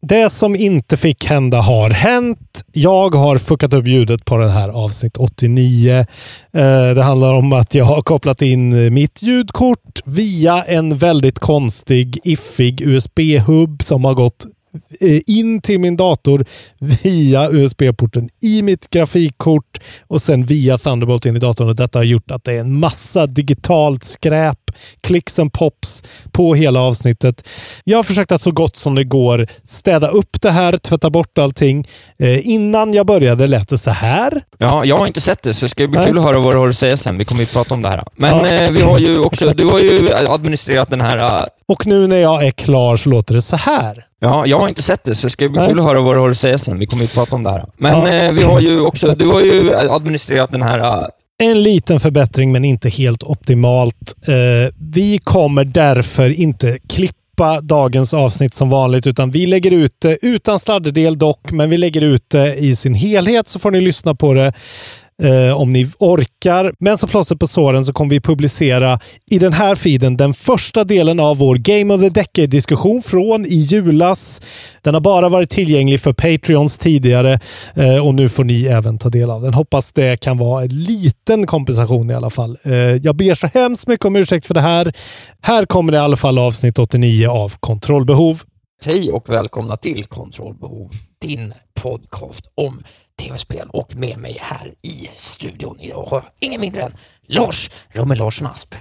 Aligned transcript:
Det 0.00 0.30
som 0.30 0.56
inte 0.56 0.96
fick 0.96 1.24
hända 1.24 1.60
har 1.60 1.90
hänt. 1.90 2.64
Jag 2.72 3.14
har 3.14 3.38
fuckat 3.38 3.74
upp 3.74 3.86
ljudet 3.86 4.24
på 4.24 4.36
det 4.36 4.50
här 4.50 4.68
avsnitt 4.68 5.16
89. 5.16 5.98
Eh, 5.98 6.04
det 6.94 7.02
handlar 7.02 7.34
om 7.34 7.52
att 7.52 7.74
jag 7.74 7.84
har 7.84 8.02
kopplat 8.02 8.42
in 8.42 8.94
mitt 8.94 9.22
ljudkort 9.22 10.00
via 10.04 10.62
en 10.62 10.96
väldigt 10.96 11.38
konstig, 11.38 12.20
iffig 12.24 12.80
USB-hub 12.80 13.82
som 13.82 14.04
har 14.04 14.14
gått 14.14 14.46
in 15.26 15.60
till 15.60 15.78
min 15.80 15.96
dator 15.96 16.44
via 16.78 17.50
USB-porten 17.50 18.28
i 18.42 18.62
mitt 18.62 18.90
grafikkort 18.90 19.80
och 20.06 20.22
sen 20.22 20.44
via 20.44 20.78
Thunderbolt 20.78 21.26
in 21.26 21.36
i 21.36 21.38
datorn. 21.38 21.68
Och 21.68 21.76
detta 21.76 21.98
har 21.98 22.04
gjort 22.04 22.30
att 22.30 22.44
det 22.44 22.52
är 22.54 22.60
en 22.60 22.78
massa 22.80 23.26
digitalt 23.26 24.04
skräp, 24.04 24.58
clicks 25.00 25.38
and 25.38 25.52
pops 25.52 26.02
på 26.32 26.54
hela 26.54 26.80
avsnittet. 26.80 27.44
Jag 27.84 27.98
har 27.98 28.02
försökt 28.02 28.32
att 28.32 28.42
så 28.42 28.50
gott 28.50 28.76
som 28.76 28.94
det 28.94 29.04
går 29.04 29.46
städa 29.64 30.08
upp 30.08 30.40
det 30.40 30.50
här, 30.50 30.76
tvätta 30.78 31.10
bort 31.10 31.38
allting. 31.38 31.88
Eh, 32.18 32.48
innan 32.48 32.94
jag 32.94 33.06
började 33.06 33.46
lät 33.46 33.68
det 33.68 33.78
så 33.78 33.90
här. 33.90 34.42
Ja, 34.58 34.84
jag 34.84 34.96
har 34.96 35.06
inte 35.06 35.20
sett 35.20 35.42
det, 35.42 35.54
så 35.54 35.64
det 35.64 35.68
ska 35.68 35.86
bli 35.86 35.98
Nej. 35.98 36.06
kul 36.08 36.18
att 36.18 36.24
höra 36.24 36.38
vad 36.38 36.54
du 36.54 36.58
har 36.58 36.68
att 36.68 36.76
säga 36.76 36.96
sen. 36.96 37.18
Vi 37.18 37.24
kommer 37.24 37.40
ju 37.40 37.46
prata 37.46 37.74
om 37.74 37.82
det 37.82 37.88
här. 37.88 38.04
Men 38.16 38.30
Ja. 38.38 38.46
eh, 38.46 38.70
vi 38.70 38.82
har 38.82 38.98
ju 38.98 39.18
också, 39.18 39.50
du 39.54 39.66
har 39.66 39.78
ju 39.78 40.14
administrerat 40.14 40.90
den 40.90 41.00
här... 41.00 41.16
eh, 41.40 41.44
Och 41.66 41.86
nu 41.86 42.06
när 42.06 42.16
jag 42.16 42.46
är 42.46 42.50
klar 42.50 42.96
så 42.96 43.10
låter 43.10 43.34
det 43.34 43.42
så 43.42 43.56
här. 43.56 44.04
Ja, 44.20 44.46
jag 44.46 44.58
har 44.58 44.68
inte 44.68 44.82
sett 44.82 45.04
det, 45.04 45.14
så 45.14 45.26
det 45.26 45.30
ska 45.30 45.48
bli 45.48 45.60
kul 45.66 45.78
att 45.78 45.84
höra 45.84 46.00
vad 46.00 46.16
du 46.16 46.20
har 46.20 46.30
att 46.30 46.38
säga 46.38 46.58
sen. 46.58 46.78
Vi 46.78 46.86
kommer 46.86 47.02
ju 47.02 47.08
prata 47.08 47.34
om 47.36 47.42
det 47.42 47.50
här. 47.50 47.64
Men 47.76 47.92
Ja. 47.98 48.08
eh, 48.08 48.32
vi 48.32 48.42
har 48.42 48.60
ju 48.60 48.80
också, 48.80 49.14
du 49.14 49.26
har 49.26 49.40
ju 49.40 49.74
administrerat 49.90 50.50
den 50.50 50.62
här... 50.62 50.78
eh, 50.78 51.06
En 51.38 51.62
liten 51.62 52.00
förbättring, 52.00 52.52
men 52.52 52.64
inte 52.64 52.88
helt 52.88 53.22
optimalt. 53.22 54.14
Eh, 54.28 54.74
vi 54.92 55.18
kommer 55.18 55.64
därför 55.64 56.30
inte 56.30 56.78
klippa 56.88 57.60
dagens 57.62 58.14
avsnitt 58.14 58.54
som 58.54 58.70
vanligt, 58.70 59.06
utan 59.06 59.30
vi 59.30 59.46
lägger 59.46 59.70
ut 59.70 59.92
det 59.98 60.18
utan 60.22 60.60
sladderdel 60.60 61.18
dock, 61.18 61.50
men 61.52 61.70
vi 61.70 61.76
lägger 61.76 62.00
ut 62.00 62.24
det 62.30 62.54
i 62.56 62.76
sin 62.76 62.94
helhet 62.94 63.48
så 63.48 63.58
får 63.58 63.70
ni 63.70 63.80
lyssna 63.80 64.14
på 64.14 64.34
det 64.34 64.52
eh, 65.22 65.60
om 65.60 65.72
ni 65.72 65.90
orkar. 65.98 66.72
Men 66.78 66.98
som 66.98 67.08
plåster 67.08 67.36
på 67.36 67.46
såren 67.46 67.84
så 67.84 67.92
kommer 67.92 68.10
vi 68.10 68.20
publicera 68.20 69.00
i 69.30 69.38
den 69.38 69.52
här 69.52 69.74
feeden 69.74 70.16
den 70.16 70.34
första 70.34 70.84
delen 70.84 71.20
av 71.20 71.36
vår 71.36 71.54
Game 71.56 71.94
of 71.94 72.00
the 72.00 72.08
Decade-diskussion 72.08 73.02
från 73.02 73.46
i 73.46 73.54
julas. 73.54 74.40
Den 74.82 74.94
har 74.94 75.00
bara 75.00 75.28
varit 75.28 75.50
tillgänglig 75.50 76.00
för 76.00 76.12
Patreons 76.12 76.78
tidigare 76.78 77.40
eh, 77.74 78.06
och 78.06 78.14
nu 78.14 78.28
får 78.28 78.44
ni 78.44 78.64
även 78.64 78.98
ta 78.98 79.08
del 79.08 79.30
av 79.30 79.42
den. 79.42 79.54
Hoppas 79.54 79.92
det 79.92 80.20
kan 80.20 80.36
vara 80.36 80.62
en 80.62 80.68
liten 80.68 81.46
kompensation 81.46 82.10
i 82.10 82.14
alla 82.14 82.30
fall. 82.30 82.58
Eh, 82.62 82.72
jag 82.74 83.16
ber 83.16 83.34
så 83.34 83.46
hemskt 83.54 83.86
mycket 83.86 84.06
om 84.06 84.16
ursäkt 84.16 84.46
för 84.46 84.54
det 84.54 84.60
här. 84.60 84.92
Här 85.42 85.66
kommer 85.66 85.92
det 85.92 85.98
i 85.98 86.00
alla 86.00 86.16
fall 86.16 86.38
avsnitt 86.38 86.78
89 86.78 87.28
av 87.28 87.52
Kontrollbehov. 87.60 88.42
Hej 88.84 89.12
och 89.12 89.28
välkomna 89.28 89.76
till 89.76 90.04
Kontrollbehov, 90.04 90.90
din 91.22 91.54
podcast 91.82 92.52
om 92.54 92.82
tv-spel 93.20 93.68
och 93.72 93.96
med 93.96 94.18
mig 94.18 94.36
här 94.40 94.74
i 94.82 95.08
studion 95.14 95.76
idag 95.80 96.06
har 96.10 96.16
jag 96.16 96.24
ingen 96.40 96.60
mindre 96.60 96.82
än 96.82 96.92
Lars 97.26 97.70
Rumme 97.88 98.14
Larsson 98.14 98.46
Asp. 98.46 98.74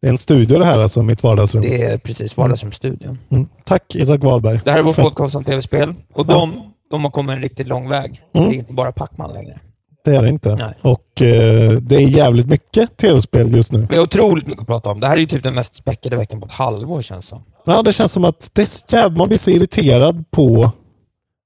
Det 0.00 0.06
är 0.06 0.10
en 0.10 0.18
studio 0.18 0.58
det 0.58 0.64
här 0.64 0.78
alltså, 0.78 1.02
mitt 1.02 1.22
vardagsrum. 1.22 1.62
Det 1.62 1.82
är 1.82 1.98
precis 1.98 2.36
vardagsrumsstudion. 2.36 3.18
Mm. 3.30 3.48
Tack 3.64 3.94
Isak 3.94 4.22
Wahlberg. 4.22 4.60
Det 4.64 4.70
här 4.70 4.78
är 4.78 4.82
vår 4.82 4.92
podcast 4.92 5.34
om 5.34 5.44
tv-spel 5.44 5.94
och 6.14 6.26
de, 6.26 6.72
de 6.90 7.04
har 7.04 7.10
kommit 7.10 7.36
en 7.36 7.42
riktigt 7.42 7.68
lång 7.68 7.88
väg. 7.88 8.22
Mm. 8.34 8.50
Det 8.50 8.56
är 8.56 8.58
inte 8.58 8.74
bara 8.74 8.92
Pacman 8.92 9.32
längre. 9.32 9.60
Det 10.04 10.16
är 10.16 10.22
det 10.22 10.28
inte. 10.28 10.54
Nej. 10.54 10.74
Och 10.82 11.22
eh, 11.22 11.72
det 11.72 11.96
är 11.96 12.08
jävligt 12.08 12.46
mycket 12.46 12.96
tv-spel 12.96 13.56
just 13.56 13.72
nu. 13.72 13.86
Vi 13.90 13.96
har 13.96 14.02
otroligt 14.02 14.46
mycket 14.46 14.60
att 14.60 14.66
prata 14.66 14.90
om. 14.90 15.00
Det 15.00 15.06
här 15.06 15.16
är 15.16 15.20
ju 15.20 15.26
typ 15.26 15.42
den 15.42 15.54
mest 15.54 15.74
späckade 15.74 16.16
veckan 16.16 16.40
på 16.40 16.46
ett 16.46 16.52
halvår 16.52 17.02
känns 17.02 17.26
som. 17.26 17.42
Ja, 17.64 17.82
det 17.82 17.92
känns 17.92 18.12
som 18.12 18.24
att 18.24 18.50
det 18.52 18.62
är 18.62 18.94
jävla, 18.96 19.18
man 19.18 19.28
blir 19.28 19.38
så 19.38 19.50
irriterad 19.50 20.24
på 20.30 20.72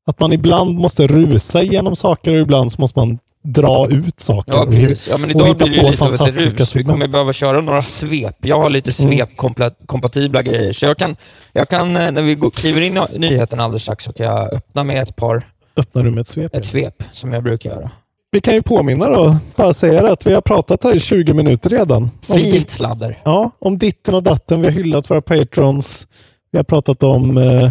att 0.06 0.20
man 0.20 0.32
ibland 0.32 0.78
måste 0.78 1.06
rusa 1.06 1.62
igenom 1.62 1.96
saker 1.96 2.34
och 2.34 2.40
ibland 2.40 2.72
så 2.72 2.80
måste 2.80 2.98
man 2.98 3.18
dra 3.44 3.90
ut 3.90 4.20
saker. 4.20 4.52
Ja, 4.52 4.66
precis. 4.66 5.08
Ja, 5.08 5.16
men 5.16 5.30
idag 5.30 5.56
blir 5.56 5.66
det 5.82 5.90
lite 5.90 6.04
av 6.04 6.14
ett 6.14 6.20
rus. 6.36 6.54
Vi 6.54 6.66
segment. 6.66 6.88
kommer 6.90 7.08
behöva 7.08 7.32
köra 7.32 7.60
några 7.60 7.82
svep. 7.82 8.36
Jag 8.40 8.58
har 8.58 8.70
lite 8.70 9.02
Mm. 9.02 9.12
svep-kompatibla 9.12 10.42
grejer. 10.42 10.72
Så 10.72 10.84
jag 10.86 10.98
kan, 10.98 11.16
jag 11.52 11.68
kan, 11.68 11.96
eh, 11.96 12.10
när 12.10 12.22
vi 12.22 12.34
går, 12.34 12.50
kliver 12.50 12.80
in 12.80 12.98
i 13.12 13.18
nyheten 13.18 13.60
alldeles 13.60 13.82
strax, 13.82 14.04
så 14.04 14.12
kan 14.12 14.26
jag 14.26 14.52
öppna 14.54 14.84
med 14.84 15.02
ett 15.02 15.16
par, 15.16 15.42
Öppnar 15.76 16.02
du 16.04 16.10
med 16.10 16.20
ett 16.20 16.28
svep? 16.28 16.54
ett 16.54 16.64
svep, 16.66 17.02
som 17.12 17.32
jag 17.32 17.42
brukar 17.42 17.70
göra. 17.70 17.90
Vi 18.30 18.40
kan 18.40 18.54
ju 18.54 18.62
påminna 18.62 19.08
då, 19.08 19.36
bara 19.56 19.74
säga 19.74 20.02
det, 20.02 20.12
att 20.12 20.26
vi 20.26 20.34
har 20.34 20.40
pratat 20.40 20.84
här 20.84 20.94
i 20.94 21.00
20 21.00 21.34
minuter 21.34 21.70
redan. 21.70 22.10
Fint 22.22 22.70
sladder. 22.70 23.18
ja, 23.24 23.50
om 23.58 23.78
ditten 23.78 24.14
och 24.14 24.22
datten. 24.22 24.60
Vi 24.60 24.66
har 24.66 24.72
hyllat 24.74 25.10
våra 25.10 25.20
patrons. 25.22 26.06
Vi 26.50 26.58
har 26.58 26.64
pratat 26.64 27.02
om... 27.02 27.38
Eh, 27.38 27.70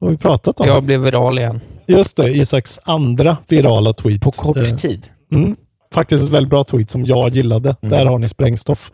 har 0.00 0.08
vi 0.08 0.16
pratat 0.16 0.60
om? 0.60 0.68
Jag 0.68 0.82
blev 0.84 1.00
viral 1.00 1.38
igen. 1.38 1.60
Just 1.86 2.16
det, 2.16 2.30
Isaks 2.30 2.78
andra 2.84 3.36
virala 3.48 3.92
tweet. 3.92 4.20
På 4.20 4.30
kort 4.30 4.56
Eh, 4.56 4.76
tid. 4.76 5.06
Mm. 5.32 5.56
Faktiskt 5.94 6.24
ett 6.24 6.30
väldigt 6.30 6.50
bra 6.50 6.64
tweet 6.64 6.90
som 6.90 7.04
jag 7.04 7.36
gillade. 7.36 7.76
Mm. 7.82 7.98
Där 7.98 8.06
har 8.06 8.18
ni 8.18 8.28
sprängstoff. 8.28 8.92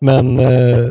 Men 0.00 0.40
eh, 0.40 0.88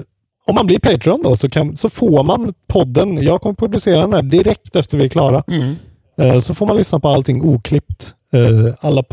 om 0.48 0.56
man 0.56 0.66
blir 0.66 0.80
Patreon 0.80 1.22
då 1.24 1.36
så, 1.36 1.50
kan, 1.50 1.78
så 1.78 1.90
får 1.90 2.24
man 2.24 2.54
podden. 2.68 3.24
Jag 3.24 3.42
kommer 3.42 3.56
publicera 3.56 4.02
den 4.02 4.14
här 4.14 4.22
direkt 4.22 4.76
efter 4.76 4.98
vi 4.98 5.04
är 5.04 5.10
klara. 5.10 5.44
Mm. 5.48 5.76
Eh, 6.18 6.40
så 6.40 6.54
får 6.54 6.66
man 6.66 6.78
lyssna 6.78 7.00
på 7.00 7.08
allting 7.08 7.42
oklippt. 7.44 8.14
Eh, 8.34 8.74
alla, 8.80 9.04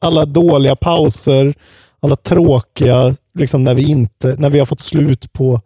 alla 0.00 0.24
dåliga 0.24 0.76
pauser, 0.76 1.54
alla 2.00 2.16
tråkiga, 2.16 3.14
liksom 3.34 3.64
när 3.64 3.74
vi 3.74 3.90
inte, 3.90 4.36
när 4.38 4.50
vi 4.50 4.58
har 4.58 4.66
fått 4.66 4.80
slut 4.80 5.32
på, 5.32 5.60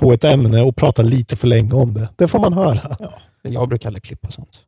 på 0.00 0.12
ett 0.12 0.24
ämne 0.24 0.62
och 0.62 0.76
pratar 0.76 1.04
lite 1.04 1.36
för 1.36 1.46
länge 1.46 1.72
om 1.74 1.94
det. 1.94 2.08
Det 2.16 2.28
får 2.28 2.38
man 2.38 2.52
höra. 2.52 2.96
Jag 3.52 3.68
brukar 3.68 3.88
aldrig 3.88 4.02
klippa 4.02 4.30
sånt. 4.30 4.60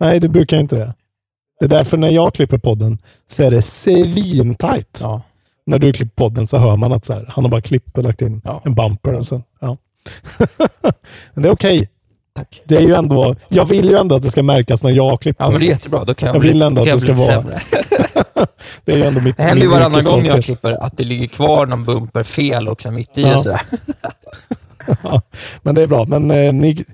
Nej, 0.00 0.20
det 0.20 0.28
brukar 0.28 0.56
inte 0.60 0.76
det. 0.76 0.94
Det 1.60 1.64
är 1.64 1.68
därför 1.68 1.96
när 1.96 2.10
jag 2.10 2.34
klipper 2.34 2.58
podden 2.58 2.98
så 3.30 3.42
är 3.42 3.50
det 3.50 3.62
svintajt. 3.62 4.98
Ja. 5.02 5.22
När 5.66 5.78
du 5.78 5.92
klipper 5.92 6.14
podden 6.14 6.46
så 6.46 6.58
hör 6.58 6.76
man 6.76 6.92
att 6.92 7.04
så 7.04 7.12
här, 7.12 7.24
han 7.28 7.44
har 7.44 7.50
bara 7.50 7.60
klippt 7.60 7.98
och 7.98 8.04
lagt 8.04 8.22
in 8.22 8.40
Ja. 8.44 8.62
en 8.64 8.74
bumper. 8.74 9.12
Och 9.12 9.26
sen, 9.26 9.42
ja. 9.60 9.76
men 11.34 11.42
det 11.42 11.48
är 11.48 11.52
okej. 11.52 11.88
Tack. 12.34 12.62
Det 12.64 12.76
är 12.76 12.80
ju 12.80 12.94
ändå, 12.94 13.36
jag 13.48 13.64
vill 13.64 13.90
ju 13.90 13.96
ändå 13.96 14.14
att 14.14 14.22
det 14.22 14.30
ska 14.30 14.42
märkas 14.42 14.82
när 14.82 14.90
jag 14.90 15.20
klipper. 15.20 15.44
Ja, 15.44 15.50
men 15.50 15.60
det 15.60 15.66
är 15.66 15.68
jättebra. 15.68 16.04
Då 16.04 16.14
kan 16.14 16.26
jag, 16.26 16.36
Jag 16.36 16.40
bli, 16.40 16.50
vill 16.50 16.62
ändå 16.62 16.80
då 16.80 16.86
kan 16.86 16.94
att 16.94 17.00
det 17.00 17.06
ska 17.06 17.14
bli 17.14 17.26
vara- 17.26 18.46
det 18.84 18.92
är 18.92 18.96
ju 18.96 19.04
ändå 19.04 19.20
mitt 19.20 19.36
Det 19.36 19.42
händer 19.42 19.64
ju 19.64 19.70
varannan 19.70 20.04
gång 20.04 20.24
jag 20.24 20.44
klipper 20.44 20.72
att 20.72 20.96
det 20.96 21.04
ligger 21.04 21.26
kvar 21.26 21.66
någon 21.66 21.84
bumper 21.84 22.22
fel 22.22 22.68
också 22.68 22.90
mitt 22.90 23.18
i. 23.18 23.22
Ja. 23.22 23.44
Ja, 25.02 25.22
men 25.62 25.74
det 25.74 25.82
är 25.82 25.86
bra. 25.86 26.04
Men 26.04 26.30
eh, 26.30 26.52
ni, 26.52 26.84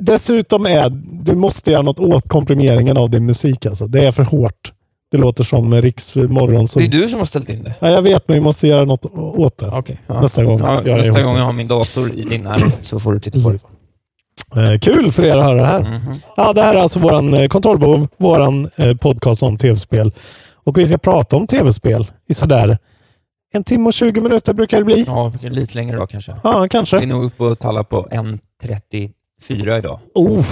dessutom 0.00 0.66
är, 0.66 0.90
du 1.24 1.34
måste 1.34 1.70
göra 1.70 1.82
något 1.82 2.00
åt 2.00 2.28
komprimeringen 2.28 2.96
av 2.96 3.10
din 3.10 3.26
musik 3.26 3.66
alltså. 3.66 3.86
Det 3.86 4.06
är 4.06 4.12
för 4.12 4.22
hårt. 4.22 4.72
Det 5.10 5.18
låter 5.18 5.44
som 5.44 5.82
Riks 5.82 6.14
morgon. 6.14 6.66
Det 6.74 6.84
är 6.84 6.88
du 6.88 7.08
som 7.08 7.18
har 7.18 7.26
ställt 7.26 7.48
in 7.48 7.62
det. 7.62 7.74
Ja, 7.80 7.90
jag 7.90 8.02
vet, 8.02 8.28
men 8.28 8.34
vi 8.34 8.40
måste 8.40 8.68
göra 8.68 8.84
något 8.84 9.06
åt 9.14 9.58
det. 9.58 9.68
Okej. 9.68 10.00
ja. 10.06 10.20
Nästa 10.20 10.44
gång 10.44 10.60
Ja, 10.60 10.82
jag 10.84 10.96
nästa 10.96 11.22
gång 11.22 11.36
jag 11.36 11.44
har 11.44 11.52
min 11.52 11.68
dator 11.68 12.12
i 12.12 12.24
din 12.24 12.42
närhet 12.42 12.78
så 12.80 13.00
får 13.00 13.12
du 13.12 13.20
titta 13.20 13.40
på 13.40 13.50
det. 13.50 13.58
Eh, 14.56 14.78
kul 14.78 15.12
för 15.12 15.24
er 15.24 15.36
att 15.36 15.44
höra 15.44 15.60
det 15.60 15.66
här. 15.66 15.80
Mhm. 15.80 16.14
Ja, 16.36 16.52
det 16.52 16.62
här 16.62 16.74
är 16.74 16.78
alltså 16.78 16.98
våran 16.98 17.34
eh, 17.34 17.48
kontrollbehov, 17.48 18.08
våran 18.16 18.68
eh, 18.76 18.96
podcast 18.96 19.42
om 19.42 19.56
tv-spel. 19.56 20.12
Och 20.54 20.78
vi 20.78 20.86
ska 20.86 20.98
prata 20.98 21.36
om 21.36 21.46
tv-spel 21.46 22.06
i 22.28 22.34
sådär 22.34 22.78
en 23.52 23.64
timme 23.64 23.86
och 23.86 23.92
20 23.92 24.20
minuter 24.20 24.52
brukar 24.54 24.78
det 24.78 24.84
bli. 24.84 25.04
Ja, 25.06 25.32
lite 25.42 25.74
längre 25.74 25.96
då 25.96 26.06
kanske. 26.06 26.36
Ja, 26.44 26.58
Vi 26.58 26.64
är 26.64 26.68
kanske. 26.68 27.06
nog 27.06 27.24
uppe 27.24 27.44
och 27.44 27.58
tallar 27.58 27.82
på 27.82 28.08
1.34 28.10 29.78
idag. 29.78 30.00
Oh. 30.14 30.46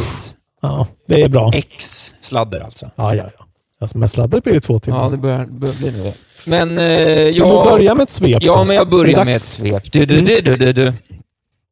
Ja, 0.63 0.87
det 1.09 1.23
är 1.23 1.29
bra. 1.29 1.51
X 1.55 2.13
sladder 2.21 2.61
alltså. 2.61 2.91
Ja, 2.97 3.15
ja, 3.15 3.25
ja. 3.39 3.45
Alltså, 3.81 3.99
med 3.99 4.11
sladder 4.11 4.41
blir 4.41 4.55
det 4.55 4.61
två 4.61 4.79
timmar. 4.79 5.05
Ja, 5.05 5.11
det 5.11 5.17
börjar, 5.17 5.47
börjar 5.47 5.75
bli 5.75 5.91
det. 5.91 6.15
Men 6.47 6.71
eh, 6.71 6.77
Kan 6.77 7.49
du 7.49 7.55
jag... 7.55 7.65
börja 7.67 7.95
med 7.95 8.03
ett 8.03 8.11
svep 8.11 8.43
Ja, 8.43 8.55
då? 8.57 8.65
men 8.65 8.77
jag 8.77 8.89
börjar 8.91 9.25
med 9.25 9.37
ett 9.37 9.43
svep. 9.43 9.93
Du, 9.93 10.07
du, 10.07 10.21
du, 10.21 10.41
du, 10.41 10.57
du, 10.57 10.73
du. 10.73 10.93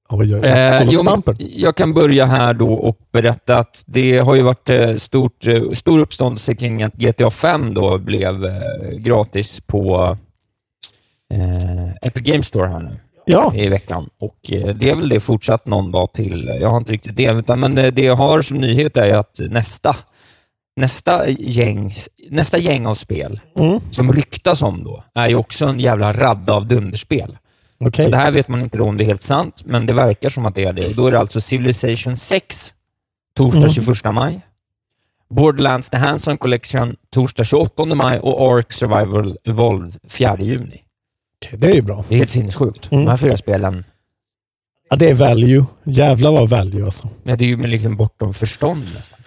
Oj, 0.09 0.35
oj, 0.35 0.41
oj. 0.41 0.47
Eh, 0.49 0.83
jo, 0.91 1.05
jag 1.39 1.77
kan 1.77 1.95
börja 1.95 2.25
här 2.25 2.55
då 2.55 2.73
och 2.75 2.99
berätta 3.13 3.59
att 3.59 3.83
det 3.87 4.19
har 4.19 4.35
ju 4.35 4.43
varit 4.43 4.71
eh, 4.71 4.95
stort, 4.95 5.47
eh, 5.47 5.71
stor 5.73 5.99
uppståndelse 6.01 6.55
kring 6.55 6.83
att 6.83 6.95
GTA 6.95 7.31
5 7.31 7.75
då 7.75 7.99
blev 7.99 8.45
eh, 8.47 8.53
gratis 8.99 9.61
på 9.67 10.17
eh, 11.35 11.91
Epic 12.03 12.23
Games 12.23 12.47
Store 12.47 12.69
här 12.69 12.81
nu 12.81 12.97
Ja, 13.27 13.55
i 13.55 13.69
veckan. 13.69 14.11
Och 14.19 14.53
eh, 14.53 14.75
det 14.75 14.91
är 14.91 14.95
väl 14.95 15.09
det 15.09 15.21
fortsatt 15.21 15.67
någon 15.67 15.93
dag 15.93 16.13
till. 16.13 16.59
Jag 16.61 16.71
har 16.71 16.77
inte 16.77 16.93
riktigt 16.93 17.17
det, 17.17 17.33
utan, 17.33 17.61
men 17.61 17.79
eh, 17.79 17.93
det 17.93 18.03
jag 18.03 18.17
har 18.17 18.43
som 18.43 18.57
nyhet 18.57 18.97
är 18.97 19.15
att 19.15 19.41
nästa, 19.51 19.97
nästa, 20.77 21.29
gäng, 21.29 21.95
nästa 22.31 22.59
gäng 22.59 22.87
av 22.87 22.95
spel 22.95 23.41
mm. 23.57 23.81
som 23.91 24.13
ryktas 24.13 24.63
om 24.63 24.85
då 24.85 25.05
är 25.15 25.29
ju 25.29 25.35
också 25.35 25.67
en 25.67 25.81
jävla 25.81 26.13
radda 26.13 26.53
av 26.53 26.67
dunderspel. 26.67 27.39
okej. 27.79 28.05
Så 28.05 28.11
det 28.11 28.17
här 28.17 28.31
vet 28.31 28.49
man 28.49 28.61
inte 28.61 28.83
om 28.83 28.97
det 28.97 29.05
är 29.05 29.07
helt 29.07 29.23
sant, 29.23 29.63
men 29.65 29.87
det 29.87 29.93
verkar 29.93 30.29
som 30.29 30.47
att 30.47 30.55
det 30.55 30.65
är 30.65 30.73
det. 30.73 30.93
Då 30.93 31.07
är 31.07 31.11
det 31.11 31.19
alltså 31.19 31.41
Civilization 31.41 32.17
6, 32.17 32.73
torsdag 33.37 33.59
Mm. 33.59 33.71
21 33.71 34.15
maj. 34.15 34.41
Borderlands 35.31 35.91
The 35.91 35.97
Handsome 35.97 36.37
Collection, 36.37 36.97
torsdag 37.11 37.45
28 37.45 37.85
maj 37.85 38.19
och 38.19 38.57
Ark 38.59 38.73
Survival 38.73 39.37
Evolved 39.45 39.97
4 40.09 40.37
juni. 40.41 40.84
Okej, 41.39 41.59
det 41.59 41.67
är 41.71 41.75
ju 41.75 41.83
bra. 41.83 42.05
Det 42.09 42.15
är 42.15 42.19
helt 42.19 42.31
sinnessjukt. 42.31 42.93
Mm. 42.93 43.05
De 43.05 43.11
här 43.11 43.17
fyra 43.17 43.37
spelen, 43.37 43.85
Ja, 44.91 44.97
det 44.97 45.11
är 45.11 45.15
value. 45.15 45.65
Jävlar 45.85 46.33
vad 46.33 46.49
value 46.49 46.85
alltså. 46.85 47.09
ja, 47.23 47.37
det 47.37 47.45
är 47.45 47.47
ju 47.49 47.67
liksom 47.67 47.97
bortom 47.97 48.35
förstånd 48.35 48.85
nästan. 48.95 49.19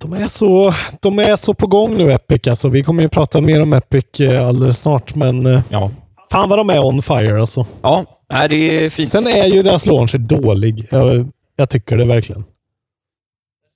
De 0.00 0.12
är, 0.12 0.28
så, 0.28 0.74
de 1.00 1.18
är 1.18 1.36
så 1.36 1.54
på 1.54 1.66
gång 1.66 1.96
nu 1.96 2.12
Epic 2.12 2.48
alltså. 2.48 2.68
Vi 2.68 2.82
kommer 2.82 3.02
ju 3.02 3.08
prata 3.08 3.40
mer 3.40 3.62
om 3.62 3.72
Epic 3.72 4.20
eh, 4.20 4.48
alldeles 4.48 4.78
snart, 4.80 5.14
men 5.14 5.46
eh, 5.46 5.60
Ja, 5.70 5.90
fan 6.30 6.48
vad 6.48 6.58
de 6.58 6.70
är 6.70 6.84
on 6.84 7.02
fire 7.02 7.40
alltså. 7.40 7.66
ja 7.82 8.04
nej, 8.32 8.48
det 8.48 8.56
är 8.84 8.90
fint. 8.90 9.08
Sen 9.10 9.26
är 9.26 9.44
ju 9.46 9.62
deras 9.62 9.86
launcher 9.86 10.18
dålig. 10.18 10.86
Jag, 10.90 11.28
jag 11.56 11.70
tycker 11.70 11.96
det 11.96 12.04
verkligen. 12.04 12.44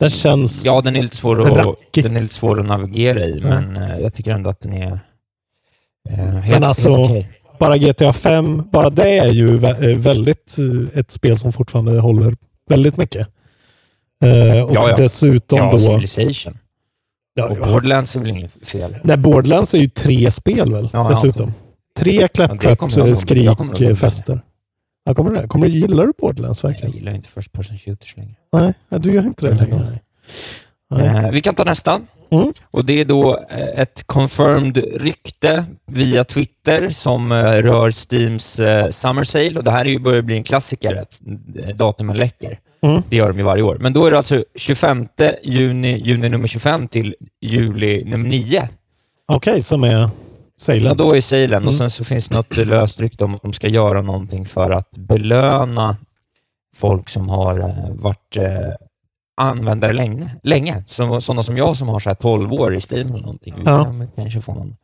Den 0.00 0.11
känns... 0.11 0.64
Ja, 0.64 0.81
den 0.81 0.97
är 0.97 1.03
lite 1.03 1.17
svår 1.17 1.41
att, 1.41 1.67
Rackig. 1.67 2.05
den 2.05 2.17
är 2.17 2.21
lite 2.21 2.35
svår 2.35 2.61
att 2.61 2.67
navigera 2.67 3.25
i, 3.25 3.38
Ja. 3.43 3.49
men 3.49 3.76
eh, 3.76 3.99
jag 3.99 4.14
tycker 4.14 4.31
ändå 4.32 4.50
att 4.50 4.61
den 4.61 4.73
är 4.73 5.00
eh, 6.11 6.17
helt, 6.19 6.49
Men 6.50 6.64
alltså- 6.64 6.88
helt 6.94 7.11
okej. 7.11 7.31
Bara 7.59 7.77
GTA 7.79 8.13
5, 8.13 8.63
bara 8.73 8.91
det 8.91 9.19
är 9.19 9.31
ju 9.33 9.65
eh, 9.65 9.97
väldigt 9.97 10.57
eh, 10.59 10.99
ett 10.99 11.11
spel 11.11 11.39
som 11.39 11.53
fortfarande 11.53 12.01
håller 12.01 12.37
väldigt 12.69 12.97
mycket. 12.97 13.29
Eh, 14.23 14.63
och 14.65 14.75
Ja, 14.75 14.91
ja. 14.91 14.97
dessutom 14.97 15.59
Ja, 15.59 15.71
då... 15.73 15.79
Civilization. 15.79 16.59
Ja, 17.35 17.45
Och. 17.45 17.57
Borderlands 17.73 18.17
är 18.17 18.21
väl 18.21 18.31
inget 18.31 18.69
fel? 18.69 18.97
Nej, 19.05 19.17
Borderlands 19.17 19.75
är 19.75 19.79
ju 19.79 19.89
tre 19.89 20.31
spel 20.33 20.73
väl? 20.73 20.89
Ja, 20.93 21.09
dessutom. 21.09 21.53
Tre 21.99 22.29
jag 22.35 22.79
jag 22.97 23.07
nog 23.07 23.17
skrik 23.17 23.99
fester. 23.99 24.41
Ja, 25.05 25.15
kommer 25.15 25.31
det? 25.43 25.49
Kommer, 25.49 25.67
gillar 25.67 26.07
du 26.07 26.13
Borderlands 26.19 26.63
Jag 26.63 26.71
verkligen? 26.71 26.95
gillar 26.95 27.13
inte 27.15 27.29
first 27.29 27.53
person 27.53 27.79
shooters 27.79 28.17
längre. 28.17 28.35
Nej, 28.53 28.75
du 29.01 29.13
gör 29.13 29.23
inte 29.23 29.47
det 29.49 29.55
längre. 29.55 29.91
Nej. 29.91 30.03
Nej. 30.91 31.25
Eh, 31.25 31.31
vi 31.31 31.43
kan 31.43 31.55
ta 31.55 31.65
nästa. 31.65 32.01
Mm. 32.31 32.53
Och 32.71 32.85
Det 32.85 33.01
är 33.01 33.05
då 33.05 33.39
eh, 33.51 33.81
ett 33.81 34.03
confirmed 34.07 34.77
rykte 35.01 35.65
via 35.87 36.25
Twitter 36.25 36.91
som 36.91 37.33
eh, 37.33 37.37
rör 37.45 37.91
Steams 37.91 38.59
eh, 38.59 38.91
Summer 38.91 39.25
Sale. 39.25 39.59
Och 39.59 39.65
det 39.65 39.71
här 39.71 39.85
är 39.85 39.89
ju 39.91 39.99
börjar 39.99 40.23
bli 40.23 40.37
en 40.37 40.43
klassiker, 40.45 40.95
att 40.97 41.21
datumen 41.75 42.17
läcker. 42.17 42.59
Mm. 42.81 43.03
Det 43.09 43.17
gör 43.17 43.29
de 43.29 43.39
ju 43.39 43.45
varje 43.45 43.63
år. 43.63 43.79
Men 43.81 43.93
då 43.93 44.07
är 44.07 44.11
det 44.11 44.17
alltså 44.17 44.45
25 44.55 45.07
juni, 45.43 46.03
juni 46.05 46.29
nummer 46.29 46.47
25 46.47 46.89
till 46.89 47.15
juli 47.41 48.05
nummer 48.05 48.29
9. 48.29 48.69
Okej, 49.29 49.63
som 49.63 49.85
är 49.85 49.93
Ja, 49.93 50.11
salen. 50.57 50.97
då 50.97 51.17
är 51.17 51.21
salen 51.21 51.53
och 51.55 51.61
Mm. 51.61 51.73
sen 51.73 51.91
så 51.91 52.05
finns 52.05 52.29
det 52.29 52.35
något 52.35 52.57
löst 52.57 53.01
rykte 53.01 53.25
om 53.25 53.35
att 53.35 53.43
de 53.43 53.53
ska 53.53 53.69
göra 53.69 54.03
någonting 54.03 54.45
för 54.47 54.71
att 54.71 54.91
belöna 54.91 55.97
folk 56.77 57.09
som 57.09 57.29
har 57.29 57.75
varit 58.03 58.37
användare 59.38 59.93
länge. 59.93 60.31
länge. 60.43 60.85
Så, 60.87 61.20
sådana 61.20 61.43
som 61.43 61.56
jag 61.56 61.76
som 61.76 61.88
har 61.88 62.00
så 62.00 62.11
här 62.11 62.14
12 62.14 62.52
år 62.52 62.75
i 62.76 62.81
Steam 62.90 63.08
eller 63.08 63.20
någonting. 63.20 63.55
Ja. 63.64 63.85
kan 63.85 64.08
kanske 64.17 64.40
få 64.40 64.55
någon 64.55 64.76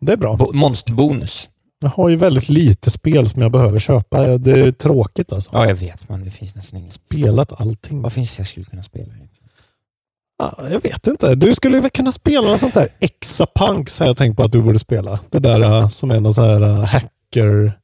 Det 0.00 0.12
är 0.12 0.16
bra. 0.16 0.36
bo- 0.36 0.52
monsterbonus. 0.52 1.48
Jag 1.80 1.88
har 1.88 2.08
ju 2.08 2.16
väldigt 2.16 2.48
lite 2.48 2.90
spel 2.90 3.28
som 3.28 3.42
jag 3.42 3.52
behöver 3.52 3.78
köpa. 3.78 4.38
Det 4.38 4.60
är 4.60 4.70
tråkigt 4.70 5.32
alltså. 5.32 5.50
Ja, 5.52 5.66
jag 5.66 5.74
vet, 5.74 6.08
men 6.08 6.24
det 6.24 6.30
finns 6.30 6.54
nästan 6.54 6.80
inget. 6.80 6.92
Spelat 6.92 7.60
allting. 7.60 8.02
Vad 8.02 8.12
finns 8.12 8.36
det 8.36 8.40
jag 8.40 8.46
skulle 8.48 8.66
kunna 8.66 8.82
spela? 8.82 9.12
Ja, 10.38 10.54
jag 10.70 10.82
vet 10.82 11.06
inte. 11.06 11.34
Du 11.34 11.54
skulle 11.54 11.80
väl 11.80 11.90
kunna 11.90 12.12
spela 12.12 12.40
något 12.50 12.60
sånt 12.60 12.74
där 12.74 12.88
Exapunks 13.00 13.98
har 13.98 14.06
jag 14.06 14.16
tänkt 14.16 14.36
på 14.36 14.42
att 14.44 14.52
du 14.52 14.62
borde 14.62 14.78
spela. 14.78 15.18
Det 15.30 15.38
där 15.38 15.60
uh, 15.60 15.88
som 15.88 16.10
är 16.10 16.20
någon 16.20 16.34
sån 16.34 16.44
här 16.44 16.62
uh, 16.62 16.84
hacker 16.84 17.78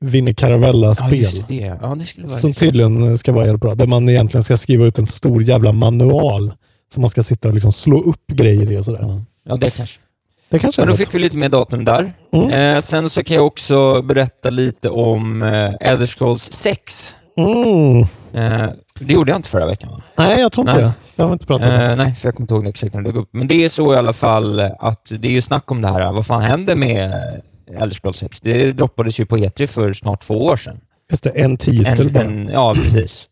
Vinnie 0.00 0.30
Ja, 0.30 0.34
Caravella-spel. 0.34 1.44
det. 1.48 1.54
Ja, 1.82 1.94
det 1.94 2.22
vara 2.22 2.28
som 2.28 2.54
tydligen 2.54 3.18
ska 3.18 3.32
vara 3.32 3.44
jävligt 3.44 3.60
bra. 3.62 3.74
Där 3.74 3.86
man 3.86 4.08
egentligen 4.08 4.44
ska 4.44 4.56
skriva 4.56 4.86
ut 4.86 4.98
en 4.98 5.06
stor 5.06 5.42
jävla 5.42 5.72
manual 5.72 6.52
som 6.94 7.00
man 7.00 7.10
ska 7.10 7.22
sitta 7.22 7.48
och 7.48 7.54
liksom 7.54 7.72
slå 7.72 8.00
upp 8.00 8.26
grejer 8.26 8.72
i 8.72 8.78
och 8.78 8.84
sådär. 8.84 9.00
Ja. 9.02 9.20
ja, 9.44 9.56
det 9.56 9.70
kanske. 9.70 10.00
Det 10.50 10.58
kanske 10.58 10.82
är 10.82 10.86
Men 10.86 10.92
då 10.92 10.96
fick 10.96 11.14
vi 11.14 11.18
lite 11.18 11.36
mer 11.36 11.48
datum 11.48 11.84
där. 11.84 12.12
Mm. 12.32 12.50
Eh, 12.76 12.80
sen 12.80 13.10
så 13.10 13.24
kan 13.24 13.36
jag 13.36 13.46
också 13.46 14.02
berätta 14.02 14.50
lite 14.50 14.90
om 14.90 15.42
eh, 15.42 15.74
Elder 15.80 16.06
Scrolls 16.06 16.52
6. 16.52 17.14
Mm. 17.36 18.00
Eh, 18.32 18.68
det 19.00 19.14
gjorde 19.14 19.30
jag 19.30 19.38
inte 19.38 19.48
förra 19.48 19.66
veckan 19.66 19.90
va? 19.90 20.02
Nej, 20.18 20.40
jag 20.40 20.52
tror 20.52 20.68
inte 20.68 20.80
Nej. 20.80 20.84
det. 20.84 20.92
Jag 21.16 21.24
har 21.24 21.32
inte 21.32 21.46
pratat 21.46 21.74
om 21.74 21.80
Eh, 21.80 21.96
nej, 21.96 22.14
för 22.14 22.28
jag 22.28 22.34
kommer 22.34 22.44
inte 22.44 22.54
ihåg 22.54 22.66
exakt 22.66 22.94
när 22.94 23.02
det 23.02 23.08
dök 23.08 23.16
upp. 23.16 23.28
Men 23.32 23.48
det 23.48 23.64
är 23.64 23.68
så 23.68 23.94
i 23.94 23.96
alla 23.96 24.12
fall 24.12 24.60
att 24.60 25.12
det 25.18 25.28
är 25.28 25.32
ju 25.32 25.40
snack 25.40 25.70
om 25.70 25.80
det 25.82 25.88
här. 25.88 26.12
Vad 26.12 26.26
fan 26.26 26.42
händer 26.42 26.74
med 26.74 27.12
eh, 27.70 27.82
Elder 27.82 27.94
Scrolls 27.94 28.16
6? 28.18 28.40
Det 28.40 28.72
droppades 28.72 29.20
ju 29.20 29.26
på 29.26 29.36
E3 29.38 29.66
för 29.66 29.92
snart 29.92 30.22
två 30.22 30.44
år 30.44 30.56
sedan. 30.56 30.80
Just 31.10 31.22
det, 31.22 31.30
en 31.30 31.56
titel 31.56 32.06
En, 32.06 32.12
bara. 32.12 32.24
en, 32.24 32.48
ja, 32.52 32.74
precis. 32.74 33.28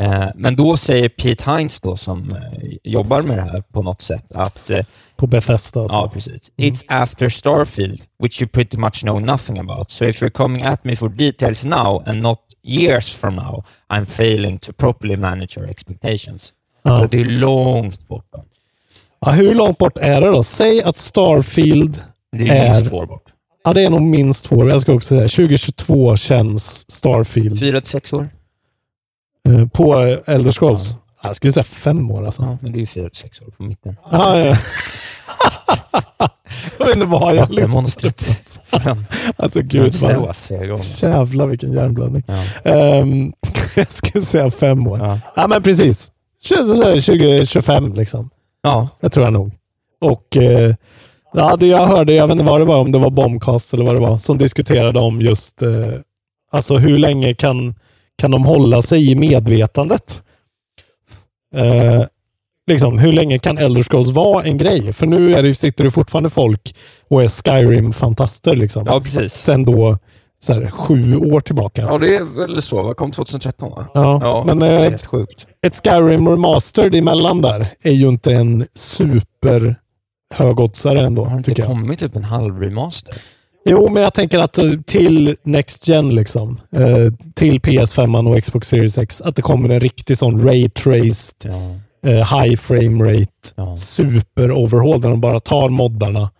Eh, 0.00 0.28
men 0.34 0.56
då 0.56 0.76
säger 0.76 1.08
Pete 1.08 1.50
Hines 1.56 1.80
då, 1.80 1.96
som 1.96 2.30
eh, 2.32 2.38
jobbar 2.84 3.22
med 3.22 3.36
det 3.38 3.42
här 3.42 3.60
på 3.72 3.82
något 3.82 4.02
sätt, 4.02 4.32
att 4.34 4.70
eh, 4.70 4.84
På 5.16 5.26
Bethesda 5.26 5.80
alltså. 5.80 5.96
Ja, 5.96 6.10
precis. 6.12 6.50
It's 6.56 6.84
after 6.88 7.28
Starfield, 7.28 8.02
which 8.22 8.42
you 8.42 8.48
pretty 8.48 8.76
much 8.78 9.00
know 9.00 9.22
nothing 9.22 9.58
about. 9.58 9.90
So 9.90 10.04
if 10.04 10.22
you're 10.22 10.30
coming 10.30 10.62
at 10.62 10.84
me 10.84 10.96
for 10.96 11.08
details 11.08 11.64
now 11.64 12.02
and 12.06 12.20
not 12.22 12.38
years 12.62 13.14
from 13.14 13.36
now, 13.36 13.64
I'm 13.92 14.04
failing 14.06 14.58
to 14.58 14.72
properly 14.72 15.16
manage 15.16 15.58
your 15.58 15.70
expectations. 15.70 16.52
Ja. 16.82 16.98
Så 16.98 17.06
det 17.06 17.20
är 17.20 17.24
långt 17.24 18.08
borta. 18.08 18.38
Ja, 19.20 19.30
hur 19.30 19.54
långt 19.54 19.78
bort 19.78 19.96
är 19.98 20.20
det 20.20 20.26
då? 20.26 20.42
Säg 20.44 20.82
att 20.82 20.96
Starfield 20.96 22.02
Det 22.32 22.48
är 22.48 22.54
Är- 22.54 22.64
minst 22.74 22.90
två 22.90 22.96
år 22.96 23.06
bort. 23.06 23.32
Ja, 23.64 23.72
det 23.74 23.82
är 23.84 23.90
nog 23.90 24.02
minst 24.02 24.44
två 24.44 24.56
år. 24.56 24.70
Jag 24.70 24.80
ska 24.82 24.92
också 24.92 25.08
säga 25.08 25.20
2022 25.28 26.16
känns 26.16 26.90
Starfield 26.90 27.58
Fyra 27.60 27.80
till 27.80 27.90
sex 27.90 28.12
år? 28.12 28.28
eh, 29.48 29.66
på 29.68 29.94
Elder 30.26 30.52
Scrolls. 30.52 30.90
Ja. 31.22 31.28
Jag 31.28 31.36
skulle 31.36 31.52
säga 31.52 31.64
fem 31.64 32.10
år 32.10 32.26
alltså. 32.26 32.42
Ja, 32.42 32.58
men 32.62 32.72
det 32.72 32.78
är 32.78 32.80
ju 32.80 32.86
fyra 32.86 33.08
till 33.08 33.18
sex 33.20 33.40
år 33.40 33.46
på 33.56 33.62
mitten. 33.62 33.96
Ja, 34.10 34.38
ja. 34.38 34.56
jag 36.78 36.86
vet 36.86 36.94
inte 36.94 37.06
vad 37.06 37.36
jag 37.36 37.50
lyssnar 37.50 37.68
monstret. 37.74 38.60
Alltså 39.36 39.60
gud 39.62 39.94
vad... 39.94 40.12
Jävlar 41.02 41.46
vilken 41.46 41.72
hjärnblödning. 41.72 42.22
Ja. 42.26 42.44
Ehm, 42.70 43.32
jag 43.76 43.92
skulle 43.92 44.24
säga 44.24 44.50
fem 44.50 44.86
år. 44.86 44.98
Ja, 44.98 45.20
Ja. 45.36 45.46
men 45.46 45.62
precis. 45.62 46.10
Känns 46.42 46.70
det 46.70 46.76
så 46.76 46.82
här 46.84 46.94
2025 46.94 47.94
liksom. 47.94 48.30
ja, 48.62 48.88
Det 49.00 49.10
tror 49.10 49.24
jag 49.26 49.32
nog. 49.32 49.52
Och 50.00 50.36
eh, 50.36 50.74
ja, 51.32 51.56
det 51.56 51.66
jag 51.66 51.86
hörde, 51.86 52.12
jag 52.12 52.26
vet 52.26 52.32
inte 52.32 52.44
vad 52.44 52.60
det 52.60 52.64
var, 52.64 52.78
om 52.80 52.92
det 52.92 52.98
var 52.98 53.10
Bombcast 53.10 53.74
eller 53.74 53.84
vad 53.84 53.94
det 53.94 54.00
var, 54.00 54.18
som 54.18 54.38
diskuterade 54.38 54.98
om 55.00 55.20
just 55.20 55.62
eh, 55.62 55.68
alltså 56.50 56.76
hur 56.76 56.98
länge 56.98 57.34
kan, 57.34 57.74
kan 58.18 58.30
de 58.30 58.44
hålla 58.44 58.82
sig 58.82 59.10
i 59.10 59.14
medvetandet? 59.14 60.22
Eh, 61.54 62.02
liksom, 62.66 62.98
hur 62.98 63.12
länge 63.12 63.38
kan 63.38 63.58
Elder 63.58 63.82
Scrolls 63.82 64.10
vara 64.10 64.44
en 64.44 64.58
grej? 64.58 64.92
För 64.92 65.06
nu 65.06 65.34
är 65.34 65.42
det, 65.42 65.54
sitter 65.54 65.84
det 65.84 65.90
fortfarande 65.90 66.30
folk 66.30 66.74
och 67.08 67.22
är 67.22 67.28
Skyrim-fantaster 67.28 68.56
liksom. 68.56 68.84
ja, 68.86 69.00
precis. 69.00 69.32
Sen 69.34 69.64
då 69.64 69.98
så 70.42 70.52
här, 70.52 70.70
sju 70.70 71.16
år 71.16 71.40
tillbaka. 71.40 71.82
Ja, 71.82 71.98
det 71.98 72.16
är 72.16 72.24
väl 72.24 72.62
så. 72.62 72.82
Vad 72.82 72.96
kom 72.96 73.12
2013 73.12 73.70
va? 73.70 73.86
Ja, 73.94 74.18
Ja, 74.22 74.44
men 74.46 74.58
det 74.58 74.66
är 74.66 74.76
eh, 74.84 74.90
helt 74.90 75.06
sjukt. 75.06 75.46
ett 75.62 75.76
Skyrim 75.84 76.28
Remastered 76.28 76.94
emellan 76.94 77.42
där 77.42 77.72
är 77.82 77.92
ju 77.92 78.08
inte 78.08 78.32
en 78.32 78.66
super 78.74 79.76
högoddsare 80.34 81.06
ändå, 81.06 81.24
Har 81.24 81.30
det 81.30 81.36
inte 81.36 81.50
tycker 81.50 81.62
jag. 81.62 81.70
kommit 81.70 81.98
typ 81.98 82.16
en 82.16 82.24
halv 82.24 82.60
remaster? 82.60 83.14
Jo, 83.64 83.88
men 83.88 84.02
jag 84.02 84.14
tänker 84.14 84.38
att 84.38 84.58
eh, 84.58 84.72
till 84.86 85.36
Next 85.42 85.88
Gen, 85.88 86.14
liksom, 86.14 86.60
eh, 86.76 87.12
till 87.34 87.60
PS5 87.60 88.28
och 88.36 88.42
Xbox 88.44 88.68
Series 88.68 88.98
X, 88.98 89.20
att 89.20 89.36
det 89.36 89.42
kommer 89.42 89.68
en 89.68 89.80
riktig 89.80 90.18
sån 90.18 90.42
ray-traced, 90.48 91.34
Ja. 92.02 92.10
eh, 92.10 92.40
high 92.40 92.56
frame 92.56 93.04
rate, 93.12 93.26
Ja. 93.56 93.76
super-overhaul 93.76 95.00
där 95.00 95.10
de 95.10 95.20
bara 95.20 95.40
tar 95.40 95.68
moddarna 95.68 96.30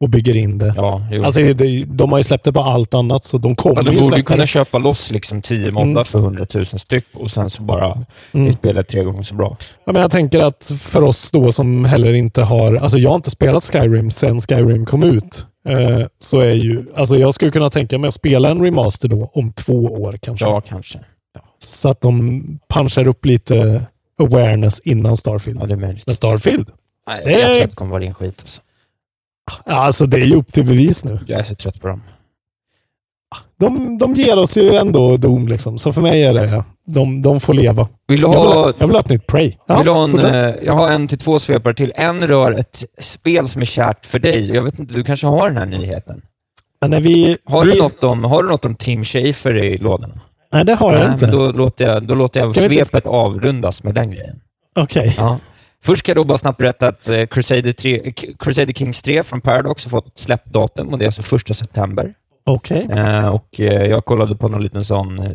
och 0.00 0.08
bygger 0.08 0.36
in 0.36 0.58
det. 0.58 0.74
Ja, 0.76 1.02
jo. 1.12 1.24
Alltså, 1.24 1.40
det, 1.40 1.84
de 1.84 2.12
har 2.12 2.18
ju 2.18 2.24
släppt 2.24 2.44
det 2.44 2.52
på 2.52 2.60
allt 2.60 2.94
annat, 2.94 3.24
så 3.24 3.38
de 3.38 3.56
kommer 3.56 3.76
Ja, 3.76 3.82
de 3.82 3.96
borde 4.00 4.16
ju 4.16 4.22
kunna 4.22 4.40
det. 4.40 4.46
köpa 4.46 4.78
loss 4.78 5.10
liksom 5.10 5.42
tio 5.42 5.70
moddar 5.72 5.86
Mm. 5.90 6.04
för 6.04 6.18
100 6.18 6.46
000 6.54 6.66
styck 6.66 7.04
och 7.14 7.30
sen 7.30 7.50
så 7.50 7.62
bara 7.62 8.04
Mm. 8.32 8.46
är 8.46 8.50
spelet 8.50 8.88
tre 8.88 9.04
gånger 9.04 9.22
så 9.22 9.34
bra. 9.34 9.56
Ja, 9.84 9.92
men 9.92 10.02
jag 10.02 10.10
tänker 10.10 10.42
att 10.42 10.72
för 10.80 11.02
oss 11.02 11.30
då 11.30 11.52
som 11.52 11.84
heller 11.84 12.12
inte 12.12 12.42
har, 12.42 12.74
alltså 12.76 12.98
jag 12.98 13.10
har 13.10 13.16
inte 13.16 13.30
spelat 13.30 13.64
Skyrim 13.64 14.10
sedan 14.10 14.40
Skyrim 14.40 14.86
kom 14.86 15.02
ut. 15.02 15.46
Eh, 15.68 16.06
så 16.20 16.40
är 16.40 16.52
ju, 16.52 16.84
alltså 16.96 17.16
jag 17.16 17.34
skulle 17.34 17.50
kunna 17.50 17.70
tänka 17.70 17.98
mig 17.98 18.08
att 18.08 18.14
spela 18.14 18.50
en 18.50 18.62
remaster 18.64 19.08
då 19.08 19.30
om 19.34 19.52
två 19.52 19.84
år 19.84 20.18
kanske. 20.22 20.44
Ja, 20.46 20.60
kanske. 20.60 20.98
Så 21.58 21.88
att 21.88 22.00
de 22.00 22.42
punchar 22.74 23.06
upp 23.06 23.24
lite 23.24 23.82
awareness 24.18 24.80
innan 24.80 25.16
Starfield. 25.16 25.58
Ja, 25.62 25.66
det 25.66 25.72
är 25.74 25.76
möjligt. 25.76 26.06
Men 26.06 26.14
Starfield, 26.14 26.70
Nej, 27.08 27.22
Det 27.24 27.30
jag 27.30 27.40
tror 27.52 27.62
att 27.64 27.70
det 27.70 27.76
kommer 27.76 27.90
vara 27.90 28.00
din 28.00 28.14
skit. 28.14 28.34
Alltså. 28.40 28.60
Alltså 29.64 30.06
det 30.06 30.16
är 30.16 30.24
ju 30.24 30.34
upp 30.36 30.52
till 30.52 30.66
bevis 30.66 31.04
nu. 31.04 31.18
Jag 31.26 31.40
är 31.40 31.44
så 31.44 31.54
trött 31.54 31.80
på 31.80 31.88
dem. 31.88 32.02
De, 33.60 33.98
de 33.98 34.14
ger 34.14 34.38
oss 34.38 34.56
ju 34.56 34.74
ändå 34.74 35.16
Doom 35.16 35.48
liksom, 35.48 35.78
så 35.78 35.92
för 35.92 36.02
mig 36.02 36.22
är 36.22 36.34
det, 36.34 36.64
de, 36.86 37.22
de 37.22 37.40
får 37.40 37.54
leva. 37.54 37.88
Vill 38.08 38.20
du 38.20 38.26
Jag 38.26 38.30
vill, 38.30 38.38
ha, 38.38 38.54
ha, 38.64 38.72
jag 38.78 38.86
vill 38.86 38.96
ha 38.96 39.00
ett 39.00 39.08
nytt 39.08 39.26
Prey. 39.26 39.56
Ja, 39.66 39.78
vill 39.78 39.88
ha 39.88 40.04
en, 40.04 40.10
fortsätt. 40.10 40.56
eh, 40.56 40.64
jag 40.66 40.72
har 40.72 40.90
en 40.90 41.08
till 41.08 41.18
två 41.18 41.38
svepare 41.38 41.74
till. 41.74 41.92
En 41.96 42.26
rör 42.26 42.52
ett 42.52 42.84
spel 42.98 43.48
som 43.48 43.60
är 43.62 43.66
kärt 43.66 44.06
för 44.06 44.18
dig. 44.18 44.50
Jag 44.54 44.62
vet 44.62 44.78
inte, 44.78 44.94
du 44.94 45.04
kanske 45.04 45.26
har 45.26 45.48
den 45.48 45.56
här 45.56 45.66
nyheten? 45.66 46.22
Men 46.86 47.02
vi, 47.02 47.36
Har, 47.44 47.64
vi, 47.64 47.72
du, 47.72 47.78
något 47.78 48.04
om, 48.04 48.24
har 48.24 48.42
du 48.42 48.48
något 48.48 48.64
om 48.64 48.74
Team 48.74 49.04
Schafer 49.04 49.54
i 49.64 49.78
lådorna? 49.78 50.20
Nej, 50.52 50.64
det 50.64 50.74
har 50.74 50.92
jag 50.92 51.02
Nej, 51.04 51.12
inte. 51.12 51.26
Då 51.26 51.52
låter 51.52 51.84
jag, 51.88 52.06
då 52.06 52.14
låter 52.14 52.40
jag 52.40 52.54
Kan 52.54 52.68
vi 52.68 52.74
inte- 52.74 52.84
svepet 52.88 53.06
avrundas 53.06 53.82
med 53.82 53.94
den 53.94 54.10
grejen. 54.10 54.40
Okej. 54.74 55.14
Ja. 55.18 55.38
Först 55.84 55.98
ska 55.98 56.10
jag 56.10 56.16
då 56.16 56.24
bara 56.24 56.38
snabbt 56.38 56.58
berätta 56.58 56.88
att 56.88 57.08
eh, 57.08 57.26
Crusader, 57.26 57.72
3, 57.72 58.12
K- 58.12 58.26
Crusader 58.38 58.72
Kings 58.72 59.02
3 59.02 59.22
från 59.22 59.40
Paradox 59.40 59.84
har 59.84 59.90
fått 59.90 60.06
ett 60.08 60.18
släppdatum 60.18 60.88
och 60.88 60.98
det 60.98 61.04
är 61.04 61.06
alltså 61.06 61.22
första 61.22 61.54
september. 61.54 62.14
Okej. 62.44 62.88
Eh, 62.92 63.26
och 63.28 63.60
eh, 63.60 63.86
jag 63.86 64.04
kollade 64.04 64.36
på 64.36 64.48
någon 64.48 64.62
liten 64.62 64.84
sån 64.84 65.18
eh, 65.18 65.32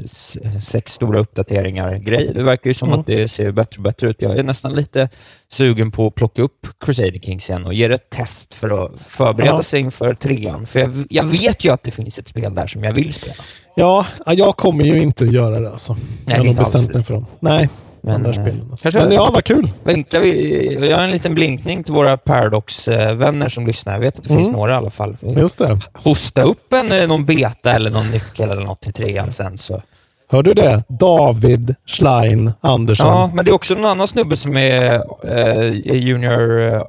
sex 0.61 0.91
stora 0.91 1.19
uppdateringar-grej. 1.19 2.31
Det 2.35 2.43
verkar 2.43 2.69
ju 2.69 2.73
som 2.73 2.87
Mm. 2.87 2.99
att 2.99 3.07
det 3.07 3.27
ser 3.27 3.51
bättre 3.51 3.77
och 3.79 3.83
bättre 3.83 4.09
ut. 4.09 4.15
Jag 4.19 4.37
är 4.37 4.43
nästan 4.43 4.73
lite 4.73 5.09
sugen 5.51 5.91
på 5.91 6.07
att 6.07 6.15
plocka 6.15 6.41
upp 6.41 6.67
Crusader 6.79 7.19
Kings 7.19 7.49
igen 7.49 7.65
och 7.65 7.73
ge 7.73 7.87
det 7.87 7.95
ett 7.95 8.09
test 8.09 8.53
för 8.53 8.85
att 8.85 9.01
förbereda 9.01 9.51
Ja. 9.51 9.63
sig 9.63 9.79
inför 9.79 10.13
trean. 10.13 10.65
För 10.65 10.79
jag, 10.79 11.05
jag 11.09 11.23
vet 11.23 11.65
ju 11.65 11.69
att 11.73 11.83
det 11.83 11.91
finns 11.91 12.19
ett 12.19 12.27
spel 12.27 12.55
där 12.55 12.67
som 12.67 12.83
jag 12.83 12.93
vill 12.93 13.13
spela. 13.13 13.33
Ja, 13.75 14.05
ja, 14.25 14.33
jag 14.33 14.57
kommer 14.57 14.85
ju 14.85 15.01
inte 15.01 15.25
göra 15.25 15.59
det 15.59 15.71
alltså. 15.71 15.97
jag 16.27 16.37
har 16.45 16.53
bestämt 16.53 16.93
mig 16.93 17.03
för 17.03 17.13
dem. 17.13 17.25
Nej, 17.39 17.69
Men, 18.05 18.15
andra 18.15 18.29
eh, 18.29 18.33
spelen. 18.33 18.67
Alltså. 18.71 18.83
kanske- 18.91 19.07
Men 19.07 19.11
ja, 19.15 19.29
vad 19.33 19.43
kul. 19.43 19.71
Vinklar 19.83 20.19
vi, 20.21 20.73
jag 20.73 20.85
gör 20.85 20.99
en 21.01 21.11
liten 21.11 21.35
blinkning 21.35 21.83
till 21.83 21.93
våra 21.93 22.17
Paradox-vänner 22.17 23.49
som 23.49 23.67
lyssnar. 23.67 23.93
Jag 23.93 23.99
vet 23.99 24.17
att 24.17 24.23
det 24.23 24.29
finns 24.29 24.47
Mm. 24.47 24.51
några 24.59 24.71
i 24.73 24.75
alla 24.75 24.89
fall. 24.89 25.17
Just 25.21 25.57
det. 25.59 25.79
Hosta 25.93 26.41
upp 26.43 26.73
en, 26.73 26.91
eh, 26.91 27.07
någon 27.07 27.25
beta 27.25 27.71
eller 27.73 27.89
någon 27.89 28.11
nyckel 28.11 28.51
eller 28.51 28.63
något 28.63 28.81
till 28.81 28.93
trean 28.93 29.31
sen. 29.31 29.57
Så. 29.57 29.81
Hör 30.29 30.43
du 30.43 30.53
det? 30.53 30.83
David 30.89 31.75
Schlein 31.85 32.51
Andersson. 32.61 33.07
Ja, 33.07 33.31
men 33.33 33.45
det 33.45 33.51
är 33.51 33.55
också 33.55 33.73
någon 33.75 33.85
annan 33.85 34.07
snubbe 34.07 34.35
som 34.35 34.57
är 34.57 35.03
eh, 35.23 35.73
junior 35.97 36.61
eh, 36.73 36.81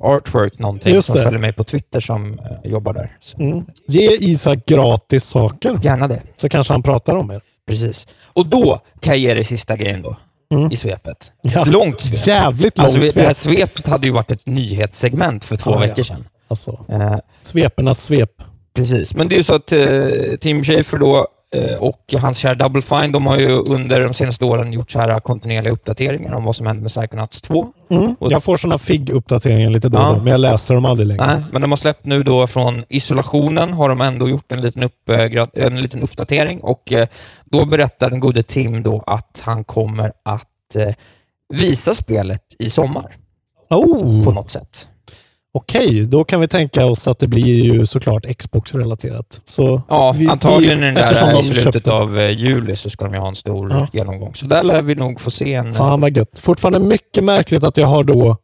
artwork 0.00 0.58
någonting 0.58 0.94
Just 0.94 1.06
som 1.06 1.16
det. 1.16 1.22
följer 1.22 1.40
mig 1.40 1.52
på 1.52 1.64
Twitter 1.64 2.00
som 2.00 2.38
eh, 2.38 2.70
jobbar 2.70 2.92
där. 2.92 3.10
Mm. 3.38 3.64
Ge 3.86 4.10
Isak 4.20 4.58
gratis 4.66 5.24
saker, 5.24 5.78
Gärna 5.82 6.08
det. 6.08 6.22
så 6.36 6.48
kanske 6.48 6.72
han 6.72 6.82
pratar 6.82 7.16
om 7.16 7.30
er. 7.30 7.40
Precis. 7.66 8.06
Och 8.26 8.46
då 8.46 8.80
kan 9.00 9.10
jag 9.12 9.18
ge 9.18 9.34
dig 9.34 9.44
sista 9.44 9.76
grejen 9.76 10.02
då, 10.02 10.16
Mm. 10.54 10.72
i 10.72 10.76
svepet. 10.76 11.32
Ja. 11.42 11.60
Ett 11.60 11.66
långt 11.68 12.00
svep. 12.00 12.26
Jävligt 12.26 12.78
långt 12.78 12.88
Alltså, 12.96 13.00
det 13.00 13.20
här 13.20 13.32
svep. 13.32 13.56
svepet 13.56 13.86
hade 13.86 14.06
ju 14.06 14.12
varit 14.12 14.32
ett 14.32 14.46
nyhetssegment 14.46 15.44
för 15.44 15.56
två 15.56 15.70
ja. 15.70 15.78
veckor 15.78 16.02
sedan. 16.02 16.24
Alltså, 16.48 16.84
Eh, 16.88 17.16
svepernas 17.42 18.04
svep. 18.04 18.30
Precis, 18.74 19.14
men 19.14 19.28
det 19.28 19.34
är 19.34 19.36
ju 19.36 19.42
så 19.42 19.54
att 19.54 19.72
eh, 19.72 20.36
Tim 20.40 20.64
Schafer 20.64 20.98
då 20.98 21.28
och 21.78 22.14
hans 22.20 22.38
kära 22.38 22.54
Double 22.54 22.82
Fine, 22.82 23.12
de 23.12 23.26
har 23.26 23.38
ju 23.38 23.48
under 23.50 24.00
de 24.00 24.14
senaste 24.14 24.44
åren 24.44 24.72
gjort 24.72 24.90
så 24.90 24.98
här 24.98 25.20
kontinuerliga 25.20 25.72
uppdateringar 25.72 26.34
om 26.34 26.44
vad 26.44 26.56
som 26.56 26.66
händer 26.66 26.82
med 26.82 26.90
Psychonauts 26.90 27.42
2. 27.42 27.66
Mm. 27.90 28.16
Jag 28.20 28.42
får 28.44 28.56
sådana 28.56 28.76
FIG-uppdateringar 28.78 29.70
lite 29.70 29.88
då 29.88 29.98
Ja. 29.98 30.12
då, 30.12 30.16
men 30.22 30.26
jag 30.26 30.40
läser 30.40 30.74
dem 30.74 30.84
aldrig 30.84 31.06
längre. 31.06 31.26
Nej, 31.26 31.44
men 31.52 31.62
de 31.62 31.70
har 31.72 31.76
släppt 31.76 32.04
nu 32.04 32.22
då 32.22 32.46
från 32.46 32.84
isolationen, 32.88 33.72
har 33.72 33.88
de 33.88 34.00
ändå 34.00 34.28
gjort 34.28 34.52
en 34.52 34.60
liten, 34.60 34.82
upp, 34.82 35.08
eh, 35.08 35.64
en 35.66 35.82
liten 35.82 36.02
uppdatering 36.02 36.60
och 36.60 36.92
eh, 36.92 37.08
då 37.44 37.64
berättar 37.64 38.10
den 38.10 38.20
gode 38.20 38.42
Tim 38.42 38.82
då 38.82 39.04
att 39.06 39.42
han 39.44 39.64
kommer 39.64 40.12
att 40.22 40.76
eh, 40.76 40.94
visa 41.54 41.94
spelet 41.94 42.42
i 42.58 42.70
sommar 42.70 43.16
på 43.68 43.76
Oh, 43.76 44.34
något 44.34 44.50
sätt. 44.50 44.88
Okej, 45.58 46.04
då 46.06 46.24
kan 46.24 46.40
vi 46.40 46.48
tänka 46.48 46.86
oss 46.86 47.08
att 47.08 47.18
det 47.18 47.28
blir 47.28 47.64
ju 47.64 47.86
såklart 47.86 48.26
Xbox-relaterat. 48.38 49.40
Så 49.44 49.82
Ja, 49.88 50.12
vi- 50.18 50.28
antagligen 50.28 50.80
vi- 50.80 50.86
eftersom 50.86 51.28
där 51.28 51.38
i 51.38 51.42
slutet 51.42 51.64
köpte- 51.74 51.92
av 51.92 52.18
eh, 52.18 52.30
juli 52.30 52.76
så 52.76 52.90
ska 52.90 53.04
de 53.04 53.14
ju 53.14 53.20
ha 53.20 53.28
en 53.28 53.34
stor 53.34 53.70
Ja. 53.70 53.86
genomgång. 53.92 54.34
Så 54.34 54.46
där 54.46 54.62
lär 54.62 54.82
vi 54.82 54.94
nog 54.94 55.20
få 55.20 55.30
se 55.30 55.54
en... 55.54 55.74
Fan 55.74 56.00
vad 56.00 56.16
gött. 56.16 56.38
Fortfarande 56.38 56.80
mycket 56.80 57.24
märkligt 57.24 57.64
att 57.64 57.76
jag 57.76 57.86
har 57.86 58.04
då 58.04 58.36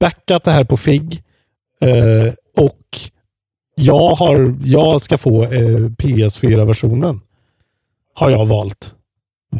backat 0.00 0.44
det 0.44 0.50
här 0.50 0.64
på 0.64 0.76
FIG 0.76 1.22
eh, 1.80 2.32
och 2.64 2.98
jag, 3.74 4.14
har, 4.14 4.54
jag 4.64 5.02
ska 5.02 5.18
få 5.18 5.42
eh, 5.44 5.48
PS4-versionen. 5.98 7.20
Har 8.14 8.30
jag 8.30 8.46
valt. 8.46 8.94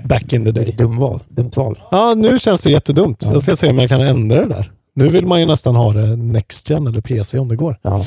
Back 0.05 0.33
in 0.33 0.45
the 0.45 0.51
day. 0.51 0.75
Dum 0.79 0.97
val. 0.99 1.21
Dumt 1.29 1.51
val. 1.57 1.79
Ja, 1.91 2.15
nu 2.17 2.39
känns 2.39 2.63
det 2.63 2.71
jättedumt. 2.71 3.23
Jag 3.33 3.43
ska 3.43 3.57
se 3.57 3.69
om 3.71 3.79
jag 3.79 3.89
kan 3.89 4.01
ändra 4.01 4.41
det 4.41 4.55
där. 4.55 4.73
Nu 4.99 5.09
vill 5.09 5.27
man 5.27 5.41
ju 5.41 5.47
nästan 5.47 5.75
ha 5.75 5.93
det 5.93 6.17
Next 6.17 6.71
Gen 6.71 6.87
eller 6.87 7.01
PC 7.01 7.39
om 7.39 7.49
det 7.49 7.57
går. 7.57 7.79
Ja. 7.83 8.05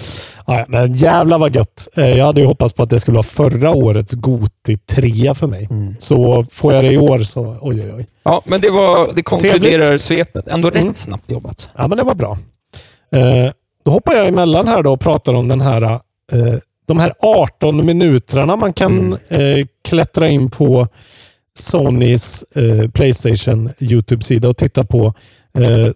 Ja, 0.47 0.65
men 0.67 0.93
jävla 0.93 1.37
vad 1.37 1.55
gött. 1.55 1.87
Eh, 1.97 2.17
Jag 2.17 2.25
hade 2.25 2.41
ju 2.41 2.47
hoppats 2.47 2.73
på 2.73 2.83
att 2.83 2.89
det 2.89 2.99
skulle 2.99 3.15
vara 3.15 3.23
förra 3.23 3.71
årets 3.71 4.11
Goti 4.11 4.77
3 4.77 5.33
för 5.35 5.47
mig. 5.47 5.67
Mm. 5.71 5.95
Så 5.99 6.45
får 6.51 6.73
jag 6.73 6.83
det 6.83 6.91
i 6.91 6.97
år 6.97 7.19
så 7.19 7.57
oj 7.61 7.81
oj 7.81 7.93
oj. 7.93 8.07
Ja, 8.23 8.41
men 8.45 8.61
det, 8.61 8.69
var, 8.69 9.11
det 9.15 9.23
konkluderar 9.23 9.97
svepet. 9.97 10.47
Ändå 10.47 10.69
rätt 10.69 10.81
Mm. 10.81 10.95
snabbt 10.95 11.31
jobbat. 11.31 11.69
Ja, 11.77 11.87
men 11.87 11.97
det 11.97 12.03
var 12.03 12.15
bra. 12.15 12.37
Eh, 13.11 13.51
då 13.85 13.91
hoppar 13.91 14.13
jag 14.13 14.27
emellan 14.27 14.67
här 14.67 14.83
då 14.83 14.93
och 14.93 14.99
pratar 14.99 15.33
om 15.33 15.47
den 15.47 15.61
här, 15.61 15.81
eh, 15.81 15.99
de 16.87 16.99
här 16.99 17.13
18 17.19 17.85
minuterna 17.85 18.55
man 18.55 18.73
kan 18.73 19.13
eh, 19.13 19.65
klättra 19.87 20.29
in 20.29 20.49
på 20.49 20.87
Sonys 21.59 22.43
eh, 22.55 22.89
Playstation 22.89 23.69
YouTube-sida 23.79 24.49
och 24.49 24.57
titta 24.57 24.83
på 24.85 25.13
eh, 25.57 25.87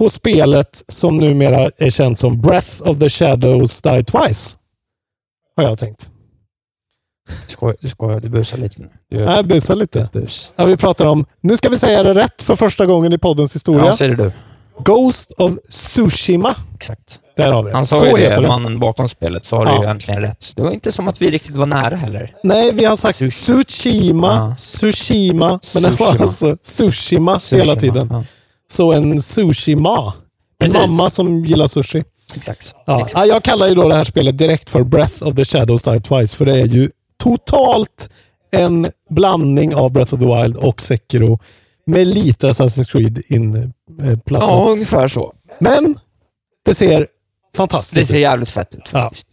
på 0.00 0.10
spelet 0.10 0.82
som 0.88 1.18
numera 1.18 1.70
är 1.78 1.90
känt 1.90 2.18
som 2.18 2.40
Breath 2.40 2.82
of 2.88 2.98
the 2.98 3.08
Shadows 3.08 3.82
Die 3.82 4.04
Twice. 4.04 4.56
Har 5.56 5.64
jag 5.64 5.78
tänkt. 5.78 6.10
Du 7.46 7.52
skojar, 7.52 7.76
du, 7.80 7.88
skojar, 7.88 8.20
du 8.20 8.28
busar 8.28 8.58
lite 8.58 8.82
nu. 8.82 8.88
Du 9.10 9.16
Jag 9.18 9.46
busar 9.46 9.74
lite. 9.74 10.08
bus. 10.12 10.52
Ja, 10.56 10.64
vi 10.64 10.76
pratar 10.76 11.06
om, 11.06 11.26
nu 11.40 11.56
ska 11.56 11.68
vi 11.68 11.78
säga 11.78 12.02
det 12.02 12.14
rätt 12.14 12.42
för 12.42 12.56
första 12.56 12.86
gången 12.86 13.12
i 13.12 13.18
poddens 13.18 13.54
historia. 13.54 13.86
Ja, 13.86 13.96
säger 13.96 14.16
du. 14.16 14.32
Ghost 14.84 15.32
of 15.32 15.52
Tsushima. 15.70 16.54
Exakt. 16.74 17.20
Där 17.36 17.52
har 17.52 17.62
vi 17.62 17.70
det. 17.70 17.76
Han 17.76 17.86
sa 17.86 17.96
Så 17.96 18.06
ju 18.06 18.12
det, 18.16 18.40
mannen 18.40 18.78
bakom 18.80 19.08
spelet, 19.08 19.44
så 19.44 19.56
har 19.56 19.66
du 19.66 19.72
Ja. 19.72 19.82
ju 19.84 19.90
äntligen 19.90 20.20
rätt. 20.22 20.52
Det 20.56 20.62
var 20.62 20.70
inte 20.70 20.92
som 20.92 21.08
att 21.08 21.22
vi 21.22 21.30
riktigt 21.30 21.56
var 21.56 21.66
nära 21.66 21.96
heller. 21.96 22.34
Nej, 22.42 22.72
vi 22.72 22.84
har 22.84 22.96
sagt 22.96 23.16
Sushi. 23.18 23.64
Tsushima. 23.64 24.54
Tsushima, 24.58 25.60
men 25.74 25.82
det 25.82 25.90
var 25.90 26.08
alltså 26.22 26.56
Tsushima 26.56 27.40
hela 27.50 27.76
tiden. 27.76 28.08
Ja, 28.10 28.24
Så 28.70 28.92
en 28.92 29.22
sushi-ma. 29.22 30.12
En 30.64 30.72
mamma 30.72 31.10
som 31.10 31.44
gillar 31.44 31.66
sushi. 31.66 32.04
exakt. 32.36 32.74
Ja. 32.86 32.96
exakt. 32.96 33.12
Ja, 33.14 33.26
jag 33.26 33.42
kallar 33.44 33.68
ju 33.68 33.74
då 33.74 33.88
det 33.88 33.94
här 33.94 34.04
spelet 34.04 34.38
direkt 34.38 34.70
för 34.70 34.82
Breath 34.84 35.22
of 35.26 35.36
the 35.36 35.44
Shadows 35.44 35.82
Die 35.82 36.00
Twice, 36.00 36.36
för 36.36 36.44
det 36.44 36.60
är 36.60 36.66
ju 36.66 36.90
totalt 37.18 38.10
en 38.52 38.90
blandning 39.10 39.74
av 39.74 39.90
Breath 39.92 40.14
of 40.14 40.20
the 40.20 40.26
Wild 40.26 40.56
och 40.56 40.80
Sekiro 40.82 41.38
med 41.86 42.06
lite 42.06 42.48
Assassin's 42.50 42.84
Creed 42.90 43.22
inplattat. 43.28 44.48
Ja, 44.50 44.66
ungefär 44.70 45.08
så. 45.08 45.32
Men 45.58 45.98
det 46.64 46.74
ser 46.74 47.00
Det 47.00 47.06
fantastiskt 47.56 48.08
ser 48.08 48.16
ut. 48.16 48.20
jävligt 48.22 48.50
fett 48.50 48.74
ut 48.74 48.80
Ja. 48.92 49.02
faktiskt. 49.02 49.26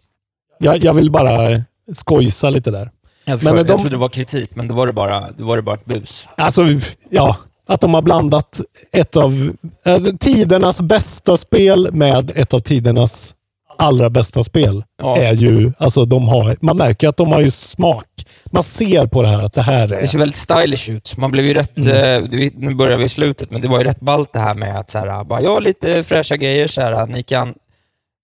Jag, 0.59 0.77
jag 0.83 0.93
vill 0.93 1.11
bara 1.11 1.61
skojsa 1.95 2.49
lite 2.49 2.71
där. 2.71 2.91
Jag, 3.25 3.39
förstår, 3.39 3.55
Men 3.55 3.65
de- 3.65 3.71
jag 3.71 3.79
trodde 3.79 3.95
det 3.95 3.99
var 3.99 4.09
kritik, 4.09 4.55
men 4.55 4.67
då 4.67 4.73
var 4.75 4.87
det 4.87 4.93
bara, 4.93 5.31
då 5.37 5.45
var 5.45 5.55
det 5.55 5.61
bara 5.61 5.75
ett 5.75 5.85
bus. 5.85 6.27
Alltså, 6.37 6.61
ja. 7.09 7.35
Att 7.67 7.81
de 7.81 7.93
har 7.93 8.01
blandat 8.01 8.61
ett 8.91 9.15
av 9.15 9.51
alltså, 9.85 10.17
tidernas 10.17 10.81
bästa 10.81 11.37
spel 11.37 11.89
med 11.93 12.31
ett 12.35 12.53
av 12.53 12.59
tidernas 12.59 13.33
allra 13.77 14.09
bästa 14.09 14.43
spel. 14.43 14.83
Ja. 15.01 15.17
Är 15.17 15.33
ju, 15.33 15.71
alltså 15.77 16.05
de 16.05 16.27
har, 16.27 16.57
man 16.61 16.77
märker 16.77 17.07
att 17.07 17.17
de 17.17 17.31
har 17.31 17.41
ju 17.41 17.51
smak. 17.51 18.05
Man 18.45 18.63
ser 18.63 19.07
på 19.07 19.21
det 19.21 19.27
här 19.27 19.43
att 19.43 19.53
det 19.53 19.61
här 19.61 19.87
Det 19.87 20.07
ser 20.07 20.17
är... 20.17 20.19
väldigt 20.19 20.39
stylish 20.39 20.89
ut. 20.89 21.17
Man 21.17 21.31
blev 21.31 21.45
ju 21.45 21.53
rätt, 21.53 21.77
Mm. 21.77 22.23
eh, 22.33 22.49
nu 22.55 22.75
börjar 22.75 22.97
vi 22.97 23.03
i 23.03 23.09
slutet, 23.09 23.51
men 23.51 23.61
det 23.61 23.67
var 23.67 23.77
ju 23.79 23.83
rätt 23.83 23.99
ballt 23.99 24.33
det 24.33 24.39
här 24.39 24.55
med 24.55 24.79
att 24.79 24.91
så 24.91 24.99
här, 24.99 25.23
bara, 25.23 25.41
ja, 25.41 25.59
lite 25.59 26.03
fräscha 26.03 26.35
grejer 26.37 26.67
så 26.67 26.81
här, 26.81 27.05
ni 27.07 27.23
kan 27.23 27.53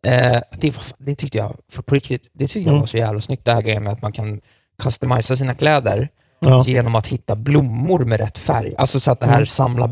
Eh, 0.08 0.42
det, 0.60 0.76
var, 0.76 0.84
det 0.98 1.16
tyckte 1.16 1.38
jag, 1.38 1.56
för 1.72 1.82
på 1.84 1.96
riktigt, 1.96 2.32
det 2.34 2.48
tyckte 2.48 2.60
jag 2.60 2.68
Mm. 2.68 2.80
var 2.80 2.88
så 2.88 2.98
jävla 2.98 3.22
snyggt, 3.22 3.46
det 3.46 3.54
här 3.54 3.62
grejen 3.62 3.84
med 3.84 3.94
att 3.94 4.02
man 4.02 4.12
kan 4.12 4.42
customisa 4.84 5.36
sina 5.36 5.56
kläder 5.56 6.10
Ja. 6.50 6.64
genom 6.68 6.96
att 6.96 7.08
hitta 7.08 7.36
blommor 7.36 8.00
med 8.06 8.20
rätt 8.20 8.38
färg. 8.38 8.74
Alltså 8.78 9.00
så 9.00 9.12
att 9.12 9.20
det 9.20 9.26
här 9.26 9.34
Mm. 9.34 9.46
samla 9.46 9.88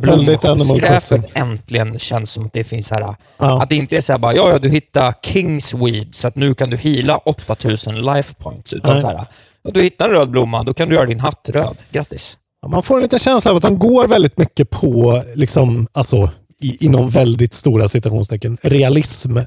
Crossing. 0.77 1.23
äntligen 1.33 1.99
känns 1.99 2.31
som 2.31 2.45
att 2.45 2.53
det 2.53 2.63
finns 2.63 2.91
här, 2.91 3.15
Ja. 3.37 3.61
att 3.63 3.69
det 3.69 3.75
inte 3.75 3.97
är 3.97 4.01
så 4.01 4.13
här 4.13 4.19
bara, 4.19 4.33
ja, 4.35 4.49
ja, 4.51 4.59
du 4.59 4.69
hittar 4.69 5.13
Kingsweed, 5.23 6.15
så 6.15 6.27
att 6.27 6.35
nu 6.35 6.53
kan 6.53 6.69
du 6.69 6.77
heala 6.77 7.17
8000 7.17 8.01
life 8.01 8.33
points, 8.35 8.73
utan 8.73 8.91
Nej. 8.91 9.01
så 9.01 9.07
här, 9.07 9.25
ja, 9.63 9.71
du 9.73 9.81
hittar 9.81 10.05
en 10.09 10.11
röd 10.15 10.29
blomma, 10.29 10.63
då 10.63 10.73
kan 10.73 10.89
du 10.89 10.95
göra 10.95 11.05
din 11.05 11.19
hatt 11.19 11.49
röd. 11.53 11.77
Grattis. 11.91 12.37
Man 12.67 12.83
får 12.83 12.95
en 12.97 13.01
liten 13.03 13.19
känsla 13.19 13.51
av 13.51 13.57
att 13.57 13.63
de 13.63 13.79
går 13.79 14.07
väldigt 14.07 14.37
mycket 14.37 14.69
på, 14.69 15.23
liksom, 15.35 15.87
alltså, 15.93 16.29
i, 16.61 16.85
inom 16.85 17.09
väldigt 17.09 17.53
stora 17.53 17.87
citationstecken, 17.87 18.57
realism 18.63 19.37
eh, 19.37 19.45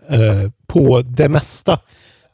på 0.67 1.03
det 1.03 1.29
mesta. 1.29 1.79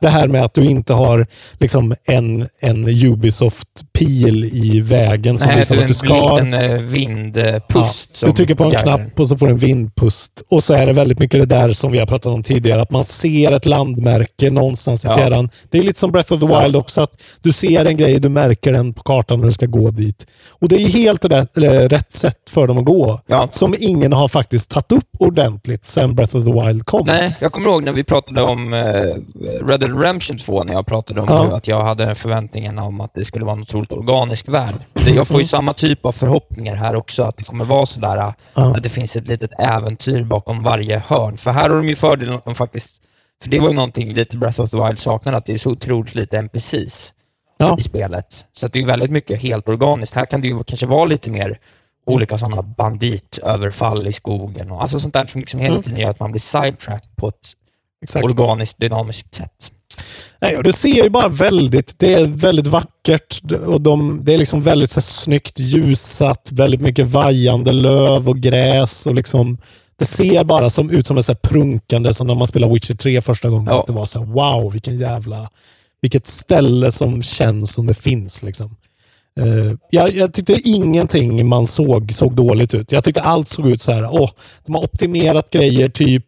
Det 0.00 0.08
här 0.08 0.28
med 0.28 0.44
att 0.44 0.54
du 0.54 0.64
inte 0.64 0.92
har 0.92 1.26
liksom, 1.58 1.94
en, 2.04 2.48
en 2.60 2.88
Ubisoft-pil 2.88 4.44
i 4.44 4.80
vägen 4.80 5.38
som 5.38 5.48
Nej, 5.48 5.56
visar 5.58 5.74
du 5.74 5.80
vart 5.80 5.88
du 5.88 5.94
ska. 5.94 6.38
en 6.38 6.54
eh, 6.54 6.72
vindpust. 6.80 8.10
Du 8.12 8.18
som 8.18 8.34
trycker 8.34 8.54
på 8.54 8.64
en 8.64 8.70
guidar 8.70 8.82
knapp 8.82 9.20
och 9.20 9.28
så 9.28 9.36
får 9.36 9.46
du 9.46 9.52
en 9.52 9.58
vindpust. 9.58 10.42
Och 10.50 10.64
så 10.64 10.74
är 10.74 10.86
det 10.86 10.92
väldigt 10.92 11.18
mycket 11.18 11.40
det 11.40 11.46
där 11.56 11.72
som 11.72 11.92
vi 11.92 11.98
har 11.98 12.06
pratat 12.06 12.32
om 12.32 12.42
tidigare, 12.42 12.82
att 12.82 12.90
man 12.90 13.04
ser 13.04 13.52
ett 13.52 13.66
landmärke 13.66 14.50
någonstans 14.50 15.04
i 15.04 15.08
Ja. 15.08 15.14
fjärran. 15.16 15.50
Det 15.70 15.78
är 15.78 15.82
lite 15.82 15.98
som 15.98 16.12
Breath 16.12 16.32
of 16.32 16.40
the 16.40 16.46
Wild 16.46 16.76
också, 16.76 17.00
att 17.00 17.20
du 17.42 17.52
ser 17.52 17.84
en 17.84 17.96
grej, 17.96 18.20
du 18.20 18.28
märker 18.28 18.72
den 18.72 18.92
på 18.94 19.02
kartan 19.02 19.38
när 19.38 19.46
du 19.46 19.52
ska 19.52 19.66
gå 19.66 19.90
dit. 19.90 20.26
Och 20.48 20.68
det 20.68 20.76
är 20.82 20.88
helt 20.88 21.24
rätt, 21.24 21.58
rätt 21.92 22.12
sätt 22.12 22.50
för 22.50 22.66
dem 22.66 22.78
att 22.78 22.84
gå, 22.84 23.20
Ja. 23.26 23.48
som 23.52 23.74
ingen 23.80 24.12
har 24.12 24.28
faktiskt 24.28 24.70
tagit 24.70 24.92
upp 24.92 25.08
ordentligt 25.18 25.86
sedan 25.86 26.14
Breath 26.14 26.36
of 26.36 26.44
the 26.44 26.52
Wild 26.52 26.84
kom. 26.86 27.06
Nej, 27.06 27.36
jag 27.40 27.52
kommer 27.52 27.68
ihåg 27.68 27.82
när 27.84 27.92
vi 27.92 28.04
pratade 28.04 28.42
om 28.42 28.72
eh, 28.72 28.80
Red 29.66 29.89
Redemption 29.98 30.38
2, 30.38 30.64
när 30.64 30.72
jag 30.72 30.86
pratade 30.86 31.20
om 31.20 31.26
Ja. 31.30 31.42
hur 31.42 31.54
att 31.54 31.68
jag 31.68 31.80
hade 31.84 32.14
förväntningen 32.14 32.78
om 32.78 33.00
att 33.00 33.14
det 33.14 33.24
skulle 33.24 33.44
vara 33.44 33.56
en 33.56 33.62
otroligt 33.62 33.92
organisk 33.92 34.48
värld. 34.48 34.74
Jag 34.94 35.28
får 35.28 35.40
ju 35.40 35.46
samma 35.46 35.74
typ 35.74 36.06
av 36.06 36.12
förhoppningar 36.12 36.74
här 36.74 36.94
också, 36.96 37.22
att 37.22 37.36
det 37.36 37.44
kommer 37.44 37.64
vara 37.64 37.86
sådär, 37.86 38.16
Ja. 38.54 38.76
att 38.76 38.82
det 38.82 38.88
finns 38.88 39.16
ett 39.16 39.26
litet 39.28 39.50
äventyr 39.58 40.22
bakom 40.24 40.62
varje 40.62 40.98
hörn. 40.98 41.36
För 41.36 41.50
här 41.50 41.68
har 41.70 41.76
de 41.76 41.88
ju 41.88 41.94
fördelen 41.96 42.34
att 42.34 42.44
de 42.44 42.54
faktiskt, 42.54 43.00
för 43.42 43.50
det 43.50 43.60
var 43.60 43.68
ju 43.68 43.74
någonting 43.74 44.12
lite 44.14 44.36
Breath 44.36 44.60
of 44.60 44.70
the 44.70 44.76
Wild 44.86 44.98
saknade, 44.98 45.36
att 45.36 45.46
det 45.46 45.52
är 45.54 45.58
så 45.58 45.70
otroligt 45.70 46.14
lite 46.14 46.38
NPCs 46.38 47.12
Ja. 47.58 47.76
i 47.78 47.82
spelet. 47.82 48.46
Så 48.52 48.68
det 48.68 48.80
är 48.82 48.86
väldigt 48.86 49.10
mycket 49.10 49.42
helt 49.42 49.68
organiskt. 49.68 50.14
Här 50.14 50.26
kan 50.26 50.40
det 50.40 50.48
ju 50.48 50.62
kanske 50.64 50.86
vara 50.86 51.04
lite 51.04 51.30
mer 51.30 51.58
olika 52.06 52.38
sådana 52.38 52.62
banditöverfall 52.62 54.06
i 54.06 54.12
skogen 54.12 54.70
och 54.70 54.82
alltså 54.82 55.00
sånt 55.00 55.14
där 55.14 55.26
som 55.26 55.40
liksom 55.40 55.60
hela 55.60 55.74
Mm. 55.74 55.82
tiden 55.82 56.00
gör 56.00 56.10
att 56.10 56.20
man 56.20 56.30
blir 56.30 56.40
sidetracked 56.40 57.16
på 57.16 57.28
ett 57.28 57.52
Exakt. 58.02 58.24
organiskt, 58.24 58.78
dynamiskt 58.80 59.34
sätt. 59.34 59.72
Nej, 60.40 60.60
du 60.64 60.72
ser 60.72 61.04
ju 61.04 61.10
bara 61.10 61.28
väldigt, 61.28 61.98
det 61.98 62.14
är 62.14 62.26
väldigt 62.26 62.66
vackert 62.66 63.42
och 63.66 63.80
de, 63.80 64.20
det 64.24 64.34
är 64.34 64.38
liksom 64.38 64.62
väldigt 64.62 64.90
så 64.90 65.00
här, 65.00 65.02
snyggt 65.02 65.58
ljusat, 65.58 66.48
väldigt 66.52 66.80
mycket 66.80 67.08
vajande 67.08 67.72
löv 67.72 68.28
och 68.28 68.38
gräs 68.38 69.06
och 69.06 69.14
liksom 69.14 69.58
det 70.00 70.06
ser 70.06 70.44
bara 70.44 70.70
som, 70.70 70.90
ut 70.90 71.06
som 71.06 71.16
en 71.16 71.22
så 71.22 71.32
här 71.32 71.38
prunkande 71.42 72.14
som 72.14 72.26
när 72.26 72.34
man 72.34 72.46
spelar 72.46 72.68
Witcher 72.68 72.94
3 72.94 73.20
första 73.20 73.48
gången. 73.48 73.66
Ja. 73.66 73.80
Att 73.80 73.86
det 73.86 73.92
var 73.92 74.06
så 74.06 74.18
här, 74.18 74.26
wow, 74.26 74.72
vilken 74.72 74.98
jävla, 74.98 75.50
vilket 76.00 76.26
ställe 76.26 76.92
som 76.92 77.22
känns 77.22 77.72
som 77.72 77.86
det 77.86 77.94
finns 77.94 78.42
liksom. 78.42 78.76
Eh, 79.40 79.74
jag, 79.90 80.12
jag 80.12 80.34
tyckte 80.34 80.60
ingenting 80.64 81.46
man 81.46 81.66
såg 81.66 82.12
såg 82.12 82.34
dåligt 82.34 82.74
ut. 82.74 82.92
Jag 82.92 83.04
tyckte 83.04 83.20
allt 83.20 83.48
såg 83.48 83.68
ut 83.68 83.82
så 83.82 83.92
här, 83.92 84.08
åh, 84.12 84.30
de 84.66 84.74
har 84.74 84.84
optimerat 84.84 85.50
grejer, 85.50 85.88
typ 85.88 86.26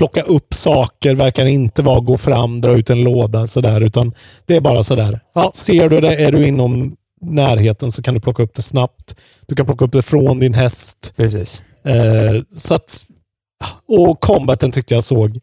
plocka 0.00 0.22
upp 0.22 0.54
saker, 0.54 1.14
verkar 1.14 1.46
inte 1.46 1.82
vara 1.82 2.00
gå 2.00 2.16
fram, 2.16 2.60
dra 2.60 2.72
ut 2.78 2.90
en 2.90 3.00
låda 3.00 3.46
sådär, 3.46 3.80
utan 3.80 4.14
det 4.46 4.56
är 4.56 4.60
bara 4.60 4.84
sådär. 4.84 5.20
Ja, 5.34 5.52
ser 5.54 5.88
du 5.88 6.00
det, 6.00 6.14
är 6.16 6.32
du 6.32 6.46
inom 6.46 6.96
närheten 7.20 7.92
så 7.92 8.02
kan 8.02 8.14
du 8.14 8.20
plocka 8.20 8.42
upp 8.42 8.54
det 8.54 8.62
snabbt. 8.62 9.16
Du 9.46 9.54
kan 9.54 9.66
plocka 9.66 9.84
upp 9.84 9.92
det 9.92 10.02
från 10.02 10.38
din 10.38 10.54
häst. 10.54 11.12
Precis. 11.16 11.62
Eh, 11.84 12.42
så 12.56 12.74
att, 12.74 13.04
och 13.88 14.20
combaten 14.20 14.72
tyckte 14.72 14.94
jag 14.94 15.04
såg 15.04 15.38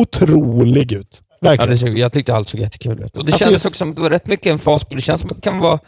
otrolig 0.00 0.92
ut. 0.92 1.22
Ja, 1.40 1.48
Verkligen. 1.50 1.70
det 1.70 1.76
såg, 1.78 1.98
jag 1.98 2.12
tyckte 2.12 2.34
allt 2.34 2.48
såg 2.48 2.60
jättekul 2.60 3.02
ut. 3.04 3.16
Och 3.16 3.24
det 3.24 3.32
Alltså, 3.32 3.38
kändes 3.44 3.52
just- 3.64 3.66
också 3.66 3.78
som 3.78 3.90
att 3.90 3.96
det 3.96 4.02
var 4.02 4.10
rätt 4.10 4.26
mycket 4.26 4.46
en 4.52 4.58
fas. 4.58 4.82
Det 4.90 5.00
känns 5.02 5.20
som 5.20 5.30
att 5.30 5.36
det 5.36 5.42
kan 5.42 5.58
vara 5.58 5.78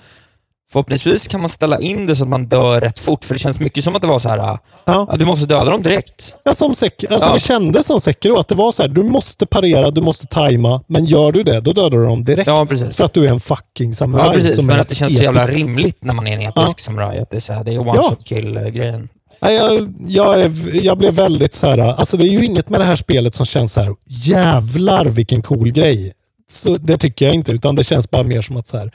Förhoppningsvis 0.72 1.28
kan 1.28 1.40
man 1.40 1.50
ställa 1.50 1.80
in 1.80 2.06
det 2.06 2.16
så 2.16 2.22
att 2.22 2.28
man 2.28 2.46
dör 2.46 2.80
rätt 2.80 2.98
fort, 3.00 3.24
för 3.24 3.35
det 3.35 3.38
känns 3.38 3.61
mycket 3.61 3.85
som 3.85 3.96
att 3.96 4.02
det 4.02 4.09
var 4.09 4.18
så 4.18 4.28
här, 4.28 4.38
Ja. 4.38 4.59
ja, 4.87 5.16
du 5.16 5.24
måste 5.24 5.46
döda 5.46 5.70
dem 5.70 5.83
direkt. 5.83 6.35
Ja, 6.44 6.54
som 6.54 6.68
alltså 6.70 6.88
Ja. 6.98 7.33
Det 7.35 7.40
kändes 7.40 7.87
som 7.87 8.00
Sekiro, 8.00 8.37
att 8.38 8.48
det 8.48 8.54
var 8.54 8.72
så 8.72 8.83
här, 8.83 8.88
du 8.88 9.02
måste 9.02 9.46
parera, 9.46 9.90
du 9.90 10.00
måste 10.00 10.26
tajma, 10.26 10.83
men 10.87 11.04
gör 11.04 11.33
du 11.33 11.42
det, 11.42 11.61
då 11.61 11.72
dödar 11.72 11.98
du 11.98 12.04
dem 12.04 12.24
direkt. 12.24 12.46
Ja, 12.46 12.66
precis. 12.66 12.96
För 12.96 13.04
att 13.04 13.12
du 13.14 13.24
är 13.26 13.30
en 13.30 13.40
fucking 13.40 13.94
samuraj. 13.94 14.26
Ja, 14.26 14.33
precis. 14.33 14.62
Men 14.62 14.80
att 14.80 14.88
det 14.88 14.94
känns 14.94 15.16
så 15.16 15.22
jävla 15.22 15.42
episk. 15.44 15.59
rimligt 15.59 16.04
när 16.04 16.14
man 16.14 16.26
är 16.26 16.33
en 16.33 16.40
episk 16.40 16.54
Ja. 16.56 16.74
samuraj. 16.78 17.18
Att 17.18 17.30
det 17.30 17.37
är, 17.37 17.40
så 17.40 17.52
här, 17.52 17.64
det 17.64 17.74
är 17.74 17.78
one 17.78 17.92
Ja. 17.94 18.02
shot 18.02 18.24
kill-grejen. 18.24 19.09
Nej, 19.42 19.54
jag, 19.54 19.94
jag, 20.09 20.40
är, 20.40 20.52
jag 20.85 20.98
blev 20.98 21.14
väldigt 21.14 21.54
så 21.54 21.66
här, 21.66 21.78
alltså 21.78 22.16
det 22.16 22.24
är 22.24 22.33
ju 22.33 22.44
inget 22.44 22.68
med 22.68 22.80
det 22.80 22.85
här 22.85 22.96
spelet 22.96 23.35
som 23.35 23.46
känns 23.46 23.72
så 23.72 23.80
här, 23.80 23.94
jävlar 24.06 25.04
vilken 25.04 25.42
cool 25.42 25.70
grej. 25.72 26.12
Så 26.50 26.76
det 26.76 26.98
tycker 26.98 27.26
jag 27.26 27.35
inte, 27.35 27.52
utan 27.52 27.74
det 27.76 27.85
känns 27.85 28.11
bara 28.11 28.22
mer 28.22 28.42
som 28.42 28.56
att 28.56 28.66
så 28.66 28.76
här, 28.78 28.92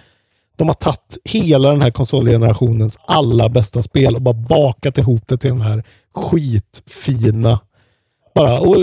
de 0.55 0.67
har 0.67 0.75
tagit 0.75 1.17
hela 1.23 1.69
den 1.69 1.81
här 1.81 1.91
konsolgenerationens 1.91 2.97
alla 3.07 3.49
bästa 3.49 3.83
spel 3.83 4.15
och 4.15 4.21
bara 4.21 4.33
bakat 4.33 4.97
ihop 4.97 5.23
det 5.27 5.37
till 5.37 5.49
den 5.49 5.61
här 5.61 5.83
skitfina. 6.15 7.59
Bara, 8.35 8.59
och, 8.59 8.77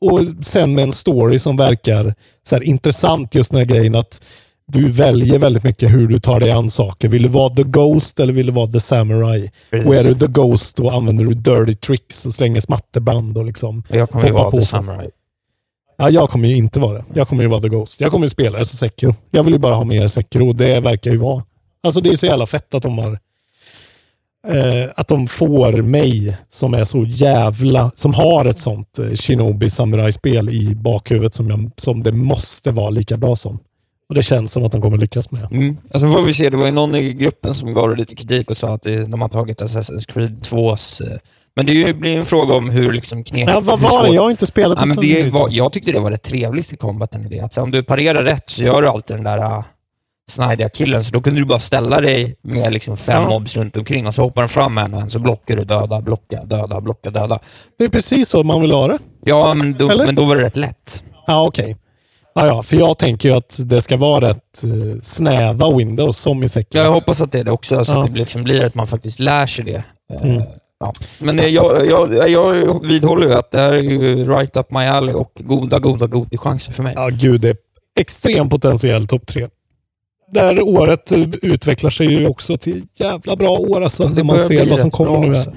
och 0.00 0.20
sen 0.42 0.74
med 0.74 0.84
en 0.84 0.92
story 0.92 1.38
som 1.38 1.56
verkar 1.56 2.14
så 2.48 2.54
här 2.54 2.62
intressant 2.62 3.34
just 3.34 3.50
den 3.50 3.58
här 3.58 3.66
grejen 3.66 3.94
att 3.94 4.20
du 4.66 4.90
väljer 4.90 5.38
väldigt 5.38 5.64
mycket 5.64 5.90
hur 5.90 6.08
du 6.08 6.20
tar 6.20 6.40
dig 6.40 6.50
an 6.50 6.70
saker. 6.70 7.08
Vill 7.08 7.22
du 7.22 7.28
vara 7.28 7.54
the 7.54 7.62
Ghost 7.62 8.20
eller 8.20 8.32
vill 8.32 8.46
du 8.46 8.52
vara 8.52 8.72
the 8.72 8.80
Samurai? 8.80 9.50
Precis. 9.70 9.88
Och 9.88 9.94
är 9.94 10.02
du 10.02 10.14
the 10.14 10.26
Ghost 10.26 10.76
då 10.76 10.90
använder 10.90 11.24
du 11.24 11.34
dirty 11.34 11.74
tricks 11.74 12.26
och 12.26 12.32
slänger 12.32 12.60
smatterband 12.60 13.38
och 13.38 13.44
liksom 13.44 13.82
jag 13.88 14.10
kommer 14.10 14.26
ju 14.26 14.32
vara 14.32 14.50
på 14.50 14.56
the 14.56 14.66
samurai. 14.66 15.10
Ja, 15.96 16.10
jag 16.10 16.30
kommer 16.30 16.48
ju 16.48 16.56
inte 16.56 16.80
vara 16.80 16.98
det. 16.98 17.04
Jag 17.14 17.28
kommer 17.28 17.42
ju 17.42 17.48
vara 17.48 17.60
The 17.60 17.68
Ghost. 17.68 18.00
Jag 18.00 18.10
kommer 18.10 18.26
ju 18.26 18.30
spela 18.30 18.58
det 18.58 18.64
som 18.64 18.78
Sekiro. 18.78 19.14
Jag 19.30 19.44
vill 19.44 19.52
ju 19.52 19.58
bara 19.58 19.74
ha 19.74 19.84
mer 19.84 20.08
Sekiro. 20.08 20.52
Det 20.52 20.80
verkar 20.80 21.10
ju 21.10 21.16
vara. 21.16 21.44
Alltså 21.82 22.00
det 22.00 22.10
är 22.10 22.16
så 22.16 22.26
jävla 22.26 22.46
fett 22.46 22.74
att 22.74 22.82
de 22.82 22.98
har 22.98 23.18
eh, 24.48 24.90
att 24.94 25.08
de 25.08 25.28
får 25.28 25.82
mig 25.82 26.36
som 26.48 26.74
är 26.74 26.84
så 26.84 27.04
jävla, 27.04 27.90
som 27.90 28.14
har 28.14 28.44
ett 28.44 28.58
sånt 28.58 28.98
eh, 28.98 29.10
Shinobi 29.10 29.70
Samurai-spel 29.70 30.48
i 30.48 30.74
bakhuvudet 30.74 31.34
som, 31.34 31.50
jag, 31.50 31.70
som 31.76 32.02
det 32.02 32.12
måste 32.12 32.70
vara 32.70 32.90
lika 32.90 33.16
bra 33.16 33.36
som. 33.36 33.58
Och 34.08 34.14
det 34.14 34.22
känns 34.22 34.52
som 34.52 34.64
att 34.64 34.72
de 34.72 34.82
kommer 34.82 34.98
lyckas 34.98 35.30
med. 35.30 35.52
Mm. 35.52 35.76
Alltså 35.90 36.12
får 36.12 36.22
vi 36.22 36.34
se, 36.34 36.50
det 36.50 36.56
var 36.56 36.66
ju 36.66 36.72
någon 36.72 36.94
i 36.94 37.12
gruppen 37.12 37.54
som 37.54 37.74
gav 37.74 37.88
det 37.88 37.96
lite 37.96 38.16
kritik 38.16 38.50
och 38.50 38.56
sa 38.56 38.74
att 38.74 38.82
de 38.82 39.20
har 39.20 39.28
tagit 39.28 39.62
Assassin's 39.62 40.12
Creed 40.12 40.42
2s... 40.42 41.18
Men 41.56 41.66
det 41.66 41.72
är 41.72 41.86
ju- 41.86 41.94
blir 41.94 42.16
en 42.16 42.24
fråga 42.26 42.54
om 42.54 42.70
hur 42.70 42.92
liksom 42.92 43.24
knepigt... 43.24 43.50
Ja, 43.54 43.60
vad 43.60 43.80
var 43.80 44.02
det? 44.02 44.14
Jag 44.14 44.22
har 44.22 44.30
inte 44.30 44.46
spelat 44.46 44.78
Ja, 44.80 44.86
men 44.86 44.96
det 44.96 45.30
var, 45.32 45.48
jag 45.52 45.72
tyckte 45.72 45.92
det 45.92 46.00
var 46.00 46.10
rätt 46.10 46.22
trevligt 46.22 46.72
i 46.72 46.76
combaten 46.76 47.26
i 47.26 47.28
det. 47.28 47.40
Att 47.40 47.58
om 47.58 47.70
du 47.70 47.82
parerar 47.82 48.22
rätt 48.24 48.50
så 48.50 48.62
gör 48.62 48.82
du 48.82 48.88
alltid 48.88 49.16
den 49.16 49.24
där 49.24 49.38
uh, 49.38 49.64
snidiga 50.30 50.68
killen, 50.68 51.04
så 51.04 51.10
då 51.12 51.20
kunde 51.20 51.40
du 51.40 51.44
bara 51.46 51.60
ställa 51.60 52.00
dig 52.00 52.36
med 52.42 52.72
liksom 52.72 52.96
fem 52.96 53.22
Ja. 53.22 53.28
mobs 53.28 53.56
runt 53.56 53.76
omkring 53.76 54.06
och 54.06 54.14
så 54.14 54.22
hoppar 54.22 54.42
den 54.42 54.48
fram 54.48 54.78
en 54.78 54.94
och 54.94 55.00
en, 55.00 55.10
så 55.10 55.18
blockar 55.18 55.56
du 55.56 55.64
döda, 55.64 56.00
blocka, 56.00 56.44
döda, 56.44 56.80
blocka, 56.80 57.10
döda. 57.10 57.38
Det 57.78 57.84
är 57.84 57.88
precis 57.88 58.28
så 58.28 58.42
man 58.42 58.60
vill 58.60 58.72
ha 58.72 58.88
det. 58.88 58.98
Ja, 59.24 59.54
men 59.54 59.72
då, 59.72 59.90
Eller? 59.90 60.06
men 60.06 60.14
då 60.14 60.24
var 60.24 60.36
det 60.36 60.42
rätt 60.42 60.56
lätt. 60.56 61.04
Ja, 61.26 61.46
okej. 61.46 61.76
Ja, 62.34 62.46
ja, 62.46 62.62
för 62.62 62.76
jag 62.76 62.98
tänker 62.98 63.28
ju 63.28 63.34
att 63.34 63.56
det 63.58 63.82
ska 63.82 63.96
vara 63.96 64.28
rätt 64.28 64.64
eh, 64.64 65.00
snäva 65.02 65.76
Windows 65.76 66.18
som 66.18 66.42
i 66.42 66.48
Sekiro. 66.48 66.82
Jag 66.82 66.92
hoppas 66.92 67.20
att 67.20 67.32
det 67.32 67.38
är 67.40 67.44
det 67.44 67.50
också, 67.50 67.84
så 67.84 67.92
Ja. 67.92 67.98
att 68.00 68.06
det 68.06 68.10
blir- 68.12 68.22
liksom 68.22 68.42
blir 68.44 68.64
att 68.64 68.74
man 68.74 68.86
faktiskt 68.86 69.18
lär 69.20 69.46
sig 69.46 69.64
det. 69.64 69.82
Eh, 70.12 70.22
Mm. 70.30 70.42
Ja. 70.84 70.92
Men 71.18 71.38
eh, 71.38 71.46
jag, 71.46 71.86
jag, 71.86 72.30
jag 72.30 72.86
vidhåller 72.86 73.26
ju 73.26 73.34
att 73.34 73.50
det 73.50 73.58
här 73.58 73.72
är 73.72 73.80
ju 73.80 74.24
right 74.24 74.56
up 74.56 74.70
my 74.70 74.84
alley 74.84 75.14
och 75.14 75.32
goda, 75.34 75.78
goda, 75.78 76.06
goda 76.06 76.38
chanser 76.38 76.72
för 76.72 76.82
mig. 76.82 76.92
Ja, 76.96 77.08
gud, 77.08 77.40
det 77.40 77.48
är 77.48 77.56
extrem 78.00 78.48
potentiell 78.48 79.06
topp 79.06 79.26
tre. 79.26 79.48
Det 80.30 80.40
här 80.40 80.62
året 80.62 81.12
eh, 81.12 81.20
utvecklar 81.42 81.90
sig 81.90 82.06
ju 82.06 82.28
också 82.28 82.56
till 82.56 82.82
jävla 82.94 83.36
bra 83.36 83.50
år 83.50 83.80
alltså, 83.80 84.08
när 84.08 84.24
man 84.24 84.38
ser 84.38 84.66
vad 84.66 84.80
som 84.80 84.90
kommer 84.90 85.18
nu. 85.28 85.34
Här. 85.34 85.54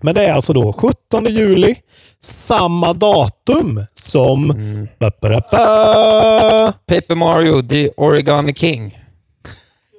Men 0.00 0.14
det 0.14 0.24
är 0.24 0.32
alltså 0.32 0.52
då 0.52 0.72
17 0.72 1.24
juli, 1.24 1.76
samma 2.22 2.92
datum 2.92 3.84
som... 3.94 4.50
Mm. 4.50 4.88
Ba-ba-da-ba. 4.98 6.72
Paper 6.86 7.14
Mario, 7.14 7.62
The 7.62 7.88
Origami 7.88 8.54
King. 8.54 8.98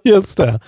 Just 0.04 0.38
det. 0.38 0.60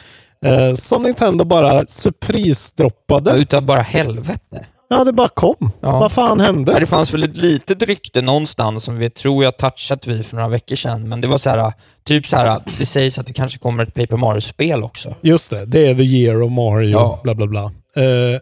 Eh, 0.46 0.76
som 0.76 1.04
Nintendo 1.04 1.46
bara 1.46 1.86
surprise-droppade. 1.86 3.32
Utav 3.38 3.62
bara 3.64 3.82
helvete. 3.82 4.66
Ja, 4.90 5.04
det 5.04 5.14
bara 5.14 5.30
kom. 5.30 5.72
Ja. 5.82 6.00
Vad 6.00 6.12
fan 6.12 6.40
hände? 6.40 6.72
Ja, 6.72 6.80
det 6.80 6.86
fanns 6.86 7.14
väl 7.14 7.24
ett 7.24 7.38
litet 7.38 7.84
rykte 7.84 8.22
någonstans 8.22 8.84
som 8.84 8.98
vi 8.98 9.10
tror 9.10 9.44
jag 9.44 9.58
touchat 9.58 10.08
vid 10.08 10.26
för 10.26 10.36
några 10.36 10.50
veckor 10.50 10.76
sedan, 10.76 11.10
men 11.10 11.22
det 11.22 11.28
var 11.28 11.38
så 11.38 11.50
här, 11.50 11.74
typ 12.04 12.26
så 12.26 12.36
här, 12.38 12.62
det 12.80 12.86
sägs 12.86 13.20
att 13.20 13.28
det 13.28 13.34
kanske 13.34 13.60
kommer 13.60 13.84
ett 13.84 13.94
Paper 13.94 14.18
Mario-spel 14.18 14.84
också. 14.84 15.16
Just 15.22 15.50
det, 15.50 15.66
det 15.66 15.88
är 15.88 15.96
the 15.96 16.04
year 16.04 16.42
of 16.42 16.52
Mario, 16.52 16.92
Ja. 16.92 17.20
bla 17.24 17.36
bla 17.36 17.48
bla. 17.48 17.64
Eh, 17.96 18.40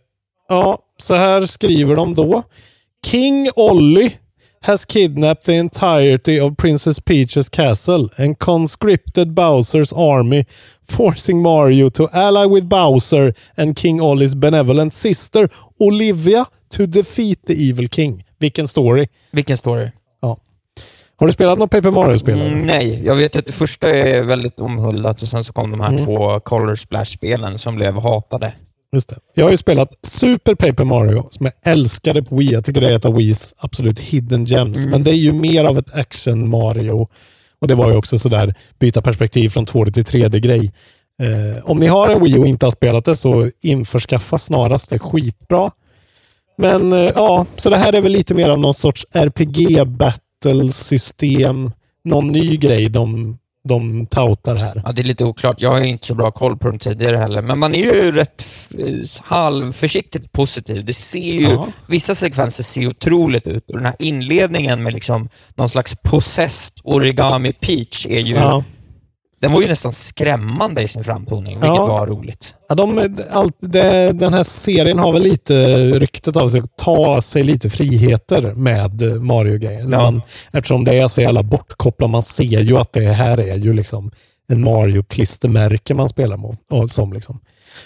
ja, 0.50 0.80
så 0.98 1.16
här 1.16 1.46
skriver 1.46 1.96
de 1.96 2.16
då. 2.16 2.44
King 3.06 3.50
Olly 3.56 4.12
has 4.62 4.86
kidnapped 4.86 5.44
the 5.44 5.54
entirety 5.56 6.40
of 6.42 6.58
Princess 6.58 7.00
Peach's 7.02 7.50
castle 7.50 8.08
and 8.18 8.40
conscripted 8.40 9.28
Bowser's 9.28 9.94
army, 9.96 10.46
forcing 10.92 11.42
Mario 11.42 11.90
to 11.90 12.08
ally 12.12 12.46
with 12.56 12.68
Bowser 12.68 13.34
and 13.58 13.80
King 13.80 14.02
Ollys 14.02 14.36
benevolent 14.36 14.94
sister 14.94 15.50
Olivia 15.80 16.46
to 16.78 16.86
defeat 16.86 17.46
the 17.48 17.70
evil 17.70 17.88
king. 17.88 18.24
Vilken 18.40 18.68
story! 18.68 19.08
Vilken 19.32 19.58
story? 19.58 19.92
Ja. 20.22 20.38
Har 21.16 21.28
du 21.28 21.34
spelat 21.34 21.60
något 21.60 21.72
Paper 21.72 21.92
Mario-spel? 21.92 22.42
Mm, 22.42 22.60
nej, 22.68 23.02
jag 23.06 23.16
vet 23.16 23.36
att 23.36 23.46
det 23.46 23.52
första 23.52 23.90
är 23.90 24.22
väldigt 24.22 24.60
omhuldat 24.60 25.22
och 25.22 25.28
sen 25.28 25.44
så 25.44 25.54
kom 25.54 25.72
de 25.72 25.80
här 25.82 25.90
Mm. 25.90 26.06
två 26.06 26.40
Color 26.40 26.76
Splash-spelen 26.76 27.58
som 27.58 27.76
blev 27.76 27.94
hatade. 28.00 28.54
Just 28.94 29.10
det. 29.10 29.16
Jag 29.34 29.46
har 29.46 29.52
ju 29.52 29.58
spelat 29.58 29.96
Super 30.02 30.56
Paper 30.56 30.84
Mario 30.84 31.28
som 31.32 31.46
jag 31.46 31.74
älskade 31.74 32.24
på 32.24 32.36
Wii. 32.36 32.52
Jag 32.52 32.66
tycker 32.66 32.82
det 32.82 32.90
är 32.92 32.96
ett 32.96 33.06
av 33.06 33.16
Wiis 33.16 33.54
absolut 33.58 34.00
hidden 34.00 34.46
gems. 34.46 34.78
Mm. 34.78 34.90
Men 34.92 35.04
det 35.04 35.12
är 35.12 35.16
ju 35.16 35.32
mer 35.34 35.66
av 35.66 35.78
ett 35.78 35.96
action 35.96 36.50
Mario. 36.50 37.08
Och 37.62 37.68
det 37.68 37.76
var 37.76 37.90
ju 37.90 37.96
också 37.96 38.20
sådär 38.20 38.56
byta 38.80 39.02
perspektiv 39.02 39.50
från 39.50 39.66
2D 39.66 39.92
till 39.92 40.04
3D-grej. 40.04 40.72
Eh, 41.22 41.70
om 41.70 41.80
ni 41.80 41.88
har 41.88 42.10
en 42.10 42.24
Wii 42.24 42.38
och 42.38 42.48
inte 42.48 42.66
har 42.66 42.72
spelat 42.72 43.06
det 43.06 43.16
så 43.16 43.50
införskaffa 43.62 44.38
snarast. 44.38 44.90
Det 44.90 44.96
är 44.96 45.00
skitbra. 45.00 45.72
Men 46.58 46.94
eh, 46.94 47.12
ja, 47.16 47.46
så 47.56 47.70
det 47.70 47.78
här 47.78 47.94
är 47.94 48.02
väl 48.02 48.12
lite 48.12 48.34
mer 48.34 48.50
av 48.50 48.60
någon 48.60 48.74
sorts 48.74 49.06
RPG 49.12 49.88
battle-system. 49.88 51.72
Någon 52.04 52.28
ny 52.28 52.58
grej 52.58 52.90
de, 52.90 53.38
de 53.70 54.06
toutar 54.06 54.56
här. 54.56 54.82
Ja, 54.86 54.92
det 54.92 55.02
är 55.02 55.04
lite 55.04 55.26
oklart. 55.26 55.62
Jag 55.62 55.70
har 55.70 55.80
ju 55.80 55.86
inte 55.88 56.08
så 56.08 56.16
bra 56.16 56.32
koll 56.32 56.58
på 56.58 56.68
dem 56.68 56.80
tidigare 56.80 57.18
heller, 57.18 57.42
men 57.42 57.60
man 57.60 57.76
är 57.76 57.80
ju 57.80 58.12
rätt 58.12 58.46
halvförsiktigt 59.24 60.32
positiv. 60.32 60.86
Det 60.86 60.94
ser 60.94 61.20
ju, 61.34 61.42
Ja. 61.42 61.68
vissa 61.88 62.16
sekvenser 62.16 62.64
ser 62.64 62.88
otroligt 62.88 63.48
ut 63.48 63.70
och 63.70 63.76
den 63.78 63.86
här 63.86 63.96
inledningen 64.00 64.84
med 64.84 64.94
liksom 64.94 65.30
någon 65.56 65.70
slags 65.70 65.96
possessed 66.04 66.74
origami 66.84 67.54
peach 67.54 68.06
är 68.06 68.20
ju, 68.20 68.36
Ja. 68.36 68.64
Den 69.40 69.52
var 69.52 69.62
ju 69.62 69.68
nästan 69.68 69.94
skrämmande 69.94 70.82
i 70.82 70.88
sin 70.88 71.04
framtoning, 71.04 71.54
vilket 71.60 71.76
Ja. 71.76 71.86
var 71.88 72.08
roligt. 72.08 72.56
Ja, 72.70 72.76
de, 72.76 73.18
allt, 73.32 73.56
det, 73.60 74.12
den 74.12 74.34
här 74.34 74.44
serien 74.44 75.00
har 75.00 75.12
väl 75.14 75.22
lite 75.24 75.76
ryktet 76.00 76.36
av 76.38 76.50
sig 76.50 76.62
att 76.62 76.78
ta 76.78 77.22
sig 77.22 77.44
lite 77.44 77.70
friheter 77.70 78.42
med 78.42 79.02
Mario-grejer. 79.22 79.84
När 79.84 79.98
Ja. 79.98 80.22
Eftersom 80.52 80.84
det 80.84 80.98
är 81.00 81.08
så 81.08 81.22
jävla 81.22 81.44
bortkopplat. 81.44 82.10
Man 82.10 82.24
ser 82.24 82.44
ju 82.62 82.78
att 82.78 82.94
det 82.94 83.02
här 83.02 83.40
är 83.40 83.56
ju 83.58 83.74
liksom 83.74 84.12
en 84.52 84.64
Mario-klistermärke 84.64 85.94
man 85.94 86.10
spelar 86.10 86.38
mot. 86.38 86.60
Och 86.72 86.90
som 86.90 87.14
liksom. 87.14 87.40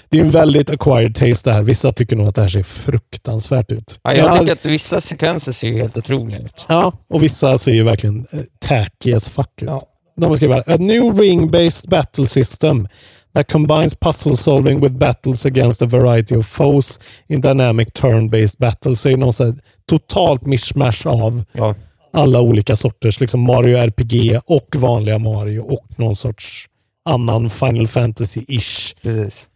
Det 0.09 0.19
är 0.19 0.21
en 0.21 0.31
väldigt 0.31 0.69
acquired 0.69 1.15
taste 1.15 1.49
det 1.49 1.53
här. 1.53 1.61
Vissa 1.63 1.93
tycker 1.93 2.15
nog 2.15 2.27
att 2.27 2.35
det 2.35 2.41
här 2.41 2.47
ser 2.47 2.63
fruktansvärt 2.63 3.71
ut. 3.71 3.99
Ja, 4.03 4.13
jag 4.13 4.39
tycker 4.39 4.53
att 4.53 4.65
vissa 4.65 5.01
sekvenser 5.01 5.51
ser 5.51 5.67
ju 5.67 5.77
helt 5.77 5.97
otroliga 5.97 6.39
ut. 6.39 6.65
Ja, 6.69 6.93
och 7.09 7.23
vissa 7.23 7.57
ser 7.57 7.71
ju 7.71 7.83
verkligen 7.83 8.25
eh, 8.31 8.39
tacky 8.59 9.13
as 9.13 9.29
fuck 9.29 9.61
ut. 9.61 9.67
Ja. 9.67 9.81
De 10.15 10.51
här, 10.51 10.71
A 10.73 10.77
new 10.79 11.13
ring-based 11.19 11.89
battle 11.89 12.27
system 12.27 12.87
that 13.35 13.51
combines 13.51 13.95
puzzle 13.95 14.37
solving 14.37 14.79
with 14.81 14.93
battles 14.93 15.45
against 15.45 15.81
a 15.81 15.85
variety 15.85 16.35
of 16.35 16.47
foes 16.47 16.99
in 17.27 17.41
dynamic 17.41 17.93
turn-based 17.93 18.57
battles. 18.57 19.01
Så 19.01 19.07
är 19.09 19.13
det 19.13 19.17
någon 19.19 19.33
så 19.33 19.43
här 19.45 19.55
totalt 19.89 20.45
mishmash 20.45 21.07
av 21.07 21.43
Ja. 21.53 21.75
alla 22.13 22.41
olika 22.41 22.75
sorters 22.75 23.19
liksom 23.19 23.39
Mario 23.41 23.77
RPG 23.77 24.39
och 24.45 24.75
vanliga 24.75 25.17
Mario 25.19 25.59
och 25.59 25.85
någon 25.97 26.15
sorts 26.15 26.65
annan 27.05 27.49
Final 27.49 27.87
Fantasy-ish. 27.87 28.95
Precis. 29.03 29.47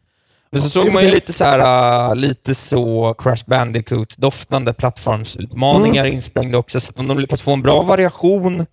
Men 0.52 0.62
så 0.62 0.70
såg 0.70 0.94
man 0.94 1.04
ju 1.04 1.12
lite 1.12 1.34
så 1.34 1.44
här, 1.44 2.10
äh, 2.10 2.16
lite 2.16 2.56
så 2.56 3.14
Crash 3.14 3.44
Bandicoot-doftande 3.48 4.74
plattformsutmaningar 4.74 6.04
Mm. 6.06 6.16
insprängda 6.16 6.58
också. 6.58 6.80
Så 6.80 6.94
om 6.96 7.08
de 7.08 7.20
lyckas 7.20 7.42
få 7.42 7.52
en 7.54 7.62
bra 7.62 7.82
variation 7.82 8.66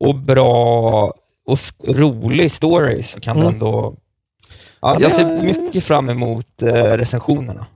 och 0.00 0.14
bra 0.14 1.14
och 1.46 1.58
rolig 1.88 2.52
story 2.52 3.02
så 3.02 3.20
kan 3.20 3.36
Mm. 3.36 3.46
det 3.48 3.52
ändå... 3.54 3.96
Ja, 4.80 4.94
Ja, 4.94 5.00
jag 5.00 5.12
ser 5.12 5.42
mycket 5.42 5.84
fram 5.84 6.08
emot 6.08 6.62
eh, 6.62 6.72
recensionerna. 6.74 7.66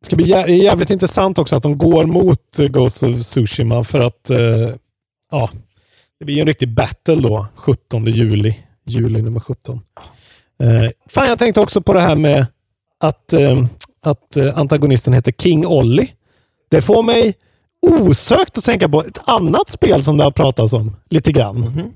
Det 0.00 0.06
ska 0.06 0.16
bli 0.16 0.24
jä- 0.24 0.46
jävligt 0.48 0.90
intressant 0.90 1.38
också 1.38 1.56
att 1.56 1.62
de 1.62 1.78
går 1.78 2.04
mot 2.06 2.58
eh, 2.58 2.66
Ghost 2.68 3.02
of 3.02 3.20
Tsushima 3.22 3.84
för 3.84 4.00
att 4.00 4.30
eh, 4.30 4.38
ja, 5.30 5.50
det 6.18 6.24
blir 6.24 6.40
en 6.40 6.46
riktig 6.46 6.68
battle 6.74 7.14
då 7.16 7.46
17 7.56 8.04
juli. 8.06 8.58
Juli 8.86 9.22
nummer 9.22 9.40
17. 9.40 9.80
Eh, 10.62 10.90
fan, 11.08 11.28
jag 11.28 11.38
tänkte 11.38 11.60
också 11.60 11.80
på 11.80 11.92
det 11.92 12.00
här 12.00 12.16
med 12.16 12.46
att, 13.00 13.32
eh, 13.32 13.64
att 14.02 14.36
eh, 14.36 14.58
antagonisten 14.58 15.12
heter 15.12 15.32
King 15.32 15.66
Ollie. 15.66 16.08
Det 16.70 16.82
får 16.82 17.02
mig 17.02 17.34
osökt 17.82 18.58
att 18.58 18.64
tänka 18.64 18.88
på 18.88 19.00
ett 19.00 19.28
annat 19.28 19.70
spel 19.70 20.02
som 20.02 20.16
det 20.16 20.24
har 20.24 20.30
pratats 20.30 20.72
om 20.72 20.96
lite 21.10 21.32
grann. 21.32 21.58
Mhm. 21.58 21.92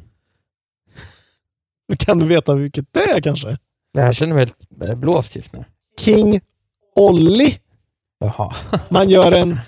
Kan 1.99 2.19
du 2.19 2.27
veta 2.27 2.55
vilket 2.55 2.85
det 2.93 3.11
är 3.11 3.21
kanske? 3.21 3.59
Här 3.99 4.13
känner 4.13 4.35
mig 4.35 4.41
helt 4.41 4.91
eh, 4.91 4.95
blåst 4.95 5.37
just 5.37 5.53
nu. 5.53 5.65
King. 6.01 6.41
Jaha. 8.19 8.55
Man 8.89 9.09
gör 9.09 9.33
en 9.33 9.61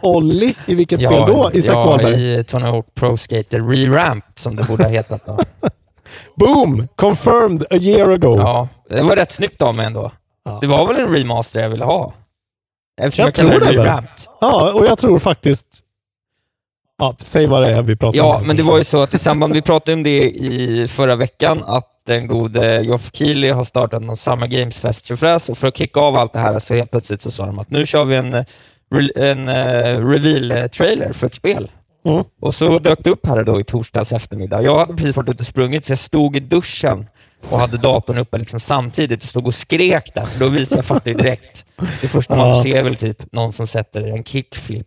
Ollie 0.00 0.54
i 0.66 0.74
vilket 0.74 1.00
spel 1.00 1.24
då, 1.26 1.50
Isak 1.52 1.76
ja, 1.76 1.86
Wahlberg? 1.86 2.40
i 2.40 2.44
Tony 2.44 2.66
Hawk 2.66 2.94
Pro 2.94 3.16
Skater 3.16 3.60
Re-Ramped 3.60 4.38
som 4.38 4.56
det 4.56 4.62
borde 4.62 4.82
ha 4.82 4.90
hetat 4.90 5.26
då. 5.26 5.38
Boom! 6.36 6.88
Confirmed 6.96 7.62
a 7.70 7.76
year 7.76 8.10
ago. 8.10 8.36
Ja, 8.38 8.68
det 8.88 9.02
var 9.02 9.16
rätt 9.16 9.32
snyggt 9.32 9.62
av 9.62 9.74
mig 9.74 9.86
ändå. 9.86 10.10
Ja. 10.44 10.58
Det 10.60 10.66
var 10.66 10.86
väl 10.86 10.96
en 10.96 11.12
remaster 11.14 11.60
jag 11.60 11.70
ville 11.70 11.84
ha? 11.84 12.12
Eftersom 13.00 13.22
Jag 13.22 13.28
jag, 13.28 13.34
tror 13.34 13.60
det 13.60 13.82
väl. 13.82 14.02
Ja, 14.40 14.72
och 14.72 14.86
jag 14.86 14.98
tror 14.98 15.18
faktiskt... 15.18 15.66
Ja, 16.98 17.16
säg 17.20 17.46
vad 17.46 17.62
det 17.62 17.70
är 17.70 17.82
vi 17.82 17.96
pratar 17.96 18.18
Ja, 18.18 18.36
om. 18.36 18.46
men 18.46 18.56
det 18.56 18.62
var 18.62 18.78
ju 18.78 18.84
så 18.84 19.02
att 19.02 19.14
i 19.14 19.18
samband, 19.18 19.52
vi 19.52 19.62
pratade 19.62 19.94
om 19.94 20.02
det 20.02 20.30
i 20.30 20.88
förra 20.88 21.16
veckan, 21.16 21.64
att 21.66 21.88
den 22.06 22.26
gode 22.26 22.82
Geoff 22.82 23.10
Keighley 23.12 23.50
har 23.50 23.64
startat 23.64 24.02
någon 24.02 24.16
Summer 24.16 24.46
Games 24.46 24.78
Fest 24.78 25.04
tjofräs 25.06 25.48
och 25.48 25.58
för 25.58 25.68
att 25.68 25.76
kicka 25.76 26.00
av 26.00 26.16
allt 26.16 26.32
det 26.32 26.38
här 26.38 26.58
så 26.58 26.74
helt 26.74 26.90
plötsligt 26.90 27.20
så 27.22 27.30
sa 27.30 27.46
de 27.46 27.58
att 27.58 27.70
nu 27.70 27.86
kör 27.86 28.04
vi 28.04 28.16
en, 28.16 28.34
eh, 28.34 28.44
en 29.14 29.48
uh, 29.48 30.08
reveal-trailer 30.08 31.12
för 31.12 31.26
ett 31.26 31.34
spel. 31.34 31.70
Mm. 32.04 32.24
Och 32.40 32.54
så 32.54 32.78
dök 32.78 33.04
det 33.04 33.10
upp 33.10 33.26
här 33.26 33.44
då 33.44 33.60
i 33.60 33.64
torsdags 33.64 34.12
eftermiddag. 34.12 34.62
Jag 34.62 34.78
hade 34.78 34.94
precis 34.94 35.16
varit 35.16 35.28
ute 35.28 35.40
och 35.40 35.46
sprungit, 35.46 35.84
så 35.84 35.92
jag 35.92 35.98
stod 35.98 36.36
i 36.36 36.40
duschen 36.40 37.06
och 37.50 37.58
hade 37.60 37.78
datorn 37.78 38.18
uppe 38.18 38.38
liksom 38.38 38.60
samtidigt 38.60 39.22
och 39.22 39.28
stod 39.28 39.46
och 39.46 39.54
skrek 39.54 40.14
där, 40.14 40.24
för 40.24 40.40
då 40.40 40.48
visade 40.48 40.78
jag 40.78 40.84
fattade 40.84 41.14
direkt. 41.16 41.66
Det 42.00 42.08
första 42.08 42.36
man 42.36 42.48
Ja. 42.48 42.54
får 42.54 42.62
se 42.62 42.76
är 42.76 42.82
väl 42.82 42.96
typ 42.96 43.32
någon 43.32 43.52
som 43.52 43.66
sätter 43.66 44.02
en 44.02 44.24
kickflip. 44.24 44.86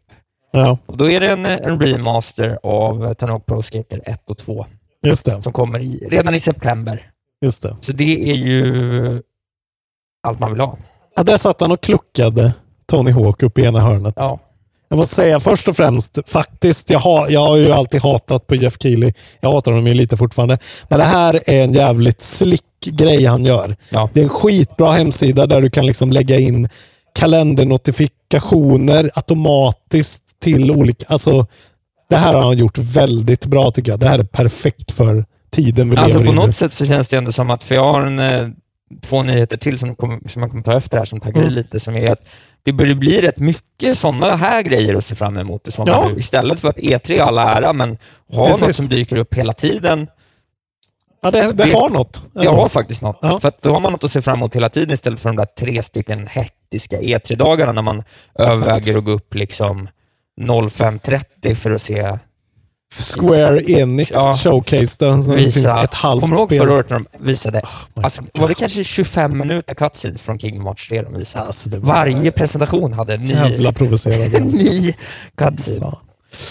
Ja, 0.51 0.77
Och 0.85 0.97
då 0.97 1.09
är 1.09 1.19
det 1.19 1.29
en, 1.29 1.45
en 1.45 1.79
remaster 1.79 2.59
av 2.63 3.15
Hawk 3.21 3.45
Pro 3.45 3.61
Skater 3.63 4.01
1 4.05 4.21
och 4.29 4.37
2 4.37 4.65
just 5.03 5.25
det. 5.25 5.41
som 5.43 5.53
kommer 5.53 5.79
i, 5.79 6.07
redan 6.11 6.35
i 6.35 6.39
september. 6.39 7.11
Just 7.41 7.61
det. 7.63 7.75
Så 7.81 7.91
det 7.91 8.31
är 8.31 8.35
ju 8.35 9.21
allt 10.27 10.39
man 10.39 10.51
vill 10.51 10.59
ha. 10.61 10.77
Ja, 11.15 11.23
där 11.23 11.37
satt 11.37 11.61
han 11.61 11.71
och 11.71 11.81
kluckade 11.81 12.53
Tony 12.85 13.11
Hawk 13.11 13.43
upp 13.43 13.57
i 13.59 13.61
ena 13.63 13.79
hörnet. 13.79 14.13
Ja. 14.17 14.39
Jag 14.89 14.97
måste 14.97 15.15
säga 15.15 15.39
först 15.39 15.67
och 15.67 15.75
främst, 15.75 16.19
faktiskt, 16.27 16.89
jag 16.89 16.99
har, 16.99 17.29
jag 17.29 17.39
har 17.41 17.57
ju 17.57 17.71
alltid 17.71 18.01
hatat 18.01 18.47
på 18.47 18.55
Jeff 18.55 18.75
Keely. 18.79 19.13
Jag 19.41 19.51
hatar 19.51 19.71
honom 19.71 19.87
ju 19.87 19.93
lite 19.93 20.17
fortfarande. 20.17 20.57
Men 20.89 20.99
det 20.99 21.05
här 21.05 21.41
är 21.45 21.63
en 21.63 21.73
jävligt 21.73 22.21
slick 22.21 22.61
grej 22.85 23.25
han 23.25 23.45
gör. 23.45 23.75
Ja. 23.89 24.09
Det 24.13 24.19
är 24.19 24.23
en 24.23 24.29
skitbra 24.29 24.91
hemsida 24.91 25.47
där 25.47 25.61
du 25.61 25.69
kan 25.69 25.85
liksom 25.85 26.11
lägga 26.11 26.39
in 26.39 26.69
kalendernotifikationer 27.15 29.11
automatiskt 29.15 30.21
till 30.41 30.71
olika... 30.71 31.05
Alltså, 31.09 31.47
det 32.09 32.15
här 32.15 32.33
har 32.33 32.41
han 32.41 32.57
gjort 32.57 32.77
väldigt 32.77 33.45
bra 33.45 33.71
tycker 33.71 33.91
jag. 33.91 33.99
Det 33.99 34.07
här 34.07 34.19
är 34.19 34.23
perfekt 34.23 34.91
för 34.91 35.25
tiden 35.51 35.89
vi 35.89 35.97
Alltså 35.97 36.17
lever 36.19 36.31
på 36.31 36.33
i 36.33 36.35
nu. 36.39 36.45
något 36.47 36.55
sätt 36.55 36.73
så 36.73 36.85
känns 36.85 37.07
det 37.07 37.17
ändå 37.17 37.31
som 37.31 37.49
att, 37.49 37.63
för 37.63 37.75
jag 37.75 37.93
har 37.93 38.01
en, 38.01 38.19
eh, 38.19 38.47
två 39.01 39.23
nyheter 39.23 39.57
till 39.57 39.79
som, 39.79 39.95
kommer, 39.95 40.19
som 40.29 40.41
jag 40.41 40.51
kommer 40.51 40.63
ta 40.63 40.73
efter 40.77 40.97
här 40.97 41.05
som 41.05 41.19
taggar 41.19 41.41
Mm. 41.41 41.53
lite, 41.53 41.79
som 41.79 41.95
är 41.95 42.11
att 42.11 42.25
det 42.63 42.73
börjar 42.73 42.95
bli 42.95 43.21
rätt 43.21 43.39
mycket 43.39 43.97
sådana 43.97 44.35
här 44.35 44.61
grejer 44.61 44.95
att 44.95 45.05
se 45.05 45.15
fram 45.15 45.37
emot 45.37 45.67
i 45.67 45.71
sommar 45.71 45.91
Ja. 45.91 46.09
nu. 46.13 46.19
Istället 46.19 46.59
för 46.59 46.69
att 46.69 46.77
E3 46.77 47.11
är 47.11 47.21
all 47.21 47.37
ära, 47.37 47.73
men 47.73 47.97
ha 48.31 48.47
Precis. 48.47 48.61
något 48.67 48.75
som 48.75 48.87
dyker 48.87 49.17
upp 49.17 49.33
hela 49.33 49.53
tiden. 49.53 50.07
Ja, 51.21 51.31
det, 51.31 51.41
det, 51.41 51.51
det- 51.51 51.73
har 51.73 51.89
något. 51.89 52.21
Det 52.33 52.47
har 52.47 52.69
faktiskt 52.69 53.01
något. 53.01 53.19
Ja. 53.21 53.39
För 53.39 53.51
då 53.61 53.73
har 53.73 53.79
man 53.79 53.91
något 53.91 54.03
att 54.03 54.11
se 54.11 54.21
fram 54.21 54.37
emot 54.39 54.55
hela 54.55 54.69
tiden 54.69 54.93
istället 54.93 55.19
för 55.19 55.29
de 55.29 55.35
där 55.35 55.45
tre 55.59 55.83
stycken 55.83 56.27
hektiska 56.27 56.99
E3-dagarna 57.01 57.71
när 57.71 57.81
man 57.81 58.03
överväger 58.39 58.97
att 58.97 59.03
gå 59.05 59.11
upp 59.11 59.33
liksom 59.33 59.87
05.30 60.41 61.55
för 61.55 61.71
att 61.71 61.81
se 61.81 62.17
Square 62.93 63.61
Enix 63.71 64.11
Ja. 64.13 64.33
showcase 64.43 65.05
det 65.05 65.35
finns 65.35 65.57
ett 65.57 65.93
halvt 65.93 66.21
Kommer 66.21 66.35
du 66.35 66.39
ihåg 66.41 66.49
förra 66.49 66.73
året 66.73 66.89
när 66.89 66.99
de 66.99 67.05
visade, 67.25 67.61
my 67.95 68.03
alltså, 68.03 68.21
var 68.33 68.47
det 68.47 68.53
kanske 68.55 68.83
25 68.83 69.37
minuter 69.37 69.75
cutscenes 69.75 70.21
från 70.21 70.39
Kingdom 70.39 70.65
Hearts 70.65 70.87
3 70.89 71.01
de 71.01 71.13
visade? 71.17 71.45
Alltså, 71.45 71.69
var 71.69 71.79
Varje 71.79 72.31
presentation 72.31 72.93
hade 72.93 73.13
en 73.13 73.23
ny, 73.23 73.33
jävla 73.33 73.71
provocerande. 73.71 74.39
ny 74.57 74.93
cutscene. 75.37 75.85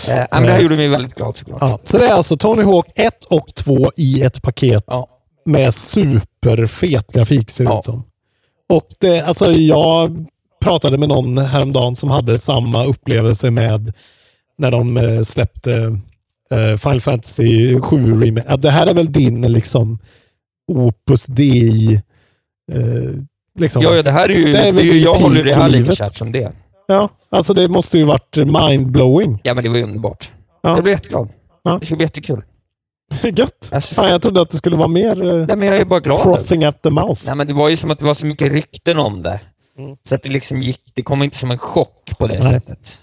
Eh, 0.08 0.26
men 0.30 0.42
det 0.42 0.52
här 0.52 0.60
gjorde 0.60 0.76
mig 0.76 0.88
väldigt 0.88 1.14
glad 1.14 1.36
såklart. 1.36 1.58
Ja, 1.62 1.78
så 1.84 1.98
det 1.98 2.06
är 2.06 2.12
alltså 2.12 2.36
Tony 2.36 2.62
Hawk 2.62 2.86
1 2.94 3.24
och 3.24 3.54
2 3.54 3.92
i 3.96 4.22
ett 4.22 4.42
paket 4.42 4.84
Ja. 4.86 5.08
med 5.44 5.74
superfet 5.74 7.12
grafik 7.12 7.50
ser 7.50 7.64
det 7.64 7.70
Ja. 7.70 7.78
ut 7.78 7.84
som. 7.84 8.04
Och 8.68 8.86
det, 9.00 9.20
alltså 9.20 9.52
jag 9.52 10.26
pratade 10.62 10.98
med 10.98 11.08
någon 11.08 11.38
häromdagen 11.38 11.96
som 11.96 12.10
hade 12.10 12.38
samma 12.38 12.84
upplevelse 12.84 13.50
med 13.50 13.92
när 14.58 14.70
de 14.70 14.96
eh, 14.96 15.22
släppte 15.22 15.98
eh, 16.54 16.76
Final 16.76 17.00
Fantasy 17.00 17.80
7 17.80 18.20
Remake. 18.24 18.46
Ja, 18.48 18.56
det 18.56 18.70
här 18.70 18.86
är 18.86 18.94
väl 18.94 19.12
din 19.12 19.52
liksom 19.52 19.98
Opus 20.72 21.26
Dei 21.26 21.94
eh, 22.72 22.80
liksom. 23.58 23.82
Ja, 23.82 23.94
ja, 23.94 24.02
det 24.02 24.10
här 24.10 24.28
är 24.28 24.34
ju... 24.34 24.52
Det 24.52 24.58
är 24.58 24.72
Det 24.72 24.80
är 24.80 24.84
ju 24.84 25.00
jag 25.00 25.14
håller 25.14 25.44
det 25.44 25.54
här 25.54 25.68
lika 25.68 25.92
kärt 25.92 26.16
som 26.16 26.32
det. 26.32 26.52
Ja, 26.86 27.08
alltså 27.30 27.54
det 27.54 27.68
måste 27.68 27.98
ju 27.98 28.04
varit 28.04 28.36
mindblowing. 28.36 29.40
Ja, 29.44 29.54
men 29.54 29.64
det 29.64 29.70
var 29.70 29.76
ju 29.76 29.82
underbart. 29.82 30.32
Ja. 30.62 30.70
Jag 30.74 30.82
blev 30.82 30.92
jätteglad. 30.92 31.28
Ja. 31.62 31.78
Det 31.80 31.86
ska 31.86 31.96
bli 31.96 32.04
jättekul. 32.04 32.42
Gött. 33.22 33.70
Alltså, 33.72 33.94
Fan, 33.94 34.10
jag 34.10 34.22
trodde 34.22 34.40
att 34.40 34.50
det 34.50 34.56
skulle 34.56 34.76
vara 34.76 34.88
mer 34.88 35.24
eh, 35.24 35.46
Nej, 35.46 35.56
men 35.56 35.68
jag 35.68 35.76
är 35.76 35.84
bara 35.84 36.00
glad. 36.00 36.22
frothing 36.22 36.64
at 36.64 36.82
the 36.82 36.90
mouth. 36.90 37.20
Nej, 37.26 37.34
men 37.34 37.46
det 37.46 37.52
var 37.52 37.68
ju 37.68 37.76
som 37.76 37.90
att 37.90 37.98
det 37.98 38.04
var 38.04 38.14
så 38.14 38.26
mycket 38.26 38.52
rykten 38.52 38.98
om 38.98 39.22
det. 39.22 39.40
Mm. 39.78 39.96
Så 40.08 40.14
att 40.14 40.22
det 40.22 40.28
liksom 40.30 40.62
gick, 40.62 40.80
det 40.94 41.02
kom 41.02 41.22
inte 41.22 41.36
som 41.38 41.50
en 41.50 41.58
chock 41.58 42.12
på 42.18 42.26
det 42.26 42.38
Nej. 42.38 42.52
sättet. 42.52 42.98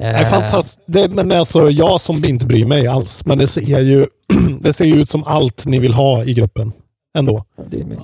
Nej, 0.00 0.22
Eh, 0.22 0.28
fantastiskt. 0.28 0.80
Det, 0.86 1.08
men 1.08 1.32
alltså, 1.32 1.70
jag 1.70 2.00
som 2.00 2.24
inte 2.24 2.46
bryr 2.46 2.66
mig 2.66 2.86
alls, 2.86 3.26
men 3.26 3.38
det 3.38 3.46
ser 3.46 3.80
ju 3.80 4.06
det 4.60 4.72
ser 4.72 4.84
ju 4.84 4.94
ut 5.00 5.10
som 5.10 5.24
allt 5.24 5.66
ni 5.66 5.78
vill 5.78 5.94
ha 5.94 6.24
i 6.24 6.34
gruppen 6.34 6.72
ändå. 7.18 7.44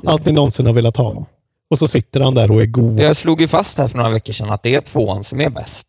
Allt 0.07 0.27
ni 0.27 0.33
någonsin 0.33 0.67
har 0.67 0.73
velat 0.73 0.97
ha. 0.97 1.27
Och 1.71 1.79
så 1.79 1.89
sitter 1.89 2.21
han 2.21 2.35
där 2.35 2.51
och 2.51 2.63
är 2.63 2.67
god. 2.67 3.01
Jag 3.01 3.17
slog 3.17 3.41
ju 3.41 3.49
fast 3.49 3.79
här 3.79 3.89
för 3.89 3.99
några 3.99 4.11
veckor 4.11 4.33
sedan 4.33 4.51
att 4.51 4.63
det 4.63 4.75
är 4.75 4.81
tvåan 4.81 5.25
som 5.25 5.41
är 5.41 5.51
bäst. 5.51 5.87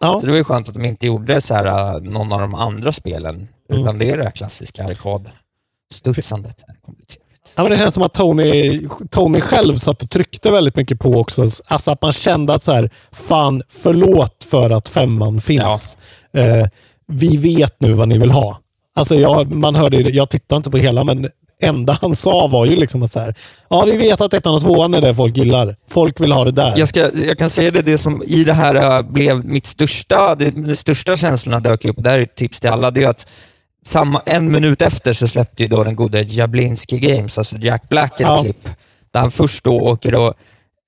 Ja. 0.00 0.20
Så 0.20 0.26
det 0.26 0.32
var 0.32 0.38
ju 0.38 0.44
skönt 0.44 0.68
att 0.68 0.74
de 0.74 0.84
inte 0.84 1.06
gjorde 1.06 1.40
så 1.40 1.54
här, 1.54 1.94
äh, 1.96 2.00
någon 2.02 2.32
av 2.32 2.40
de 2.40 2.54
andra 2.54 2.92
spelen, 2.92 3.48
Mm. 3.70 3.82
utan 3.82 3.98
det 3.98 4.10
är 4.10 4.16
det 4.16 4.24
här 4.24 4.30
klassiska 4.30 4.84
arkadstudsandet. 4.84 6.64
Ja, 7.58 7.62
men 7.64 7.72
det 7.72 7.78
känns 7.78 7.94
som 7.94 8.02
att 8.02 8.14
Tony, 8.14 8.80
Tony 9.10 9.40
själv 9.40 9.76
satt 9.76 10.02
och 10.02 10.10
tryckte 10.10 10.50
väldigt 10.50 10.76
mycket 10.76 11.00
på 11.00 11.10
också. 11.10 11.46
Alltså 11.66 11.90
att 11.90 12.02
man 12.02 12.12
kände 12.12 12.54
att 12.54 12.62
så 12.62 12.72
här, 12.72 12.90
fan, 13.12 13.62
förlåt 13.68 14.44
för 14.50 14.70
att 14.70 14.88
femman 14.88 15.40
finns. 15.40 15.96
Eh, 16.32 16.66
vi 17.06 17.36
vet 17.36 17.80
nu 17.80 17.92
vad 17.92 18.08
ni 18.08 18.18
vill 18.18 18.30
ha. 18.30 18.60
Alltså 18.94 19.14
jag, 19.14 19.52
man 19.52 19.74
hörde, 19.74 19.96
jag 19.96 20.30
tittade 20.30 20.56
inte 20.56 20.70
på 20.70 20.76
hela, 20.76 21.04
men 21.04 21.28
enda 21.60 21.98
han 22.00 22.16
sa 22.16 22.46
var 22.46 22.66
ju 22.66 22.76
liksom 22.76 23.02
att 23.02 23.12
så 23.12 23.20
här, 23.20 23.34
ja 23.70 23.84
vi 23.84 23.96
vet 23.96 24.20
att 24.20 24.34
ettan 24.34 24.54
och 24.54 24.62
tvåan 24.62 24.94
är 24.94 25.00
det 25.00 25.14
folk 25.14 25.36
gillar. 25.36 25.76
Folk 25.88 26.20
vill 26.20 26.32
ha 26.32 26.44
det 26.44 26.52
där. 26.52 26.74
Jag, 26.76 26.88
ska, 26.88 27.10
jag 27.14 27.38
kan 27.38 27.50
säga 27.50 27.70
det, 27.70 27.82
det 27.82 27.98
som 27.98 28.22
i 28.26 28.44
det 28.44 28.52
här 28.52 28.74
äh, 28.74 29.02
blev 29.02 29.44
mitt 29.44 29.66
största, 29.66 30.34
det, 30.34 30.50
de 30.50 30.76
största 30.76 31.16
känslorna 31.16 31.60
dök 31.60 31.84
upp, 31.84 31.96
det 31.98 32.10
här 32.10 32.18
är 32.18 32.22
ett 32.22 32.36
tips 32.36 32.60
till 32.60 32.70
alla, 32.70 32.90
det 32.90 33.04
är 33.04 33.08
att 33.08 33.26
samma, 33.88 34.22
en 34.26 34.52
minut 34.52 34.82
efter 34.82 35.12
så 35.12 35.28
släppte 35.28 35.62
ju 35.62 35.68
då 35.68 35.84
den 35.84 35.96
gode 35.96 36.22
Jablinski 36.22 36.98
Games, 36.98 37.38
alltså 37.38 37.56
Jack 37.58 37.88
Black, 37.88 38.12
ett 38.12 38.20
Ja. 38.20 38.42
klipp, 38.42 38.68
där 39.10 39.20
han 39.20 39.30
först 39.30 39.64
då 39.64 39.80
åker 39.80 40.14
och 40.14 40.34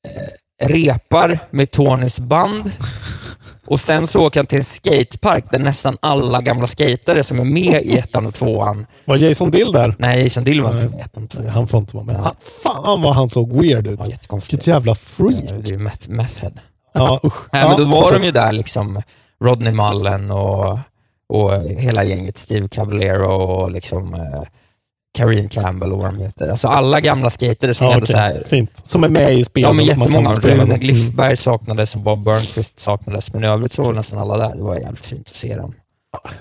eh, 0.08 0.66
repar 0.68 1.38
med 1.50 1.70
Tonys 1.70 2.18
band 2.18 2.70
och 3.66 3.80
sen 3.80 4.06
så 4.06 4.26
åker 4.26 4.40
han 4.40 4.46
till 4.46 4.58
en 4.58 4.64
skatepark 4.64 5.44
där 5.50 5.58
nästan 5.58 5.96
alla 6.02 6.40
gamla 6.42 6.66
skatare 6.66 7.24
som 7.24 7.40
är 7.40 7.44
med 7.44 7.82
i 7.82 7.96
ettan 7.98 8.26
och 8.26 8.34
tvåan, 8.34 8.86
Var 9.04 9.16
Jason 9.16 9.50
Dill 9.50 9.72
där? 9.72 9.94
nej 9.98 10.22
Jason 10.22 10.44
Dill 10.44 10.62
var 10.62 10.70
inte 10.70 10.88
med 10.88 10.98
i 10.98 11.02
ettan 11.02 11.24
och 11.24 11.30
tvåan. 11.30 11.48
Han 11.48 11.68
får 11.68 11.80
inte 11.80 11.96
vara 11.96 12.04
med. 12.06 12.16
Han, 12.16 12.34
fan 12.62 13.02
vad 13.02 13.14
han 13.14 13.28
såg 13.28 13.52
weird 13.62 13.86
ut. 13.86 14.00
Vilket 14.32 14.66
jävla 14.66 14.94
freak. 14.94 15.44
Det 15.48 15.68
är 15.68 15.72
ju 15.72 15.78
meth, 15.78 16.08
meth 16.08 16.40
head. 16.42 16.52
Ja, 16.94 17.20
usch. 17.24 17.34
Nej, 17.52 17.62
ja, 17.62 17.68
men 17.68 17.76
då 17.90 18.00
var 18.00 18.12
de 18.12 18.24
ju 18.24 18.30
där, 18.30 18.52
liksom 18.52 19.02
Rodney 19.44 19.72
Mullen 19.72 20.30
och, 20.30 20.78
och 21.30 21.62
hela 21.62 22.04
gänget, 22.04 22.38
Steve 22.38 22.68
Cavallero 22.68 23.32
och 23.32 23.70
liksom 23.70 24.14
eh, 24.14 24.42
Kareem 25.18 25.48
Campbell 25.48 25.92
och 25.92 25.98
vad 25.98 26.14
de 26.14 26.18
heter. 26.18 26.48
Alltså 26.48 26.68
alla 26.68 27.00
gamla 27.00 27.30
skatare 27.30 27.74
som 27.74 27.86
Ja, 27.86 27.96
okej. 27.96 28.06
så 28.06 28.16
här, 28.16 28.42
Fint. 28.46 28.86
Som 28.86 29.04
är 29.04 29.08
med 29.08 29.38
i 29.38 29.44
spelet. 29.44 29.68
Ja, 29.68 29.72
men 29.72 29.84
jättemånga. 29.84 30.34
som. 30.34 30.78
Gliffberg 30.78 31.36
saknades 31.36 31.94
och 31.94 32.00
Bob 32.00 32.24
Burnquist 32.24 32.78
saknades, 32.78 33.32
men 33.32 33.44
i 33.44 33.46
övrigt 33.46 33.72
så 33.72 33.82
var 33.82 33.92
nästan 33.92 34.18
alla 34.18 34.36
där. 34.36 34.56
Det 34.56 34.62
var 34.62 34.76
jävligt 34.76 35.06
fint 35.06 35.28
att 35.28 35.36
se 35.36 35.56
dem. 35.56 35.74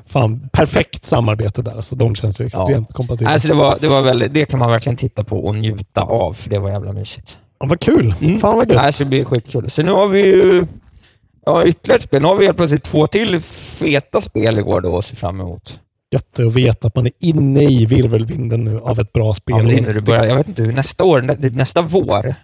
Fan, 0.06 0.50
perfekt 0.54 1.06
samarbete 1.06 1.62
där. 1.62 1.76
Alltså, 1.76 1.96
de 1.96 2.16
känns 2.16 2.42
ju 2.42 2.46
extremt 2.46 2.94
kompatibla. 2.94 3.30
Alltså, 3.34 3.48
det, 3.48 3.54
var, 3.54 3.78
det, 3.82 3.88
var 3.88 4.02
väldigt, 4.02 4.34
det 4.34 4.46
kan 4.46 4.60
man 4.60 4.72
verkligen 4.72 4.98
titta 4.98 5.24
på 5.24 5.46
och 5.46 5.56
njuta 5.56 6.02
av, 6.02 6.34
för 6.34 6.50
det 6.50 6.60
var 6.60 6.70
jävla 6.70 6.94
mysigt. 6.94 7.38
Ja, 7.60 7.68
vad 7.70 7.80
kul. 7.80 8.14
Mm. 8.22 8.40
Fan 8.40 8.58
vad 8.58 8.72
gött. 8.72 8.78
Alltså, 8.78 9.04
det 9.04 9.10
blir 9.10 9.26
skitkul. 9.26 9.70
Så 9.70 9.84
nu 9.84 9.92
har 9.92 10.08
vi 10.08 10.26
ju 10.26 10.66
ja, 11.46 11.66
ytterligare 11.66 11.98
ett 11.98 12.04
spel. 12.04 12.22
Nu 12.22 12.28
har 12.28 12.36
vi 12.36 12.46
helt 12.46 12.58
plötsligt 12.58 12.84
två 12.84 13.08
till 13.08 13.42
feta 13.42 14.22
spel 14.22 14.60
igår 14.60 14.82
då 14.82 14.98
att 14.98 15.06
se 15.06 15.16
fram 15.16 15.42
emot. 15.42 15.80
Gött 16.12 16.40
att 16.40 16.56
veta 16.56 16.88
att 16.88 16.96
man 16.96 17.06
är 17.06 17.12
inne 17.20 17.64
i 17.64 17.86
virvelvinden 17.86 18.64
nu 18.64 18.80
av 18.80 19.00
ett 19.00 19.14
bra 19.14 19.34
spel. 19.34 19.56
Ja, 19.58 19.82
det 19.82 19.90
är 19.92 20.00
börjar, 20.02 20.26
jag 20.26 20.36
vet 20.36 20.48
inte 20.48 20.64
hur, 20.64 20.74
nästa 20.74 21.04
år, 21.04 21.22
nä, 21.22 21.36
typ 21.36 21.56
nästa 21.56 21.82
vår, 21.82 22.36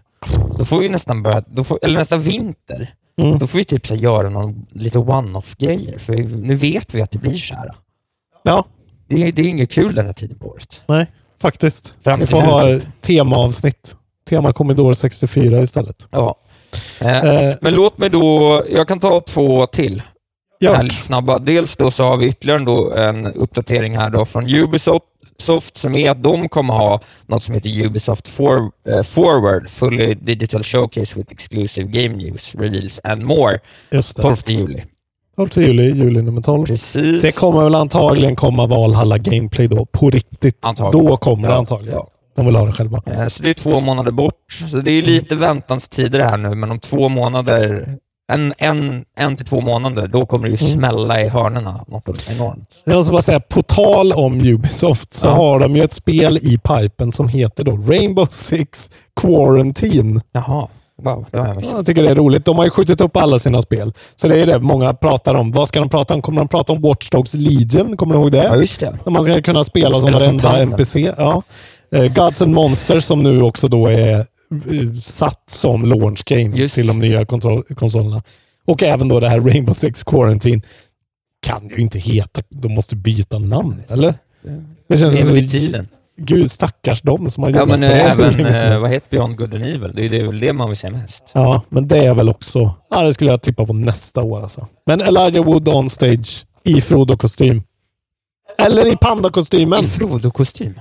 då 0.58 0.66
får 0.66 0.80
vi 0.80 0.90
nästan 0.90 1.24
börja, 1.24 1.44
då 1.48 1.64
får, 1.64 1.80
eller 1.84 2.00
nästa 2.00 2.16
vinter, 2.18 2.94
Mm. 3.18 3.40
då 3.40 3.48
får 3.48 3.58
vi 3.58 3.66
typ 3.66 3.88
så 3.88 3.94
här, 3.96 4.02
göra 4.02 4.30
någon 4.30 4.66
lite 4.72 5.00
one-off-grejer, 5.00 5.98
för 5.98 6.14
nu 6.42 6.56
vet 6.56 6.94
vi 6.94 7.02
att 7.02 7.12
det 7.12 7.18
blir 7.18 7.34
så 7.34 7.56
här. 7.56 7.72
Ja, 8.44 8.66
Det 9.08 9.24
är, 9.28 9.32
det 9.32 9.42
är 9.42 9.46
inget 9.48 9.72
kul 9.72 9.96
den 9.96 10.06
här 10.06 10.14
tiden 10.14 10.40
på 10.40 10.48
året. 10.48 10.82
nej, 10.88 11.06
faktiskt. 11.42 11.94
Fram 12.04 12.20
Vi 12.20 12.28
får 12.28 12.42
nu, 12.42 12.48
ha 12.48 12.80
temaavsnitt. 13.02 13.96
Tema 14.30 14.54
Commodore 14.54 14.96
64 14.96 15.62
istället. 15.62 16.08
Ja. 16.12 16.36
Eh, 17.02 17.24
Eh, 17.50 17.56
men 17.62 17.74
låt 17.76 17.98
mig 17.98 18.10
då, 18.10 18.64
jag 18.72 18.88
kan 18.88 19.00
ta 19.00 19.22
två 19.22 19.66
till. 19.66 20.02
Här 20.62 20.74
Gjort. 20.74 20.84
lite 20.84 20.96
snabba. 20.96 21.40
Dels 21.40 21.76
då 21.76 21.92
så 21.92 22.04
har 22.04 22.18
vi 22.18 22.28
ytterligare 22.28 23.08
en 23.10 23.26
uppdatering 23.28 23.98
här 23.98 24.10
då 24.10 24.26
från 24.26 24.56
Ubisoft 24.56 25.06
Soft, 25.38 25.78
som 25.78 25.96
är 25.96 26.12
att 26.12 26.24
de 26.24 26.50
kommer 26.50 26.74
ha 26.74 27.00
något 27.28 27.44
som 27.44 27.54
heter 27.54 27.86
Ubisoft 27.86 28.28
For, 28.28 28.72
eh, 28.90 29.04
Forward, 29.04 29.70
Fully 29.70 30.14
Digital 30.14 30.64
Showcase 30.64 31.16
with 31.20 31.32
Exclusive 31.32 31.88
Game 31.88 32.16
News, 32.16 32.56
Reveals 32.56 33.00
and 33.04 33.24
More, 33.24 33.60
Just 33.92 34.16
det. 34.16 34.22
12 34.22 34.36
juli. 34.48 34.84
12 35.38 35.50
juli, 35.56 35.84
juli 35.84 36.22
nummer 36.22 36.42
12. 36.42 36.66
Precis. 36.66 37.22
Det 37.22 37.36
kommer 37.36 37.64
väl 37.64 37.76
antagligen 37.76 38.36
komma 38.36 38.66
Valhalla 38.68 39.18
Gameplay 39.18 39.68
då, 39.68 39.86
på 39.86 40.10
riktigt. 40.10 40.58
Antagligen. 40.62 41.06
Då 41.08 41.18
kommer 41.18 41.48
det 41.48 41.54
Ja, 41.54 41.58
antagligen. 41.60 41.96
ja. 42.00 42.08
De 42.36 42.46
vill 42.46 42.56
ha 42.56 42.66
det 42.66 42.72
själva. 42.72 43.02
Eh, 43.06 43.28
Så 43.28 43.44
det 43.44 43.50
är 43.50 43.54
två 43.54 43.80
månader 43.80 44.12
bort. 44.12 44.52
Så 44.72 44.78
det 44.78 44.92
är 44.92 45.02
lite 45.02 45.36
väntanstider 45.36 46.20
här 46.20 46.38
nu, 46.38 46.56
men 46.56 46.72
om 46.72 46.80
två 46.80 47.10
månader, 47.10 47.90
en, 48.32 48.54
en, 48.58 49.06
en 49.18 49.36
till 49.36 49.46
två 49.46 49.62
månader, 49.62 50.08
då 50.08 50.26
kommer 50.26 50.48
det 50.50 50.56
ju 50.56 50.58
Mm. 50.68 50.80
smälla 50.80 51.22
i 51.22 51.28
hörnerna 51.30 51.86
något 51.88 52.30
enormt. 52.32 52.70
Jag 52.84 52.96
måste 52.96 53.12
bara 53.12 53.22
säga, 53.22 53.40
på 53.40 53.64
tal 53.64 54.14
om 54.14 54.40
Ubisoft 54.42 55.14
så 55.14 55.28
Ja. 55.28 55.32
har 55.32 55.60
de 55.60 55.76
ju 55.76 55.84
ett 55.84 55.94
spel 55.94 56.38
i 56.38 56.58
pipen 56.58 57.12
som 57.12 57.28
heter 57.28 57.64
då 57.64 57.72
Rainbow 57.72 58.28
Six 58.32 58.90
Quarantine. 59.22 60.22
Jaha, 60.32 60.68
wow, 61.02 61.26
det 61.32 61.40
har 61.40 61.48
jag 61.48 61.56
missat. 61.58 61.74
Jag 61.76 61.86
tycker 61.86 62.04
det 62.04 62.10
är 62.10 62.16
roligt. 62.16 62.46
De 62.46 62.58
har 62.58 62.64
ju 62.66 62.70
skjutit 62.70 63.02
upp 63.02 63.18
alla 63.18 63.40
sina 63.40 63.62
spel. 63.62 63.94
Så 64.16 64.28
det 64.28 64.40
är 64.42 64.46
det 64.46 64.60
många 64.60 64.94
pratar 64.94 65.36
om. 65.36 65.52
Vad 65.52 65.68
ska 65.68 65.80
de 65.80 65.90
prata 65.90 66.14
om? 66.14 66.22
Kommer 66.22 66.42
de 66.42 66.48
prata 66.48 66.74
om 66.74 66.82
Watch 66.82 67.10
Dogs 67.10 67.34
Legion? 67.34 67.98
Kommer 67.98 68.14
du 68.16 68.20
ihåg 68.22 68.32
det? 68.32 68.44
Ja, 68.44 68.56
just 68.56 68.80
det. 68.80 68.98
När 69.06 69.12
man 69.12 69.24
ska 69.24 69.42
kunna 69.42 69.64
spela 69.64 69.96
som 69.96 70.02
Spela 70.04 70.20
som 70.20 70.38
varenda. 70.38 70.62
NPC. 70.78 71.14
Ja. 71.18 71.42
Eh, 71.96 72.14
Gods 72.14 72.42
and 72.42 72.54
Monsters 72.54 73.04
som 73.06 73.24
nu 73.24 73.42
också 73.42 73.68
då 73.68 73.88
är 73.88 74.20
eh, 74.20 74.26
satt 75.04 75.44
som 75.50 75.86
launch 75.86 76.26
games 76.26 76.58
Just. 76.58 76.76
till 76.76 76.88
de 76.88 77.00
nya 77.00 77.26
konsolerna. 77.76 78.24
Och 78.66 78.84
även 78.84 79.08
då 79.08 79.20
det 79.20 79.30
här 79.30 79.40
Rainbow 79.42 79.74
Six 79.74 80.04
Quarantine. 80.04 80.62
Kan 81.42 81.70
ju 81.70 81.76
inte 81.76 82.00
heta, 82.00 82.42
de 82.50 82.74
måste 82.74 82.96
byta 82.96 83.40
namn, 83.40 83.82
eller? 83.88 84.14
Det 84.88 84.98
känns 84.98 85.14
Det 85.14 85.20
är 85.20 85.26
som 85.26 85.50
tiden. 85.50 85.88
Gud 86.18 86.52
stackars 86.52 87.02
dem 87.02 87.32
som 87.32 87.44
har 87.44 87.50
Ja, 87.52 87.60
jobbat 87.60 87.80
men 87.80 87.90
på 87.90 87.96
det 87.96 88.02
eh, 88.02 88.12
även, 88.12 88.34
helst. 88.46 88.82
vad 88.82 88.92
heter 88.92 89.08
Beyond 89.10 89.38
Good 89.38 89.54
and 89.56 89.64
Evil? 89.64 89.92
Det 89.96 90.06
är, 90.06 90.10
det 90.10 90.20
är 90.20 90.26
väl 90.28 90.40
det 90.40 90.54
man 90.54 90.68
vill 90.70 90.78
se 90.78 90.90
mest. 90.90 91.24
Ja, 91.34 91.62
men 91.70 91.88
det 91.88 91.98
är 91.98 92.14
väl 92.14 92.30
också... 92.30 92.74
Ja, 92.90 93.02
det 93.04 93.14
skulle 93.14 93.32
jag 93.32 93.42
tippa 93.42 93.66
på 93.66 93.74
nästa 93.74 94.22
år 94.22 94.42
alltså. 94.44 94.68
Men 94.86 95.02
Elijah 95.02 95.46
Wood 95.46 95.68
on 95.70 95.90
stage 95.90 96.46
i 96.64 96.82
Frodo-kostym. 96.82 97.64
Eller 98.58 98.94
i 98.94 98.96
Panda-kostymen. 98.98 99.84
I 99.84 99.88
Frodo-kostym. 99.88 100.74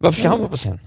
Varför 0.00 0.18
ska 0.18 0.28
han 0.28 0.38
vara 0.38 0.48
på 0.48 0.56
scen? 0.56 0.80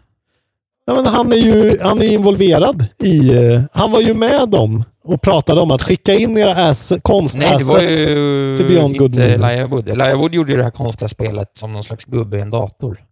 Ja, 0.85 0.93
men 0.93 1.05
han 1.05 1.31
är 1.31 1.37
ju 1.37 1.77
han 1.81 2.01
är 2.01 2.05
involverad 2.07 2.85
i... 2.99 3.29
eh, 3.37 3.61
han 3.73 3.91
var 3.91 4.01
ju 4.01 4.13
med 4.13 4.49
dem 4.49 4.83
och 5.03 5.21
pratade 5.21 5.61
om 5.61 5.71
att 5.71 5.81
skicka 5.81 6.13
in 6.13 6.37
era 6.37 6.51
ass, 6.69 6.89
Nej, 6.91 6.97
det 6.97 7.01
konstassets. 7.01 7.65
var 7.69 7.81
ju 7.81 8.57
till 8.57 8.65
Beyond 8.67 8.97
Good 8.97 9.11
inte 9.15 9.23
and 9.23 9.31
Evil. 9.31 9.43
Elijah 9.45 9.69
Wood. 9.69 9.89
Elijah 9.89 10.19
Wood 10.19 10.33
gjorde 10.33 10.51
ju 10.51 10.57
det 10.57 10.63
här 10.63 10.71
konstiga 10.71 11.07
spelet 11.09 11.51
som 11.57 11.73
någon 11.73 11.83
slags 11.83 12.05
gubbe 12.05 12.37
i 12.37 12.41
en 12.41 12.49
dator. 12.49 13.03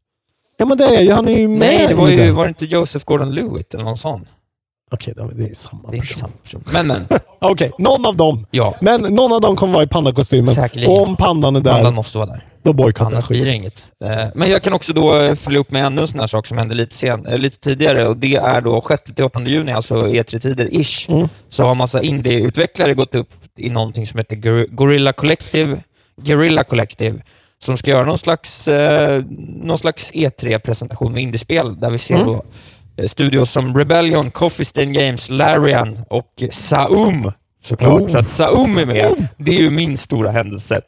Ja, 0.58 0.66
men 0.66 0.78
det 0.78 0.86
är 0.86 1.02
ju... 1.02 1.12
Han 1.12 1.28
är 1.28 1.38
ju 1.40 1.48
med 1.48 1.60
Nej, 1.60 1.88
det 1.88 1.94
var 1.96 2.10
i 2.10 2.12
ju, 2.12 2.18
den. 2.18 2.36
var 2.36 2.44
det 2.46 2.50
inte 2.50 2.66
Joseph 2.66 3.06
Gordon-Lewitt 3.06 3.74
eller 3.74 3.84
någon 3.84 3.98
sån? 3.98 4.26
Okej, 4.92 5.14
det 5.18 5.22
är- 5.24 5.30
det 5.34 5.50
är 5.50 5.54
samma 5.54 5.92
Det 5.92 5.98
är 5.98 6.02
person. 6.02 6.18
samma 6.18 6.34
person. 6.44 6.64
Men, 6.74 6.88
men. 6.88 7.06
Okej, 7.42 7.72
någon 7.78 8.06
av 8.06 8.16
dem. 8.16 8.46
Ja, 8.52 8.76
Men 8.82 9.02
någon 9.02 9.34
av 9.34 9.42
dem 9.42 9.56
kommer 9.56 9.74
vara 9.74 9.84
i 9.84 9.88
pandakostymen. 9.88 10.48
Säkerligen. 10.56 10.92
Och 10.92 11.02
om 11.02 11.16
pandan 11.16 11.56
är 11.56 11.60
där, 11.62 11.72
Pandan 11.74 11.94
måste 11.94 12.18
vara 12.18 12.28
där. 12.28 12.46
Då 12.64 12.74
bojkottar 12.74 13.12
jag 13.12 13.14
Annars 13.14 13.28
blir 13.28 13.40
det 13.40 13.46
skiten. 13.46 13.56
inget. 13.62 13.88
Eh, 14.04 14.28
Men 14.36 14.50
jag 14.50 14.64
kan 14.64 14.74
också 14.74 14.94
då 14.94 15.16
eh, 15.18 15.36
följa 15.36 15.60
upp 15.60 15.72
med 15.72 15.86
ännu 15.86 16.02
en 16.02 16.08
sån 16.08 16.20
här 16.20 16.28
sak 16.28 16.48
som 16.48 16.58
hände 16.58 16.76
lite, 16.76 16.96
sen, 16.96 17.26
eh, 17.26 17.38
lite 17.38 17.60
tidigare 17.60 18.08
och 18.08 18.18
det 18.18 18.36
är 18.36 18.62
då 18.62 18.82
6-8 18.82 19.48
juni, 19.48 19.72
alltså 19.72 19.96
E3-tider 20.08 20.70
ish, 20.82 21.10
Mm. 21.10 21.28
så 21.50 21.64
har 21.66 21.76
massa 21.76 22.02
indie-utvecklare 22.02 22.94
gått 22.94 23.16
upp 23.16 23.30
i 23.58 23.70
någonting 23.70 24.08
som 24.08 24.18
heter 24.18 24.36
Gor- 24.36 24.68
Gorilla 24.70 25.14
Collective, 25.14 25.78
Guerrilla 26.22 26.64
Collective, 26.64 27.20
som 27.60 27.78
ska 27.78 27.92
göra 27.92 28.06
någon 28.06 28.18
slags, 28.18 28.68
eh, 28.68 29.24
någon 29.64 29.78
slags 29.78 30.12
E3-presentation 30.14 31.14
med 31.14 31.24
indiespel 31.24 31.80
där 31.80 31.90
vi 31.90 31.98
ser 31.98 32.16
Mm. 32.16 32.28
då 32.28 32.44
studios 33.08 33.52
som 33.52 33.78
Rebellion, 33.78 34.32
Coffee 34.32 34.66
Stain 34.66 34.94
Games, 34.94 35.30
Larian 35.30 36.00
och 36.10 36.44
Saum 36.52 37.32
såklart. 37.64 38.02
Oh. 38.02 38.08
Så 38.08 38.18
att 38.18 38.28
Saum 38.28 38.78
är 38.78 38.86
med. 38.86 39.28
Det 39.38 39.52
är 39.52 39.60
ju 39.60 39.70
min 39.70 39.98
stora 39.98 40.32
händelse 40.32 40.82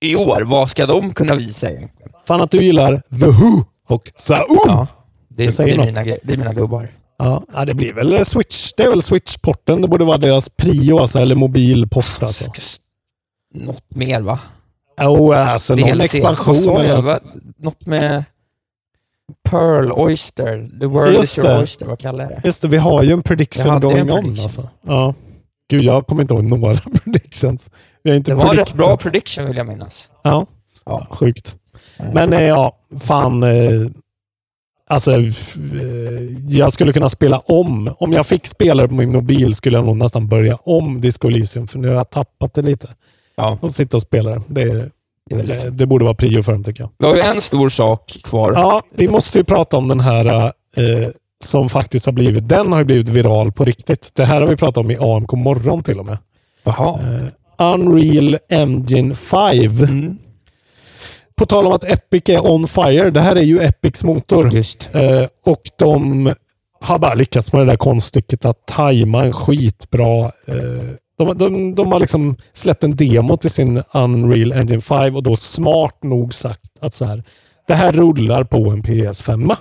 i 0.00 0.16
år, 0.16 0.40
vad 0.42 0.70
ska 0.70 0.86
de 0.86 1.14
kunna 1.14 1.34
visa 1.34 1.70
egentligen? 1.70 2.12
Fan 2.26 2.40
att 2.40 2.50
du 2.50 2.62
gillar 2.62 3.02
The 3.20 3.26
Who 3.26 3.64
och 3.88 4.10
Saul. 4.16 4.46
Ja, 4.66 4.86
det, 5.28 5.44
Det 5.46 5.52
säger 5.52 5.76
det, 5.76 5.82
är 5.82 5.86
något. 5.92 6.04
mina, 6.04 6.16
det 6.22 6.32
är 6.32 6.36
mina 6.36 6.52
gubbar. 6.54 6.88
Ja, 7.18 7.64
det 7.66 7.74
blir 7.74 7.92
väl 7.92 8.26
Switch. 8.26 8.72
Det 8.76 8.82
är 8.82 8.90
väl 8.90 9.02
Switch-porten. 9.02 9.80
Det 9.82 9.88
borde 9.88 10.04
vara 10.04 10.18
deras 10.18 10.48
prio, 10.48 10.98
alltså, 10.98 11.18
eller 11.18 11.34
mobilport. 11.34 12.22
Alltså. 12.22 12.44
Något 13.54 13.94
mer 13.94 14.20
va? 14.20 14.38
Jo, 15.00 15.32
alltså 15.32 15.74
någon 15.74 15.90
DLC. 15.90 16.04
expansion 16.14 16.54
Vad 16.54 16.62
sa 16.64 16.82
eller 16.82 17.02
något. 17.02 17.22
Något 17.58 17.86
med 17.86 18.24
Pearl 19.50 19.92
Oyster. 19.92 20.70
The 20.80 20.86
world 20.86 21.14
Just 21.14 21.24
is 21.32 21.38
your 21.38 21.48
det. 21.48 21.58
oyster. 21.60 21.86
Vad 21.86 21.98
kallar 21.98 22.24
jag 22.24 22.32
det? 22.32 22.40
Just 22.44 22.62
det, 22.62 22.68
vi 22.68 22.76
har 22.76 23.02
ju 23.02 23.12
en 23.12 23.22
prediction 23.22 23.80
going 23.80 23.96
en 23.98 24.10
on. 24.10 24.30
Alltså. 24.30 24.68
Ja. 24.86 25.14
Gud, 25.70 25.82
jag 25.84 26.06
kommer 26.06 26.22
inte 26.22 26.34
ihåg 26.34 26.44
några 26.44 26.80
predictions. 27.04 27.70
Vi 28.02 28.10
har 28.10 28.16
inte 28.16 28.30
Det 28.30 28.34
var 28.34 28.50
en 28.50 28.56
rätt 28.56 28.74
bra 28.74 28.96
prediction 28.96 29.46
vill 29.46 29.56
jag 29.56 29.66
minnas. 29.66 30.10
Ja. 30.22 30.46
Ja. 30.84 31.06
Sjukt. 31.10 31.56
Men 32.12 32.32
eh, 32.32 32.42
ja, 32.42 32.76
fan. 33.00 33.42
Eh, 33.42 33.86
alltså, 34.86 35.12
eh, 35.12 35.22
jag 36.48 36.72
skulle 36.72 36.92
kunna 36.92 37.08
spela 37.08 37.38
om. 37.38 37.94
Om 37.98 38.12
jag 38.12 38.26
fick 38.26 38.46
spela 38.46 38.88
på 38.88 38.94
min 38.94 39.12
mobil 39.12 39.54
skulle 39.54 39.78
jag 39.78 39.84
nog 39.84 39.96
nästan 39.96 40.28
börja 40.28 40.56
om 40.56 41.00
Disco 41.00 41.28
Elysium, 41.28 41.66
för 41.66 41.78
nu 41.78 41.88
har 41.88 41.94
jag 41.94 42.10
tappat 42.10 42.54
det 42.54 42.62
lite. 42.62 42.88
Ja, 43.36 43.58
Och 43.60 43.72
sitta 43.72 43.96
och 43.96 44.02
spela 44.02 44.30
det. 44.30 44.42
Det, 44.46 44.90
det 45.46 45.70
det, 45.70 45.86
borde 45.86 46.04
vara 46.04 46.14
prio 46.14 46.42
för 46.42 46.52
dem 46.52 46.64
tycker 46.64 46.82
jag. 46.82 46.90
Vi 46.98 47.06
har 47.06 47.14
ju 47.14 47.20
en 47.20 47.40
stor 47.40 47.68
sak 47.68 48.16
kvar. 48.24 48.52
Ja, 48.52 48.82
vi 48.90 49.08
måste 49.08 49.38
ju 49.38 49.44
prata 49.44 49.76
om 49.76 49.88
den 49.88 50.00
här 50.00 50.26
eh, 50.76 51.08
som 51.44 51.68
faktiskt 51.68 52.06
har 52.06 52.12
blivit, 52.12 52.48
den 52.48 52.72
har 52.72 52.78
ju 52.78 52.84
blivit 52.84 53.08
viral 53.08 53.52
på 53.52 53.64
riktigt. 53.64 54.10
Det 54.14 54.24
här 54.24 54.40
har 54.40 54.48
vi 54.48 54.56
pratat 54.56 54.76
om 54.76 54.90
i 54.90 54.96
AMK 55.00 55.32
morgon 55.32 55.82
till 55.82 55.98
och 55.98 56.06
med. 56.06 56.18
Jaha. 56.64 56.98
Unreal 57.58 58.38
Engine 58.48 59.14
5. 59.14 59.54
Mm. 59.54 60.18
På 61.36 61.46
tal 61.46 61.66
om 61.66 61.72
att 61.72 61.84
Epic 61.84 62.22
är 62.26 62.50
on 62.50 62.68
fire. 62.68 63.10
Det 63.10 63.20
här 63.20 63.36
är 63.36 63.42
ju 63.42 63.60
Epics 63.60 64.04
motor. 64.04 64.56
Eh, 64.92 65.26
och 65.46 65.62
de 65.78 66.32
har 66.80 66.98
bara 66.98 67.14
lyckats 67.14 67.52
med 67.52 67.62
det 67.62 67.66
där 67.66 67.76
konststycket 67.76 68.44
att 68.44 68.66
tajma 68.66 69.24
en 69.24 69.32
skitbra... 69.32 70.24
Eh, 70.24 70.94
de, 71.18 71.38
de, 71.38 71.74
de 71.74 71.92
har 71.92 72.00
liksom 72.00 72.36
släppt 72.52 72.84
en 72.84 72.96
demo 72.96 73.36
till 73.36 73.50
sin 73.50 73.82
Unreal 73.94 74.52
Engine 74.52 74.80
5 74.80 75.16
och 75.16 75.22
då 75.22 75.36
smart 75.36 76.02
nog 76.02 76.34
sagt 76.34 76.70
att 76.80 76.94
så 76.94 77.04
här, 77.04 77.22
det 77.66 77.74
här 77.74 77.92
rullar 77.92 78.44
på 78.44 78.70
en 78.70 78.82
PS5. 78.82 79.56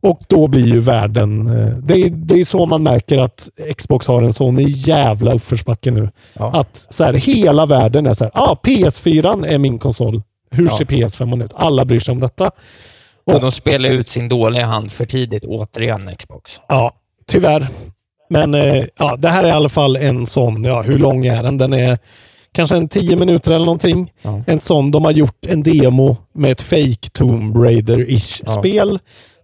Och 0.00 0.20
då 0.28 0.46
blir 0.46 0.66
ju 0.66 0.80
världen... 0.80 1.46
Eh, 1.46 1.68
det, 1.78 1.94
är, 1.94 2.10
det 2.10 2.40
är 2.40 2.44
så 2.44 2.66
man 2.66 2.82
märker 2.82 3.18
att 3.18 3.48
Xbox 3.76 4.06
har 4.06 4.22
en 4.22 4.32
sån 4.32 4.58
jävla 4.58 5.32
uppförsbacke 5.34 5.90
nu. 5.90 6.10
Ja. 6.34 6.50
Att 6.60 6.86
så 6.90 7.04
här, 7.04 7.12
hela 7.14 7.66
världen 7.66 8.06
är 8.06 8.14
så 8.14 8.24
här, 8.24 8.32
ah, 8.34 8.56
PS4 8.62 9.46
är 9.46 9.58
min 9.58 9.78
konsol. 9.78 10.22
Hur 10.50 10.64
Ja. 10.66 10.78
ser 10.78 10.84
PS5 10.84 11.44
ut? 11.44 11.50
Alla 11.54 11.84
bryr 11.84 12.00
sig 12.00 12.12
om 12.12 12.20
detta. 12.20 12.50
Och 13.24 13.40
de 13.40 13.50
spelar 13.52 13.90
ut 13.90 14.08
sin 14.08 14.28
dåliga 14.28 14.66
hand 14.66 14.92
för 14.92 15.06
tidigt, 15.06 15.44
återigen 15.44 16.10
Xbox. 16.18 16.60
Ja, 16.68 16.92
tyvärr. 17.26 17.68
Men 18.30 18.54
eh, 18.54 18.84
ja, 18.98 19.16
det 19.16 19.28
här 19.28 19.44
är 19.44 19.48
i 19.48 19.50
alla 19.50 19.68
fall 19.68 19.96
en 19.96 20.26
sån, 20.26 20.64
ja 20.64 20.82
hur 20.82 20.98
lång 20.98 21.26
är 21.26 21.42
den? 21.42 21.58
Den 21.58 21.72
är 21.72 21.98
kanske 22.52 22.76
en 22.76 22.88
tio 22.88 23.16
minuter 23.16 23.50
eller 23.52 23.64
någonting. 23.66 24.12
Ja. 24.22 24.42
En 24.46 24.60
sån, 24.60 24.90
de 24.90 25.04
har 25.04 25.12
gjort 25.12 25.46
en 25.46 25.62
demo 25.62 26.16
med 26.32 26.52
ett 26.52 26.60
fake 26.60 27.10
Tomb 27.12 27.56
Raider-ish 27.56 28.42
Ja. 28.46 28.52
spel. 28.52 28.98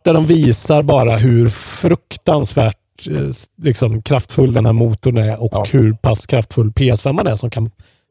Där 0.05 0.12
de 0.14 0.27
visar 0.27 0.83
bara 0.83 1.17
hur 1.17 1.49
fruktansvärt 1.49 2.77
eh, 3.11 3.29
liksom, 3.62 4.03
kraftfull 4.03 4.53
den 4.53 4.67
här 4.67 4.73
motorn 4.73 5.17
är 5.19 5.43
och 5.43 5.49
Ja. 5.53 5.64
hur 5.71 5.93
pass 5.93 6.27
kraftfull 6.27 6.71
PS5 6.71 7.29
är 7.33 7.37
som 7.37 7.51
kan 7.51 7.71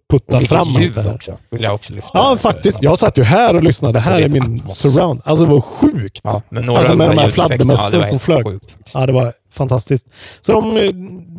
putta 0.10 0.38
Och 0.38 0.44
fram 0.44 0.68
ljud 0.68 0.94
det 0.94 1.02
här. 1.02 1.16
också, 1.16 1.38
vill 1.50 1.64
jag 1.64 1.76
också 1.76 1.94
lyfta. 1.94 2.10
Ja, 2.14 2.38
faktiskt. 2.38 2.78
Jag 2.84 3.00
satt 3.00 3.18
ju 3.18 3.24
här 3.24 3.56
och 3.56 3.64
lyssnade. 3.64 3.94
Det 3.94 4.00
här 4.00 4.18
Det 4.20 4.26
är 4.26 4.30
min 4.30 4.44
Atmos. 4.44 4.78
surround. 4.78 5.22
Alltså 5.26 5.46
det 5.46 5.52
var 5.52 5.62
sjukt. 5.62 6.22
Ja, 6.24 6.42
men 6.50 6.66
några 6.66 6.80
Alltså 6.80 6.96
med 6.96 7.10
de 7.10 7.18
här 7.18 7.30
fladdermössen 7.30 8.00
ja, 8.00 8.08
som 8.08 8.20
flög. 8.20 8.46
sjukt. 8.48 8.76
Ja, 8.94 9.06
det 9.06 9.14
var 9.14 9.34
fantastiskt. 9.54 10.08
Så 10.42 10.52
de, 10.52 10.78
eh, 10.78 10.92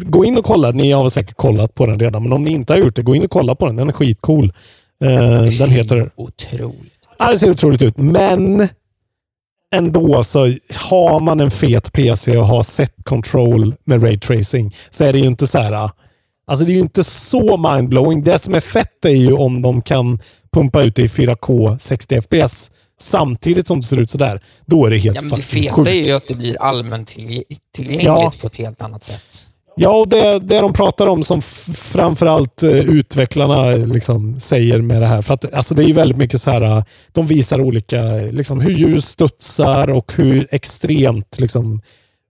gå 0.09 0.25
in 0.25 0.39
och 0.39 0.45
kolla. 0.45 0.71
Ni 0.71 0.93
har 0.93 1.03
väl 1.03 1.11
säkert 1.11 1.37
kollat 1.37 1.75
på 1.75 1.87
den 1.87 2.01
redan, 2.01 2.23
men 2.23 2.33
om 2.33 2.43
ni 2.45 2.51
inte 2.53 2.73
har 2.73 2.79
gjort 2.79 2.97
det, 2.97 3.03
gå 3.03 3.15
in 3.15 3.25
och 3.25 3.31
kolla 3.31 3.55
på 3.55 3.67
den. 3.67 3.77
Den 3.77 3.89
är 3.89 3.93
skitcool. 3.93 4.53
Eh, 5.05 5.09
Det 5.11 5.59
den 5.59 5.71
heter... 5.71 6.11
Otroligt. 6.17 6.93
Ja, 7.19 7.31
det 7.31 7.39
ser 7.39 7.51
otroligt 7.51 7.83
ut, 7.83 7.97
men 7.97 8.69
ändå 9.75 10.25
så 10.25 10.41
har 10.77 11.21
man 11.21 11.41
en 11.41 11.51
fet 11.51 11.93
PC 11.93 12.37
och 12.37 12.47
har 12.49 12.63
sett 12.63 12.95
control 13.05 13.75
med 13.85 14.03
ray 14.03 14.19
tracing 14.19 14.75
så 14.91 15.05
är 15.05 15.13
det 15.13 15.19
ju 15.19 15.27
inte 15.27 15.47
så 15.47 15.59
här. 15.59 15.91
Alltså 16.47 16.65
det 16.67 16.73
är 16.73 16.75
ju 16.75 16.81
inte 16.81 17.05
så 17.05 17.57
mindblowing. 17.57 18.25
Det 18.25 18.39
som 18.39 18.55
är 18.55 18.61
fett 18.61 19.05
är 19.05 19.09
ju 19.11 19.33
om 19.33 19.63
de 19.63 19.83
kan 19.83 20.19
pumpa 20.53 20.83
ut 20.83 20.97
det 20.97 21.03
i 21.03 21.07
4K 21.07 21.79
60 21.79 22.21
FPS 22.21 22.71
samtidigt 23.01 23.67
som 23.67 23.81
det 23.81 23.87
ser 23.87 23.97
ut 24.01 24.11
så 24.11 24.19
där. 24.19 24.43
Då 24.67 24.87
är 24.87 24.91
det 24.91 24.99
helt 24.99 25.17
Ja, 25.17 25.23
men 25.23 25.31
det 25.31 25.43
feta 25.43 25.73
sjukt. 25.75 25.89
är 25.89 25.93
ju 25.95 26.13
att 26.13 26.29
det 26.29 26.35
blir 26.35 26.63
allmänt 26.63 27.09
tillgä- 27.17 27.43
tillgängligt 27.75 28.05
Ja. 28.07 28.33
på 28.41 28.47
ett 28.47 28.57
helt 28.57 28.83
annat 28.83 29.05
sätt. 29.05 29.47
Ja, 29.77 29.91
och 30.01 30.09
det, 30.09 30.39
det 30.39 30.61
de 30.61 30.73
pratar 30.73 31.07
om 31.07 31.23
som 31.23 31.43
framförallt 31.75 32.63
eh, 32.63 32.71
utvecklarna 32.71 33.71
liksom 33.71 34.41
säger 34.41 34.81
med 34.81 35.03
det 35.03 35.07
här. 35.07 35.23
För 35.23 35.35
att 35.35 35.55
alltså, 35.55 35.75
det 35.75 35.83
är 35.83 35.87
ju 35.87 35.93
väldigt 35.93 36.19
mycket 36.19 36.43
så 36.43 36.51
här, 36.51 36.63
eh, 36.63 36.85
de 37.13 37.27
visar 37.27 37.61
olika, 37.61 38.03
liksom 38.31 38.61
hur 38.61 38.71
ljus 38.71 39.07
studsar 39.07 39.91
och 39.91 40.13
hur 40.17 40.47
extremt 40.51 41.39
liksom, 41.39 41.81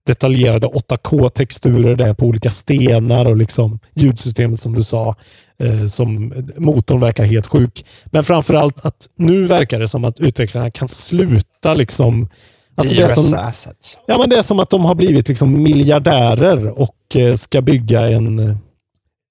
detaljerade 0.06 0.66
8K-texturer 0.66 1.96
det 1.96 2.04
är 2.04 2.14
på 2.14 2.26
olika 2.26 2.50
stenar 2.50 3.24
och 3.24 3.36
liksom 3.36 3.78
ljudsystemet 3.94 4.60
som 4.60 4.74
du 4.74 4.82
sa. 4.82 5.16
Eh, 5.58 5.86
som 5.86 6.32
motorn 6.56 7.00
verkar 7.00 7.24
helt 7.24 7.46
sjuk. 7.46 7.84
Men 8.04 8.24
framförallt 8.24 8.86
att 8.86 9.08
nu 9.16 9.46
verkar 9.46 9.80
det 9.80 9.88
som 9.88 10.04
att 10.04 10.20
utvecklarna 10.20 10.70
kan 10.70 10.88
sluta 10.88 11.74
liksom 11.74 12.28
Alltså 12.74 12.94
det, 12.94 13.02
är 13.02 13.08
som, 13.08 13.34
assets. 13.34 13.98
Ja, 14.06 14.18
men 14.18 14.30
det 14.30 14.36
är 14.36 14.42
som 14.42 14.60
att 14.60 14.70
de 14.70 14.84
har 14.84 14.94
blivit 14.94 15.28
liksom 15.28 15.62
miljardärer 15.62 16.80
och 16.80 17.16
eh, 17.16 17.36
ska 17.36 17.60
bygga 17.60 18.08
en, 18.08 18.38
eh, 18.38 18.56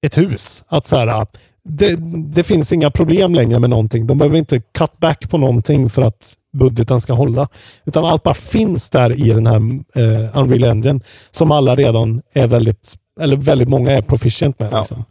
ett 0.06 0.18
hus. 0.18 0.64
Att 0.68 0.86
så 0.86 0.98
här, 0.98 1.08
ah, 1.08 1.26
det, 1.64 1.96
det 2.36 2.44
finns 2.44 2.72
inga 2.72 2.92
problem 2.92 3.36
längre 3.36 3.60
med 3.60 3.70
någonting. 3.70 4.08
De 4.08 4.18
behöver 4.18 4.38
inte 4.38 4.60
cut 4.60 4.98
back 4.98 5.30
på 5.30 5.38
någonting 5.38 5.90
för 5.90 6.02
att 6.02 6.34
budgeten 6.54 7.02
ska 7.02 7.14
hålla. 7.14 7.48
Utan 7.86 8.06
allt 8.06 8.24
bara 8.24 8.34
finns 8.34 8.90
där 8.90 9.28
i 9.28 9.30
den 9.30 9.48
här 9.48 9.56
eh, 9.96 10.38
Unreal 10.40 10.64
Engine 10.64 11.00
som 11.32 11.52
alla 11.52 11.76
redan 11.76 12.22
är 12.34 12.48
väldigt, 12.48 12.96
eller 13.22 13.36
väldigt 13.36 13.70
många 13.70 13.92
är 13.92 14.02
proficient 14.02 14.60
med. 14.60 14.74
Ja. 14.74 14.80
Liksom. 14.80 15.06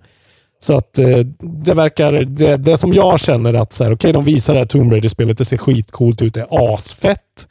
Så 0.61 0.77
att 0.77 0.99
eh, 0.99 1.19
det 1.41 1.75
verkar, 1.75 2.13
det, 2.13 2.57
det 2.57 2.77
som 2.77 2.93
jag 2.93 3.21
känner 3.21 3.55
att 3.55 3.73
så 3.73 3.85
här, 3.85 3.95
okej, 3.95 4.13
de 4.13 4.25
visar 4.25 4.53
det 4.53 4.59
här 4.59 4.67
Tomb 4.67 4.93
Raider-spelet, 4.93 5.39
det 5.39 5.45
ser 5.45 5.57
skitcoolt 5.57 6.23
ut, 6.23 6.35
det 6.35 6.41
är 6.41 6.75
asfett. 6.75 7.49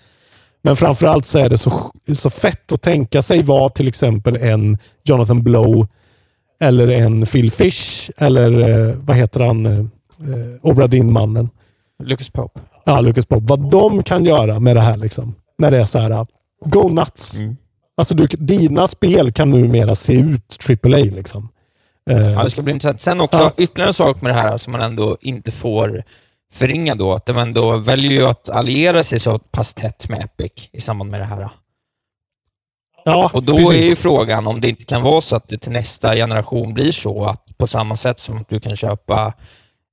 Men 0.64 0.76
framförallt 0.76 1.26
så 1.26 1.40
är 1.40 1.50
det 1.50 1.58
så, 1.58 1.92
så 2.14 2.30
fett 2.30 2.72
att 2.72 2.82
tänka 2.82 3.22
sig 3.24 3.44
vara 3.44 3.70
till 3.70 3.88
exempel 3.88 4.36
en 4.38 4.78
Jonathan 5.04 5.44
Blow 5.44 5.88
eller 6.62 6.88
en 6.88 7.26
Phil 7.26 7.52
Fish 7.52 8.10
eller 8.18 8.70
eh, 8.90 8.96
vad 9.02 9.16
heter 9.16 9.40
han, 9.40 9.66
eh, 9.66 9.80
eh, 9.80 9.86
Obra 10.62 10.88
Dinn-mannen. 10.88 11.50
Lucas 12.04 12.30
Pope. 12.30 12.60
Ja, 12.86 13.02
Lucas 13.02 13.26
Pop. 13.26 13.44
Vad 13.44 13.72
de 13.72 14.04
kan 14.04 14.26
göra 14.26 14.60
med 14.60 14.76
det 14.76 14.82
här 14.82 14.98
liksom. 14.98 15.36
När 15.58 15.72
det 15.72 15.78
är 15.82 15.86
så 15.86 16.00
här, 16.00 16.12
uh, 16.12 16.26
go 16.66 16.90
nuts. 16.90 17.40
Mm. 17.40 17.58
Alltså 17.98 18.16
du, 18.16 18.28
dina 18.28 18.88
spel 18.88 19.32
kan 19.32 19.52
numera 19.52 19.96
se 19.96 20.14
ut 20.14 20.58
AAA 20.84 20.98
liksom. 20.98 21.50
Eh, 22.10 22.32
Ja, 22.32 22.44
det 22.44 22.50
ska 22.50 22.62
bli 22.62 22.74
intressant. 22.74 23.02
Sen 23.02 23.22
också, 23.22 23.38
Ja. 23.38 23.52
ytterligare 23.58 23.90
en 23.90 23.94
sak 23.94 24.22
med 24.22 24.36
det 24.36 24.42
här 24.42 24.58
som 24.58 24.72
man 24.72 24.82
ändå 24.82 25.18
inte 25.22 25.52
får 25.52 26.04
förringa 26.52 26.96
då, 26.96 27.14
att 27.14 27.26
de 27.26 27.38
ändå 27.38 27.78
väljer 27.78 28.12
ju 28.12 28.26
att 28.26 28.50
alliera 28.50 29.04
sig 29.04 29.20
så 29.20 29.40
pass 29.40 29.74
tätt 29.74 30.10
med 30.10 30.24
Epic 30.24 30.70
i 30.72 30.82
samband 30.82 31.12
med 31.12 31.20
det 31.20 31.26
här. 31.26 31.50
ja, 33.06 33.32
Och 33.34 33.44
då 33.44 33.58
precis. 33.58 33.72
är 33.84 33.90
ju 33.90 33.96
frågan 33.96 34.48
om 34.48 34.62
det 34.62 34.70
inte 34.70 34.86
kan 34.86 35.02
vara 35.04 35.22
så 35.22 35.36
att 35.36 35.48
det 35.48 35.58
till 35.58 35.72
nästa 35.72 36.16
generation 36.16 36.74
blir 36.74 36.92
så 36.92 37.24
att 37.26 37.58
på 37.58 37.68
samma 37.68 37.96
sätt 37.96 38.20
som 38.20 38.38
att 38.38 38.50
du 38.50 38.60
kan 38.60 38.76
köpa 38.76 39.34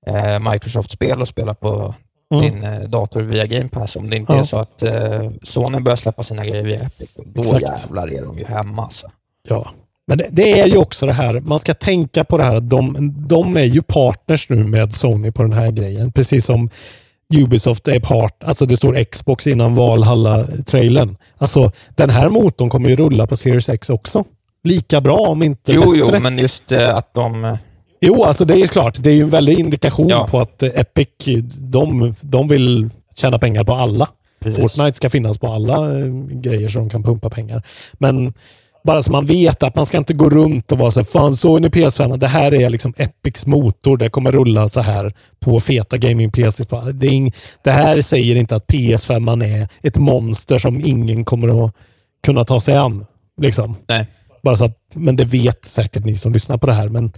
eh, 0.06 0.38
Microsoft-spel 0.52 1.20
och 1.20 1.28
spela 1.28 1.54
på 1.54 1.94
Mm. 2.30 2.42
din 2.44 2.64
eh, 2.64 2.80
dator 2.80 3.22
via 3.22 3.46
Game 3.46 3.68
Pass, 3.68 3.96
om 3.96 4.10
det 4.10 4.16
inte 4.16 4.32
Ja. 4.32 4.38
är 4.38 4.42
så 4.42 4.58
att 4.58 4.82
eh, 4.82 5.30
Sony 5.42 5.80
börjar 5.80 5.96
släppa 5.96 6.22
sina 6.22 6.44
grejer 6.44 6.62
via 6.64 6.80
Epic, 6.80 7.10
då 7.26 7.40
Exakt. 7.40 7.62
jävlar 7.84 8.12
är 8.12 8.22
de 8.22 8.38
ju 8.38 8.44
hemma 8.44 8.82
alltså. 8.84 9.11
Ja, 9.48 9.68
men 10.09 10.18
det, 10.18 10.26
det 10.30 10.61
är 10.61 10.66
ju 10.66 10.76
också 10.76 11.06
det 11.06 11.12
här, 11.12 11.40
man 11.40 11.61
ska 11.61 11.74
tänka 11.74 12.24
på 12.24 12.38
det 12.38 12.44
här, 12.44 12.54
att 12.54 12.70
de, 12.70 13.14
de 13.28 13.56
är 13.56 13.64
ju 13.64 13.82
partners 13.82 14.48
nu 14.48 14.64
med 14.64 14.94
Sony 14.94 15.32
på 15.32 15.42
den 15.42 15.52
här 15.52 15.70
grejen. 15.70 16.12
Precis 16.12 16.44
som 16.46 16.70
Ubisoft 17.34 17.88
är 17.88 18.00
part, 18.00 18.44
alltså 18.44 18.66
det 18.66 18.76
står 18.76 19.04
Xbox 19.04 19.46
innan 19.46 19.74
Valhalla-trailern. 19.74 21.16
Alltså 21.38 21.72
den 21.96 22.11
här 22.11 22.28
motorn 22.28 22.70
kommer 22.70 22.88
ju 22.90 22.96
rulla 22.96 23.26
på 23.26 23.36
Series 23.36 23.68
X 23.68 23.90
också. 23.90 24.24
Lika 24.64 25.00
bra 25.00 25.16
om 25.16 25.42
inte 25.42 25.72
Jo, 25.72 25.80
bättre. 25.80 25.96
jo, 26.16 26.20
men 26.20 26.38
just 26.38 26.72
eh, 26.72 26.96
att 26.96 27.14
de... 27.14 27.44
eh, 27.44 27.56
Jo, 28.00 28.24
alltså 28.24 28.44
det 28.44 28.54
är 28.54 28.59
ju 28.59 28.68
klart. 28.68 28.96
Det 29.02 29.11
är 29.11 29.14
ju 29.14 29.22
en 29.22 29.30
väldig 29.30 29.59
indikation 29.59 30.09
Ja. 30.09 30.26
på 30.30 30.40
att 30.40 30.62
Epic, 30.62 31.09
de, 31.59 32.14
de 32.20 32.48
vill 32.48 32.90
tjäna 33.16 33.38
pengar 33.38 33.64
på 33.64 33.72
alla. 33.72 34.09
Precis. 34.40 34.61
Fortnite 34.61 34.96
ska 34.96 35.11
finnas 35.11 35.38
på 35.38 35.46
alla 35.46 35.98
eh, 35.98 36.06
grejer 36.30 36.68
så 36.68 36.78
de 36.78 36.90
kan 36.90 37.02
pumpa 37.02 37.30
pengar. 37.30 37.62
Men 37.92 38.34
Bara 38.85 39.03
så 39.03 39.12
man 39.12 39.26
vet 39.26 39.62
att 39.62 39.74
man 39.74 39.87
ska 39.87 39.99
inte 39.99 40.14
gå 40.14 40.31
runt 40.31 40.72
och 40.72 40.79
vara 40.79 40.91
så 40.91 41.01
här, 41.01 41.05
fan 41.05 41.37
såg 41.37 41.61
ni 41.61 41.68
PS5? 41.68 42.16
Det 42.16 42.26
här 42.26 42.55
är 42.55 42.70
liksom 42.70 42.95
Epics 42.97 43.47
motor. 43.47 43.97
Det 43.97 44.11
kommer 44.11 44.33
rulla 44.33 44.68
så 44.68 44.81
här 44.81 45.14
på 45.41 45.61
feta 45.61 45.99
gaming 45.99 46.31
PCs. 46.31 46.66
Det, 46.95 47.07
är 47.07 47.11
ing- 47.11 47.35
det 47.64 47.70
här 47.70 48.03
säger 48.03 48.37
inte 48.37 48.57
att 48.57 48.66
PS5 48.66 49.45
är 49.45 49.68
ett 49.83 49.97
monster 49.97 50.59
som 50.59 50.81
ingen 50.85 51.24
kommer 51.24 51.64
att 51.64 51.74
kunna 52.24 52.45
ta 52.45 52.61
sig 52.61 52.76
an. 52.76 53.07
Liksom. 53.41 53.76
Nej. 53.89 54.07
Bara 54.43 54.57
så 54.57 54.64
att, 54.64 54.79
men 54.95 55.16
det 55.16 55.24
vet 55.24 55.64
säkert 55.64 56.05
ni 56.05 56.18
som 56.18 56.33
lyssnar 56.33 56.59
på 56.59 56.66
det 56.66 56.72
här. 56.72 56.89
Men 56.89 57.12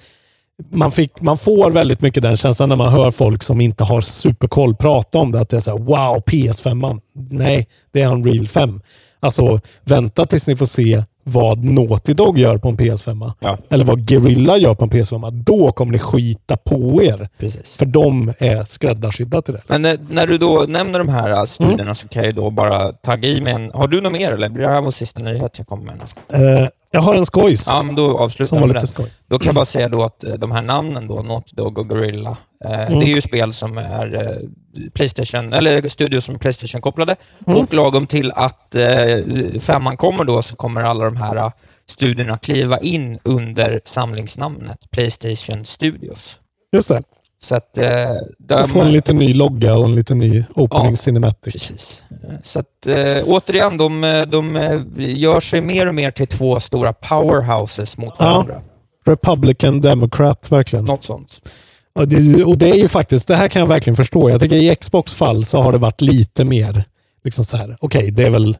man, 0.70 0.92
fick, 0.92 1.20
man 1.20 1.38
får 1.38 1.70
väldigt 1.70 2.00
mycket 2.00 2.22
den 2.22 2.36
känslan 2.36 2.68
när 2.68 2.76
man 2.76 2.92
hör 2.92 3.10
folk 3.10 3.42
som 3.42 3.60
inte 3.60 3.84
har 3.84 4.00
superkoll 4.00 4.76
prata 4.76 5.18
om 5.18 5.32
det. 5.32 5.40
Att 5.40 5.48
det 5.48 5.56
är 5.56 5.60
så 5.60 5.70
här, 5.70 5.78
wow, 5.78 6.22
PS5. 6.26 6.72
-man. 6.72 7.00
Nej, 7.30 7.68
det 7.92 8.02
är 8.02 8.12
Unreal 8.12 8.46
5. 8.48 8.80
Alltså, 9.20 9.60
vänta 9.84 10.26
tills 10.26 10.46
ni 10.46 10.56
får 10.56 10.66
se 10.66 11.04
vad 11.24 11.64
Naughty 11.64 12.14
Dog 12.14 12.38
gör 12.38 12.58
på 12.58 12.68
en 12.68 12.76
PS5. 12.76 13.32
Ja. 13.40 13.58
Eller 13.70 13.84
vad 13.84 14.06
Guerrilla 14.06 14.56
gör 14.56 14.74
på 14.74 14.84
en 14.84 14.90
PS5. 14.90 15.30
Då 15.30 15.72
kommer 15.72 15.92
ni 15.92 15.98
skita 15.98 16.56
på 16.56 17.02
er. 17.02 17.28
Precis. 17.38 17.76
För 17.76 17.86
de 17.86 18.32
är 18.38 18.64
skräddarsydda 18.64 19.42
till 19.42 19.54
det. 19.54 19.62
Men 19.66 19.84
eh, 19.84 19.98
när 20.08 20.26
du 20.26 20.38
då 20.38 20.64
nämner 20.68 20.98
de 20.98 21.08
här 21.08 21.30
uh, 21.30 21.44
studierna 21.44 21.94
så 21.94 22.08
kan 22.08 22.22
jag 22.22 22.26
ju 22.26 22.32
då 22.32 22.50
bara 22.50 22.92
tagga 22.92 23.28
i 23.28 23.40
med 23.40 23.54
en... 23.54 23.70
Har 23.70 23.88
du 23.88 24.00
något 24.00 24.12
mer 24.12 24.32
eller 24.32 24.48
blir 24.48 24.66
det 24.66 24.72
här 24.72 24.80
vår 24.80 24.90
sista 24.90 25.22
nyhet 25.22 25.58
jag 25.58 25.66
kommer 25.66 25.84
med? 25.84 25.94
nu? 25.98 26.68
Jag 26.92 27.00
har 27.00 27.14
en 27.14 27.26
skojs 27.26 27.66
Ja, 27.66 27.82
men 27.82 27.94
då 27.94 28.18
avslutar 28.18 28.48
som 28.48 28.60
var 28.60 28.68
lite 28.68 28.86
skoj. 28.86 29.12
Då 29.28 29.38
kan 29.38 29.46
jag 29.46 29.54
bara 29.54 29.64
säga 29.64 29.88
då 29.88 30.02
att 30.02 30.24
eh, 30.24 30.34
de 30.34 30.50
här 30.52 30.62
namnen 30.62 31.08
då, 31.08 31.22
Naughty 31.22 31.56
Dog 31.56 31.78
och 31.78 31.88
Gorilla, 31.88 32.36
eh, 32.64 32.70
det 32.70 33.04
är 33.04 33.14
ju 33.14 33.20
spel 33.20 33.52
som 33.52 33.78
är 33.78 34.14
eh, 34.14 34.90
Playstation, 34.94 35.52
eller 35.52 35.88
studios 35.88 36.24
som 36.24 36.34
är 36.34 36.38
Playstation-kopplade. 36.38 37.16
Och 37.46 37.74
lagom 37.74 38.06
till 38.06 38.32
att 38.32 38.74
eh, 38.74 39.18
femman 39.60 39.96
kommer 39.96 40.24
då 40.24 40.42
så 40.42 40.56
kommer 40.56 40.80
alla 40.80 41.04
de 41.04 41.16
här 41.16 41.36
eh, 41.36 41.50
studierna 41.86 42.38
kliva 42.38 42.78
in 42.80 43.18
under 43.22 43.80
samlingsnamnet 43.84 44.90
Playstation 44.90 45.64
Studios. 45.64 46.38
Just 46.72 46.88
det. 46.88 47.02
Så 47.42 47.54
att... 47.54 47.78
Eh, 47.78 47.88
Jag 47.88 48.22
de, 48.38 48.68
får 48.68 48.80
en 48.82 48.92
liten 48.92 49.16
ny 49.16 49.34
logga 49.34 49.76
och 49.76 49.84
en 49.84 49.94
liten 49.94 50.18
ny 50.18 50.44
opening 50.54 50.90
Ja, 50.90 50.96
cinematic. 50.96 51.52
Precis. 51.52 52.04
Eh, 52.10 52.34
Så 52.42 52.58
att, 52.60 52.86
eh, 52.86 53.22
återigen, 53.26 53.76
de, 53.76 54.04
eh, 54.04 54.22
de 54.22 54.56
eh, 54.56 54.80
gör 54.96 55.40
sig 55.40 55.60
mer 55.60 55.86
och 55.88 55.94
mer 55.94 56.10
till 56.10 56.26
två 56.26 56.60
stora 56.60 56.92
powerhouses 56.92 57.96
mot 57.96 58.14
Ja. 58.18 58.24
varandra. 58.24 58.60
Republican 59.06 59.80
Democrat, 59.80 60.52
verkligen. 60.52 60.84
Något 60.84 61.04
sånt. 61.04 61.50
Och 61.92 62.08
det, 62.08 62.44
och 62.44 62.58
det 62.58 62.70
är 62.70 62.74
ju 62.74 62.88
faktiskt, 62.88 63.28
det 63.28 63.36
här 63.36 63.48
kan 63.48 63.60
jag 63.60 63.66
verkligen 63.66 63.96
förstå. 63.96 64.30
Jag 64.30 64.40
tycker 64.40 64.56
i 64.56 64.76
Xbox 64.76 65.14
fall 65.14 65.44
så 65.44 65.62
har 65.62 65.72
det 65.72 65.78
varit 65.78 66.00
lite 66.00 66.44
mer, 66.44 66.84
liksom 67.24 67.44
så 67.44 67.56
här, 67.56 67.76
okej, 67.80 68.10
det 68.10 68.22
är 68.22 68.30
väl, 68.30 68.56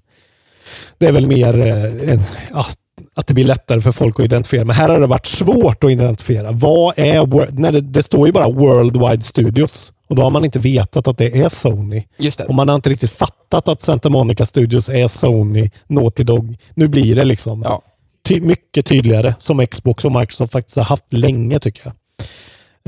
det 0.99 1.07
är 1.07 1.13
väl 1.13 1.27
mer 1.27 1.61
eh, 1.67 2.13
en, 2.13 2.21
ja, 2.53 2.67
att 3.15 3.27
det 3.27 3.35
blir 3.35 3.45
lättare 3.45 3.81
för 3.81 3.93
folk 3.93 4.21
att 4.21 4.25
identifiera. 4.25 4.65
Men 4.65 4.77
här 4.77 4.89
har 4.89 5.01
det 5.01 5.07
varit 5.07 5.27
svårt 5.27 5.85
att 5.85 5.91
identifiera. 5.91 6.53
Vad 6.53 6.99
är, 6.99 7.51
när 7.61 7.73
det, 7.73 7.81
det 7.81 8.03
står 8.03 8.27
ju 8.27 8.33
bara 8.33 8.49
Worldwide 8.49 9.23
Studios 9.23 9.93
och 10.09 10.17
då 10.17 10.23
har 10.23 10.31
man 10.31 10.45
inte 10.45 10.59
vetat 10.59 11.09
att 11.09 11.19
det 11.19 11.39
är 11.43 11.49
Sony. 11.49 12.05
Just 12.19 12.39
det. 12.39 12.45
Och 12.45 12.55
man 12.55 12.69
har 12.69 12.75
inte 12.77 12.91
riktigt 12.91 13.11
fattat 13.13 13.69
att 13.69 13.83
Santa 13.83 14.09
Monica 14.11 14.47
Studios 14.47 14.89
är 14.89 15.09
Sony, 15.09 15.71
Naughty 15.87 16.25
Dog. 16.25 16.57
Nu 16.75 16.89
blir 16.89 17.17
det 17.17 17.25
liksom 17.25 17.63
Ja. 17.63 17.83
ty- 18.29 18.41
mycket 18.41 18.87
tydligare 18.87 19.35
som 19.39 19.67
Xbox 19.67 20.05
och 20.05 20.13
Microsoft 20.13 20.53
faktiskt 20.53 20.77
har 20.77 20.85
haft 20.85 21.13
länge 21.13 21.61
tycker 21.61 21.83
jag. 21.85 21.95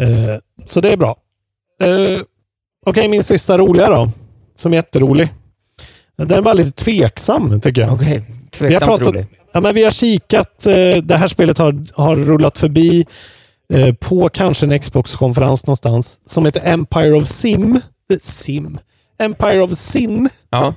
Eh, 0.08 0.36
så 0.64 0.80
det 0.80 0.92
är 0.92 0.96
bra. 0.96 1.16
Eh, 1.82 2.20
Okej, 2.86 3.08
min 3.08 3.24
sista 3.24 3.58
roliga 3.58 3.90
då. 3.90 4.10
Som 4.56 4.72
är 4.72 4.76
jätterolig. 4.76 5.28
Den 6.16 6.30
är 6.38 6.42
bara 6.42 6.54
lite 6.54 6.70
tveksam 6.84 7.60
tycker 7.60 7.82
jag. 7.82 7.92
Okej, 7.92 8.18
har, 8.18 8.50
tveksamt 8.50 8.84
pratat, 8.84 9.06
rolig. 9.08 9.26
Ja, 9.52 9.60
men 9.60 9.74
vi 9.74 9.84
har 9.84 9.90
kikat. 9.90 10.66
Eh, 10.66 10.96
det 11.02 11.16
här 11.16 11.26
spelet 11.26 11.58
har, 11.58 12.00
har 12.02 12.16
rullat 12.16 12.58
förbi 12.58 13.06
eh, 13.72 13.94
på 13.94 14.28
kanske 14.28 14.66
en 14.66 14.78
Xbox-konferens 14.78 15.66
någonstans 15.66 16.20
som 16.26 16.44
heter 16.44 16.72
Empire 16.72 17.12
of 17.12 17.26
Sim. 17.26 17.80
Eh, 18.10 18.18
Sim. 18.22 18.78
Empire 19.18 19.60
of 19.60 19.70
Sin. 19.70 20.28
Ja. 20.50 20.74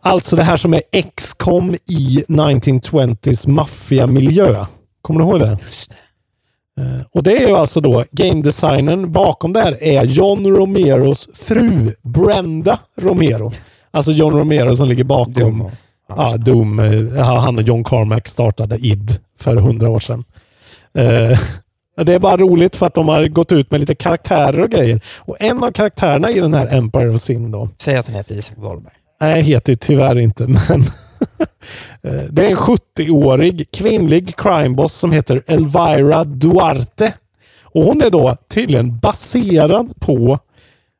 Alltså 0.00 0.36
det 0.36 0.42
här 0.42 0.56
som 0.56 0.74
är 0.74 0.82
XCOM 1.16 1.74
i 1.74 2.24
1920s 2.28 3.48
maffiamiljö. 3.48 4.66
Kommer 5.02 5.20
du 5.20 5.26
ihåg 5.26 5.40
det? 5.40 5.58
Eh, 6.80 7.06
och 7.12 7.22
det 7.22 7.36
är 7.36 7.48
ju 7.48 7.56
alltså 7.56 7.80
då 7.80 8.04
game 8.10 8.42
designern 8.42 9.12
bakom 9.12 9.52
det 9.52 9.60
här 9.60 9.82
är 9.82 10.04
John 10.04 10.46
Romeros 10.46 11.28
fru 11.34 11.94
Brenda 12.02 12.78
Romero. 12.96 13.52
Alltså 13.90 14.12
John 14.12 14.34
Romero 14.34 14.76
som 14.76 14.88
ligger 14.88 15.04
bakom 15.04 15.70
Ja, 16.08 16.36
Doom. 16.36 16.78
eh, 16.78 17.24
Han 17.24 17.56
och 17.56 17.62
John 17.62 17.84
Carmack 17.84 18.28
startade 18.28 18.76
id 18.78 19.18
för 19.40 19.56
hundra 19.56 19.88
år 19.90 20.00
sedan. 20.00 20.24
Eh, 20.98 21.38
det 22.04 22.14
är 22.14 22.18
bara 22.18 22.36
roligt 22.36 22.76
för 22.76 22.86
att 22.86 22.94
de 22.94 23.08
har 23.08 23.28
gått 23.28 23.52
ut 23.52 23.70
med 23.70 23.80
lite 23.80 23.94
karaktärer 23.94 24.60
och 24.60 24.70
grejer. 24.70 25.00
Och 25.18 25.36
en 25.40 25.64
av 25.64 25.70
karaktärerna 25.72 26.30
i 26.30 26.40
den 26.40 26.54
här 26.54 26.66
Empire 26.76 27.08
of 27.10 27.20
Sin 27.20 27.50
då, 27.50 27.68
Säg 27.78 27.96
att 27.96 28.06
han 28.06 28.16
heter 28.16 28.34
Isak 28.36 28.56
Wahlberg. 28.58 28.94
Nej, 29.20 29.42
heter 29.42 29.72
ju 29.72 29.76
tyvärr 29.76 30.18
inte, 30.18 30.46
men 30.68 30.80
eh, 32.02 32.24
det 32.30 32.46
är 32.46 32.50
en 32.50 32.56
70-årig 32.56 33.70
kvinnlig 33.72 34.36
crimeboss 34.36 34.94
som 34.94 35.12
heter 35.12 35.42
Elvira 35.46 36.24
Duarte. 36.24 37.12
Och 37.62 37.82
hon 37.82 38.02
är 38.02 38.10
då 38.10 38.36
tydligen 38.48 38.98
baserad 38.98 40.00
på 40.00 40.38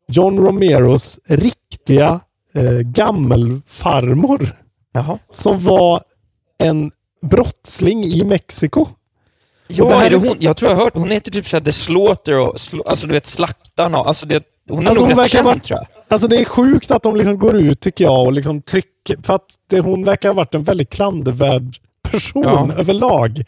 John 0.09 0.39
Romeros 0.39 1.19
riktiga 1.29 2.21
eh, 2.55 2.79
gammelfarmor 2.81 4.57
Jaha. 4.95 5.19
som 5.31 5.61
var 5.61 6.03
en 6.59 6.91
brottsling 7.23 8.05
i 8.05 8.25
Mexiko. 8.25 8.87
Ja, 9.67 10.03
är 10.05 10.11
det 10.11 10.17
hon? 10.17 10.37
Jag 10.41 10.57
tror 10.57 10.71
jag 10.71 10.77
har 10.77 10.85
hört, 10.85 10.95
hon 10.95 11.11
heter 11.11 11.31
typ 11.31 11.47
såhär 11.49 11.65
The 11.65 11.73
Slaughter 11.73 12.39
och, 12.39 12.61
sl 12.61 12.77
alltså 12.87 13.07
du 13.07 13.13
vet 13.13 13.27
slaktarna, 13.27 13.99
alltså 13.99 14.27
det, 14.27 14.43
hon 14.69 14.87
är 14.87 14.89
Alltså, 14.91 15.05
nog 15.05 15.11
hon 15.13 15.19
rätt 15.19 15.19
verkar 15.19 15.39
känd 15.39 15.45
vara- 15.47 15.59
tror 15.59 15.79
jag. 15.79 15.87
Alltså 16.09 16.29
det 16.29 16.37
är 16.41 16.45
sjukt 16.45 16.91
att 16.91 17.03
de 17.03 17.17
liksom 17.17 17.39
går 17.39 17.57
ut 17.57 17.81
tycker 17.81 18.05
jag 18.05 18.25
och 18.27 18.33
liksom 18.33 18.63
trycker. 18.63 19.17
För 19.23 19.35
att 19.35 19.47
det, 19.71 19.81
hon 19.81 20.05
verkar 20.05 20.29
ha 20.29 20.35
varit 20.35 20.55
en 20.55 20.63
väldigt 20.63 20.91
klandervärd 20.91 21.77
person 22.03 22.43
Ja. 22.45 22.69
överlag. 22.79 23.43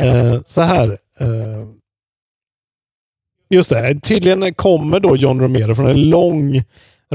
Eh, 0.00 0.40
så 0.46 0.60
här. 0.60 0.98
Eh, 1.20 1.66
just 3.50 3.70
det, 3.70 4.00
tydligen 4.00 4.54
kommer 4.54 5.00
då 5.00 5.16
John 5.16 5.40
Romero 5.40 5.74
från 5.74 5.86
en 5.86 6.10
lång 6.10 6.62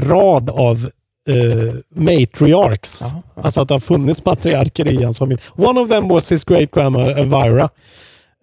rad 0.00 0.50
av 0.50 0.90
eh, 1.28 1.74
matriarchs. 1.94 3.00
Jaha. 3.00 3.22
Alltså 3.34 3.60
att 3.60 3.68
det 3.68 3.74
har 3.74 3.80
funnits 3.80 4.20
patriarker 4.20 4.88
i 4.88 5.04
hans 5.04 5.18
familj. 5.18 5.40
One 5.56 5.80
of 5.80 5.88
them 5.88 6.08
was 6.08 6.32
his 6.32 6.44
great 6.44 6.70
grandmother 6.70 7.10
Elvira. 7.18 7.68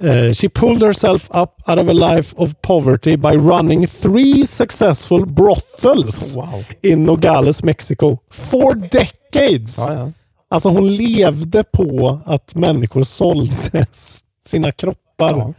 Uh, 0.03 0.33
she 0.33 0.49
pulled 0.49 0.83
herself 0.83 1.29
up 1.31 1.53
out 1.69 1.79
of 1.79 1.89
a 1.89 1.93
life 2.15 2.35
of 2.37 2.53
poverty 2.61 3.17
by 3.17 3.27
running 3.35 3.87
three 3.87 4.47
successful 4.47 5.25
brothels 5.25 6.35
Wow. 6.35 6.63
in 6.81 7.03
Nogales, 7.03 7.63
Mexico. 7.63 8.17
For 8.31 8.75
decades! 8.75 9.77
Ja, 9.77 9.93
ja. 9.93 10.11
Alltså 10.49 10.69
hon 10.69 10.95
levde 10.95 11.63
på 11.63 12.19
att 12.25 12.55
människor 12.55 13.03
sålde 13.03 13.85
sina 14.45 14.71
kroppar 14.71 15.31
Ja. 15.37 15.53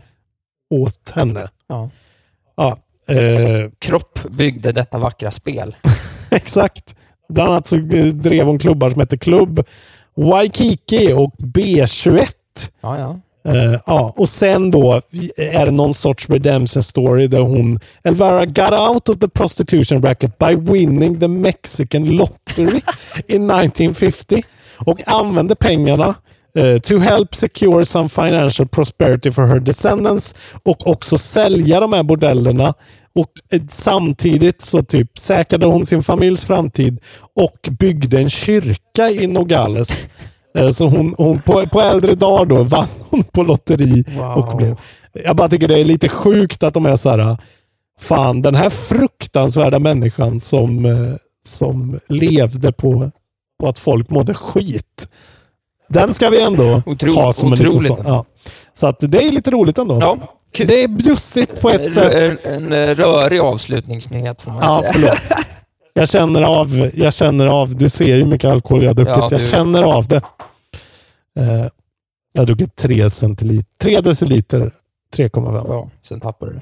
åt 0.70 1.10
henne. 1.14 1.48
ja. 1.68 1.90
Ja, 2.56 2.78
eh, 3.14 3.70
Kropp 3.78 4.18
byggde 4.30 4.72
detta 4.72 4.98
vackra 4.98 5.30
spel. 5.30 5.76
exakt. 6.30 6.94
Bland 7.28 7.50
annat 7.50 7.66
så 7.66 7.76
drev 8.12 8.46
hon 8.46 8.58
klubbar 8.58 8.90
som 8.90 9.00
heter 9.00 9.16
Klubb 9.16 9.66
Waikiki 10.14 11.12
och 11.12 11.34
B21. 11.38 12.26
Ja, 12.80 12.98
ja. 12.98 13.20
Eh, 13.52 13.80
ja, 13.86 14.14
och 14.16 14.28
sen 14.28 14.70
då 14.70 15.02
är 15.36 15.66
det 15.66 15.72
någon 15.72 15.94
sorts 15.94 16.30
redemption 16.30 16.82
story 16.82 17.26
där 17.26 17.40
hon, 17.40 17.80
Elvira 18.04 18.46
got 18.46 18.72
out 18.72 19.08
of 19.08 19.18
the 19.18 19.28
prostitution 19.28 20.00
bracket 20.00 20.38
by 20.38 20.54
winning 20.54 21.20
the 21.20 21.28
Mexican 21.28 22.04
lottery 22.04 22.66
in 23.26 23.50
1950 23.50 24.42
och 24.76 25.08
använde 25.08 25.54
pengarna 25.54 26.14
eh, 26.54 26.78
to 26.78 26.98
help 26.98 27.34
secure 27.34 27.84
some 27.84 28.08
financial 28.08 28.68
prosperity 28.68 29.30
for 29.30 29.46
her 29.46 29.60
descendants 29.60 30.34
och 30.62 30.86
också 30.86 31.18
sälja 31.18 31.80
de 31.80 31.92
här 31.92 32.02
bordellerna 32.02 32.74
och 33.14 33.30
eh, 33.52 33.62
samtidigt 33.70 34.62
så 34.62 34.82
typ 34.82 35.18
säkrade 35.18 35.66
hon 35.66 35.86
sin 35.86 36.02
familjs 36.02 36.44
framtid 36.44 37.00
och 37.34 37.68
byggde 37.70 38.18
en 38.18 38.30
kyrka 38.30 39.10
i 39.10 39.26
Nogales. 39.26 40.08
Eh, 40.54 40.70
Så 40.70 40.88
hon, 40.88 41.14
hon 41.18 41.40
på, 41.40 41.66
på 41.66 41.80
äldre 41.80 42.14
dagar 42.14 42.44
då 42.44 42.62
vann 42.62 42.86
hon 43.10 43.24
på 43.24 43.42
lotteri. 43.42 44.04
Och 44.36 44.56
blev, 44.56 44.76
jag 45.12 45.36
bara 45.36 45.48
tycker 45.48 45.68
det 45.68 45.78
är 45.78 45.84
lite 45.84 46.08
sjukt 46.08 46.62
att 46.62 46.74
de 46.74 46.86
är 46.86 46.96
så 46.96 47.10
här, 47.10 47.36
fan 48.00 48.42
den 48.42 48.54
här 48.54 48.70
fruktansvärda 48.70 49.78
människan 49.78 50.40
som, 50.40 50.84
eh, 50.84 51.14
som 51.46 52.00
levde 52.08 52.72
på, 52.72 53.10
på 53.60 53.68
att 53.68 53.78
folk 53.78 54.10
mådde 54.10 54.34
skit. 54.34 55.08
Den 55.88 56.14
ska 56.14 56.30
vi 56.30 56.40
ändå 56.40 56.82
Otroligt, 56.86 57.16
ha 57.16 57.32
som 57.32 57.52
en 57.52 57.58
liten 57.58 57.80
sån. 57.80 57.98
Ja. 58.04 58.24
Så 58.72 58.86
att 58.86 58.96
det 59.00 59.26
är 59.26 59.32
lite 59.32 59.50
roligt 59.50 59.78
ändå. 59.78 59.98
Ja, 60.00 60.37
kul. 60.52 60.66
Det 60.66 60.82
är 60.82 60.88
bjussigt 60.88 61.60
på 61.60 61.70
ett 61.70 61.92
sätt. 61.92 62.12
En, 62.44 62.52
en, 62.54 62.72
en 62.72 62.94
rörig 62.94 63.40
avslutningsnyhet 63.40 64.42
får 64.42 64.50
man 64.50 64.62
Ja, 64.62 64.80
säga. 64.82 64.92
förlåt. 64.92 65.40
Jag 65.94 66.08
känner 66.08 66.42
av, 66.42 66.90
jag 66.94 67.14
känner 67.14 67.46
av, 67.46 67.76
du 67.76 67.88
ser 67.88 68.04
ju 68.06 68.14
hur 68.14 68.26
mycket 68.26 68.50
alkohol 68.50 68.82
jag 68.82 68.90
har 68.90 68.94
druckit. 68.94 69.14
Ja, 69.16 69.28
jag 69.30 69.40
känner 69.40 69.82
av 69.82 70.08
det. 70.08 70.22
Eh, 71.38 71.66
jag 72.32 72.40
har 72.42 72.46
druckit 72.46 72.76
3, 72.76 73.10
centiliter, 73.10 73.66
3 73.82 74.00
deciliter 74.00 74.70
3,5. 75.16 75.64
Ja, 75.68 75.90
sen 76.08 76.20
tappade 76.20 76.52
du 76.52 76.60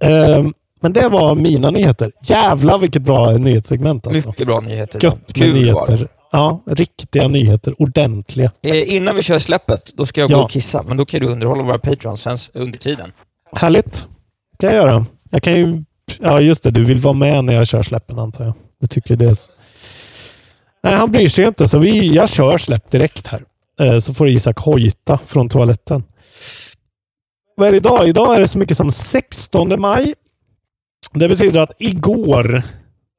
det. 0.00 0.36
Eh, 0.36 0.46
men 0.80 0.92
det 0.92 1.08
var 1.08 1.34
mina 1.34 1.70
nyheter. 1.70 2.12
Jävlar 2.22 2.78
vilket 2.78 3.02
bra 3.02 3.32
nyhetssegment 3.32 4.06
alltså. 4.06 4.28
Mycket 4.28 4.46
bra 4.46 4.60
nyheter. 4.60 5.00
Gött 5.04 5.14
med 5.16 5.34
Kul 5.36 5.54
nyheter. 5.54 6.08
Ja, 6.32 6.62
riktiga 6.66 7.28
nyheter. 7.28 7.82
Ordentliga. 7.82 8.52
Eh, 8.62 8.94
Innan 8.96 9.16
vi 9.16 9.22
kör 9.22 9.38
släppet, 9.38 9.92
då 9.96 10.06
ska 10.06 10.20
jag 10.20 10.30
Ja. 10.30 10.36
gå 10.36 10.42
och 10.44 10.50
kissa, 10.50 10.82
men 10.82 10.96
då 10.96 11.04
kan 11.06 11.20
du 11.20 11.26
underhålla 11.26 11.62
våra 11.62 11.78
patrons 11.78 12.50
under 12.52 12.78
tiden. 12.78 13.12
Härligt. 13.52 14.08
kan 14.58 14.74
jag 14.74 14.76
göra. 14.86 15.06
Jag 15.30 15.42
kan 15.42 15.52
ju... 15.52 15.84
Ja, 16.20 16.40
just 16.40 16.62
det. 16.62 16.70
Du 16.70 16.84
vill 16.84 16.98
vara 16.98 17.14
med 17.14 17.44
när 17.44 17.52
jag 17.52 17.66
kör 17.66 17.82
släppen 17.82 18.18
antar 18.18 18.44
jag. 18.44 18.54
Du 18.80 18.86
tycker 18.86 19.16
det 19.16 19.24
är... 19.24 19.36
Nej, 20.82 20.94
han 20.94 21.12
bryr 21.12 21.28
sig 21.28 21.44
inte. 21.44 21.68
Så 21.68 21.78
vi, 21.78 22.14
jag 22.14 22.28
kör 22.28 22.58
släpp 22.58 22.90
direkt 22.90 23.26
här. 23.26 23.44
Eh, 23.80 23.98
Så 23.98 24.14
får 24.14 24.28
Isak 24.28 24.58
hojta 24.58 25.18
från 25.26 25.48
toaletten. 25.48 26.04
Vad 27.56 27.68
är 27.68 27.70
det 27.72 27.76
idag? 27.76 28.08
Idag 28.08 28.34
är 28.36 28.40
det 28.40 28.48
så 28.48 28.58
mycket 28.58 28.76
som 28.76 28.90
16 28.90 29.80
maj. 29.80 30.14
Det 31.14 31.28
betyder 31.28 31.60
att 31.60 31.72
igår 31.78 32.62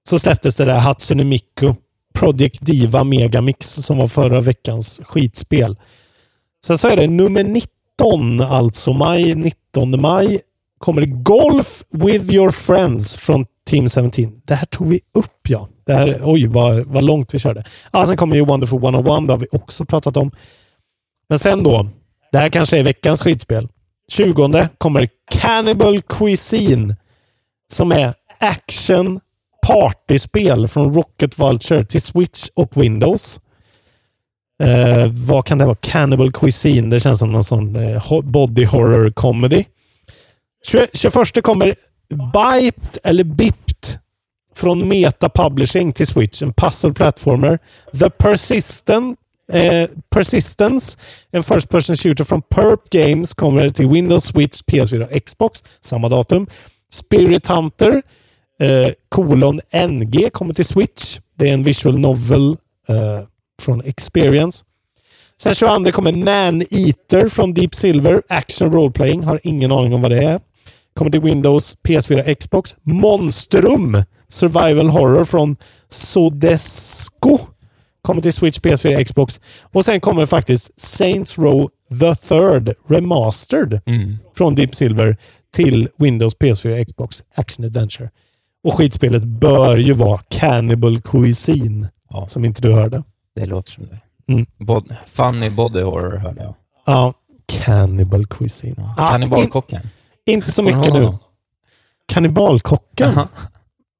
så 0.09 0.19
släpptes 0.19 0.55
det 0.55 0.65
där 0.65 0.79
Hatsune 0.79 1.23
Miku 1.23 1.73
Project 2.13 2.65
Diva 2.65 3.03
Megamix 3.03 3.73
som 3.73 3.97
var 3.97 4.07
förra 4.07 4.41
veckans 4.41 5.01
skitspel. 5.03 5.77
Sen 6.65 6.77
så 6.77 6.87
är 6.87 6.97
det 6.97 7.07
nummer 7.07 7.43
19, 7.43 8.41
alltså 8.41 8.93
maj, 8.93 9.35
19 9.35 10.01
maj, 10.01 10.39
kommer 10.77 11.01
det 11.01 11.07
Golf 11.07 11.83
with 11.89 12.33
your 12.33 12.51
friends 12.51 13.17
från 13.17 13.45
Team 13.65 13.89
17. 13.89 14.41
Det 14.45 14.55
här 14.55 14.65
tog 14.65 14.87
vi 14.87 14.99
upp 15.13 15.49
ja. 15.49 15.69
Det 15.85 15.93
här, 15.93 16.19
oj 16.23 16.47
vad, 16.47 16.85
vad 16.85 17.03
långt 17.03 17.33
vi 17.33 17.39
körde. 17.39 17.63
Ah, 17.91 18.07
sen 18.07 18.17
kommer 18.17 18.35
ju 18.35 18.45
Wonderful 18.45 18.83
101, 18.83 19.27
det 19.27 19.33
har 19.33 19.37
vi 19.37 19.47
också 19.51 19.85
pratat 19.85 20.17
om. 20.17 20.31
Men 21.29 21.39
sen 21.39 21.63
då, 21.63 21.89
det 22.31 22.37
här 22.37 22.49
kanske 22.49 22.77
är 22.77 22.83
veckans 22.83 23.21
skitspel. 23.21 23.67
20 24.07 24.69
kommer 24.77 25.09
Cannibal 25.31 26.01
Cuisine 26.01 26.95
som 27.73 27.91
är 27.91 28.13
action 28.39 29.19
partyspel 29.67 30.67
från 30.67 30.93
Rocket 30.93 31.39
Vulture 31.39 31.85
till 31.85 32.01
Switch 32.01 32.47
och 32.55 32.77
Windows. 32.77 33.39
Eh, 34.63 35.07
vad 35.11 35.45
kan 35.45 35.57
det 35.57 35.65
vara? 35.65 35.75
Cannibal 35.75 36.31
Cuisine. 36.31 36.89
Det 36.89 36.99
känns 36.99 37.19
som 37.19 37.31
någon 37.31 37.43
sån 37.43 37.75
eh, 37.75 38.21
body 38.23 38.65
horror 38.65 39.11
comedy. 39.11 39.65
21 40.93 41.43
kommer 41.43 41.75
Biped 42.09 42.97
eller 43.03 43.23
Bipt 43.23 43.97
från 44.55 44.87
Meta 44.87 45.29
Publishing 45.29 45.93
till 45.93 46.07
Switch. 46.07 46.41
En 46.41 46.53
puzzle 46.53 46.93
platformer. 46.93 47.59
The 47.99 48.09
Persistent 48.09 49.19
Eh, 49.51 49.89
Persistence, 50.09 50.97
en 51.31 51.43
first 51.43 51.69
person 51.69 51.95
shooter 51.95 52.23
från 52.23 52.41
Perp 52.41 52.89
Games, 52.89 53.33
kommer 53.33 53.69
till 53.69 53.87
Windows, 53.87 54.23
Switch, 54.23 54.61
PS4 54.61 55.15
och 55.15 55.25
Xbox. 55.25 55.63
Samma 55.81 56.09
datum. 56.09 56.47
Spirit 56.93 57.47
Hunter, 57.47 58.01
eh, 58.63 58.91
kolon 59.09 59.59
NG, 59.89 60.29
kommer 60.33 60.53
till 60.53 60.65
Switch. 60.65 61.19
Det 61.35 61.49
är 61.49 61.53
en 61.53 61.63
visual 61.63 61.99
novel 61.99 62.57
eh, 62.87 63.21
från 63.61 63.81
Experience. 63.85 64.65
Sen 65.41 65.55
22 65.55 65.91
kommer 65.91 66.11
Man 66.11 66.61
Eater 66.71 67.29
från 67.29 67.53
Deep 67.53 67.75
Silver, 67.75 68.21
Action 68.29 68.71
Role 68.73 68.91
Playing. 68.91 69.23
Har 69.23 69.39
ingen 69.43 69.71
aning 69.71 69.93
om 69.93 70.01
vad 70.01 70.11
det 70.11 70.23
är. 70.23 70.39
Kommer 70.93 71.11
till 71.11 71.21
Windows, 71.21 71.77
PS4, 71.83 72.35
Xbox. 72.35 72.75
Monstrum, 72.81 74.03
Survival 74.27 74.89
Horror 74.89 75.23
från 75.25 75.55
Sodesco. 75.89 77.39
Kommer 78.01 78.21
till 78.21 78.33
Switch, 78.33 78.59
PS4, 78.59 79.03
Xbox. 79.03 79.39
Och 79.61 79.85
sen 79.85 79.99
kommer 80.01 80.25
faktiskt 80.25 80.81
Saints 80.81 81.37
Row 81.37 81.69
The 81.99 82.15
Third 82.15 82.73
Remastered 82.87 83.81
Mm. 83.85 84.17
från 84.37 84.55
Deep 84.55 84.75
Silver 84.75 85.17
till 85.55 85.89
Windows, 85.97 86.35
PS4, 86.37 86.85
Xbox 86.85 87.23
Action 87.35 87.65
Adventure. 87.65 88.09
Och 88.63 88.73
skitspelet 88.73 89.23
bör 89.23 89.77
ju 89.77 89.93
vara 89.93 90.19
Cannibal 90.29 91.01
Cuisine, 91.01 91.87
Ja. 92.09 92.27
som 92.27 92.45
inte 92.45 92.61
du 92.61 92.73
hörde. 92.73 93.03
Det 93.35 93.45
låter 93.45 93.71
som 93.71 93.85
det. 93.87 93.99
Mm. 94.33 94.45
Bod- 94.57 94.95
funny 95.07 95.49
body 95.49 95.81
horror 95.81 96.17
hörde 96.17 96.43
jag. 96.43 96.55
Ja, 96.85 97.13
Cannibal 97.47 98.25
Cuisine. 98.27 98.73
Ja. 98.77 98.95
Ah, 98.97 99.07
Kannibalkocken. 99.07 99.81
in, 100.25 100.33
inte 100.33 100.51
så 100.51 100.63
mycket 100.63 100.93
nu. 100.93 101.13
Jaha. 102.95 103.27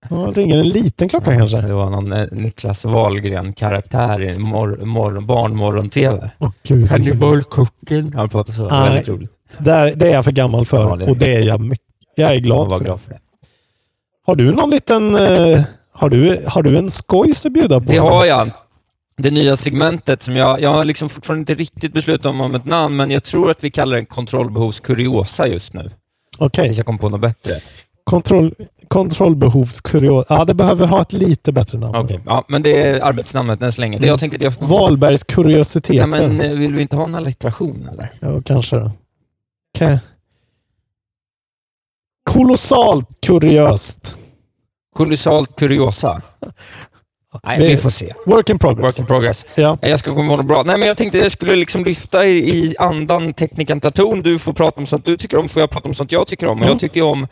Ja, 0.10 0.32
ringer 0.36 0.58
en 0.58 0.70
liten 0.70 1.10
klocka 1.10 1.38
kanske? 1.38 1.62
Det 1.62 1.74
var 1.74 1.90
någon 1.90 2.14
eh, 2.14 2.28
Niklas 2.32 2.86
Wahlgren-karaktär 2.86 4.22
i 4.22 4.40
mor- 4.40 4.86
mor- 4.86 5.22
barnmorgon-tv. 5.22 6.32
Åh 6.40 6.52
gud. 6.64 6.90
Kannibalkocken. 6.90 8.14
Han 8.16 8.30
pratar 8.30 8.54
så. 8.54 8.70
Nej. 8.70 8.90
Väldigt 8.90 9.08
roligt. 9.08 9.32
Där, 9.58 9.94
det 9.96 10.08
är 10.10 10.14
jag 10.14 10.24
för 10.26 10.32
gammal 10.32 10.66
för 10.66 10.90
Ja, 10.90 10.96
det 10.96 11.06
och 11.12 11.18
det 11.18 11.36
är 11.36 11.42
jag 11.44 11.60
mycket. 11.62 11.86
Jag 12.16 12.30
är 12.30 12.34
Jag 12.34 12.44
glad 12.44 12.70
var 12.70 12.78
för 12.78 12.86
det. 12.86 12.98
för 12.98 13.10
det. 13.10 13.20
Har 14.26 14.36
du 14.36 14.52
någon 14.52 14.70
liten... 14.70 15.16
eh, 15.16 15.62
har, 15.92 16.10
du, 16.10 16.44
har 16.48 16.64
du 16.64 16.78
en 16.78 16.92
skojs 16.92 17.46
att 17.46 17.52
bjuda 17.52 17.80
på? 17.80 17.92
Det 17.92 17.98
har 17.98 18.26
jag. 18.26 18.50
Det 19.18 19.32
nya 19.32 19.56
segmentet 19.56 20.22
som 20.24 20.36
jag, 20.36 20.62
jag 20.62 20.70
har 20.74 20.86
liksom 20.86 21.10
fortfarande 21.10 21.40
inte 21.40 21.54
riktigt 21.54 21.94
beslutat 21.94 22.26
om, 22.26 22.42
om 22.42 22.56
ett 22.56 22.66
namn, 22.66 22.96
men 22.96 23.12
jag 23.12 23.24
tror 23.24 23.52
att 23.52 23.64
vi 23.64 23.72
kallar 23.72 23.96
den 23.96 24.06
kontrollbehovskuriosa 24.06 25.48
just 25.48 25.74
nu. 25.74 25.92
Okej. 26.38 26.66
Tills 26.66 26.78
jag 26.78 26.86
kom 26.86 26.98
på 26.98 27.10
något 27.10 27.22
bättre. 27.22 27.52
Kontroll, 28.04 28.54
kontrollbehovskurios. 28.88 30.26
Ja, 30.30 30.46
det 30.46 30.54
behöver 30.54 30.88
ha 30.88 31.02
ett 31.02 31.14
lite 31.14 31.52
bättre 31.52 31.78
namn. 31.78 31.96
Okej, 31.96 32.20
ja, 32.26 32.44
men 32.48 32.64
det 32.64 32.82
är 32.82 33.02
arbetsnamnet 33.02 33.62
än 33.62 33.72
så 33.72 33.82
länge. 33.82 34.00
Det 34.00 34.08
jag 34.08 34.20
tänkte 34.20 34.36
att 34.36 34.44
jag 34.44 34.54
ska... 34.54 34.66
Wahlbergs 34.66 35.24
kuriositeter. 35.24 36.00
Ja, 36.00 36.08
men 36.08 36.42
eh, 36.42 36.52
vill 36.52 36.74
vi 36.74 36.82
inte 36.82 36.96
ha 36.96 37.04
en 37.04 37.16
allitteration 37.16 37.90
eller? 37.92 38.12
Ja, 38.20 38.42
kanske 38.46 38.76
då. 38.76 38.92
Kolossalt 42.34 43.08
kuriöst. 43.22 44.18
Kolossalt 44.96 45.56
kuriosa. 45.56 46.22
Nej, 47.44 47.60
Vi- 47.60 47.68
vi 47.68 47.78
får 47.78 47.90
se. 47.90 48.14
Work 48.26 48.50
in 48.50 48.60
progress. 48.60 48.84
Work 48.86 49.00
in 49.00 49.06
progress. 49.06 49.46
Ja. 49.56 49.78
Jag 49.82 50.00
ska 50.00 50.16
komma 50.16 50.34
ihåg 50.34 50.46
bra. 50.46 50.64
Nej, 50.64 50.78
men 50.78 50.88
jag 50.88 50.98
tänkte 50.98 51.18
jag 51.18 51.32
skulle 51.32 51.56
liksom 51.56 51.84
lyfta 51.84 52.26
i, 52.26 52.38
i 52.58 52.76
andan 52.80 53.34
teknikantaton. 53.34 54.22
Du 54.22 54.40
får 54.40 54.54
prata 54.54 54.80
om 54.80 54.86
sånt 54.86 55.06
du 55.06 55.18
tycker 55.18 55.38
om, 55.38 55.50
får 55.50 55.60
jag 55.62 55.70
prata 55.70 55.90
om 55.90 55.94
sånt 55.96 56.12
jag 56.12 56.28
tycker 56.28 56.48
om. 56.48 56.58
Mm. 56.58 56.70
jag 56.70 56.80
tycker 56.80 57.02
om 57.02 57.28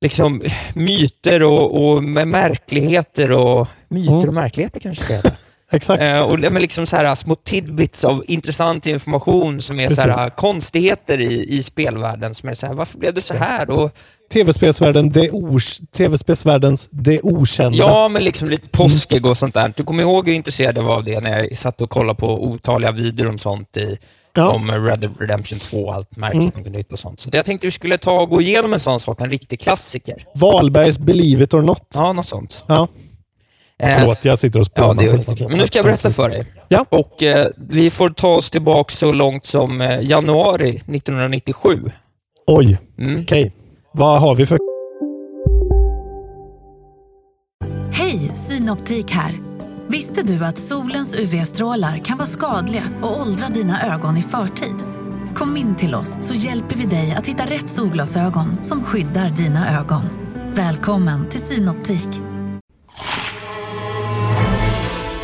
liksom 0.00 0.42
myter 0.74 1.42
och, 1.42 1.84
och 1.92 2.04
märkligheter 2.04 3.32
och 3.32 3.68
myter 3.88 4.12
Mm. 4.12 4.28
och 4.28 4.34
märkligheter 4.34 4.80
kanske 4.80 5.04
ska 5.04 5.14
heta. 5.14 5.32
Exakt. 5.72 6.02
Eh, 6.02 6.20
och 6.20 6.38
men 6.38 6.62
liksom 6.62 6.86
så 6.86 6.96
här, 6.96 7.14
små 7.14 7.34
tidbits 7.34 8.04
av 8.04 8.24
intressant 8.26 8.86
information 8.86 9.60
som 9.60 9.80
är 9.80 9.88
så 9.88 10.00
här, 10.00 10.30
konstigheter 10.30 11.20
i, 11.20 11.54
i 11.56 11.62
spelvärlden 11.62 12.34
som 12.34 12.48
är 12.48 12.54
så 12.54 12.66
här, 12.66 12.74
varför 12.74 12.98
blev 12.98 13.14
det 13.14 13.20
så 13.20 13.34
här? 13.34 13.70
Och, 13.70 13.90
TV-spelsvärlden, 14.32 15.10
det 15.12 15.30
os- 15.30 15.80
TV-spelsvärldens 15.96 16.88
Det 16.90 17.20
Okända. 17.22 17.78
Ja, 17.78 18.08
men 18.08 18.24
liksom 18.24 18.48
lite 18.48 18.68
påskig 18.68 19.26
och 19.26 19.36
sånt 19.36 19.54
där. 19.54 19.72
Du 19.76 19.84
kommer 19.84 20.02
ihåg 20.02 20.28
hur 20.28 20.34
intresserad 20.34 20.76
jag 20.76 20.82
var 20.82 20.94
av 20.96 21.04
det 21.04 21.20
när 21.20 21.38
jag 21.38 21.56
satt 21.56 21.80
och 21.80 21.90
kollade 21.90 22.18
på 22.18 22.44
otaliga 22.44 22.92
videor 22.92 23.28
om 23.28 23.38
sånt 23.38 23.76
i, 23.76 23.98
Ja. 24.34 24.48
om 24.48 24.70
Red 24.70 25.00
Dead 25.00 25.20
Redemption 25.20 25.58
2 25.58 25.76
och 25.84 25.94
allt 25.94 26.16
märkligt 26.16 26.54
Mm. 26.56 26.74
hitta 26.74 26.92
och 26.94 26.98
sånt. 26.98 27.20
Så 27.20 27.28
jag 27.32 27.44
tänkte 27.44 27.66
vi 27.66 27.70
skulle 27.70 27.98
ta 27.98 28.20
och 28.20 28.28
gå 28.28 28.40
igenom 28.40 28.72
en 28.72 28.80
sån 28.80 29.00
sak, 29.00 29.20
en 29.20 29.30
riktig 29.30 29.60
klassiker. 29.60 30.24
Wahlbergs 30.34 30.98
Believe 30.98 31.44
it 31.44 31.54
or 31.54 31.62
not. 31.62 31.82
Ja, 31.94 32.12
något 32.12 32.26
sånt. 32.26 32.64
Ja. 32.66 32.88
Förlåt, 33.82 34.24
jag 34.24 34.38
sitter 34.38 34.60
och 34.60 34.66
Ja, 34.74 34.82
spånar. 34.82 34.94
det 35.02 35.08
är 35.08 35.16
fortfarande. 35.16 35.30
jättekul. 35.30 35.48
Men 35.48 35.58
nu 35.58 35.66
ska 35.66 35.78
jag 35.78 35.84
berätta 35.86 36.10
för 36.10 36.28
dig. 36.28 36.46
Ja. 36.68 36.86
Och 36.88 37.22
eh, 37.22 37.46
vi 37.56 37.90
får 37.90 38.10
ta 38.10 38.28
oss 38.34 38.50
tillbaka 38.50 38.94
så 38.94 39.12
långt 39.12 39.46
som 39.46 39.80
eh, 39.80 40.00
januari 40.02 40.70
1997. 40.70 41.90
Oj, 42.46 42.78
Mm. 42.98 43.22
okej. 43.22 43.52
Vad 43.92 44.20
har 44.20 44.34
vi 44.34 44.46
för... 44.46 44.58
Hej, 47.92 48.18
Synoptik 48.18 49.10
här. 49.10 49.32
Visste 49.88 50.22
du 50.22 50.44
att 50.44 50.58
solens 50.58 51.14
UV-strålar 51.20 51.98
kan 51.98 52.18
vara 52.18 52.26
skadliga 52.26 52.82
och 53.02 53.20
åldra 53.20 53.48
dina 53.48 53.94
ögon 53.94 54.16
i 54.16 54.22
förtid? 54.22 54.76
Kom 55.34 55.56
in 55.56 55.74
till 55.76 55.94
oss 55.94 56.18
så 56.20 56.34
hjälper 56.34 56.76
vi 56.76 56.84
dig 56.86 57.14
att 57.18 57.26
hitta 57.26 57.44
rätt 57.44 57.68
solglasögon 57.68 58.62
som 58.62 58.84
skyddar 58.84 59.28
dina 59.28 59.78
ögon. 59.80 60.02
Välkommen 60.54 61.28
till 61.28 61.40
Synoptik. 61.40 62.08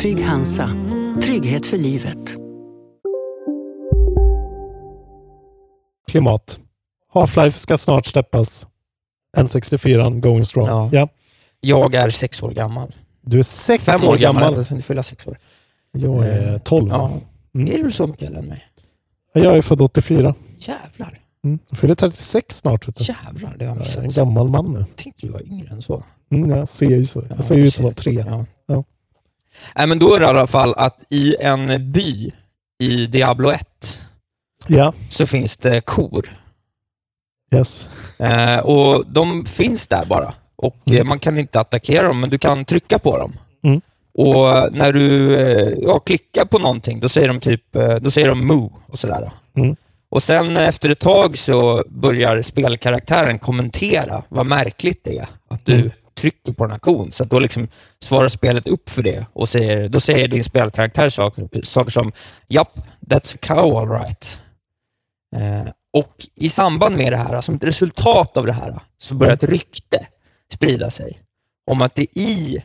Trygg 0.00 0.20
Hansa. 0.24 0.70
Trygghet 1.22 1.66
för 1.66 1.76
livet. 1.76 2.36
klimat. 6.08 6.58
Half-Life 7.12 7.50
ska 7.50 7.78
snart 7.78 8.06
släppas. 8.06 8.66
N64 9.36 10.20
going 10.20 10.44
strong. 10.44 10.66
Ja. 10.66 10.88
Ja. 10.92 11.08
Jag 11.60 11.94
är 11.94 12.10
sex 12.10 12.42
år 12.42 12.50
gammal. 12.50 12.94
Du 13.20 13.38
är 13.38 13.42
sex 13.42 13.84
Fem 13.84 14.04
år 14.08 14.16
gammal. 14.16 14.56
Jag 14.56 14.68
tänkte 14.68 14.86
fylla 14.86 15.02
sex 15.02 15.26
år. 15.26 15.38
Jag 15.92 16.26
är 16.26 16.58
12. 16.58 16.88
Ja. 16.88 17.20
Mm. 17.54 17.80
Är 17.80 17.84
du 17.84 17.92
så 17.92 18.06
mycket 18.06 18.22
äldre 18.22 18.40
än 18.40 18.46
mig? 18.46 18.64
Jag 19.32 19.56
är 19.56 19.62
född 19.62 19.80
84. 19.80 20.34
Jävlar. 20.58 21.20
Mm. 21.44 21.58
Jag 21.68 21.78
fyller 21.78 21.94
36 21.94 22.56
snart. 22.56 22.88
Vet 22.88 22.96
du. 22.96 23.04
Jävlar, 23.04 23.56
det 23.58 23.64
har 23.64 23.76
jag 23.76 23.86
Jag 23.86 23.96
är 23.96 24.02
missat. 24.02 24.04
en 24.04 24.10
gammal 24.10 24.48
man 24.48 24.72
nu. 24.72 24.78
Jag 24.78 24.96
tänkte 24.96 25.26
du 25.26 25.32
var 25.32 25.42
yngre 25.42 25.68
än 25.74 25.82
så. 25.82 26.02
Mm, 26.30 26.50
jag 26.50 26.68
ser 26.68 26.86
ju 26.86 27.04
så. 27.04 27.20
Ja, 27.28 27.34
Jag 27.36 27.44
ser 27.44 27.54
ju 27.54 27.66
ut 27.66 27.74
som 27.74 27.84
att 27.84 27.88
vara 27.88 27.94
tre. 27.94 28.24
Ja. 28.26 28.46
Nej, 29.76 29.86
men 29.86 29.98
då 29.98 30.14
är 30.14 30.20
det 30.20 30.26
i 30.26 30.28
alla 30.28 30.46
fall 30.46 30.74
att 30.76 31.04
i 31.08 31.36
en 31.40 31.92
by 31.92 32.32
i 32.78 33.06
Diablo 33.06 33.50
1 33.50 34.00
Ja, 34.66 34.92
så 35.10 35.26
finns 35.26 35.56
det 35.56 35.80
kor. 35.80 36.36
yes. 37.54 37.88
Eh, 38.18 38.58
och 38.58 39.06
de 39.06 39.44
finns 39.46 39.86
där 39.86 40.04
bara. 40.04 40.34
Och 40.56 40.76
Mm. 40.86 40.98
eh, 40.98 41.04
man 41.04 41.18
kan 41.18 41.38
inte 41.38 41.60
attackera 41.60 42.06
dem, 42.08 42.20
men 42.20 42.30
du 42.30 42.38
kan 42.38 42.64
trycka 42.64 42.98
på 42.98 43.18
dem. 43.18 43.32
Mm. 43.62 43.80
Och 44.14 44.72
när 44.72 44.92
du 44.92 45.36
eh, 45.36 45.74
ja, 45.82 45.98
klickar 45.98 46.44
på 46.44 46.58
någonting, 46.58 47.00
då 47.00 47.08
säger 47.08 47.28
de 47.28 47.40
typ 47.40 47.76
eh, 47.76 47.94
då 47.96 48.10
säger 48.10 48.28
de 48.28 48.46
moo 48.46 48.72
och 48.86 48.98
sådär. 48.98 49.30
Mm. 49.56 49.76
Och 50.08 50.22
sen 50.22 50.56
efter 50.56 50.88
ett 50.90 50.98
tag 50.98 51.38
så 51.38 51.84
börjar 51.88 52.42
spelkaraktären 52.42 53.38
kommentera 53.38 54.22
vad 54.28 54.46
märkligt 54.46 55.04
det 55.04 55.18
är 55.18 55.26
att 55.48 55.66
du 55.66 55.74
Mm. 55.74 55.90
Trycker 56.20 56.52
på 56.52 56.64
den 56.64 56.70
här 56.70 56.78
kon. 56.78 57.12
Så 57.12 57.24
då 57.24 57.38
liksom 57.38 57.68
svarar 58.02 58.28
spelet 58.28 58.68
upp 58.68 58.90
för 58.90 59.02
det 59.02 59.26
och 59.32 59.48
säger, 59.48 59.88
då 59.88 60.00
säger 60.00 60.28
din 60.28 60.44
spelkaraktär 60.44 61.08
saker, 61.08 61.64
saker 61.64 61.90
som 61.90 62.12
”Japp, 62.48 62.78
that's 63.06 63.34
a 63.34 63.38
cow 63.40 63.76
all 63.76 63.88
right”. 63.90 64.38
Eh, 65.36 65.72
och 65.92 66.14
i 66.34 66.48
samband 66.48 66.96
med 66.96 67.12
det 67.12 67.16
här, 67.16 67.40
som 67.40 67.54
ett 67.54 67.64
resultat 67.64 68.36
av 68.36 68.46
det 68.46 68.52
här, 68.52 68.78
så 68.98 69.14
börjar 69.14 69.34
ett 69.34 69.44
rykte 69.44 70.06
sprida 70.52 70.90
sig 70.90 71.20
om 71.70 71.82
att 71.82 71.94
det 71.94 72.02
i 72.18 72.62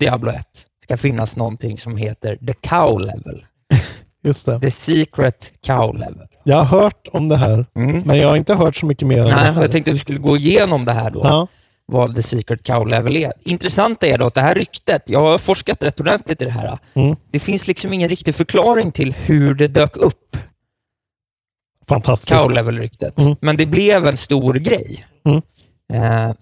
Diablo 0.00 0.30
1 0.30 0.46
ska 0.84 0.96
finnas 0.96 1.36
någonting 1.36 1.78
som 1.78 1.96
heter 1.96 2.36
the 2.36 2.52
cow 2.52 3.00
level. 3.00 3.44
Just 4.24 4.46
det. 4.46 4.60
The 4.60 4.70
secret 4.70 5.52
cow 5.66 5.94
level. 5.98 6.26
Jag 6.44 6.56
har 6.56 6.80
hört 6.80 7.08
om 7.12 7.28
det 7.28 7.36
här, 7.36 7.66
Mm. 7.74 8.02
men 8.06 8.16
jag 8.16 8.28
har 8.28 8.36
inte 8.36 8.54
hört 8.54 8.76
så 8.76 8.86
mycket 8.86 9.08
mer 9.08 9.18
än 9.20 9.26
det 9.26 9.34
Nej, 9.34 9.62
jag 9.62 9.72
tänkte 9.72 9.90
att 9.90 9.94
vi 9.94 9.98
skulle 10.00 10.18
gå 10.18 10.36
igenom 10.36 10.84
det 10.84 10.92
här 10.92 11.10
då. 11.10 11.20
Ja. 11.24 11.48
Vad 11.86 12.16
The 12.16 12.22
Secret 12.22 12.62
Cow 12.62 12.88
Level 12.88 13.16
är. 13.16 13.32
Intressant 13.42 14.02
är 14.02 14.18
då 14.18 14.26
att 14.26 14.34
det 14.34 14.40
här 14.40 14.54
ryktet, 14.54 15.02
jag 15.06 15.20
har 15.20 15.38
forskat 15.38 15.82
rätt 15.82 16.00
ordentligt 16.00 16.42
i 16.42 16.44
det 16.44 16.50
här. 16.50 16.78
Mm. 16.94 17.16
Det 17.30 17.38
finns 17.38 17.66
liksom 17.66 17.92
ingen 17.92 18.08
riktig 18.08 18.34
förklaring 18.34 18.92
till 18.92 19.12
hur 19.12 19.54
det 19.54 19.68
dök 19.68 19.96
upp, 19.96 20.36
Fantastiskt. 21.88 22.32
Cow 22.32 22.50
Level-ryktet. 22.50 23.18
Mm. 23.18 23.36
Men 23.40 23.56
det 23.56 23.66
blev 23.66 24.06
en 24.06 24.16
stor 24.16 24.54
grej. 24.54 25.06
Mm. 25.24 25.42
Eh, 25.92 26.34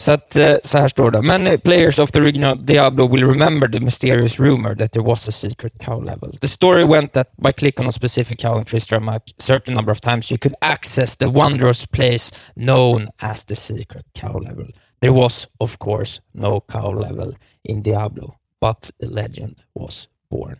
så 0.00 0.12
att, 0.12 0.36
eh, 0.36 0.54
så 0.64 0.78
här 0.78 0.88
står 0.88 1.10
det. 1.10 1.22
Many 1.22 1.58
players 1.58 1.98
of 1.98 2.12
the 2.12 2.18
original 2.20 2.66
Diablo 2.66 3.08
will 3.08 3.24
remember 3.26 3.68
the 3.68 3.80
mysterious 3.80 4.40
rumor 4.40 4.74
that 4.76 4.92
there 4.92 5.04
was 5.06 5.28
a 5.28 5.32
secret 5.32 5.72
cow 5.84 6.04
level. 6.04 6.38
The 6.38 6.48
story 6.48 6.84
went 6.84 7.12
that 7.12 7.26
by 7.36 7.52
clicking 7.52 7.84
on 7.84 7.88
a 7.88 7.92
specific 7.92 8.38
cow 8.40 8.58
in 8.58 8.64
Tristram 8.64 9.08
a 9.08 9.20
certain 9.38 9.74
number 9.74 9.92
of 9.92 10.00
times 10.00 10.30
you 10.30 10.38
could 10.38 10.54
access 10.60 11.16
the 11.16 11.26
wondrous 11.26 11.86
place 11.86 12.32
known 12.54 13.08
as 13.18 13.44
the 13.44 13.56
secret 13.56 14.06
cow 14.20 14.38
level. 14.42 14.66
There 15.00 15.12
was, 15.12 15.48
of 15.58 15.78
course, 15.78 16.20
no 16.34 16.60
cow 16.60 17.00
level 17.00 17.34
in 17.64 17.82
Diablo, 17.82 18.34
but 18.60 18.90
the 19.00 19.06
legend 19.06 19.56
was 19.74 20.08
born. 20.30 20.56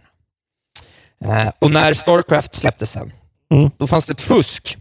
Eh, 1.25 1.49
och 1.59 1.71
när 1.71 1.95
Starcraft 1.95 2.55
släpptes 2.55 2.91
sen, 2.91 3.13
Mm. 3.53 3.71
då 3.79 3.87
fanns 3.87 4.07
det 4.07 4.13
ett 4.13 4.21
fusk 4.21 4.79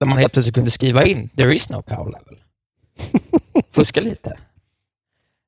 där 0.00 0.06
man 0.06 0.18
helt 0.18 0.32
plötsligt 0.32 0.54
kunde 0.54 0.70
skriva 0.70 1.04
in 1.04 1.28
“There 1.28 1.54
is 1.54 1.68
no 1.70 1.82
cow 1.82 2.06
level”. 2.12 2.38
Fuska 3.72 4.00
lite. 4.00 4.36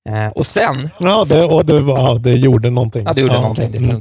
Eh, 0.08 0.28
och 0.28 0.46
sen, 0.46 0.90
Ja, 1.00 1.24
det, 1.24 1.44
och 1.44 1.64
det, 1.64 1.74
ja, 1.74 2.18
det 2.22 2.34
gjorde 2.34 2.70
någonting. 2.70 3.04
ja 3.04 3.12
det 3.12 3.20
gjorde 3.20 3.34
Ja, 3.34 3.40
någonting, 3.40 3.70
det 3.72 3.78
Mm. 3.78 4.00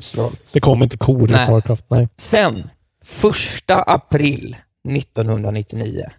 Det 0.51 0.59
kom 0.59 0.83
inte 0.83 0.97
kor 0.97 1.31
i. 1.31 1.33
Starcraft. 1.33 1.85
Nej. 1.89 2.07
Sen, 2.17 2.69
första 3.03 3.81
april 3.81 4.55
1999, 4.89 6.09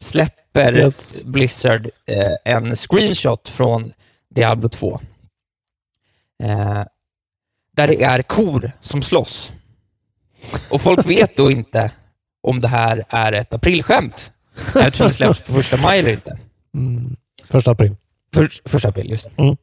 släpper 0.00 0.76
Yes. 0.76 1.24
Blizzard 1.24 1.90
eh, 2.06 2.52
en 2.54 2.76
screenshot 2.76 3.48
från 3.48 3.92
Diablo 4.34 4.68
2. 4.68 5.00
Eh, 6.42 6.82
där 7.76 7.86
det 7.88 8.02
är 8.04 8.22
kor 8.22 8.72
som 8.80 9.02
slåss. 9.02 9.52
Och 10.70 10.80
folk 10.82 11.06
vet 11.10 11.36
då 11.36 11.50
inte 11.50 11.90
om 12.42 12.60
det 12.60 12.68
här 12.68 13.04
är 13.08 13.32
ett 13.32 13.54
aprilskämt, 13.54 14.32
eftersom 14.74 15.06
det 15.08 15.14
släpps 15.14 15.40
på 15.40 15.52
första 15.52 15.76
maj 15.76 15.98
eller 15.98 16.12
inte. 16.12 16.38
Mm. 16.78 17.16
Första 17.48 17.70
april. 17.70 17.96
För, 18.34 18.48
första 18.64 18.88
april, 18.88 19.10
just. 19.10 19.28
Mm. 19.36 19.56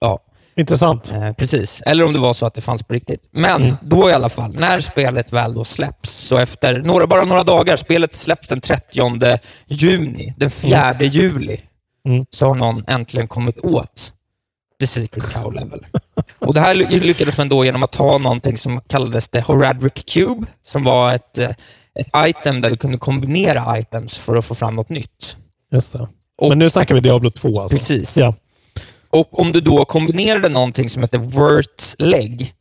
Ja, 0.00 0.18
Intressant. 0.54 1.12
Eh, 1.12 1.32
precis, 1.32 1.82
eller 1.86 2.04
om 2.04 2.12
det 2.12 2.18
var 2.18 2.32
så 2.32 2.46
att 2.46 2.54
det 2.54 2.60
fanns 2.60 2.82
på 2.82 2.94
riktigt. 2.94 3.28
Men 3.30 3.62
Mm. 3.62 3.76
då 3.82 4.10
i 4.10 4.12
alla 4.12 4.28
fall, 4.28 4.54
när 4.54 4.80
spelet 4.80 5.32
väl 5.32 5.54
då 5.54 5.64
släpps, 5.64 6.10
så 6.10 6.38
efter 6.38 6.78
några, 6.78 7.06
bara 7.06 7.24
några 7.24 7.42
dagar, 7.44 7.76
spelet 7.76 8.14
släpps 8.14 8.48
den 8.48 8.60
30 8.60 9.38
juni, 9.66 10.34
den 10.36 10.50
4 10.50 10.96
juli, 11.02 11.60
Mm. 12.04 12.26
så 12.30 12.46
har 12.48 12.54
någon 12.54 12.84
äntligen 12.88 13.28
kommit 13.28 13.58
åt 13.58 14.12
The 14.80 14.86
Secret 14.86 15.32
Cow 15.32 15.52
Level. 15.52 15.86
Och 16.38 16.54
det 16.54 16.60
här 16.60 16.74
ly- 16.74 17.00
lyckades 17.00 17.38
man 17.38 17.48
då 17.48 17.64
genom 17.64 17.82
att 17.82 17.92
ta 17.92 18.18
någonting 18.18 18.58
som 18.58 18.80
kallades 18.80 19.28
The 19.28 19.40
Horadric 19.40 20.04
Cube, 20.14 20.46
som 20.62 20.84
var 20.84 21.12
ett, 21.14 21.38
eh, 21.38 21.50
ett 21.94 22.08
item 22.16 22.60
där 22.60 22.70
du 22.70 22.76
kunde 22.76 22.98
kombinera 22.98 23.78
items 23.78 24.18
för 24.18 24.36
att 24.36 24.44
få 24.44 24.54
fram 24.54 24.76
något 24.76 24.88
nytt. 24.88 25.36
Just 25.72 25.92
det. 25.92 26.08
Och- 26.40 26.48
Men 26.48 26.58
nu 26.58 26.70
snackar 26.70 26.94
vi 26.94 27.00
Diablo 27.00 27.30
2 27.30 27.60
alltså. 27.60 27.76
Precis. 27.76 28.16
Ja. 28.16 28.34
Och 29.10 29.40
om 29.40 29.52
du 29.52 29.60
då 29.60 29.84
kombinerade 29.84 30.48
någonting 30.48 30.90
som 30.90 31.02
heter 31.02 31.18
Wirt's 31.18 31.94
Leg 31.98 32.54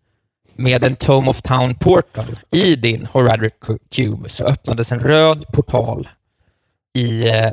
med 0.56 0.84
en 0.84 0.96
Tome 0.96 1.30
of 1.30 1.42
Town 1.42 1.76
Portal 1.76 2.40
i 2.52 2.76
din 2.76 3.06
Horadric 3.06 3.54
Cube 3.96 4.30
så 4.30 4.44
öppnades 4.44 4.92
en 4.92 5.00
röd 5.00 5.46
portal 5.54 6.08
i 6.98 7.28
eh, 7.30 7.52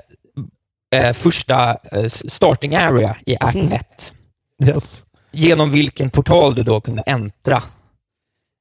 eh, 0.94 1.12
första 1.12 1.76
eh, 1.92 2.08
starting 2.08 2.74
area 2.74 3.16
i 3.26 3.36
Act 3.40 3.56
Mm. 3.56 3.72
1. 3.72 4.12
Yes. 4.64 5.04
Genom 5.32 5.70
vilken 5.70 6.10
portal 6.10 6.54
du 6.54 6.62
då 6.62 6.80
kunde 6.80 7.02
äntra 7.02 7.62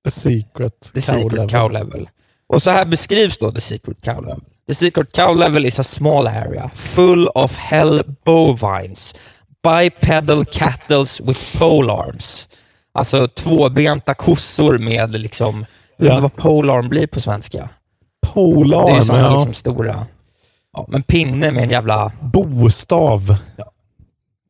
The 0.06 0.12
Secret 0.12 0.92
The 0.94 1.02
Cow 1.02 1.14
Secret 1.14 1.32
Level. 1.34 1.50
Cow 1.50 1.72
Level. 1.72 2.10
Och 2.48 2.64
så 2.64 2.72
här 2.72 2.86
beskrivs 2.86 3.38
då 3.38 3.52
The 3.52 3.62
Secret 3.62 4.02
Cow 4.02 4.22
Level. 4.26 4.42
The 4.68 4.74
Secret 4.74 5.12
Cow 5.12 5.34
Level 5.34 5.66
is 5.66 5.80
a 5.80 5.84
small 5.84 6.28
area 6.28 6.72
full 6.74 7.28
of 7.36 7.56
hell 7.56 8.04
bovines, 8.24 9.16
bipedal 9.64 10.46
cattles 10.46 11.22
with 11.22 11.58
pole 11.60 11.94
arms. 11.94 12.48
Alltså 12.92 13.28
tvåbenta 13.28 14.14
kossor 14.14 14.78
med 14.78 15.12
liksom, 15.12 15.66
jag 15.98 16.06
vet 16.06 16.12
inte 16.12 16.22
vad 16.22 16.36
polearm 16.36 16.90
blir 16.90 17.08
på 17.08 17.22
svenska. 17.22 17.70
Det 18.22 18.96
är 18.96 19.02
sådana 19.02 19.24
ja. 19.24 19.34
liksom 19.34 19.54
stora, 19.54 20.06
ja, 20.74 20.86
men 20.88 21.04
pinne 21.04 21.52
med 21.52 21.64
en 21.64 21.70
jävla, 21.70 22.12
Bostav. 22.22 23.38
Ja. 23.58 23.72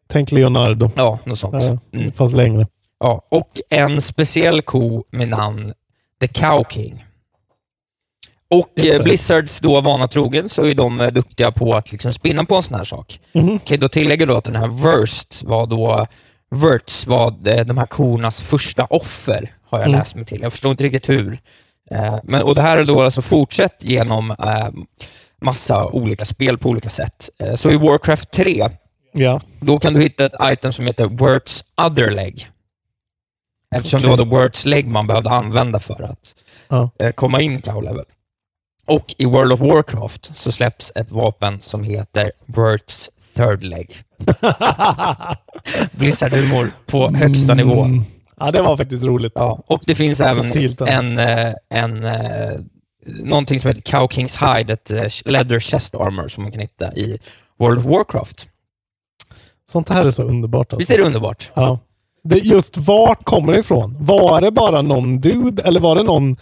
Tänk 0.07 0.31
Leonardo. 0.31 0.91
ja, 0.95 1.19
något 1.25 1.39
sånt. 1.39 1.81
Mm. 1.93 2.11
Fast 2.11 2.33
längre. 2.33 2.67
Ja, 2.99 3.21
och 3.29 3.49
en 3.69 4.01
speciell 4.01 4.61
ko 4.61 5.03
med 5.09 5.27
namn 5.27 5.73
The 6.19 6.27
Cow 6.27 6.63
King. 6.69 7.05
Och 8.49 8.79
eh, 8.79 9.03
Blizzards 9.03 9.59
då 9.59 9.81
vana 9.81 10.07
trogen 10.07 10.49
så 10.49 10.65
är 10.65 10.75
de 10.75 11.01
eh, 11.01 11.07
duktiga 11.07 11.51
på 11.51 11.75
att 11.75 11.91
liksom 11.91 12.13
spinna 12.13 12.45
på 12.45 12.55
en 12.55 12.63
sån 12.63 12.75
här 12.75 12.83
sak. 12.83 13.19
Mhm. 13.33 13.59
Kan 13.59 13.79
då 13.79 13.89
tillägga 13.89 14.25
då 14.25 14.37
att 14.37 14.43
den 14.43 14.55
här 14.55 14.67
Worst 14.67 15.43
var 15.43 15.67
då 15.67 16.07
Verts 16.51 17.07
var 17.07 17.47
eh, 17.47 17.65
de 17.65 17.77
här 17.77 17.85
kornas 17.85 18.41
första 18.41 18.85
offer, 18.85 19.53
har 19.63 19.79
jag 19.79 19.87
Mm. 19.87 19.99
läst 19.99 20.15
mig 20.15 20.25
till. 20.25 20.41
Jag 20.41 20.51
förstår 20.51 20.71
inte 20.71 20.83
riktigt 20.83 21.09
hur. 21.09 21.39
Men, 22.23 22.41
och 22.43 22.55
det 22.55 22.61
här 22.61 22.77
är 22.77 22.83
då 22.83 23.01
alltså 23.01 23.21
fortsatt 23.21 23.75
genom 23.83 24.35
massa 25.41 25.85
olika 25.85 26.25
spel 26.25 26.57
på 26.57 26.69
olika 26.69 26.89
sätt. 26.89 27.29
Så 27.55 27.71
i 27.71 27.75
Warcraft 27.77 28.31
3 28.31 28.69
Ja. 29.13 29.41
då 29.59 29.79
kan 29.79 29.93
du 29.93 30.01
hitta 30.01 30.25
ett 30.25 30.33
item 30.43 30.73
som 30.73 30.85
heter 30.85 31.05
Words 31.05 31.63
Other 31.81 32.11
Leg. 32.11 32.47
Eftersom 33.75 34.01
det 34.01 34.07
var 34.07 34.17
the 34.17 34.23
Words 34.23 34.65
Leg 34.65 34.87
man 34.87 35.07
behövde 35.07 35.29
använda 35.29 35.79
för 35.79 36.03
att 36.03 36.35
Ja. 36.67 36.89
komma 37.15 37.41
in 37.41 37.61
cow 37.61 37.83
level. 37.83 38.05
Och 38.85 39.15
i 39.17 39.25
World 39.25 39.51
of 39.51 39.59
Warcraft 39.59 40.31
så 40.35 40.51
släpps 40.51 40.91
ett 40.95 41.11
vapen 41.11 41.61
som 41.61 41.83
heter 41.83 42.31
Words 42.45 43.09
Third 43.35 43.63
Leg. 43.63 43.95
Blizzard-humor 45.91 46.71
på 46.85 47.09
högsta 47.09 47.53
nivå. 47.53 47.81
Mm. 47.81 48.03
Ja, 48.37 48.51
det 48.51 48.61
var 48.61 48.77
faktiskt 48.77 49.05
roligt. 49.05 49.33
Ja, 49.35 49.63
och 49.67 49.81
det 49.85 49.95
finns 49.95 50.21
även 50.21 50.51
Subtilt, 50.51 50.79
ja. 50.79 50.87
en, 50.87 51.19
eh, 51.19 51.53
en, 51.69 52.03
eh, 52.03 52.59
någonting 53.05 53.59
som 53.59 53.67
heter 53.67 53.81
Cow 53.81 54.07
Kings 54.07 54.35
Hide, 54.35 54.73
ett 54.73 54.91
eh, 54.91 55.07
leather 55.25 55.59
chest 55.59 55.95
armor 55.95 56.27
som 56.27 56.43
man 56.43 56.51
kan 56.51 56.61
hitta 56.61 56.93
i 56.93 57.19
World 57.59 57.79
of 57.79 57.85
Warcraft. 57.85 58.47
Sånt 59.71 59.89
här 59.89 60.05
är 60.05 60.11
så 60.11 60.23
underbart. 60.23 60.73
Alltså. 60.73 60.77
Visst 60.77 60.91
är 60.91 60.97
det 60.97 61.03
underbart? 61.03 61.51
Ja. 61.53 61.79
Det, 62.23 62.37
just 62.37 62.77
vart 62.77 63.23
kommer 63.23 63.53
det 63.53 63.59
ifrån? 63.59 63.97
Var 63.99 64.41
det 64.41 64.51
bara 64.51 64.81
någon 64.81 65.21
dude 65.21 65.63
eller 65.63 65.79
var 65.79 65.95
det 65.95 66.03
någon 66.03 66.37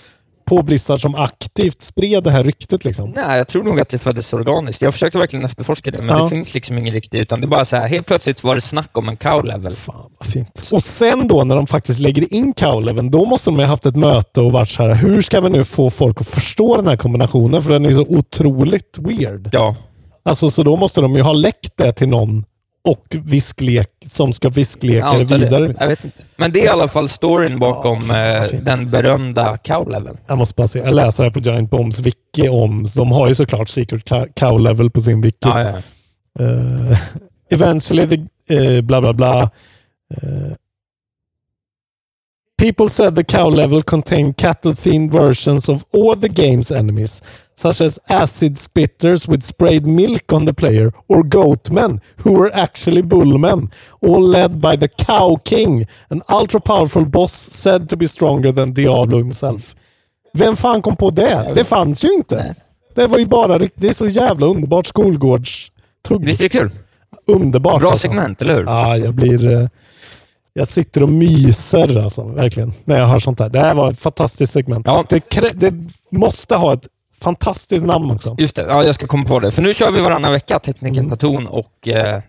på 0.45 0.61
Blizzard 0.63 1.01
som 1.01 1.15
aktivt 1.15 1.81
spred 1.81 2.23
det 2.23 2.31
här 2.31 2.43
ryktet 2.43 2.85
liksom? 2.85 3.09
Nej, 3.15 3.37
jag 3.37 3.47
tror 3.47 3.63
nog 3.63 3.79
att 3.79 3.89
det 3.89 3.99
föddes 3.99 4.33
organiskt. 4.33 4.81
Jag 4.81 4.93
försökte 4.93 5.17
verkligen 5.17 5.45
efterforska 5.45 5.91
det, 5.91 5.97
men 6.01 6.17
Ja. 6.17 6.23
det 6.23 6.29
finns 6.29 6.53
liksom 6.53 6.77
ingen 6.77 6.93
riktig, 6.93 7.19
utan 7.19 7.41
det 7.41 7.45
är 7.45 7.49
bara 7.49 7.65
så 7.65 7.75
här, 7.75 7.87
helt 7.87 8.07
plötsligt 8.07 8.43
var 8.43 8.55
det 8.55 8.61
snack 8.61 8.97
om 8.97 9.09
en 9.09 9.17
cow 9.17 9.45
level. 9.45 9.71
Fan 9.75 10.11
vad 10.19 10.27
fint. 10.29 10.69
Och 10.71 10.83
sen 10.83 11.27
då 11.27 11.43
när 11.43 11.55
de 11.55 11.67
faktiskt 11.67 11.99
lägger 11.99 12.33
in 12.33 12.53
cowleven, 12.53 13.11
då 13.11 13.25
måste 13.25 13.49
de 13.49 13.59
ha 13.59 13.65
haft 13.65 13.85
ett 13.85 13.95
möte 13.95 14.41
och 14.41 14.51
varit 14.51 14.69
så 14.69 14.83
här, 14.83 14.93
hur 14.93 15.21
ska 15.21 15.41
vi 15.41 15.49
nu 15.49 15.63
få 15.65 15.89
folk 15.89 16.21
att 16.21 16.27
förstå 16.27 16.75
den 16.75 16.87
här 16.87 16.97
kombinationen? 16.97 17.61
För 17.61 17.71
den 17.71 17.85
är 17.85 17.91
så 17.91 18.05
otroligt 18.09 18.97
weird. 18.99 19.49
Ja. 19.51 19.75
Alltså 20.25 20.49
så 20.51 20.63
då 20.63 20.75
måste 20.75 21.01
de 21.01 21.15
ju 21.15 21.21
ha 21.21 21.33
läckt 21.33 21.73
det 21.77 21.93
till 21.93 22.09
någon 22.09 22.45
och 22.84 23.05
visklek 23.11 23.89
som 24.05 24.34
ska 24.34 24.49
viskleka 24.49 24.97
Jag 25.07 25.27
det 25.27 25.38
vidare. 25.38 25.75
Jag 25.79 25.88
vet 25.88 26.03
inte. 26.05 26.23
Men 26.36 26.51
det 26.51 26.59
är 26.61 26.65
i 26.65 26.67
alla 26.67 26.88
fall 26.88 27.09
storyn 27.09 27.59
bakom 27.59 28.11
eh, 28.11 28.59
den 28.61 28.91
berömda 28.91 29.57
cow 29.57 29.89
level. 29.89 30.17
Jag 30.27 30.38
måste 30.38 30.53
bara 30.55 30.67
se. 30.67 30.79
Jag 30.79 30.93
läser 30.95 31.23
här 31.23 31.31
på 31.31 31.39
Giant 31.39 31.69
Bombs 31.71 31.99
wiki 31.99 32.49
om, 32.49 32.86
de 32.95 33.11
har 33.11 33.27
ju 33.27 33.36
såklart 33.36 33.69
Secret 33.69 34.09
Cow- 34.09 34.31
Cow 34.36 34.59
Level 34.59 34.89
på 34.91 35.01
sin 35.01 35.21
wiki. 35.21 35.38
Ja, 35.41 35.61
ja. 35.61 35.77
Eh, 36.45 36.97
eventually 37.51 38.07
the, 38.47 38.55
eh, 38.55 38.81
bla 38.81 39.01
bla 39.01 39.13
bla. 39.13 39.41
Eh, 40.21 40.53
people 42.64 42.88
said 42.88 43.14
the 43.16 43.26
cow 43.26 43.49
level 43.49 43.84
contained 43.84 44.38
cattle-themed 44.38 45.11
versions 45.11 45.68
of 45.68 45.86
all 45.91 46.16
the 46.16 46.30
game's 46.30 46.72
enemies, 46.72 47.22
such 47.55 47.82
as 47.82 47.99
acid 48.07 48.53
spitters 48.55 49.28
with 49.28 49.43
sprayed 49.43 49.86
milk 49.86 50.32
on 50.32 50.45
the 50.45 50.53
player, 50.53 50.93
or 51.09 51.24
goatmen 51.24 51.99
who 52.20 52.32
were 52.32 52.49
actually 52.53 53.01
bullmen, 53.01 53.70
all 53.99 54.22
led 54.22 54.61
by 54.61 54.78
the 54.78 54.88
Cow 54.88 55.36
King, 55.43 55.86
an 56.09 56.22
ultra-powerful 56.30 57.03
boss 57.03 57.34
said 57.34 57.89
to 57.89 57.97
be 57.97 58.07
stronger 58.07 58.53
than 58.53 58.72
Diablo 58.72 59.18
himself. 59.18 59.76
Vem 60.34 60.55
fan 60.55 60.82
kom 60.82 60.95
på 60.95 61.09
det? 61.09 61.51
Det 61.55 61.64
fanns 61.64 62.05
ju 62.05 62.14
inte. 62.14 62.55
Det 62.95 63.07
var 63.07 63.20
ju 63.20 63.26
bara 63.26 63.57
Det 63.57 63.88
är 63.88 63.93
så 63.93 64.07
jävla 64.07 64.45
underbart 64.45 64.88
skolgårdstugg. 64.88 66.26
Visst 66.26 66.41
är 66.41 66.45
det 66.45 66.49
kul? 66.49 66.72
Underbart. 67.28 67.82
Bra 67.82 67.89
alltså. 67.89 68.07
segment, 68.07 68.41
eller 68.41 68.55
hur? 68.55 68.64
Ja, 68.64 68.97
jag 68.97 69.14
blir... 69.14 69.70
Jag 70.53 70.67
sitter 70.67 71.03
och 71.03 71.09
myser 71.09 72.03
alltså, 72.03 72.23
verkligen, 72.23 72.73
när 72.85 72.99
jag 72.99 73.07
hör 73.07 73.19
sånt 73.19 73.39
här. 73.39 73.49
Det 73.49 73.59
här 73.59 73.73
var 73.73 73.91
ett 73.91 73.99
fantastiskt 73.99 74.53
segment. 74.53 74.85
Det, 74.85 75.19
krä- 75.19 75.53
det 75.53 75.73
måste 76.17 76.55
ha 76.55 76.73
ett 76.73 76.87
fantastiskt 77.21 77.85
namn 77.85 78.11
också. 78.11 78.35
Just 78.39 78.55
det, 78.55 78.65
ja, 78.67 78.83
jag 78.83 78.95
ska 78.95 79.07
komma 79.07 79.25
på 79.25 79.39
det. 79.39 79.51
För 79.51 79.61
nu 79.61 79.73
kör 79.73 79.91
vi 79.91 80.01
varannan 80.01 80.31
vecka, 80.31 80.59
Tekniken 80.59 81.09
Taton 81.09 81.47
och... 81.47 81.87
Eh, 81.87 82.21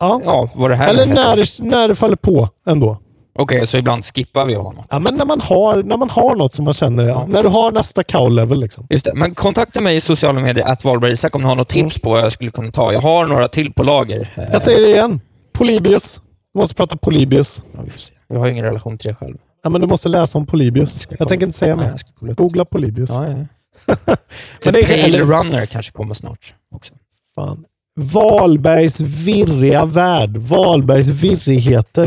Mm. 0.00 0.10
ja. 0.10 0.20
ja, 0.24 0.48
vad 0.54 0.70
det 0.70 0.76
här 0.76 0.88
Eller 0.90 1.06
när, 1.06 1.36
det- 1.36 1.62
när 1.70 1.88
det 1.88 1.94
faller 1.94 2.16
på 2.16 2.48
ändå. 2.66 2.98
Okej, 3.38 3.66
så 3.66 3.76
ibland 3.76 4.04
skippar 4.04 4.44
vi 4.46 4.54
honom. 4.54 4.84
Ja, 4.90 4.98
men 4.98 5.14
när 5.14 5.24
man 5.24 5.40
har, 5.40 5.82
när 5.82 5.96
man 5.96 6.10
har 6.10 6.34
något 6.36 6.52
som 6.54 6.64
man 6.64 6.74
känner, 6.74 7.04
ja. 7.04 7.26
när 7.28 7.42
du 7.42 7.48
har 7.48 7.72
nästa 7.72 8.02
cow-level 8.02 8.60
liksom. 8.60 8.86
Just 8.90 9.04
det, 9.04 9.14
men 9.14 9.34
kontakta 9.34 9.80
mig 9.80 9.96
i 9.96 10.00
sociala 10.00 10.40
medier, 10.40 10.66
att 10.66 10.84
Wahlberg 10.84 11.12
Isak, 11.12 11.34
om 11.34 11.42
du 11.42 11.48
har 11.48 11.56
något 11.56 11.68
tips 11.68 11.98
på 11.98 12.10
vad 12.10 12.20
jag 12.20 12.32
skulle 12.32 12.50
kunna 12.50 12.70
ta. 12.72 12.92
Jag 12.92 13.00
har 13.00 13.26
några 13.26 13.48
till 13.48 13.72
på 13.72 13.82
lager. 13.82 14.48
Jag 14.52 14.62
säger 14.62 14.80
det 14.80 14.88
igen. 14.88 15.20
Polybius. 15.52 16.20
Du 16.56 16.60
måste 16.60 16.74
prata 16.74 16.96
Polybius. 16.96 17.62
Ja, 17.74 17.82
vi 17.82 17.90
får 17.90 17.98
se. 17.98 18.14
Jag 18.26 18.38
har 18.38 18.46
ingen 18.48 18.64
relation 18.64 18.98
till 18.98 19.08
det 19.08 19.14
själv. 19.14 19.36
Ja, 19.62 19.70
men 19.70 19.80
du 19.80 19.86
måste 19.86 20.08
läsa 20.08 20.38
om 20.38 20.46
Polybius. 20.46 21.08
Jag, 21.18 21.28
tänker 21.28 21.46
inte 21.46 21.58
säga 21.58 21.76
mer. 21.76 21.96
jag. 22.20 22.36
Googla 22.36 22.64
Polybius. 22.64 23.10
Ja, 23.10 23.26
ja. 23.28 23.34
Men 23.96 24.16
The 24.62 24.70
det 24.70 25.00
är- 25.00 25.04
eller- 25.04 25.24
Runner 25.24 25.66
kanske 25.66 25.92
kommer 25.92 26.14
snart 26.14 26.54
också. 26.70 26.94
Fan. 27.34 27.64
Wahlbergs 27.96 29.00
virriga 29.00 29.84
värld. 29.84 30.36
Wahlbergs 30.36 31.08
virrigheter. 31.08 32.06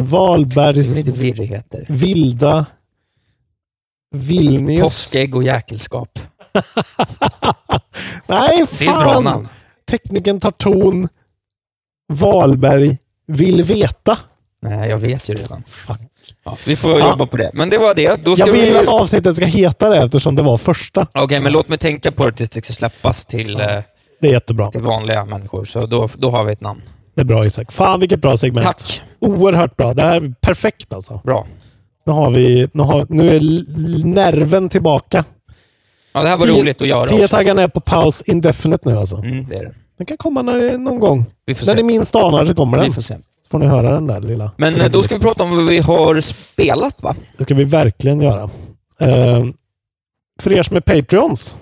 Det 0.74 0.96
lite 0.96 1.12
virrigheter. 1.12 1.86
vilda 1.90 2.66
Vilnius. 4.16 4.82
Påskägg 4.84 5.36
och 5.36 5.44
jäkelskap. 5.44 6.20
Nej, 8.28 8.50
Det 8.58 8.60
är 8.60 8.64
ett 8.64 8.80
bra 8.80 9.14
fan! 9.14 9.24
namn. 9.24 9.48
Tekniken 9.90 10.40
tar 10.40 10.52
ton. 10.52 11.08
Wahlberg 12.14 12.98
vill 13.28 13.64
veta. 13.64 14.18
Nej, 14.62 14.90
jag 14.90 14.98
vet 14.98 15.30
ju 15.30 15.34
redan. 15.34 15.64
Fuck. 15.68 15.98
Ja, 16.44 16.58
vi 16.66 16.76
får 16.76 17.00
Ja. 17.00 17.10
jobba 17.10 17.26
på 17.26 17.38
det. 17.38 17.52
Men 17.54 17.70
det 17.70 17.78
var 17.78 17.94
det. 17.96 18.16
Då 18.26 18.36
ska 18.36 18.46
Jag 18.46 18.54
vill 18.54 18.74
vi... 18.74 18.78
att 18.78 18.88
avsnittet 18.88 19.36
ska 19.36 19.46
heta 19.46 19.90
det 19.90 19.98
eftersom 19.98 20.36
det 20.36 20.42
var 20.42 20.58
första. 20.58 21.08
Okej, 21.14 21.40
men 21.40 21.52
låt 21.54 21.70
mig 21.70 21.78
tänka 21.78 22.12
på 22.12 22.26
det 22.26 22.32
tills 22.32 22.50
det 22.50 22.64
ska 22.66 22.74
släppas 22.74 23.26
till, 23.26 23.60
eh, 23.60 23.68
Det 24.22 24.28
är 24.28 24.32
jättebra. 24.32 24.72
till 24.72 24.82
vanliga 24.82 25.26
människor. 25.26 25.66
Så 25.66 25.86
då, 25.86 26.10
då 26.18 26.30
har 26.32 26.44
vi 26.44 26.52
ett 26.54 26.62
namn. 26.62 26.82
Det 27.16 27.22
är 27.22 27.26
bra 27.26 27.46
Isak. 27.46 27.72
Fan 27.72 28.00
vilket 28.00 28.22
bra 28.22 28.38
segment. 28.38 28.66
Tack. 28.66 29.02
Oerhört 29.20 29.76
bra. 29.78 29.94
Det 29.94 30.02
här 30.02 30.16
är 30.22 30.34
perfekt 30.42 30.94
alltså. 30.94 31.22
Bra. 31.24 31.48
Nu, 32.06 32.14
har 32.14 32.32
vi, 32.32 32.70
nu, 32.74 32.84
har, 32.84 33.06
nu 33.10 33.36
är 33.36 33.42
nerven 34.06 34.70
tillbaka. 34.70 35.24
Ja, 36.14 36.22
det 36.24 36.30
här 36.30 36.38
var 36.38 36.46
Tio- 36.48 36.62
roligt 36.62 36.82
att 36.82 36.88
göra. 36.88 37.08
Tio-taggarna 37.08 37.62
är 37.62 37.68
på 37.68 37.80
paus 37.80 38.22
indefinite 38.22 38.90
nu 38.90 38.98
alltså. 38.98 39.16
Mm, 39.16 39.48
det 39.50 39.56
är 39.56 39.64
det. 39.64 39.74
Den 39.98 40.06
kan 40.06 40.18
komma 40.18 40.42
när, 40.42 40.78
någon 40.78 41.00
gång. 41.00 41.26
Vi 41.46 41.56
får 41.56 41.66
När 41.66 41.74
se. 41.74 41.78
ni 41.82 41.84
minst 41.84 42.16
anar 42.16 42.46
så 42.46 42.56
kommer 42.56 42.78
den. 42.78 42.86
Vi 42.86 42.92
får 42.94 43.02
se. 43.02 43.18
Får 43.52 43.60
ni 43.60 43.66
höra 43.66 43.92
den 43.92 44.08
där 44.08 44.22
lilla. 44.22 44.52
Men 44.58 44.82
eh, 44.82 44.92
då 44.92 45.04
ska 45.04 45.16
vi 45.16 45.22
prata 45.22 45.44
om 45.44 45.56
vad 45.56 45.66
vi 45.66 45.80
har 45.80 46.22
spelat, 46.22 47.04
va? 47.04 47.16
Det 47.38 47.44
ska 47.44 47.56
vi 47.56 47.64
verkligen 47.64 48.22
göra. 48.22 48.50
Eh, 49.00 49.46
för 50.42 50.54
er 50.54 50.64
som 50.64 50.78
är 50.78 50.82
Patreons 50.82 51.58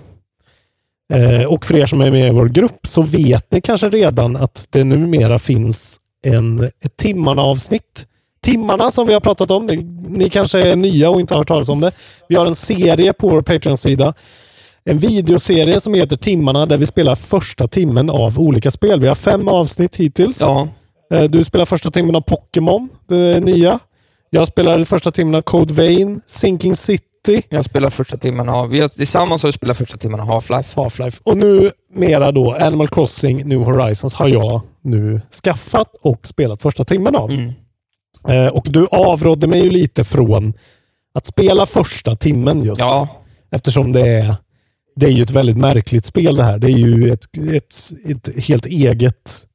eh, 1.13 1.43
och 1.45 1.65
för 1.65 1.75
er 1.75 1.85
som 1.85 2.01
är 2.01 2.11
med 2.11 2.27
i 2.27 2.31
vår 2.31 2.45
grupp 2.45 2.88
så 2.88 3.01
vet 3.01 3.51
ni 3.51 3.61
kanske 3.61 3.89
redan 3.89 4.35
att 4.35 4.67
det 4.69 4.83
numera 4.83 5.39
finns 5.39 5.99
en, 6.25 6.63
ett 6.63 6.97
timmarna-avsnitt. 6.97 8.05
Timmarna 8.41 8.91
som 8.91 9.07
vi 9.07 9.13
har 9.13 9.19
pratat 9.21 9.51
om, 9.51 9.65
ni, 9.65 9.77
ni 10.07 10.29
kanske 10.29 10.59
är 10.59 10.75
nya 10.75 11.09
och 11.09 11.19
inte 11.19 11.33
har 11.33 11.39
hört 11.39 11.47
talas 11.47 11.69
om 11.69 11.79
det. 11.79 11.91
Vi 12.29 12.35
har 12.35 12.45
en 12.45 12.55
serie 12.55 13.13
på 13.13 13.29
vår 13.29 13.41
Patreon-sida. 13.41 14.13
En 14.83 14.99
videoserie 14.99 15.81
som 15.81 15.93
heter 15.93 16.17
Timmarna 16.17 16.65
där 16.65 16.77
vi 16.77 16.85
spelar 16.85 17.15
första 17.15 17.67
timmen 17.67 18.09
av 18.09 18.39
olika 18.39 18.71
spel. 18.71 18.99
Vi 18.99 19.07
har 19.07 19.15
fem 19.15 19.47
avsnitt 19.47 19.95
hittills. 19.95 20.39
Ja. 20.39 20.67
Eh, 21.11 21.23
Du 21.23 21.43
spelar 21.43 21.65
första 21.65 21.91
timmen 21.91 22.15
av 22.15 22.21
Pokémon, 22.21 22.89
det 23.07 23.39
nya. 23.43 23.79
Jag 24.29 24.47
spelar 24.47 24.83
första 24.85 25.11
timmen 25.11 25.35
av 25.35 25.41
Code 25.41 25.73
Vein, 25.73 26.21
Sinking 26.25 26.75
City, 26.75 27.03
Jag 27.49 27.65
spelar 27.65 27.89
första 27.89 28.17
timmen 28.17 28.49
av... 28.49 28.69
Vi 28.69 28.79
har, 28.79 28.87
tillsammans 28.87 29.43
har 29.43 29.47
vi 29.47 29.53
spelat 29.53 29.77
första 29.77 29.97
timmen 29.97 30.19
av 30.19 30.27
Half-Life. 30.27 30.75
Half-Life 30.75 31.19
och 31.23 31.37
nu 31.37 31.71
mera 31.93 32.31
då 32.31 32.51
Animal 32.53 32.87
Crossing 32.87 33.47
New 33.47 33.59
Horizons 33.59 34.13
har 34.13 34.27
jag 34.27 34.61
nu 34.81 35.21
skaffat 35.43 35.95
och 36.01 36.27
spelat 36.27 36.61
första 36.61 36.85
timmen 36.85 37.15
av. 37.15 37.31
Mm. 37.31 37.53
Eh, 38.27 38.47
och 38.47 38.65
du 38.69 38.87
avrådde 38.91 39.47
mig 39.47 39.63
ju 39.63 39.69
lite 39.69 40.03
från 40.03 40.53
att 41.13 41.25
spela 41.25 41.65
första 41.65 42.15
timmen 42.15 42.63
just. 42.63 42.79
Ja. 42.81 43.07
Eftersom 43.51 43.91
det 43.91 44.07
är, 44.07 44.35
det 44.95 45.05
är 45.05 45.09
ju 45.11 45.23
ett 45.23 45.31
väldigt 45.31 45.57
märkligt 45.57 46.05
spel 46.05 46.35
det 46.35 46.43
här. 46.43 46.57
Det 46.59 46.67
är 46.67 46.77
ju 46.77 47.11
ett, 47.11 47.23
ett, 47.53 47.75
ett 48.05 48.43
helt 48.45 48.65
eget, 48.65 49.45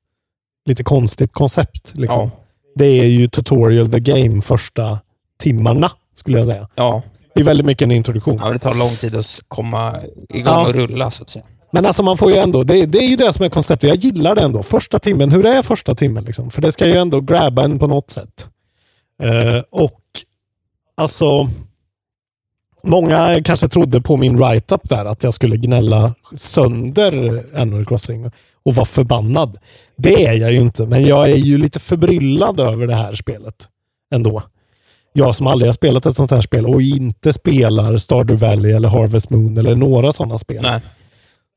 lite 0.65 0.85
konstigt 0.85 1.33
koncept. 1.33 1.93
Liksom. 1.95 2.21
Ja. 2.21 2.31
Det 2.75 2.85
är 2.87 3.05
ju 3.05 3.29
tutorial 3.29 3.91
the 3.93 4.01
game 4.01 4.43
första 4.43 4.99
timmarna 5.39 5.91
skulle 6.15 6.39
jag 6.39 6.47
säga. 6.47 6.69
Ja. 6.75 7.03
Det 7.35 7.41
är 7.41 7.45
väldigt 7.45 7.67
mycket 7.67 7.83
en 7.83 7.91
introduktion. 7.93 8.39
ja, 8.43 8.49
det 8.51 8.59
tar 8.59 8.75
lång 8.75 8.91
tid 8.91 9.15
att 9.17 9.41
komma 9.49 9.97
igång 10.29 10.55
Ja. 10.55 10.67
och 10.67 10.75
rulla, 10.75 11.11
så 11.11 11.23
att 11.23 11.29
säga. 11.29 11.45
Men 11.71 11.87
alltså 11.87 12.03
man 12.03 12.17
får 12.17 12.31
ju 12.31 12.37
ändå, 12.37 12.63
det, 12.65 12.87
det 12.87 12.99
är 12.99 13.09
ju 13.09 13.17
det 13.17 13.33
som 13.33 13.45
är 13.45 13.49
konceptet. 13.49 13.89
Jag 13.89 13.97
gillar 13.99 14.35
det 14.35 14.43
ändå. 14.43 14.63
Första 14.63 14.99
timmen, 14.99 15.31
hur 15.31 15.47
är 15.47 15.63
första 15.63 15.95
timmen 15.95 16.25
liksom? 16.25 16.51
För 16.51 16.63
det 16.63 16.73
ska 16.73 16.87
ju 16.87 16.95
ändå 16.95 17.21
grabba 17.21 17.65
en 17.65 17.79
på 17.79 17.87
något 17.87 18.11
sätt. 18.11 18.47
Eh, 19.23 19.63
och 19.71 20.01
alltså, 20.95 21.49
många 22.83 23.43
kanske 23.45 23.69
trodde 23.69 24.01
på 24.01 24.17
min 24.17 24.37
write-up 24.37 24.89
där 24.89 25.05
att 25.05 25.23
jag 25.23 25.35
skulle 25.35 25.57
gnälla 25.57 26.15
sönder 26.35 27.43
Animal 27.57 27.87
Crossing 27.87 28.31
och 28.65 28.75
vara 28.75 28.87
förbannad. 28.87 29.59
Det 29.97 30.27
är 30.27 30.33
jag 30.33 30.53
ju 30.53 30.61
inte, 30.61 30.87
men 30.87 31.05
jag 31.05 31.31
är 31.31 31.37
ju 31.37 31.59
lite 31.59 31.81
förbryllad 31.81 32.61
över 32.61 32.87
det 32.87 32.95
här 32.95 33.15
spelet 33.15 33.69
ändå. 34.15 34.43
Jag 35.13 35.37
som 35.37 35.47
aldrig 35.47 35.69
har 35.69 35.73
spelat 35.73 36.07
ett 36.07 36.17
sånt 36.17 36.31
här 36.31 36.41
spel 36.41 36.67
och 36.67 36.83
inte 36.83 37.33
spelar 37.33 37.97
Stardew 37.97 38.47
Valley 38.47 38.73
eller 38.73 38.89
Harvest 38.89 39.31
Moon 39.31 39.59
eller 39.59 39.77
några 39.77 40.13
sådana 40.13 40.39
spel 40.39 40.63
Nej. 40.63 40.81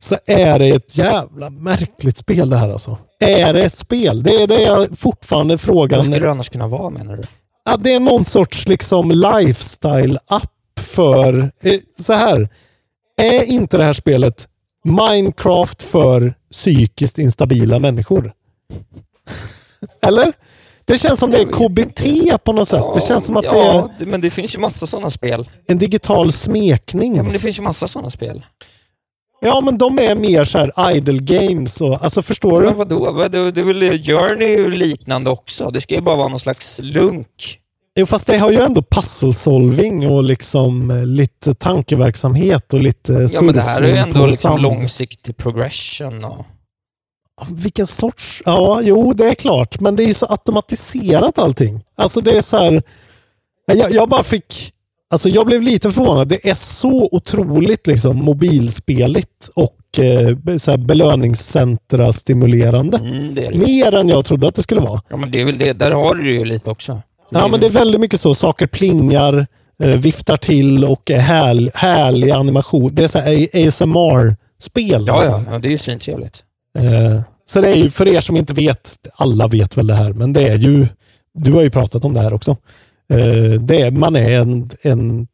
så 0.03 0.17
är 0.25 0.59
det 0.59 0.69
ett 0.69 0.97
jävla 0.97 1.49
märkligt 1.49 2.17
spel 2.17 2.49
det 2.49 2.57
här 2.57 2.69
alltså. 2.69 2.97
Är 3.19 3.53
det 3.53 3.63
ett 3.63 3.77
spel? 3.77 4.23
Det 4.23 4.35
är 4.35 4.47
det 4.47 4.61
jag 4.61 4.99
fortfarande 4.99 5.53
Vad 5.53 5.61
frågan. 5.61 6.03
skulle 6.03 6.19
det 6.19 6.31
annars 6.31 6.49
kunna 6.49 6.67
vara, 6.67 6.89
menar 6.89 7.17
du? 7.17 7.23
Ja, 7.65 7.77
det 7.77 7.93
är 7.93 7.99
någon 7.99 8.25
sorts 8.25 8.67
liksom 8.67 9.11
lifestyle-app 9.11 10.79
för... 10.79 11.51
Eh, 11.61 11.79
så 11.99 12.13
här. 12.13 12.49
Är 13.17 13.43
inte 13.43 13.77
det 13.77 13.83
här 13.83 13.93
spelet 13.93 14.47
Minecraft 14.85 15.81
för 15.81 16.33
psykiskt 16.51 17.19
instabila 17.19 17.79
människor? 17.79 18.33
Eller? 20.01 20.33
Det 20.85 20.97
känns 20.97 21.19
som 21.19 21.31
det 21.31 21.37
är 21.41 21.45
KBT 21.45 22.37
på 22.43 22.53
något 22.53 22.67
sätt. 22.67 22.83
Det 22.95 23.01
känns 23.01 23.25
som 23.25 23.37
att 23.37 23.43
det 23.43 23.49
är 23.49 23.73
Ja, 23.75 23.89
men 23.99 24.21
det 24.21 24.29
finns 24.29 24.55
ju 24.55 24.59
massa 24.59 24.87
sådana 24.87 25.09
spel. 25.09 25.49
en 25.67 25.77
digital 25.77 26.31
smekning. 26.31 27.15
Ja, 27.15 27.23
men 27.23 27.33
det 27.33 27.39
finns 27.39 27.57
ju 27.59 27.61
massa 27.61 27.87
sådana 27.87 28.09
spel. 28.09 28.45
Ja, 29.41 29.61
men 29.61 29.77
de 29.77 29.99
är 29.99 30.15
mer 30.15 30.43
så 30.43 30.57
här 30.57 30.91
idle 30.95 31.19
games 31.19 31.81
och 31.81 32.03
alltså 32.03 32.21
förstår 32.21 32.61
du? 32.61 32.67
Men 32.67 32.77
vadå? 32.77 33.11
Vad- 33.11 33.31
Det, 33.31 33.37
är 33.39 33.63
väl 33.63 34.03
Journey 34.03 34.47
ju 34.47 34.71
liknande 34.71 35.29
också. 35.29 35.69
Det 35.71 35.81
ska 35.81 35.95
ju 35.95 36.01
bara 36.01 36.15
vara 36.15 36.27
någon 36.27 36.39
slags 36.39 36.79
lunk. 36.83 37.59
Jo, 37.97 38.05
fast 38.05 38.27
det 38.27 38.37
har 38.37 38.51
ju 38.51 38.61
ändå 38.61 38.81
puzzle 38.81 39.33
solving 39.33 40.07
och 40.09 40.23
liksom 40.23 40.91
eh, 40.91 41.05
lite 41.05 41.53
tankeverksamhet 41.53 42.73
och 42.73 42.79
lite 42.79 43.27
Ja, 43.33 43.41
men 43.41 43.55
det 43.55 43.61
här 43.61 43.81
är 43.81 43.87
ju 43.87 43.95
ändå 43.95 44.25
liksom 44.25 44.61
långsiktig 44.61 45.37
progression 45.37 46.23
och... 46.23 46.45
Vilken 47.49 47.87
sorts... 47.87 48.41
Ja, 48.45 48.81
jo, 48.83 49.13
det 49.13 49.29
är 49.29 49.35
klart. 49.35 49.79
Men 49.79 49.95
det 49.95 50.03
är 50.03 50.07
ju 50.07 50.13
så 50.13 50.25
automatiserat 50.25 51.39
allting. 51.39 51.83
Alltså 51.95 52.21
det 52.21 52.37
är 52.37 52.41
så 52.41 52.57
här... 52.57 52.83
Jag, 53.65 53.91
jag 53.91 54.09
bara 54.09 54.23
fick... 54.23 54.71
Alltså 55.09 55.29
jag 55.29 55.45
blev 55.45 55.61
lite 55.61 55.91
förvånad. 55.91 56.27
Det 56.27 56.49
är 56.49 56.55
så 56.55 57.09
otroligt 57.11 57.87
liksom 57.87 58.17
mobilspeligt 58.17 59.49
och 59.55 59.99
eh, 59.99 60.57
så 60.57 60.71
här 60.71 60.77
belöningscentra 60.77 62.13
stimulerande. 62.13 62.97
Mm, 62.97 63.35
det 63.35 63.49
det. 63.49 63.57
Mer 63.57 63.95
än 63.95 64.09
jag 64.09 64.25
trodde 64.25 64.47
att 64.47 64.55
det 64.55 64.63
skulle 64.63 64.81
vara. 64.81 65.01
Ja, 65.09 65.17
men 65.17 65.31
det 65.31 65.41
är 65.41 65.45
väl 65.45 65.57
det. 65.57 65.73
Där 65.73 65.91
har 65.91 66.15
du 66.15 66.33
ju 66.33 66.45
lite 66.45 66.69
också. 66.69 67.01
Ja, 67.39 67.47
men 67.47 67.59
det 67.59 67.65
är 67.65 67.71
väldigt 67.71 68.01
mycket 68.01 68.21
så. 68.21 68.35
Saker 68.35 68.67
plingar, 68.67 69.47
eh, 69.83 69.89
viftar 69.89 70.37
till 70.37 70.85
och 70.85 71.11
är 71.11 71.19
härl, 71.19 71.69
härlig 71.73 72.31
animation. 72.31 72.95
Det 72.95 73.03
är 73.03 73.07
så 73.07 73.19
ASMR-spel. 73.19 75.03
Ja, 75.07 75.17
liksom. 75.17 75.45
ja, 75.51 75.59
det 75.59 75.67
är 75.67 75.71
ju 75.71 75.77
svintrevligt. 75.77 76.43
Eh, 76.77 77.21
så 77.45 77.61
det 77.61 77.69
är 77.69 77.75
ju 77.75 77.89
för 77.89 78.07
er 78.07 78.21
som 78.21 78.37
inte 78.37 78.53
vet, 78.53 78.97
alla 79.15 79.47
vet 79.47 79.77
väl 79.77 79.87
det 79.87 79.93
här, 79.93 80.13
men 80.13 80.33
det 80.33 80.47
är 80.47 80.57
ju, 80.57 80.87
du 81.33 81.51
har 81.51 81.61
ju 81.61 81.69
pratat 81.69 82.05
om 82.05 82.13
det 82.13 82.21
här 82.21 82.33
också. 82.33 82.51
Eh, 83.09 83.61
det 83.61 83.81
är, 83.81 83.91
man 83.91 84.15
är 84.15 84.39
en, 84.39 84.69
en, 84.81 85.27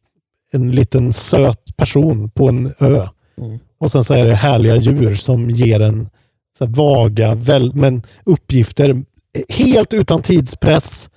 en 0.52 0.70
liten 0.70 1.12
söt 1.12 1.76
person 1.76 2.30
på 2.30 2.48
en 2.48 2.72
ö. 2.80 3.08
Mm. 3.40 3.58
Och 3.78 3.90
sen 3.90 4.04
så 4.04 4.14
är 4.14 4.24
det 4.24 4.34
härliga 4.34 4.76
djur 4.76 5.14
som 5.14 5.50
ger 5.50 5.80
en 5.80 6.08
så 6.58 6.66
vaga 6.66 7.34
väl, 7.34 7.74
men 7.74 8.02
uppgifter 8.24 9.02
helt 9.48 9.94
utan 9.94 10.22
tidspress. 10.22 11.08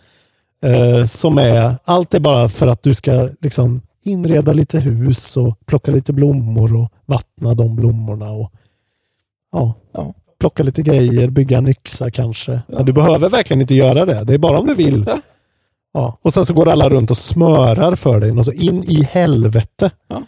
Eh, 0.63 1.05
som 1.05 1.37
är, 1.37 1.75
allt 1.85 2.13
är 2.13 2.19
bara 2.19 2.49
för 2.49 2.67
att 2.67 2.83
du 2.83 2.93
ska 2.93 3.29
liksom 3.41 3.81
inreda 4.03 4.53
lite 4.53 4.79
hus 4.79 5.37
och 5.37 5.59
plocka 5.65 5.91
lite 5.91 6.13
blommor 6.13 6.75
och 6.75 6.91
vattna 7.05 7.53
de 7.53 7.75
blommorna. 7.75 8.31
och 8.31 8.51
ja, 9.51 9.73
Ja. 9.93 10.13
plocka 10.39 10.63
lite 10.63 10.81
grejer, 10.81 11.29
bygga 11.29 11.57
en 11.57 11.67
yxa 11.67 12.11
kanske. 12.11 12.61
Men 12.67 12.85
du 12.85 12.93
behöver 12.93 13.29
verkligen 13.29 13.61
inte 13.61 13.75
göra 13.75 14.05
det. 14.05 14.23
Det 14.23 14.33
är 14.33 14.37
bara 14.37 14.59
om 14.59 14.67
du 14.67 14.75
vill. 14.75 15.03
Ja. 15.07 15.21
Ja. 15.93 16.17
Och 16.21 16.33
sen 16.33 16.45
så 16.45 16.53
går 16.53 16.67
alla 16.69 16.89
runt 16.89 17.11
och 17.11 17.17
smörar 17.17 17.95
för 17.95 18.19
dig. 18.19 18.31
Och 18.31 18.45
så 18.45 18.51
in 18.51 18.83
i 18.83 19.03
helvete. 19.03 19.91
Ja. 20.07 20.23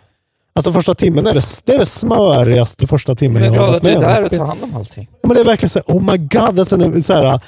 Alltså 0.53 0.71
första 0.71 0.95
timmen 0.95 1.27
är 1.27 1.33
det, 1.33 1.43
det 1.65 1.73
är 1.73 1.79
det 1.79 1.85
smörigaste 1.85 2.87
första 2.87 3.15
timmen 3.15 3.43
Jag 3.43 3.51
är 3.51 3.55
jag 3.55 3.61
har 3.65 3.71
varit 3.71 3.83
du 3.83 3.89
är 3.89 3.99
med 3.99 4.07
om. 4.07 4.13
där 4.13 4.25
och 4.25 4.31
tar 4.31 4.45
hand 4.45 4.59
om 4.63 4.75
allting. 4.75 5.07
Ja, 5.11 5.27
Men 5.27 5.35
det 5.35 5.41
är 5.41 5.45
verkligen 5.45 5.69
så 5.69 5.79
här, 5.87 5.95
oh 5.97 6.03
my 6.11 6.17
god. 6.17 6.59
Alltså, 6.59 6.77
det 6.77 6.85
är 6.85 7.01
så 7.01 7.13
här, 7.13 7.39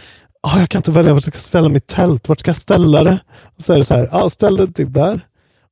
ah, 0.48 0.60
jag 0.60 0.70
kan 0.70 0.80
inte 0.80 0.92
välja 0.92 1.14
vart 1.14 1.26
jag 1.26 1.34
ska 1.34 1.42
ställa 1.42 1.70
mitt 1.70 1.88
tält. 1.88 2.30
Vart 2.30 2.40
ska 2.40 2.50
jag 2.50 2.56
ställa 2.56 3.04
det? 3.04 3.20
Och 3.58 3.62
så 3.62 3.74
är 3.74 3.78
det 3.78 3.84
så 3.84 3.96
här, 3.96 4.10
ah, 4.12 4.30
ställ 4.30 4.56
det 4.58 4.68
typ 4.68 4.94
där. 4.94 5.26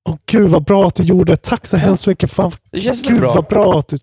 Åh 0.09 0.15
gud 0.25 0.49
vad 0.49 0.63
bra 0.63 0.87
att 0.87 0.95
du 0.95 1.03
gjorde. 1.03 1.37
Tack 1.37 1.65
så 1.65 1.77
hemskt 1.77 2.07
mycket. 2.07 2.31
Fan, 2.31 2.51
Det 2.71 2.81
känns 2.81 3.01
gud 3.01 3.19
bra. 3.19 3.33
vad 3.33 3.45
bra 3.45 3.79
att 3.79 3.87
du... 3.87 3.97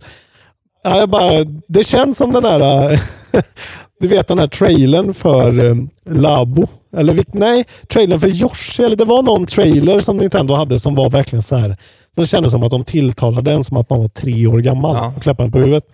Ja, 0.84 0.98
jag 0.98 1.08
bara, 1.08 1.44
det 1.68 1.84
känns 1.84 2.18
som 2.18 2.32
den 2.32 2.44
äh, 2.44 3.00
du 4.00 4.08
vet 4.08 4.28
den 4.28 4.38
här 4.38 4.46
trailern 4.46 5.14
för 5.14 5.64
äh, 5.64 5.74
Labo. 6.10 6.66
Eller 6.96 7.24
nej, 7.32 7.64
trailern 7.88 8.20
för 8.20 8.28
Yoshi. 8.28 8.82
Eller 8.82 8.96
det 8.96 9.04
var 9.04 9.22
någon 9.22 9.46
trailer 9.46 10.00
som 10.00 10.16
Nintendo 10.16 10.54
hade 10.54 10.80
som 10.80 10.94
var 10.94 11.10
verkligen 11.10 11.42
så 11.42 11.56
här. 11.56 11.76
Det 12.16 12.26
kändes 12.26 12.52
som 12.52 12.62
att 12.62 12.70
de 12.70 12.84
tilltalade 12.84 13.52
en 13.52 13.64
som 13.64 13.76
att 13.76 13.90
man 13.90 14.00
var 14.00 14.08
tre 14.08 14.46
år 14.46 14.58
gammal 14.58 14.96
Ja. 14.96 15.12
och 15.16 15.22
klappade 15.22 15.50
på 15.50 15.58
huvudet. 15.58 15.84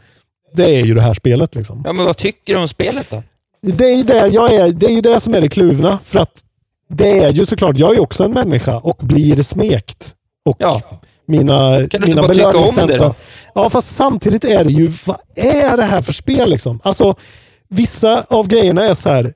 Det 0.54 0.64
är 0.80 0.84
ju 0.84 0.94
det 0.94 1.02
här 1.02 1.14
spelet 1.14 1.54
liksom. 1.54 1.82
Ja, 1.84 1.92
men 1.92 2.04
vad 2.06 2.16
tycker 2.16 2.54
du 2.54 2.60
om 2.60 2.68
spelet 2.68 3.10
då? 3.10 3.22
Det 3.62 3.84
är 3.92 3.96
ju 3.96 4.02
det, 4.02 4.26
jag 4.26 4.54
är, 4.54 4.72
det, 4.72 4.86
är 4.86 4.90
ju 4.90 5.00
det 5.00 5.20
som 5.20 5.34
är 5.34 5.40
det 5.40 5.48
kluvna. 5.48 5.98
För 6.04 6.18
att 6.18 6.40
det 6.88 7.18
är 7.18 7.32
ju 7.32 7.46
såklart, 7.46 7.76
jag 7.76 7.96
är 7.96 8.00
också 8.00 8.24
en 8.24 8.30
människa 8.32 8.78
och 8.78 8.96
blir 9.00 9.42
smekt. 9.42 10.14
Och 10.44 10.56
Ja. 10.58 10.82
mina, 11.26 11.70
Kan 11.70 11.78
du 11.78 11.96
inte 11.96 12.06
mina 12.08 12.22
bara 12.22 12.32
tycka 12.34 12.58
om 12.82 12.86
det 12.88 12.96
då? 12.96 13.14
Ja, 13.54 13.70
fast 13.70 13.96
samtidigt 13.96 14.44
är 14.44 14.64
det 14.64 14.70
ju, 14.72 14.88
vad 15.06 15.16
är 15.36 15.76
det 15.76 15.82
här 15.84 16.02
för 16.02 16.12
spel 16.12 16.50
liksom? 16.50 16.80
Alltså, 16.82 17.14
vissa 17.68 18.24
av 18.28 18.48
grejerna 18.48 18.82
är 18.84 18.94
så 18.94 19.08
här, 19.08 19.34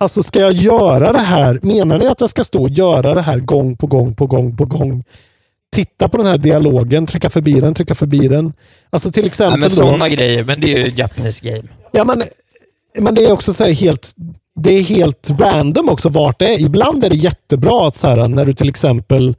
alltså 0.00 0.22
ska 0.22 0.40
jag 0.40 0.52
göra 0.52 1.12
det 1.12 1.18
här? 1.18 1.58
Menar 1.62 1.98
ni 1.98 2.06
att 2.06 2.20
jag 2.20 2.30
ska 2.30 2.44
stå 2.44 2.62
och 2.62 2.70
göra 2.70 3.14
det 3.14 3.20
här 3.22 3.38
gång 3.38 3.76
på 3.76 3.86
gång 3.86 4.14
på 4.14 4.26
gång 4.26 4.56
på 4.56 4.64
gång? 4.64 5.04
Titta 5.72 6.08
på 6.08 6.16
den 6.16 6.26
här 6.26 6.38
dialogen, 6.38 7.06
trycka 7.06 7.30
förbi 7.30 7.60
den, 7.60 7.74
trycka 7.74 7.94
förbi 7.94 8.28
den. 8.28 8.52
Alltså 8.90 9.12
till 9.12 9.26
exempel 9.26 9.60
men 9.60 9.68
då. 9.68 9.74
sådana 9.74 10.08
grejer, 10.08 10.44
men 10.44 10.60
det 10.60 10.74
är 10.74 10.78
ju 10.78 10.88
Japanese 10.96 11.40
game. 11.42 11.68
Ja, 11.92 12.04
men, 12.04 12.22
men 12.98 13.14
det 13.14 13.24
är 13.24 13.32
också 13.32 13.52
så 13.52 13.64
här 13.64 13.72
helt, 13.72 14.12
det 14.60 14.70
är 14.70 14.82
helt 14.82 15.30
random 15.40 15.88
också 15.88 16.08
vart 16.08 16.38
det 16.38 16.54
är. 16.54 16.60
Ibland 16.60 17.04
är 17.04 17.10
det 17.10 17.16
jättebra 17.16 17.88
att 17.88 17.96
så 17.96 18.06
här, 18.08 18.28
när 18.28 18.44
du 18.44 18.54
till 18.54 18.68
exempel 18.68 19.36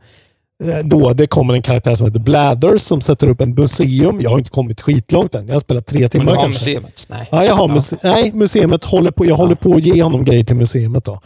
eh, 0.64 0.78
då 0.84 1.14
det 1.14 1.28
kommer 1.28 1.54
en 1.54 1.62
karaktär 1.62 1.96
som 1.96 2.08
heter 2.08 2.20
Blathers 2.20 2.82
som 2.82 3.02
sätter 3.02 3.30
upp 3.30 3.42
en 3.42 3.54
museum. 3.54 4.22
Jag 4.22 4.30
har 4.30 4.38
inte 4.38 4.50
kommit 4.50 4.82
skitlångt 4.82 5.36
än. 5.36 5.48
Jag 5.48 5.56
har 5.56 5.60
spelat 5.60 5.86
tre 5.88 6.00
Men 6.00 6.10
timmar 6.10 6.26
du 6.32 6.38
har 6.38 6.44
kanske. 6.44 6.70
museet? 6.76 7.06
Nej. 7.10 7.28
Ja, 7.32 7.46
jag 7.46 7.56
har 7.56 7.68
muse- 7.68 7.98
nej, 8.04 8.32
museet 8.34 8.84
håller 8.84 9.12
på, 9.12 9.26
jag 9.26 9.36
håller 9.36 9.56
på 9.56 9.74
att 9.76 9.84
ge 9.86 10.04
honom 10.04 10.26
grejer 10.26 10.44
till 10.44 10.56
museet. 10.56 11.06
Då. 11.06 11.22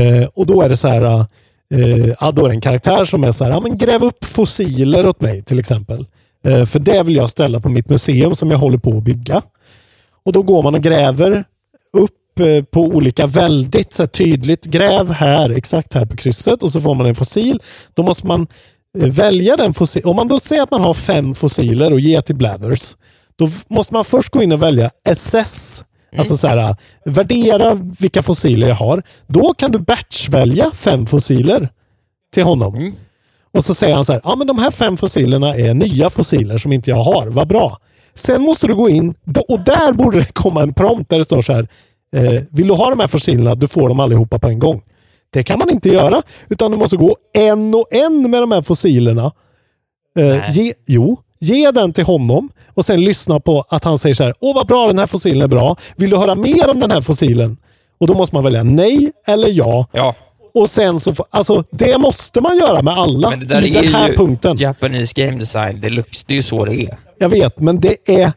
Eh, 0.00 0.28
och 0.34 0.46
då 0.46 0.62
är 0.62 0.68
det 0.68 0.76
så 0.76 0.88
här, 0.88 1.02
eh, 1.74 2.06
ja, 2.20 2.32
då 2.32 2.44
är 2.44 2.48
det 2.48 2.54
en 2.54 2.60
karaktär 2.60 3.04
som 3.04 3.24
är 3.24 3.32
så 3.32 3.44
här, 3.44 3.50
ja, 3.50 3.60
men 3.60 3.78
gräv 3.78 4.04
upp 4.04 4.24
fossiler 4.24 5.06
åt 5.06 5.20
mig 5.20 5.42
till 5.42 5.58
exempel. 5.58 6.06
Eh, 6.46 6.64
för 6.64 6.78
det 6.78 7.02
vill 7.02 7.16
jag 7.16 7.30
ställa 7.30 7.60
på 7.60 7.68
mitt 7.68 7.88
museum 7.88 8.34
som 8.34 8.50
jag 8.50 8.58
håller 8.58 8.78
på 8.78 8.96
att 8.96 9.02
bygga. 9.02 9.42
Och 10.24 10.32
då 10.32 10.42
går 10.42 10.62
man 10.62 10.74
och 10.74 10.82
gräver 10.82 11.44
på 12.70 12.80
olika 12.80 13.26
väldigt 13.26 13.94
så 13.94 14.02
här, 14.02 14.08
tydligt. 14.08 14.64
Gräv 14.64 15.12
här, 15.12 15.50
exakt 15.50 15.94
här 15.94 16.06
på 16.06 16.16
krysset 16.16 16.62
och 16.62 16.72
så 16.72 16.80
får 16.80 16.94
man 16.94 17.06
en 17.06 17.14
fossil. 17.14 17.60
Då 17.94 18.02
måste 18.02 18.26
man 18.26 18.46
eh, 18.98 19.08
välja 19.08 19.56
den 19.56 19.74
fossil. 19.74 20.02
Om 20.04 20.16
man 20.16 20.28
då 20.28 20.40
säger 20.40 20.62
att 20.62 20.70
man 20.70 20.80
har 20.80 20.94
fem 20.94 21.34
fossiler 21.34 21.92
och 21.92 22.00
ger 22.00 22.20
till 22.20 22.36
Blathers, 22.36 22.96
då 23.36 23.48
måste 23.68 23.94
man 23.94 24.04
först 24.04 24.28
gå 24.30 24.42
in 24.42 24.52
och 24.52 24.62
välja 24.62 24.90
SS. 25.04 25.84
Alltså 26.18 26.36
så 26.36 26.48
här, 26.48 26.76
värdera 27.04 27.74
vilka 27.74 28.22
fossiler 28.22 28.68
jag 28.68 28.74
har. 28.74 29.02
Då 29.26 29.54
kan 29.54 29.70
du 29.70 29.78
batchvälja 29.78 30.70
fem 30.70 31.06
fossiler 31.06 31.68
till 32.34 32.42
honom. 32.42 32.92
Och 33.52 33.64
så 33.64 33.74
säger 33.74 33.94
han 33.94 34.04
så 34.04 34.12
här, 34.12 34.20
ja 34.24 34.36
men 34.36 34.46
de 34.46 34.58
här 34.58 34.70
fem 34.70 34.96
fossilerna 34.96 35.56
är 35.56 35.74
nya 35.74 36.10
fossiler 36.10 36.58
som 36.58 36.72
inte 36.72 36.90
jag 36.90 37.02
har, 37.02 37.26
vad 37.26 37.48
bra. 37.48 37.78
Sen 38.14 38.42
måste 38.42 38.66
du 38.66 38.74
gå 38.74 38.88
in, 38.88 39.14
och 39.48 39.60
där 39.60 39.92
borde 39.92 40.18
det 40.18 40.32
komma 40.32 40.62
en 40.62 40.74
prompt 40.74 41.10
där 41.10 41.18
det 41.18 41.24
står 41.24 41.42
så 41.42 41.52
här, 41.52 41.68
eh, 42.16 42.42
vill 42.50 42.66
du 42.68 42.74
ha 42.74 42.90
de 42.90 43.00
här 43.00 43.06
fossilerna, 43.06 43.54
du 43.54 43.68
får 43.68 43.88
dem 43.88 44.00
allihopa 44.00 44.38
på 44.38 44.48
en 44.48 44.58
gång. 44.58 44.82
Det 45.30 45.42
kan 45.42 45.58
man 45.58 45.70
inte 45.70 45.88
göra, 45.88 46.22
utan 46.48 46.70
du 46.70 46.76
måste 46.76 46.96
gå 46.96 47.16
en 47.34 47.74
och 47.74 47.86
en 47.90 48.30
med 48.30 48.42
de 48.42 48.52
här 48.52 48.62
fossilerna. 48.62 49.32
Eh, 50.18 50.50
ge, 50.56 50.72
jo, 50.86 51.16
ge 51.40 51.70
den 51.70 51.92
till 51.92 52.04
honom 52.04 52.48
och 52.74 52.86
sen 52.86 53.00
lyssna 53.04 53.40
på 53.40 53.64
att 53.68 53.84
han 53.84 53.98
säger 53.98 54.14
så 54.14 54.24
här, 54.24 54.34
åh 54.40 54.54
vad 54.54 54.66
bra 54.66 54.86
den 54.86 54.98
här 54.98 55.06
fossilen 55.06 55.42
är 55.42 55.46
bra. 55.46 55.76
Vill 55.96 56.10
du 56.10 56.16
höra 56.16 56.34
mer 56.34 56.70
om 56.70 56.80
den 56.80 56.90
här 56.90 57.00
fossilen? 57.00 57.56
Och 58.00 58.06
då 58.06 58.14
måste 58.14 58.34
man 58.34 58.44
välja 58.44 58.62
nej 58.62 59.12
eller 59.28 59.48
ja. 59.48 59.86
Ja, 59.92 60.14
Och 60.54 60.70
sen 60.70 61.00
så 61.00 61.14
alltså 61.30 61.64
det 61.70 61.98
måste 61.98 62.40
man 62.40 62.58
göra 62.58 62.82
med 62.82 62.94
alla 62.94 63.30
men 63.30 63.40
det 63.40 63.46
där 63.46 63.66
i 63.66 63.70
den 63.70 63.84
är 63.84 63.88
här 63.88 64.08
ju 64.08 64.16
punkten. 64.16 64.56
Japanese 64.56 65.12
game 65.16 65.38
design 65.38 65.80
deluxe. 65.80 66.24
Det 66.26 66.32
är 66.32 66.36
ju 66.36 66.42
så 66.42 66.64
det 66.64 66.74
är. 66.74 66.96
Jag 67.18 67.28
vet, 67.28 67.58
men 67.60 67.80
det 67.80 68.10
är 68.10 68.32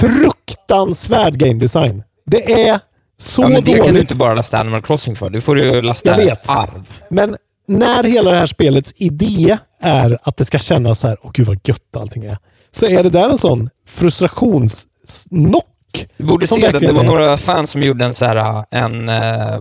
fruktansvärd 0.00 1.38
game 1.38 1.60
design. 1.60 2.02
Det 2.26 2.68
är 2.68 2.80
så 3.22 3.42
Ja, 3.42 3.48
men 3.48 3.64
det 3.64 3.70
dåligt. 3.70 3.84
kan 3.84 3.94
du 3.94 4.00
inte 4.00 4.14
bara 4.14 4.34
lasta 4.34 4.58
Animal 4.58 4.82
Crossing 4.82 5.16
för. 5.16 5.30
Du 5.30 5.40
får 5.40 5.58
ju 5.60 5.82
lasta 5.82 6.14
arv. 6.46 6.92
Men 7.08 7.36
när 7.68 8.04
hela 8.04 8.30
det 8.30 8.36
här 8.36 8.46
spelets 8.46 8.92
idé 8.96 9.58
är 9.82 10.18
att 10.22 10.36
det 10.36 10.44
ska 10.44 10.58
kännas 10.58 11.00
så 11.00 11.08
här, 11.08 11.16
åh 11.22 11.30
gud 11.34 11.46
vad 11.46 11.68
gött 11.68 11.96
allting 11.96 12.24
är. 12.24 12.38
Så 12.70 12.86
är 12.86 13.02
det 13.02 13.10
där 13.10 13.30
en 13.30 13.38
sån 13.38 13.70
frustrationsnock. 13.88 16.06
Du 16.16 16.24
borde 16.24 16.46
se 16.46 16.70
det. 16.70 16.78
Det 16.78 16.92
var 16.92 17.04
några 17.04 17.36
fans 17.36 17.70
som 17.70 17.82
gjorde 17.82 18.04
en 18.04 18.14
så 18.14 18.24
här, 18.24 18.64
en, 18.70 19.08
eh, 19.08 19.60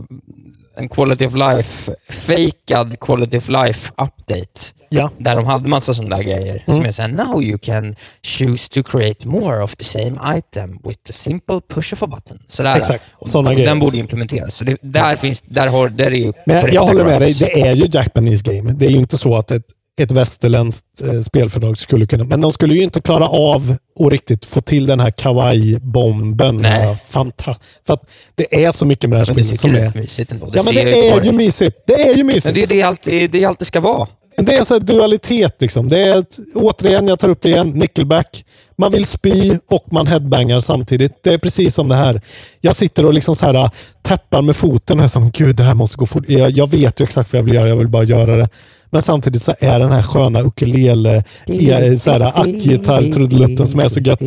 en 0.76 0.90
quality 0.90 1.26
of 1.26 1.36
life, 1.36 1.92
fakad 2.10 3.00
quality 3.00 3.38
of 3.38 3.50
life 3.50 3.92
update. 3.98 4.74
Ja. 4.94 5.12
Där 5.18 5.36
de 5.36 5.46
hade 5.46 5.70
massa 5.70 5.94
sådana 5.94 6.18
där 6.18 6.24
grejer. 6.24 6.64
Mm. 6.68 6.78
Som 6.78 6.86
är 6.86 6.92
såhär, 6.92 7.10
now 7.10 7.44
you 7.44 7.58
can 7.58 7.96
choose 8.24 8.70
to 8.70 8.84
create 8.84 9.28
more 9.28 9.64
of 9.64 9.76
the 9.76 9.84
same 9.84 10.38
item 10.38 10.80
with 10.84 11.00
a 11.10 11.14
simple 11.14 11.62
push 11.70 11.94
of 11.94 12.04
a 12.04 12.08
button. 12.08 12.40
Sådär. 12.48 12.78
Exakt, 12.78 13.04
och 13.18 13.46
grejer. 13.46 13.66
Den 13.66 13.80
borde 13.80 13.98
implementeras. 13.98 14.56
Så 14.56 14.64
det, 14.64 14.78
där 14.82 15.16
finns, 15.16 15.42
där 15.42 15.68
har, 15.68 15.90
där 15.90 16.06
är 16.06 16.12
ju 16.12 16.34
Men 16.46 16.74
jag, 16.74 16.86
håller 16.86 17.06
med 17.06 17.22
dig, 17.22 17.34
det 17.34 17.62
är 17.62 17.76
ju 17.76 17.88
Japanese 17.92 18.44
game. 18.44 18.74
Det 18.74 18.86
är 18.86 18.90
ju 18.90 18.98
inte 18.98 19.18
så 19.18 19.36
att 19.36 19.52
ett, 19.52 19.66
ett 20.00 20.12
västerländskt 20.12 21.02
eh, 21.02 21.22
spelförlag 21.22 21.78
skulle 21.78 22.06
kunna, 22.06 22.24
men 22.24 22.42
de 22.42 22.54
skulle 22.54 22.74
ju 22.74 22.84
inte 22.84 23.02
klara 23.02 23.28
av 23.28 23.76
att 24.00 24.12
riktigt 24.12 24.46
få 24.46 24.62
till 24.62 24.86
den 24.86 25.00
här 25.00 25.12
kawaii-bomben. 25.12 26.66
Fanta 27.08 27.56
för 27.88 27.94
att 27.94 28.10
det 28.36 28.66
är 28.66 28.72
så 28.72 28.86
mycket 28.86 29.10
med 29.10 29.20
det 29.20 29.26
här 29.26 29.36
det 29.36 29.44
spelet 29.44 29.60
som 29.60 29.76
är 29.76 29.80
är... 29.80 29.86
rätt 29.86 29.96
mysigt 29.96 30.32
ändå. 30.32 30.52
Ja, 30.54 30.64
men 30.64 30.74
ser 30.74 30.86
det 30.86 31.10
är 31.10 31.24
ju 31.24 31.32
mysigt. 31.32 31.78
Det 31.88 32.02
är 32.02 32.16
ju 32.16 32.24
mysigt. 32.24 32.46
Men 32.46 32.54
det 32.54 32.64
är 32.64 32.68
det 32.68 32.82
alltid, 32.82 33.32
det 33.32 33.44
är 33.44 33.48
alltid 33.48 33.68
ska 33.68 33.80
vara. 33.80 34.08
Det 34.38 34.56
är 34.56 34.64
så 34.64 34.74
här 34.74 34.82
dualitet 34.82 35.56
liksom. 35.60 35.90
Det 35.90 36.00
är 36.00 36.26
återigen, 36.56 37.08
jag 37.08 37.20
tar 37.20 37.30
upp 37.30 37.42
det 37.42 37.50
igen, 37.50 37.70
nickelback. 37.70 38.46
Man 38.76 38.92
vill 38.92 39.06
spy 39.06 39.58
och 39.70 39.94
man 39.94 40.08
headbangar 40.08 40.60
samtidigt. 40.60 41.24
Det 41.24 41.34
är 41.34 41.38
precis 41.38 41.76
som 41.76 41.90
det 41.90 41.96
här. 41.96 42.22
Jag 42.62 42.76
sitter 42.76 43.06
och 43.06 43.14
liksom 43.14 43.36
så 43.36 43.46
här 43.46 43.54
äh, 43.54 43.70
tappar 44.02 44.42
med 44.42 44.56
foten 44.56 45.00
och 45.00 45.12
som, 45.12 45.32
gud 45.32 45.56
det 45.56 45.64
här 45.64 45.74
måste 45.74 45.98
gå 45.98 46.06
fort. 46.06 46.24
Jag, 46.28 46.52
jag 46.52 46.70
vet 46.70 47.00
ju 47.00 47.04
exakt 47.04 47.34
vad 47.34 47.40
jag 47.40 47.44
vill 47.44 47.54
göra, 47.54 47.70
jag 47.70 47.76
vill 47.76 47.88
bara 47.88 48.04
göra 48.04 48.36
det. 48.36 48.50
Men 48.90 49.02
samtidigt 49.02 49.44
så 49.44 49.54
är 49.60 49.80
den 49.80 49.92
här 49.92 50.04
sköna 50.04 50.42
ukulele, 50.42 51.24
eh, 51.48 52.08
äh, 52.08 52.40
ackgitarr 52.40 53.12
trudelutten 53.12 53.68
som 53.68 53.80
är 53.80 53.90
så 53.90 54.00
gött. 54.00 54.22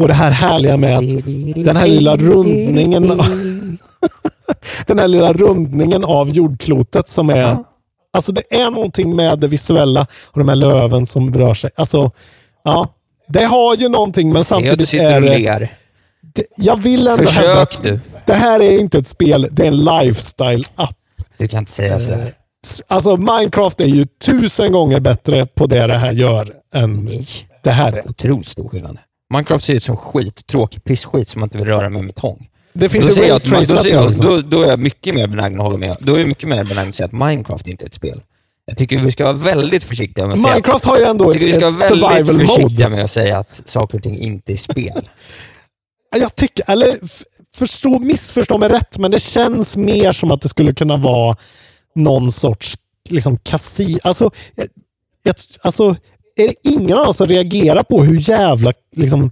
Och 0.00 0.08
det 0.08 0.14
här 0.14 0.30
härliga 0.30 0.76
med 0.76 0.98
att 0.98 1.24
den 1.64 1.76
här 1.76 1.86
lilla 1.86 2.16
rundningen 2.16 3.02
den 4.86 4.98
här 4.98 5.08
lilla 5.08 5.32
rundningen 5.32 6.04
av 6.04 6.30
jordklotet 6.30 7.08
som 7.08 7.30
är 7.30 7.56
Alltså 8.18 8.32
det 8.32 8.42
är 8.56 8.70
någonting 8.70 9.16
med 9.16 9.38
det 9.38 9.48
visuella 9.48 10.06
och 10.26 10.38
de 10.38 10.48
här 10.48 10.56
löven 10.56 11.06
som 11.06 11.34
rör 11.34 11.54
sig. 11.54 11.70
Alltså, 11.76 12.10
ja. 12.64 12.94
Det 13.28 13.44
har 13.44 13.76
ju 13.76 13.88
någonting 13.88 14.32
men 14.32 14.44
samtidigt 14.44 14.88
sitter 14.88 15.22
är 15.22 15.60
det... 15.60 15.68
det 16.34 16.44
jag 16.56 16.76
vill 16.82 17.06
ändå 17.06 17.24
Försök 17.24 17.44
hävda 17.44 17.60
att 17.60 17.82
du. 17.82 18.00
det 18.26 18.32
här 18.34 18.60
är 18.60 18.80
inte 18.80 18.98
ett 18.98 19.08
spel, 19.08 19.48
det 19.50 19.62
är 19.62 19.68
en 19.68 19.74
lifestyle-app. 19.74 20.94
Du 21.36 21.48
kan 21.48 21.58
inte 21.58 21.72
säga 21.72 22.00
så. 22.00 22.12
Eh, 22.12 22.26
Alltså 22.88 23.16
Minecraft 23.16 23.80
är 23.80 23.86
ju 23.86 24.06
tusen 24.06 24.72
gånger 24.72 25.00
bättre 25.00 25.46
på 25.46 25.66
det 25.66 25.86
det 25.86 25.98
här 25.98 26.12
gör 26.12 26.54
än 26.74 27.08
det 27.64 27.70
här 27.70 27.92
är. 27.92 28.08
Otroligt 28.08 28.48
stor 28.48 28.68
skillnad. 28.68 28.98
Minecraft 29.34 29.64
ser 29.64 29.74
ut 29.74 29.84
som 29.84 29.96
skit, 29.96 30.46
tråkig 30.46 30.84
pissskit 30.84 31.28
som 31.28 31.40
man 31.40 31.46
inte 31.46 31.58
vill 31.58 31.66
röra 31.66 31.90
med 31.90 32.04
med 32.04 32.14
tång. 32.14 32.48
Det 32.78 32.88
finns 32.88 33.14
då, 33.16 33.24
jag 33.24 33.40
då, 33.42 33.88
jag, 33.88 34.16
då, 34.16 34.40
då 34.40 34.62
är 34.62 34.66
jag 34.70 34.78
mycket 34.80 35.14
mer 35.14 35.26
benägen 35.26 35.60
att 35.60 35.64
hålla 35.66 35.78
med. 35.78 35.96
Då 36.00 36.14
är 36.14 36.18
jag 36.18 36.28
mycket 36.28 36.48
mer 36.48 36.64
benägen 36.64 36.88
att 36.88 36.94
säga 36.94 37.06
att 37.06 37.12
Minecraft 37.12 37.66
inte 37.66 37.84
är 37.84 37.86
ett 37.86 37.94
spel. 37.94 38.22
Jag 38.66 38.78
tycker 38.78 38.98
vi 38.98 39.10
ska 39.12 39.24
vara 39.24 39.32
väldigt 39.36 39.84
försiktiga 39.84 40.26
med 40.26 40.32
att 40.34 40.40
säga 40.40 40.54
Minecraft 40.54 40.84
att, 40.84 40.90
har 40.90 40.98
ju 40.98 41.04
ändå 41.04 41.32
tycker 41.32 41.46
vi 41.46 41.52
ska 41.52 41.68
ett- 41.68 42.00
vara 42.00 42.18
ett 42.18 42.28
väldigt 42.28 42.48
försiktiga 42.50 42.88
med 42.88 43.04
att 43.04 43.10
säga 43.10 43.38
att 43.38 43.62
saker 43.64 43.98
och 43.98 44.02
ting 44.02 44.18
inte 44.18 44.52
är 44.52 44.56
spel. 44.56 45.08
Jag 46.16 46.34
tycker, 46.34 46.70
eller 46.70 46.98
förstå, 47.56 47.98
missförstå 47.98 48.58
mig 48.58 48.68
rätt, 48.68 48.98
men 48.98 49.10
det 49.10 49.20
känns 49.20 49.76
mer 49.76 50.12
som 50.12 50.30
att 50.30 50.42
det 50.42 50.48
skulle 50.48 50.74
kunna 50.74 50.96
vara 50.96 51.36
någon 51.94 52.32
sorts 52.32 52.76
liksom 53.08 53.36
kasi... 53.38 53.98
Alltså, 54.02 54.30
jag, 55.22 55.34
alltså, 55.62 55.96
är 56.36 56.48
det 56.48 56.54
ingen 56.64 56.98
oss 56.98 57.16
som 57.16 57.26
reagerar 57.26 57.82
på 57.82 58.02
hur 58.04 58.30
jävla 58.30 58.72
liksom, 58.96 59.30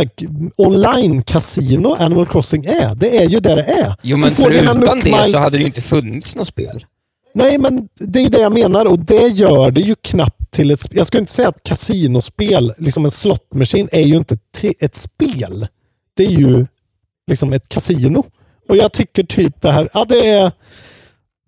här, 0.00 0.10
online-casino 0.56 1.96
Animal 1.98 2.26
Crossing 2.26 2.64
är? 2.64 2.94
Det 2.94 3.16
är 3.18 3.28
ju 3.28 3.40
det 3.40 3.54
det 3.54 3.62
är. 3.62 3.94
Jo, 4.02 4.16
men 4.16 4.30
dina 4.34 4.44
förutan 4.50 5.00
det 5.00 5.32
så 5.32 5.38
hade 5.38 5.56
det 5.56 5.60
ju 5.60 5.66
inte 5.66 5.80
funnits 5.80 6.36
något 6.36 6.46
spel. 6.46 6.86
Nej, 7.34 7.58
men 7.58 7.88
det 7.94 8.20
är 8.24 8.30
det 8.30 8.40
jag 8.40 8.52
menar 8.52 8.84
och 8.86 8.98
det 8.98 9.26
gör 9.28 9.70
det 9.70 9.80
ju 9.80 9.94
knappt 9.94 10.50
till 10.50 10.70
ett 10.70 10.80
Jag 10.90 11.06
skulle 11.06 11.20
inte 11.20 11.32
säga 11.32 11.48
att 11.48 11.62
kasinospel, 11.62 12.72
liksom 12.78 13.04
en 13.04 13.10
slottmaskin, 13.10 13.88
är 13.92 14.00
ju 14.02 14.16
inte 14.16 14.36
te- 14.36 14.74
ett 14.80 14.94
spel. 14.96 15.66
Det 16.16 16.24
är 16.24 16.30
ju 16.30 16.66
liksom 17.26 17.52
ett 17.52 17.68
kasino. 17.68 18.24
Och 18.68 18.76
jag 18.76 18.92
tycker 18.92 19.24
typ 19.24 19.62
det 19.62 19.70
här, 19.72 19.88
ja 19.94 20.04
det 20.04 20.28
är, 20.30 20.52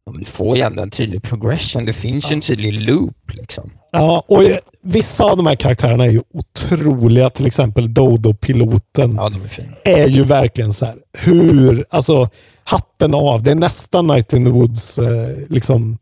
Ja, 0.07 0.13
Du 0.19 0.25
får 0.25 0.57
ju 0.57 0.63
ändå 0.63 0.83
en 0.83 0.91
tydlig 0.91 1.23
progression. 1.23 1.85
Det 1.85 1.93
finns 1.93 2.31
ju 2.31 2.35
en 2.35 2.41
tydlig 2.41 2.73
loop. 2.73 3.17
Liksom. 3.33 3.71
ja 3.93 4.25
och 4.29 4.43
vissa 4.85 5.25
av 5.25 5.37
de 5.37 5.47
här 5.47 5.55
karaktärerna 5.57 6.05
är 6.05 6.11
ju 6.11 6.23
otroliga. 6.35 7.31
Till 7.31 7.47
exempel 7.47 7.95
Dodo-piloten 7.95 9.15
Ja, 9.17 9.29
de 9.29 9.43
är 9.43 9.49
fina. 9.49 9.69
är 9.85 10.07
ju 10.09 10.23
verkligen 10.25 10.73
så 10.73 10.87
här, 10.87 10.95
hur, 11.19 11.85
alltså 11.91 12.29
hatten 12.65 13.15
av. 13.15 13.43
Det 13.43 13.51
är 13.51 13.55
nästan 13.55 14.07
Night 14.07 14.33
in 14.33 14.45
the 14.45 14.51
Woods 14.51 14.99
eh, 14.99 15.29
liksom 15.49 15.99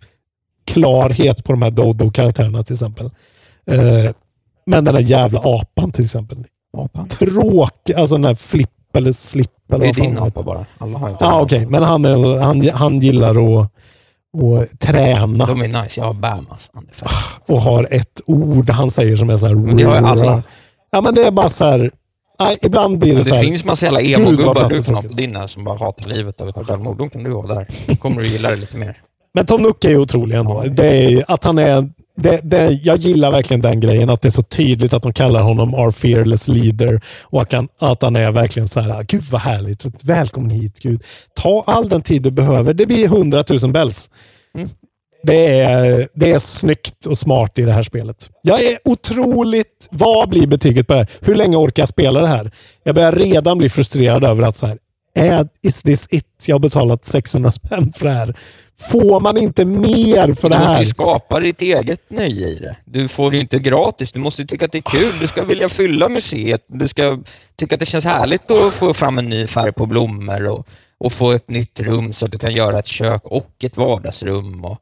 klarhet 0.65 1.45
på 1.45 1.53
de 1.53 1.63
här 1.63 1.71
Dodo-karaktärerna 1.71 2.63
till 2.63 2.75
exempel. 2.75 3.11
Eh, 3.67 4.11
men 4.67 4.85
den 4.85 4.95
där 4.95 5.01
jävla 5.03 5.41
apan 5.45 5.93
till 5.93 6.05
exempel. 6.05 6.39
Apan. 6.77 7.09
Tråkig, 7.09 7.95
alltså 7.95 8.15
den 8.17 8.25
här 8.25 8.35
flipp 8.35 8.97
eller 8.97 9.13
slip 9.13 9.51
eller 9.73 9.79
Det 9.79 9.85
är 9.85 9.89
vad 9.89 9.97
fan 9.97 10.07
din 10.15 10.19
apa 10.19 10.43
bara. 10.43 10.67
Alla 10.79 10.99
har 10.99 11.11
inte 11.11 11.25
Ja, 11.25 11.39
en 11.39 11.45
okej. 11.45 11.67
Men 11.67 11.83
han, 11.83 12.05
är, 12.05 12.39
han, 12.41 12.69
han 12.71 13.01
gillar 13.01 13.61
att, 13.61 13.69
att 14.33 14.81
träna 14.81 15.47
De 15.47 15.63
är 15.63 15.83
nice. 15.83 16.01
Jag 16.01 16.07
har 16.07 16.15
Bam 16.15 16.47
alltså. 16.51 16.71
Och 17.49 17.63
har 17.63 17.89
ett 17.91 18.21
ord 18.27 18.71
han 18.71 18.91
säger 18.91 19.17
som 19.17 19.31
är 19.31 19.39
så 19.39 19.47
här... 19.47 19.55
Men 19.55 19.77
det 19.77 19.85
har 19.85 20.01
ju 20.01 20.07
alla. 20.07 20.43
Ja, 20.91 21.01
men 21.01 21.15
det 21.15 21.27
är 21.27 21.31
bara 21.31 21.49
så 21.49 21.65
här... 21.65 21.91
Nej, 22.41 22.59
ibland 22.63 22.99
blir 22.99 23.11
det, 23.11 23.15
Men 23.15 23.25
så 23.25 23.31
det 23.31 23.37
här... 23.37 23.43
finns 23.43 23.65
massa 23.65 23.87
jävla 23.87 24.01
emo-gubbar 24.01 24.69
du 24.69 24.79
och 24.79 24.85
kan 24.85 24.95
ha 24.95 25.03
på 25.03 25.09
din 25.09 25.49
som 25.49 25.65
bara 25.65 25.79
hatar 25.79 26.09
livet 26.09 26.41
och 26.41 26.47
vill 26.47 26.55
ta 26.55 26.65
självmord. 26.65 26.99
De 26.99 27.11
kan 27.11 27.23
du 27.23 27.33
ha 27.33 27.47
där. 27.47 27.97
Kommer 27.97 28.23
du 28.23 28.29
gilla 28.29 28.51
det 28.51 28.57
lite 28.57 28.77
mer. 28.77 28.97
Men 29.35 29.47
Tom 29.47 29.63
Nook 29.63 29.85
är 29.85 29.89
ju 29.91 29.99
otrolig 29.99 30.37
ändå. 30.37 30.63
Det 30.63 30.87
är, 30.87 31.25
att 31.29 31.45
han 31.45 31.59
är, 31.59 31.91
det, 32.17 32.41
det, 32.43 32.73
jag 32.73 32.97
gillar 32.97 33.31
verkligen 33.31 33.61
den 33.61 33.81
grejen, 33.81 34.11
att 34.11 34.23
det 34.23 34.29
är 34.29 34.31
så 34.31 34.43
tydligt 34.43 34.93
att 34.93 35.03
de 35.03 35.13
kallar 35.13 35.43
honom 35.43 35.75
our 35.75 35.91
fearless 35.91 36.49
leader 36.49 37.01
och 37.23 37.43
att 37.43 37.53
han, 37.53 37.69
att 37.79 38.03
han 38.03 38.17
är 38.17 38.33
verkligen 38.33 38.69
så 38.69 38.81
här, 38.81 39.03
gud 39.03 39.23
vad 39.23 39.41
härligt, 39.41 40.05
välkommen 40.05 40.51
hit 40.51 40.79
Gud. 40.79 41.03
Ta 41.35 41.65
all 41.67 41.89
den 41.89 42.03
tid 42.03 42.23
du 42.23 42.31
behöver, 42.31 42.75
det 42.75 42.87
blir 42.87 43.09
hundratusen 43.09 43.73
bells. 43.73 44.11
Det 45.23 45.61
är, 45.61 46.09
det 46.15 46.31
är 46.31 46.39
snyggt 46.39 47.07
och 47.07 47.19
smart 47.19 47.59
i 47.59 47.63
det 47.63 47.73
här 47.73 47.83
spelet. 47.83 48.31
Jag 48.43 48.63
är 48.63 48.79
otroligt... 48.85 49.89
Vad 49.91 50.29
blir 50.29 50.47
betyget 50.47 50.87
på 50.87 50.93
det 50.93 50.99
här? 50.99 51.09
Hur 51.21 51.35
länge 51.35 51.57
orkar 51.57 51.83
jag 51.83 51.89
spela 51.89 52.21
det 52.21 52.27
här? 52.27 52.51
Jag 52.85 52.95
börjar 52.95 53.13
redan 53.13 53.59
bli 53.59 53.69
frustrerad 53.69 54.25
över 54.25 54.43
att 54.43 54.57
så 54.57 54.67
här, 54.67 54.79
är, 55.15 55.49
is 55.63 55.83
this 55.83 56.07
it? 56.11 56.27
Jag 56.47 56.55
har 56.55 56.61
betalat 56.61 57.05
600 57.05 57.53
spänn 57.53 57.93
för 57.93 58.05
det 58.05 58.13
här. 58.13 58.37
Får 58.81 59.21
man 59.21 59.37
inte 59.37 59.65
mer 59.65 60.35
för 60.35 60.49
det 60.49 60.55
du 60.55 60.61
måste 60.61 60.75
här? 60.75 60.85
skapa 60.85 61.41
ditt 61.41 61.63
eget 61.63 62.11
nöje 62.11 62.49
i 62.49 62.55
det. 62.55 62.77
Du 62.85 63.09
får 63.09 63.31
det 63.31 63.39
inte 63.39 63.59
gratis. 63.59 64.13
Du 64.13 64.21
måste 64.21 64.47
tycka 64.47 64.65
att 64.65 64.73
det 64.73 64.79
är 64.79 64.83
kul. 64.83 65.13
Du 65.21 65.27
ska 65.27 65.45
vilja 65.45 65.69
fylla 65.69 66.09
museet. 66.09 66.65
Du 66.67 66.89
ska 66.89 67.19
tycka 67.57 67.75
att 67.77 67.81
det 67.81 67.87
känns 67.87 68.05
härligt 68.05 68.51
att 68.51 68.75
få 68.75 68.95
fram 68.95 69.19
en 69.19 69.29
ny 69.29 69.47
färg 69.47 69.73
på 69.73 69.87
blommor 69.87 70.49
och, 70.49 70.67
och 70.99 71.13
få 71.13 71.31
ett 71.31 71.49
nytt 71.51 71.81
rum 71.81 72.13
så 72.13 72.25
att 72.27 72.33
du 72.33 72.39
kan 72.39 72.55
göra 72.55 72.79
ett 72.79 72.87
kök 72.87 73.23
och 73.25 73.65
ett 73.65 73.77
vardagsrum. 73.77 74.65
Och, 74.65 74.79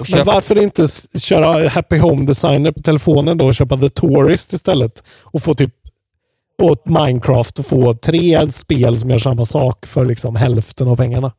och 0.00 0.06
Men 0.10 0.24
varför 0.24 0.62
inte 0.62 0.88
köra 1.18 1.68
Happy 1.68 1.98
Home 1.98 2.26
Designer 2.26 2.72
på 2.72 2.82
telefonen 2.82 3.38
då 3.38 3.46
och 3.46 3.54
köpa 3.54 3.76
The 3.76 3.90
Tourist 3.90 4.52
istället? 4.52 5.02
Och 5.22 5.42
få 5.42 5.54
typ 5.54 5.74
åt 6.62 6.86
Minecraft 6.86 7.58
och 7.58 7.66
få 7.66 7.94
tre 7.94 8.52
spel 8.52 8.98
som 8.98 9.10
gör 9.10 9.18
samma 9.18 9.46
sak 9.46 9.86
för 9.86 10.04
liksom 10.04 10.36
hälften 10.36 10.88
av 10.88 10.96
pengarna. 10.96 11.32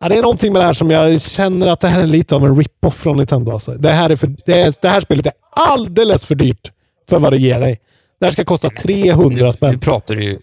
Ja, 0.00 0.08
det 0.08 0.14
är 0.18 0.22
någonting 0.22 0.52
med 0.52 0.62
det 0.62 0.66
här 0.66 0.72
som 0.72 0.90
jag 0.90 1.20
känner 1.20 1.66
att 1.66 1.80
det 1.80 1.88
här 1.88 2.02
är 2.02 2.06
lite 2.06 2.34
av 2.36 2.44
en 2.46 2.56
rip-off 2.56 2.94
från 2.96 3.16
Nintendo. 3.16 3.52
Alltså. 3.52 3.72
Det, 3.72 3.90
här 3.92 4.10
är 4.10 4.16
för, 4.16 4.34
det, 4.46 4.60
är, 4.60 4.74
det 4.82 4.88
här 4.88 5.00
spelet 5.00 5.26
är 5.26 5.32
alldeles 5.56 6.26
för 6.26 6.34
dyrt 6.34 6.70
för 7.08 7.18
vad 7.18 7.32
det 7.32 7.38
ger 7.38 7.60
dig. 7.60 7.80
Det 8.20 8.26
här 8.26 8.30
ska 8.30 8.44
kosta 8.44 8.70
300 8.70 9.52
spänn. 9.52 9.70
Nu 9.72 9.78
pratar 9.78 10.14
du 10.16 10.24
ju 10.24 10.38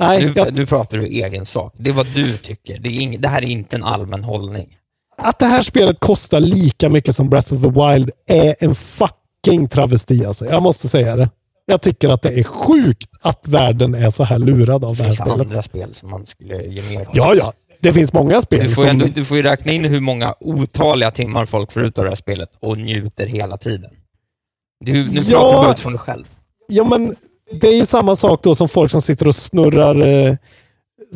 Nej, 0.00 0.24
nu, 0.26 0.32
jag- 0.36 0.54
nu 0.54 0.66
pratar 0.66 0.98
du 0.98 1.06
egen 1.06 1.46
sak. 1.46 1.74
Det 1.76 1.90
är 1.90 1.94
vad 1.94 2.06
du 2.06 2.38
tycker. 2.38 2.78
Det, 2.78 2.88
ing, 2.88 3.20
det 3.20 3.28
här 3.28 3.42
är 3.42 3.46
inte 3.46 3.76
en 3.76 3.84
allmän 3.84 4.24
hållning. 4.24 4.68
Att 5.18 5.38
det 5.38 5.46
här 5.46 5.62
spelet 5.62 6.00
kostar 6.00 6.40
lika 6.40 6.88
mycket 6.88 7.16
som 7.16 7.28
Breath 7.30 7.54
of 7.54 7.62
the 7.62 7.68
Wild 7.68 8.10
är 8.28 8.54
en 8.60 8.74
fucking 8.74 9.68
travesti 9.68 10.24
alltså. 10.26 10.46
Jag 10.46 10.62
måste 10.62 10.88
säga 10.88 11.16
det. 11.16 11.30
Jag 11.66 11.80
tycker 11.82 12.08
att 12.08 12.22
det 12.22 12.38
är 12.40 12.44
sjukt 12.44 13.10
att 13.20 13.48
världen 13.48 13.94
är 13.94 14.10
så 14.10 14.24
här 14.24 14.38
lurad 14.38 14.84
av 14.84 14.96
Det 14.96 15.02
det 15.02 15.02
här 15.02 15.10
finns 15.12 15.16
spelet. 15.16 15.40
andra 15.46 15.62
spel 15.62 15.94
som 15.94 16.10
man 16.10 16.26
skulle 16.26 16.62
ge 16.66 16.82
mer. 16.98 17.08
Ja, 17.12 17.34
ja. 17.34 17.52
Det 17.80 17.92
finns 17.92 18.12
många 18.12 18.42
spel 18.42 18.60
Du 18.68 18.74
får, 18.74 18.82
som... 18.82 18.90
ändå, 18.90 19.06
du 19.06 19.24
får 19.24 19.36
ju 19.36 19.42
räkna 19.42 19.72
in 19.72 19.84
hur 19.84 20.00
många 20.00 20.34
otaliga 20.40 21.10
timmar 21.10 21.44
folk 21.46 21.72
får 21.72 21.82
ut 21.84 21.98
av 21.98 22.04
det 22.04 22.10
här 22.10 22.16
spelet 22.16 22.50
och 22.60 22.78
njuter 22.78 23.26
hela 23.26 23.56
tiden. 23.56 23.90
Du, 24.84 24.92
nu 24.92 25.20
Ja. 25.20 25.22
pratar 25.30 25.56
du 25.56 25.62
bara 25.62 25.70
utifrån 25.72 25.92
dig 25.92 25.98
själv. 26.00 26.24
Ja, 26.68 26.84
men 26.84 27.14
det 27.60 27.68
är 27.68 27.74
ju 27.74 27.86
samma 27.86 28.16
sak 28.16 28.42
då 28.42 28.54
som 28.54 28.68
folk 28.68 28.90
som 28.90 29.02
sitter 29.02 29.28
och 29.28 29.36
snurrar, 29.36 30.00
eh, 30.28 30.36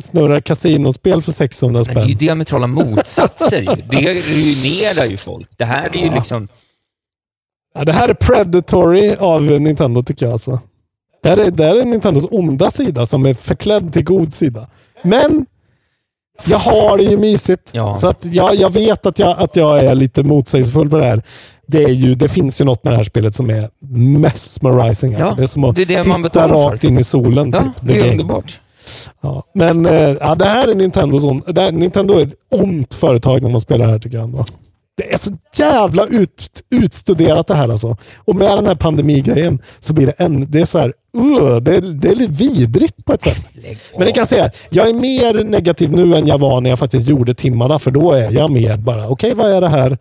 snurrar 0.01 0.39
kasinospel 0.41 1.21
för 1.21 1.31
600 1.31 1.83
Men 1.85 1.95
det 1.95 2.01
är 2.01 2.05
ju 2.05 2.07
spänn. 2.13 2.17
diametrala 2.17 2.67
motsatser 2.67 3.61
ju. 3.61 3.81
Det 4.01 4.13
ruinerar 4.13 5.05
ju 5.05 5.17
folk. 5.17 5.49
Det 5.57 5.65
här 5.65 5.95
är 5.95 6.03
ju 6.05 6.11
liksom... 6.15 6.47
Ja, 7.73 7.85
det 7.85 7.93
här 7.93 8.09
är 8.09 8.13
predatory 8.13 9.15
av 9.19 9.41
Nintendo 9.43 10.03
tycker 10.03 10.25
jag 10.25 10.33
alltså. 10.33 10.59
Det 11.23 11.29
här 11.29 11.37
är, 11.37 11.51
det 11.51 11.63
här 11.65 11.75
är 11.75 11.85
Nintendos 11.85 12.25
onda 12.31 12.71
sida 12.71 13.05
som 13.05 13.25
är 13.25 13.33
förklädd 13.33 13.93
till 13.93 14.03
god 14.03 14.33
sida. 14.33 14.67
Men 15.01 15.45
jag 16.45 16.57
har 16.57 16.97
det 16.97 17.03
ju 17.03 17.17
mysigt. 17.17 17.69
Ja. 17.71 17.97
Så 17.97 18.07
att 18.07 18.25
jag, 18.25 18.55
jag 18.55 18.73
vet 18.73 19.05
att 19.05 19.19
jag, 19.19 19.39
att 19.39 19.55
jag 19.55 19.79
är 19.79 19.95
lite 19.95 20.23
motsägelsefull 20.23 20.89
på 20.89 20.97
det 20.97 21.05
här. 21.05 21.23
Det, 21.67 21.83
är 21.83 21.89
ju, 21.89 22.15
det 22.15 22.29
finns 22.29 22.61
ju 22.61 22.65
något 22.65 22.83
med 22.83 22.93
det 22.93 22.97
här 22.97 23.03
spelet 23.03 23.35
som 23.35 23.49
är 23.49 23.69
mesmerizing. 24.19 25.13
Alltså. 25.15 25.29
Ja, 25.29 25.35
det 25.37 25.43
är 25.43 25.47
som 25.47 25.63
att 25.63 25.75
det 25.75 25.81
är 25.81 25.85
det 25.85 26.03
titta 26.03 26.09
betalar 26.23 26.47
för. 26.47 26.69
rakt 26.69 26.83
in 26.83 26.97
i 26.99 27.03
solen. 27.03 27.51
Ja, 27.53 27.59
typ. 27.59 27.71
det 27.81 27.93
The 27.93 27.99
är 27.99 28.11
underbart. 28.11 28.61
Ja. 29.21 29.43
Men 29.53 29.85
eh, 29.85 30.15
ja, 30.19 30.35
det 30.35 30.45
här 30.45 30.67
är 30.67 30.75
det 31.53 31.61
här, 31.61 31.71
Nintendo 31.71 32.13
är 32.17 32.23
ett 32.23 32.33
ont 32.51 32.93
företag 32.93 33.41
när 33.41 33.49
man 33.49 33.61
spelar 33.61 33.85
det 33.85 33.91
här 33.91 33.99
tycker 33.99 34.17
jag 34.17 34.25
ändå. 34.25 34.45
Det 35.01 35.13
är 35.13 35.17
så 35.17 35.31
jävla 35.55 36.05
ut, 36.05 36.63
utstuderat 36.69 37.47
det 37.47 37.55
här 37.55 37.69
alltså. 37.69 37.97
Och 38.17 38.35
med 38.35 38.57
den 38.57 38.65
här 38.67 38.75
pandemigrejen 38.75 39.61
så 39.79 39.93
blir 39.93 40.05
det 40.05 40.11
en, 40.11 40.51
det 40.51 40.61
är 40.61 40.65
så 40.65 40.79
här, 40.79 40.93
uh, 41.17 41.57
det, 41.57 41.75
är, 41.75 41.81
det 41.81 42.09
är 42.09 42.15
lite 42.15 42.31
vidrigt 42.31 43.05
på 43.05 43.13
ett 43.13 43.21
sätt. 43.21 43.45
Men 43.97 44.05
det 44.05 44.11
kan 44.11 44.27
säga, 44.27 44.51
jag 44.69 44.89
är 44.89 44.93
mer 44.93 45.43
negativ 45.43 45.91
nu 45.91 46.15
än 46.15 46.27
jag 46.27 46.37
var 46.37 46.61
när 46.61 46.69
jag 46.69 46.79
faktiskt 46.79 47.07
gjorde 47.07 47.33
timmarna, 47.33 47.79
för 47.79 47.91
då 47.91 48.11
är 48.11 48.31
jag 48.31 48.51
mer 48.51 48.77
bara, 48.77 49.09
okej 49.09 49.33
vad 49.33 49.51
är 49.51 49.61
det 49.61 49.69
här? 49.69 49.97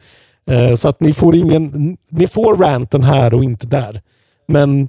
Eh, 0.50 0.76
så 0.76 0.88
att 0.88 1.00
ni 1.00 1.12
får 1.12 1.36
ingen, 1.36 1.96
ni 2.10 2.26
får 2.26 2.56
ranten 2.56 3.02
här 3.02 3.34
och 3.34 3.44
inte 3.44 3.66
där. 3.66 4.02
Men 4.48 4.88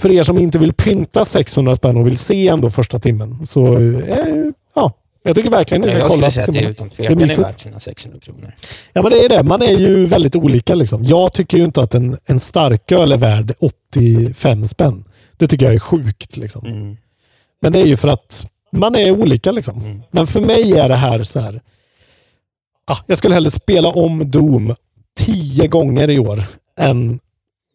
för 0.00 0.10
er 0.10 0.22
som 0.22 0.38
inte 0.38 0.58
vill 0.58 0.72
pynta 0.72 1.24
600 1.24 1.76
spänn 1.76 1.96
och 1.96 2.06
vill 2.06 2.18
se 2.18 2.48
ändå 2.48 2.70
första 2.70 2.98
timmen 2.98 3.46
så 3.46 3.78
eh, 3.78 4.26
ja, 4.74 4.92
jag 5.26 5.36
tycker 5.36 5.50
verkligen 5.50 5.80
ni 5.82 5.88
ska 5.88 5.98
jag 5.98 6.08
kolla. 6.08 6.30
skulle 6.30 6.46
säga 6.46 6.58
att 6.60 6.64
det 6.64 6.70
utan 6.70 6.90
tvekan 6.90 7.22
är 7.30 7.36
värt 7.42 7.60
sina 7.60 7.80
600 7.80 8.20
kronor. 8.20 8.52
Ja 8.92 9.02
men 9.02 9.10
det 9.12 9.24
är 9.24 9.28
det. 9.28 9.42
Man 9.42 9.62
är 9.62 9.78
ju 9.78 10.06
väldigt 10.06 10.36
olika 10.36 10.74
liksom. 10.74 11.04
Jag 11.04 11.32
tycker 11.32 11.58
ju 11.58 11.64
inte 11.64 11.80
att 11.82 11.94
en, 11.94 12.16
en 12.26 12.40
starköl 12.40 13.12
är 13.12 13.16
värd 13.16 13.54
85 13.60 14.66
spänn. 14.66 15.04
Det 15.36 15.48
tycker 15.48 15.66
jag 15.66 15.74
är 15.74 15.78
sjukt 15.78 16.36
liksom. 16.36 16.66
Mm. 16.66 16.96
Men 17.62 17.72
det 17.72 17.78
är 17.80 17.86
ju 17.86 17.96
för 17.96 18.08
att 18.08 18.46
man 18.72 18.94
är 18.94 19.10
olika 19.10 19.52
liksom. 19.52 20.02
Men 20.10 20.26
för 20.26 20.40
mig 20.40 20.72
är 20.78 20.88
det 20.88 20.96
här 20.96 21.22
så 21.24 21.40
här. 21.40 21.60
Ah, 22.86 22.98
jag 23.06 23.18
skulle 23.18 23.34
hellre 23.34 23.50
spela 23.50 23.88
om 23.88 24.30
Doom 24.30 24.74
tio 25.18 25.66
gånger 25.68 26.10
i 26.10 26.18
år 26.18 26.44
än 26.80 27.18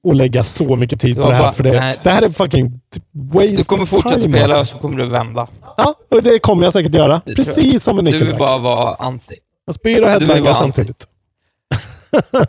att 0.09 0.15
lägga 0.15 0.43
så 0.43 0.75
mycket 0.75 1.01
tid 1.01 1.15
på 1.15 1.29
det 1.29 1.35
här. 1.35 1.41
bara- 1.43 1.51
För 1.51 1.63
det, 1.63 1.79
nej. 1.79 1.99
det 2.03 2.09
här 2.09 2.21
är 2.21 2.29
fucking 2.29 2.79
waste 3.11 3.55
Du 3.55 3.63
kommer 3.63 3.85
fortsätta 3.85 4.19
spela 4.19 4.45
och 4.53 4.59
alltså. 4.59 4.75
så 4.75 4.81
kommer 4.81 4.97
du 4.97 5.09
vända. 5.09 5.47
Ja, 5.77 5.95
och 6.09 6.23
det 6.23 6.39
kommer 6.39 6.63
jag 6.63 6.73
säkert 6.73 6.95
göra. 6.95 7.21
Det. 7.25 7.35
Precis 7.35 7.83
som 7.83 7.99
en 7.99 8.05
Du 8.05 8.11
vill 8.11 8.19
Nickelback. 8.21 8.39
bara 8.39 8.57
vara 8.57 8.95
anti. 8.95 9.35
Jag 9.65 9.75
spyr 9.75 10.01
och 10.01 10.09
headbangar 10.09 10.53
samtidigt. 10.53 11.07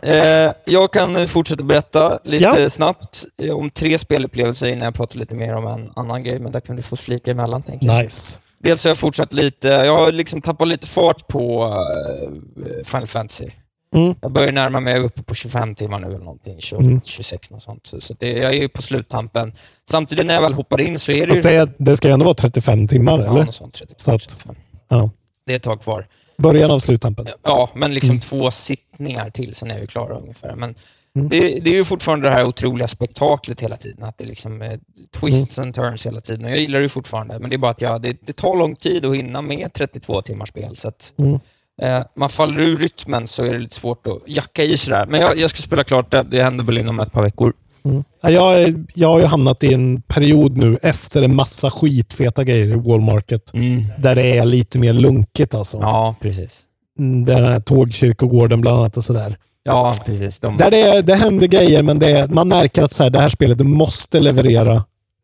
Eh, 0.01 0.51
jag 0.65 0.93
kan 0.93 1.27
fortsätta 1.27 1.63
berätta 1.63 2.19
lite 2.23 2.43
Ja. 2.43 2.69
snabbt 2.69 3.23
eh, 3.41 3.51
om 3.55 3.69
tre 3.69 3.97
spelupplevelser 3.97 4.67
innan 4.67 4.83
jag 4.83 4.93
pratar 4.95 5.19
lite 5.19 5.35
mer 5.35 5.55
om 5.55 5.67
en 5.67 5.91
annan 5.95 6.23
grej, 6.23 6.39
men 6.39 6.51
där 6.51 6.59
kan 6.59 6.75
du 6.75 6.81
få 6.81 6.95
flika 6.95 7.31
emellan. 7.31 7.63
Tänker 7.63 7.87
jag. 7.87 8.03
Nice. 8.03 8.37
Dels 8.59 8.83
har 8.83 8.89
jag 8.89 8.97
fortsatt 8.97 9.33
lite, 9.33 9.67
jag 9.67 9.95
har 9.97 10.11
liksom 10.11 10.41
tappat 10.41 10.67
lite 10.67 10.87
fart 10.87 11.27
på 11.27 11.63
eh, 11.63 12.83
Final 12.85 13.07
Fantasy. 13.07 13.45
Mm. 13.93 14.15
Jag 14.21 14.31
börjar 14.31 14.51
närma 14.51 14.79
mig 14.79 14.99
uppe 14.99 15.23
på 15.23 15.35
25 15.35 15.75
timmar 15.75 15.99
nu 15.99 16.07
eller 16.07 16.17
någonting, 16.19 16.61
20, 16.61 16.79
Mm. 16.79 17.01
26 17.05 17.49
något 17.51 17.63
sånt. 17.63 17.87
Så, 17.87 18.01
så 18.01 18.13
det, 18.19 18.31
jag 18.31 18.53
är 18.55 18.61
ju 18.61 18.67
på 18.69 18.81
sluttampen. 18.81 19.53
Samtidigt 19.89 20.25
när 20.25 20.33
jag 20.33 20.41
väl 20.41 20.53
hoppar 20.53 20.81
in 20.81 20.99
så 20.99 21.11
är 21.11 21.27
det 21.27 21.35
ju... 21.35 21.41
det, 21.41 21.69
det 21.77 21.97
ska 21.97 22.07
ju 22.07 22.13
ändå 22.13 22.25
vara 22.25 22.35
35 22.35 22.87
timmar, 22.87 23.19
ja, 23.19 23.41
eller? 23.41 23.51
sånt, 23.51 23.73
35, 23.73 23.95
Så 23.99 24.11
att, 24.11 24.21
35. 24.21 24.55
ja. 24.87 25.09
Det 25.45 25.51
är 25.51 25.55
ett 25.57 25.63
tag 25.63 25.81
kvar. 25.81 26.07
Början 26.37 26.71
av 26.71 26.79
sluttampen. 26.79 27.27
Ja, 27.43 27.69
men 27.75 27.93
liksom 27.93 28.09
Mm. 28.09 28.19
två 28.21 28.51
sittningar 28.51 29.29
till, 29.29 29.55
sen 29.55 29.71
är 29.71 29.79
vi 29.79 29.87
klara 29.87 30.17
ungefär. 30.17 30.55
Men 30.55 30.75
Mm. 31.15 31.29
det, 31.29 31.39
det 31.39 31.69
är 31.69 31.73
ju 31.75 31.83
fortfarande 31.83 32.27
det 32.29 32.33
här 32.35 32.45
otroliga 32.45 32.87
spektaklet 32.87 33.59
hela 33.61 33.77
tiden, 33.77 34.03
att 34.03 34.17
det 34.17 34.25
liksom 34.25 34.61
är 34.61 34.79
twists 35.19 35.57
Mm. 35.57 35.67
and 35.67 35.75
turns 35.75 36.05
hela 36.05 36.21
tiden. 36.21 36.45
Och 36.45 36.51
jag 36.51 36.57
gillar 36.59 36.79
det 36.79 36.83
ju 36.83 36.89
fortfarande, 36.89 37.39
men 37.39 37.49
det 37.49 37.55
är 37.55 37.57
bara 37.57 37.71
att 37.71 37.81
jag, 37.81 38.01
det, 38.01 38.17
det 38.21 38.33
tar 38.33 38.55
lång 38.57 38.75
tid 38.75 39.05
att 39.05 39.15
hinna 39.15 39.41
med 39.41 39.73
32 39.73 40.21
timmars 40.21 40.49
spel. 40.49 40.75
Så 40.77 40.87
att, 40.87 41.13
Mm. 41.17 41.39
Eh, 41.83 42.03
man 42.15 42.29
faller 42.29 42.59
ur 42.59 42.77
rytmen 42.77 43.27
så 43.27 43.45
är 43.45 43.53
det 43.53 43.59
lite 43.59 43.75
svårt 43.75 44.07
att 44.07 44.19
jacka 44.27 44.63
i 44.63 44.77
sådär. 44.77 45.05
Men 45.05 45.21
jag, 45.21 45.37
jag 45.37 45.49
ska 45.49 45.61
spela 45.61 45.83
klart 45.83 46.11
det, 46.11 46.23
det 46.23 46.43
händer 46.43 46.63
väl 46.63 46.77
inom 46.77 46.99
ett 46.99 47.11
par 47.11 47.21
veckor. 47.23 47.53
Mm. 47.85 48.03
Ja, 48.21 48.29
Jag, 48.29 48.85
jag 48.93 49.07
har 49.07 49.19
ju 49.19 49.25
hamnat 49.25 49.63
i 49.63 49.73
en 49.73 50.01
period 50.01 50.57
nu 50.57 50.77
efter 50.81 51.21
en 51.21 51.35
massa 51.35 51.69
skitfeta 51.69 52.43
grejer 52.43 52.67
i 52.67 52.75
Wallmarket. 52.75 53.51
Där 53.97 54.15
det 54.15 54.37
är 54.37 54.45
lite 54.45 54.79
mer 54.79 54.93
lunkigt 54.93 55.53
alltså. 55.53 55.77
Ja, 55.81 56.15
precis. 56.21 56.61
Mm, 56.99 57.25
Den 57.25 57.45
här 57.45 57.59
tågkyrkogården 57.59 58.61
bland 58.61 58.77
annat 58.79 58.97
och 58.97 59.03
sådär. 59.03 59.37
Ja, 59.63 59.95
precis. 60.05 60.39
De, 60.39 60.57
Där 60.57 60.71
det, 60.71 61.01
det 61.01 61.15
händer 61.15 61.47
grejer, 61.47 61.83
men 61.83 61.99
det, 61.99 62.31
man 62.31 62.47
märker 62.47 62.83
att 62.83 62.93
så 62.93 63.03
här, 63.03 63.09
det 63.09 63.19
här 63.19 63.29
spelet 63.29 63.59
måste 63.59 64.19
leverera 64.19 64.83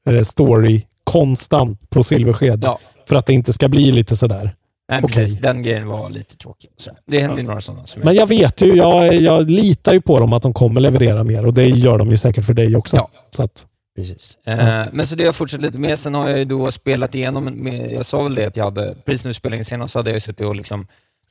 eh, 0.10 0.22
story 0.22 0.86
konstant 1.04 1.90
på 1.90 2.04
silversked. 2.04 2.64
Ja. 2.64 2.80
För 3.08 3.16
att 3.16 3.26
det 3.26 3.34
inte 3.34 3.54
ska 3.54 3.68
bli 3.68 3.92
lite 3.92 4.16
sådär. 4.16 4.56
Nej, 4.90 5.00
okej. 5.04 5.16
precis. 5.16 5.38
Den 5.38 5.64
grejen 5.64 5.88
var 5.88 6.10
lite 6.10 6.38
tråkig. 6.38 6.70
Sådär. 6.78 7.00
Det 7.08 7.20
hände 7.22 7.42
ju 7.42 7.48
några 7.48 7.62
sådana 7.62 7.86
som 7.86 8.02
Men 8.02 8.16
jag 8.16 8.28
vet 8.28 8.62
ju, 8.62 8.76
jag, 8.76 9.14
jag 9.16 9.50
litar 9.50 9.94
ju 9.94 10.02
på 10.02 10.20
dem 10.20 10.34
att 10.34 10.44
de 10.44 10.54
kommer 10.54 10.82
leverera 10.82 11.24
mer 11.24 11.46
och 11.46 11.54
det 11.54 11.68
gör 11.68 11.98
de 11.98 12.10
ju 12.12 12.18
säkert 12.18 12.46
för 12.46 12.54
dig 12.54 12.76
också. 12.76 12.96
Ja. 12.96 13.10
Så 13.32 13.44
att, 13.44 13.66
Precis. 13.96 14.38
Eh, 14.46 14.86
men 14.92 15.08
så 15.08 15.16
det 15.16 15.24
har 15.24 15.26
jag 15.26 15.36
fortsatt 15.36 15.62
lite 15.62 15.78
med. 15.78 16.00
Sen 16.00 16.14
har 16.14 16.30
jag 16.30 16.40
ju 16.40 16.46
då 16.46 16.72
spelat 16.72 17.16
igenom, 17.16 17.46
med, 17.46 17.92
jag 17.92 18.06
sa 18.06 18.24
väl 18.24 18.36
det 18.36 18.46
att 18.46 18.58
jag 18.58 18.64
hade, 18.66 18.96
precis 19.06 19.26
nu 19.26 19.34
spelningen 19.34 19.66
senast 19.66 19.94
så 19.94 20.00
hade 20.00 20.12
jag 20.12 20.22
suttit 20.22 20.48
och 20.48 20.56
liksom 20.56 20.88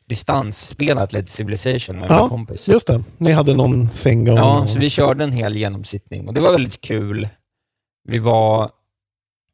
distansspelat 0.09 1.13
lite 1.13 1.31
Civilization 1.31 1.97
med 1.97 2.11
min 2.11 2.19
ja, 2.19 2.29
kompis. 2.29 2.69
just 2.69 2.87
det. 2.87 3.03
Ni 3.19 3.33
hade 3.33 3.55
någon 3.55 3.89
thing 3.89 4.27
Ja, 4.27 4.61
on. 4.61 4.69
så 4.69 4.79
vi 4.79 4.91
körde 4.91 5.25
en 5.25 5.33
hel 5.33 5.57
genomsittning 5.57 6.29
och 6.29 6.35
det 6.35 6.41
var 6.41 6.53
väldigt 6.53 6.81
kul. 6.81 7.29
Vi 8.09 8.19
var, 8.19 8.71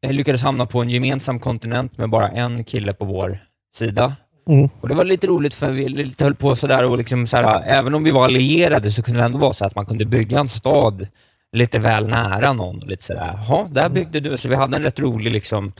jag 0.01 0.13
lyckades 0.13 0.43
hamna 0.43 0.67
på 0.67 0.83
en 0.83 0.91
gemensam 0.91 1.41
kontinent 1.41 1.99
med 1.99 2.11
bara 2.11 2.29
en 2.29 2.65
kille 2.65 2.93
på 2.95 3.05
vår 3.05 3.39
sida. 3.77 4.17
Mm. 4.49 4.69
Och 4.81 4.89
Det 4.89 4.95
var 4.95 5.05
lite 5.05 5.27
roligt 5.27 5.55
för 5.55 5.71
vi 5.71 5.89
lite 5.89 6.25
höll 6.25 6.35
på 6.35 6.55
sådär 6.57 6.85
och 6.85 6.99
liksom 6.99 7.27
så 7.27 7.37
här, 7.37 7.63
även 7.67 7.95
om 7.95 8.05
vi 8.05 8.11
var 8.11 8.25
allierade 8.25 8.91
så 8.91 9.03
kunde 9.03 9.21
det 9.21 9.25
ändå 9.27 9.39
vara 9.39 9.53
så 9.53 9.65
att 9.65 9.75
man 9.75 9.87
kunde 9.87 10.05
bygga 10.05 10.39
en 10.41 10.49
stad 10.49 11.07
lite 11.53 11.79
väl 11.79 12.09
nära 12.09 12.53
någon. 12.53 12.83
Och 12.83 12.89
lite 12.89 13.03
sådär, 13.03 13.39
jaha, 13.49 13.69
där 13.71 13.89
byggde 13.89 14.21
du. 14.21 14.37
Så 14.37 14.49
vi 14.49 14.55
hade 14.55 14.77
en 14.77 14.83
rätt 14.83 15.01
rolig 15.01 15.33
liksom, 15.33 15.73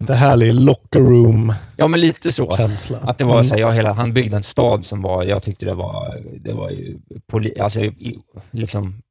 Lite 0.00 0.14
härlig 0.14 0.54
locker 0.54 1.00
room 1.00 1.54
ja 1.76 1.88
men 1.88 2.00
lite 2.00 2.32
så. 2.32 2.50
känsla. 2.50 2.98
Att 3.02 3.18
det 3.18 3.24
var 3.24 3.34
Mm. 3.34 3.44
så 3.44 3.54
här, 3.54 3.60
jag 3.60 3.72
hela, 3.72 3.92
han 3.92 4.12
byggde 4.12 4.36
en 4.36 4.42
stad 4.42 4.84
som 4.84 5.02
var, 5.02 5.24
jag 5.24 5.42
tyckte 5.42 5.66
det 5.66 5.74
var, 5.74 6.14
det 6.40 6.52
var 6.52 6.70
ju 6.70 6.98
poli, 7.26 7.60
alltså, 7.60 7.80
liksom, 8.50 9.02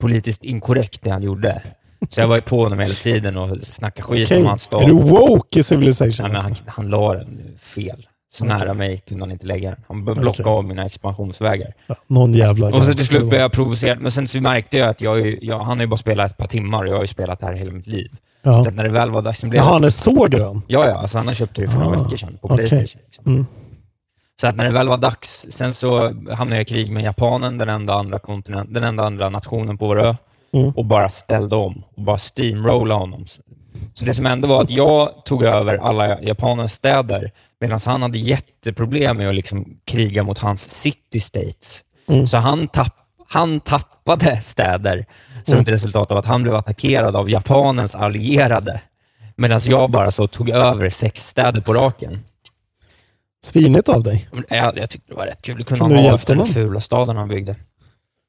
politiskt 0.00 0.44
inkorrekt 0.44 1.02
det 1.02 1.10
han 1.10 1.22
gjorde. 1.22 1.62
Så 2.08 2.20
jag 2.20 2.28
var 2.28 2.36
ju 2.36 2.42
på 2.42 2.62
honom 2.62 2.78
hela 2.78 2.94
tiden 2.94 3.36
och 3.36 3.58
snackade 3.62 4.02
skit 4.02 4.26
Okej. 4.28 4.40
om 4.40 4.46
hans 4.46 4.62
stad. 4.62 4.82
Är 4.82 4.86
du 4.86 4.92
woke 4.94 5.60
i 5.60 5.62
Civilization? 5.62 6.26
Nej, 6.26 6.32
men 6.32 6.42
han, 6.42 6.54
han 6.66 6.88
la 6.88 7.14
den 7.14 7.40
fel. 7.58 8.06
Så 8.32 8.44
Okej. 8.44 8.58
nära 8.58 8.74
mig 8.74 8.98
kunde 8.98 9.22
han 9.22 9.30
inte 9.30 9.46
lägga 9.46 9.70
den. 9.70 9.80
Han 9.88 10.04
blockade 10.04 10.28
Okej. 10.30 10.44
av 10.44 10.64
mina 10.64 10.86
expansionsvägar. 10.86 11.72
Ja, 11.86 11.94
någon 12.06 12.32
jävla 12.32 12.66
Och 12.68 12.82
så 12.84 12.92
till 12.94 13.06
slut 13.06 13.28
blev 13.28 13.40
jag 13.40 13.52
provocerad, 13.52 14.00
men 14.00 14.10
sen 14.10 14.28
så 14.28 14.40
märkte 14.40 14.78
jag 14.78 14.88
att 14.88 15.00
jag, 15.00 15.44
jag, 15.44 15.58
han 15.58 15.76
har 15.78 15.84
ju 15.84 15.86
bara 15.86 15.96
spelat 15.96 16.30
ett 16.30 16.36
par 16.36 16.46
timmar 16.46 16.82
och 16.82 16.88
jag 16.88 16.94
har 16.94 17.02
ju 17.02 17.06
spelat 17.06 17.40
det 17.40 17.46
här 17.46 17.52
hela 17.52 17.72
mitt 17.72 17.86
liv. 17.86 18.10
Ja. 18.42 18.64
Så 18.64 18.70
när 18.70 18.82
det 18.84 18.90
väl 18.90 19.10
var 19.10 19.22
dags, 19.22 19.42
blev 19.44 19.54
jag- 19.54 19.62
han 19.64 19.84
är 19.84 19.90
så 19.90 20.24
grön? 20.28 20.62
Ja, 20.66 20.86
ja, 20.88 20.94
alltså 20.98 21.18
han 21.18 21.26
har 21.26 21.34
köpt 21.34 21.56
det 21.56 21.68
för 21.68 21.78
några 21.78 21.96
Ah, 21.98 22.02
veckor 22.02 22.16
sedan 22.16 22.38
på. 22.42 22.48
Playstation. 22.48 23.00
Liksom. 23.04 23.24
Mm. 23.26 23.46
Så 24.40 24.46
att 24.46 24.56
när 24.56 24.64
det 24.64 24.70
väl 24.70 24.88
var 24.88 24.98
dags, 24.98 25.46
sen 25.50 25.74
så 25.74 26.00
hamnade 26.32 26.54
jag 26.56 26.62
i 26.62 26.64
krig 26.64 26.90
med 26.90 27.02
Japanen, 27.04 27.58
den 27.58 27.68
enda 27.68 27.94
andra, 27.94 28.18
kontinent, 28.18 28.74
den 28.74 28.84
enda 28.84 29.02
andra 29.04 29.28
nationen 29.28 29.78
på 29.78 29.86
vår 29.86 30.00
ö, 30.06 30.14
Mm. 30.54 30.70
och 30.70 30.84
bara 30.84 31.08
ställde 31.08 31.56
om 31.56 31.82
och 31.96 32.02
bara 32.02 32.18
steamrollade 32.18 33.00
honom. 33.00 33.26
Så- 33.94 34.04
det 34.04 34.14
som 34.14 34.24
hände 34.24 34.48
var 34.48 34.62
att 34.62 34.70
jag 34.70 35.24
tog 35.24 35.42
över 35.44 35.76
alla 35.78 36.22
Japanens 36.22 36.72
städer, 36.72 37.32
medan 37.60 37.80
han 37.86 38.02
hade 38.02 38.18
jätteproblem 38.18 39.16
med 39.16 39.28
att 39.28 39.34
liksom 39.34 39.78
kriga 39.84 40.22
mot 40.22 40.38
hans 40.38 40.70
city 40.70 41.20
states. 41.20 41.84
Mm. 42.08 42.26
Så 42.26 42.36
han, 42.38 42.66
tapp, 42.68 42.94
han 43.28 43.60
tappade 43.60 44.40
städer 44.40 45.06
som 45.44 45.52
Mm. 45.54 45.62
ett 45.62 45.68
resultat 45.68 46.12
av 46.12 46.18
att 46.18 46.26
han 46.26 46.42
blev 46.42 46.54
attackerad 46.54 47.16
av 47.16 47.30
Japanens 47.30 47.94
allierade, 47.94 48.80
medan 49.36 49.60
jag 49.64 49.90
bara 49.90 50.10
så 50.10 50.26
tog 50.26 50.50
över 50.50 50.90
sex 50.90 51.26
städer 51.28 51.60
på 51.60 51.74
raken. 51.74 52.18
Svinigt 53.44 53.88
av 53.88 54.02
dig. 54.02 54.28
Jag, 54.48 54.78
jag 54.78 54.90
tyckte 54.90 55.12
det 55.12 55.16
var 55.16 55.26
rätt 55.26 55.42
kul. 55.42 55.58
Det 55.58 55.64
kunde 55.64 55.84
han 55.84 55.92
ha 56.04 56.14
efter 56.14 56.34
den 56.34 56.46
fula 56.46 56.80
staden 56.80 57.16
han 57.16 57.28
byggde. 57.28 57.56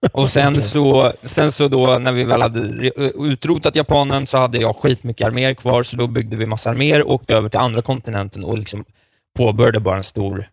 Och 0.14 0.30
sen 0.30 0.62
så, 0.62 1.14
sen 1.24 1.52
så 1.52 1.68
då 1.68 1.98
när 2.00 2.12
vi 2.12 2.24
väl 2.24 2.42
hade 2.42 2.60
re- 2.60 3.26
utrotat 3.32 3.76
japanen 3.76 4.28
så 4.28 4.38
hade 4.38 4.58
jag 4.58 4.76
skitmycket 4.76 5.28
arméer 5.28 5.54
kvar, 5.54 5.84
så 5.84 5.96
då 5.96 6.08
byggde 6.08 6.36
vi 6.36 6.46
massa 6.46 6.70
arméer 6.70 7.04
och 7.04 7.14
åkte 7.14 7.36
över 7.36 7.50
till 7.50 7.60
andra 7.60 7.82
kontinenten 7.82 8.44
och 8.44 8.58
liksom 8.58 8.86
påbörjade 9.38 9.80
bara 9.80 9.98
en 9.98 10.04
stor 10.04 10.50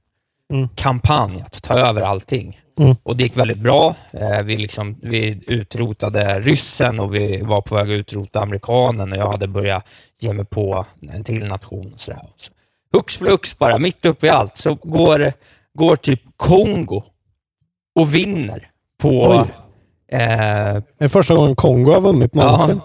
Mm. 0.53 0.69
kampanj 0.75 1.41
att 1.47 1.63
ta 1.63 1.75
över 1.75 2.03
allting. 2.03 2.61
Mm. 2.81 2.97
Och 3.03 3.17
det 3.17 3.23
gick 3.23 3.37
väldigt 3.37 3.59
bra. 3.59 3.95
Eh, 4.11 4.43
vi, 4.43 4.57
liksom, 4.57 4.97
vi 5.03 5.41
utrotade 5.47 6.41
ryssen 6.41 7.01
och 7.01 7.15
vi 7.15 7.43
var 7.43 7.61
på 7.61 7.75
väg 7.75 7.85
att 7.85 7.99
utrota 7.99 8.41
amerikanen 8.41 9.13
och 9.13 9.19
jag 9.19 9.31
hade 9.31 9.47
börjat 9.49 9.89
ge 10.21 10.33
mig 10.33 10.45
på 10.45 10.87
en 11.13 11.25
till 11.25 11.45
nation. 11.47 11.91
Och 11.95 12.01
sådär. 12.01 12.21
Så, 12.37 12.53
hux 12.93 13.17
flux 13.17 13.59
bara, 13.59 13.79
mitt 13.79 14.05
uppe 14.07 14.27
i 14.27 14.31
allt, 14.31 14.57
så 14.57 14.75
går, 14.75 15.33
går 15.75 15.97
typ 15.97 16.21
Kongo 16.37 17.03
och 17.95 18.15
vinner 18.15 18.71
på... 19.03 19.47
Eh, 20.13 20.83
Det 20.99 21.05
är 21.05 21.09
första 21.09 21.35
gången 21.35 21.57
Kongo 21.57 21.93
har 21.93 22.01
vunnit 22.01 22.35
någonsin. 22.35 22.81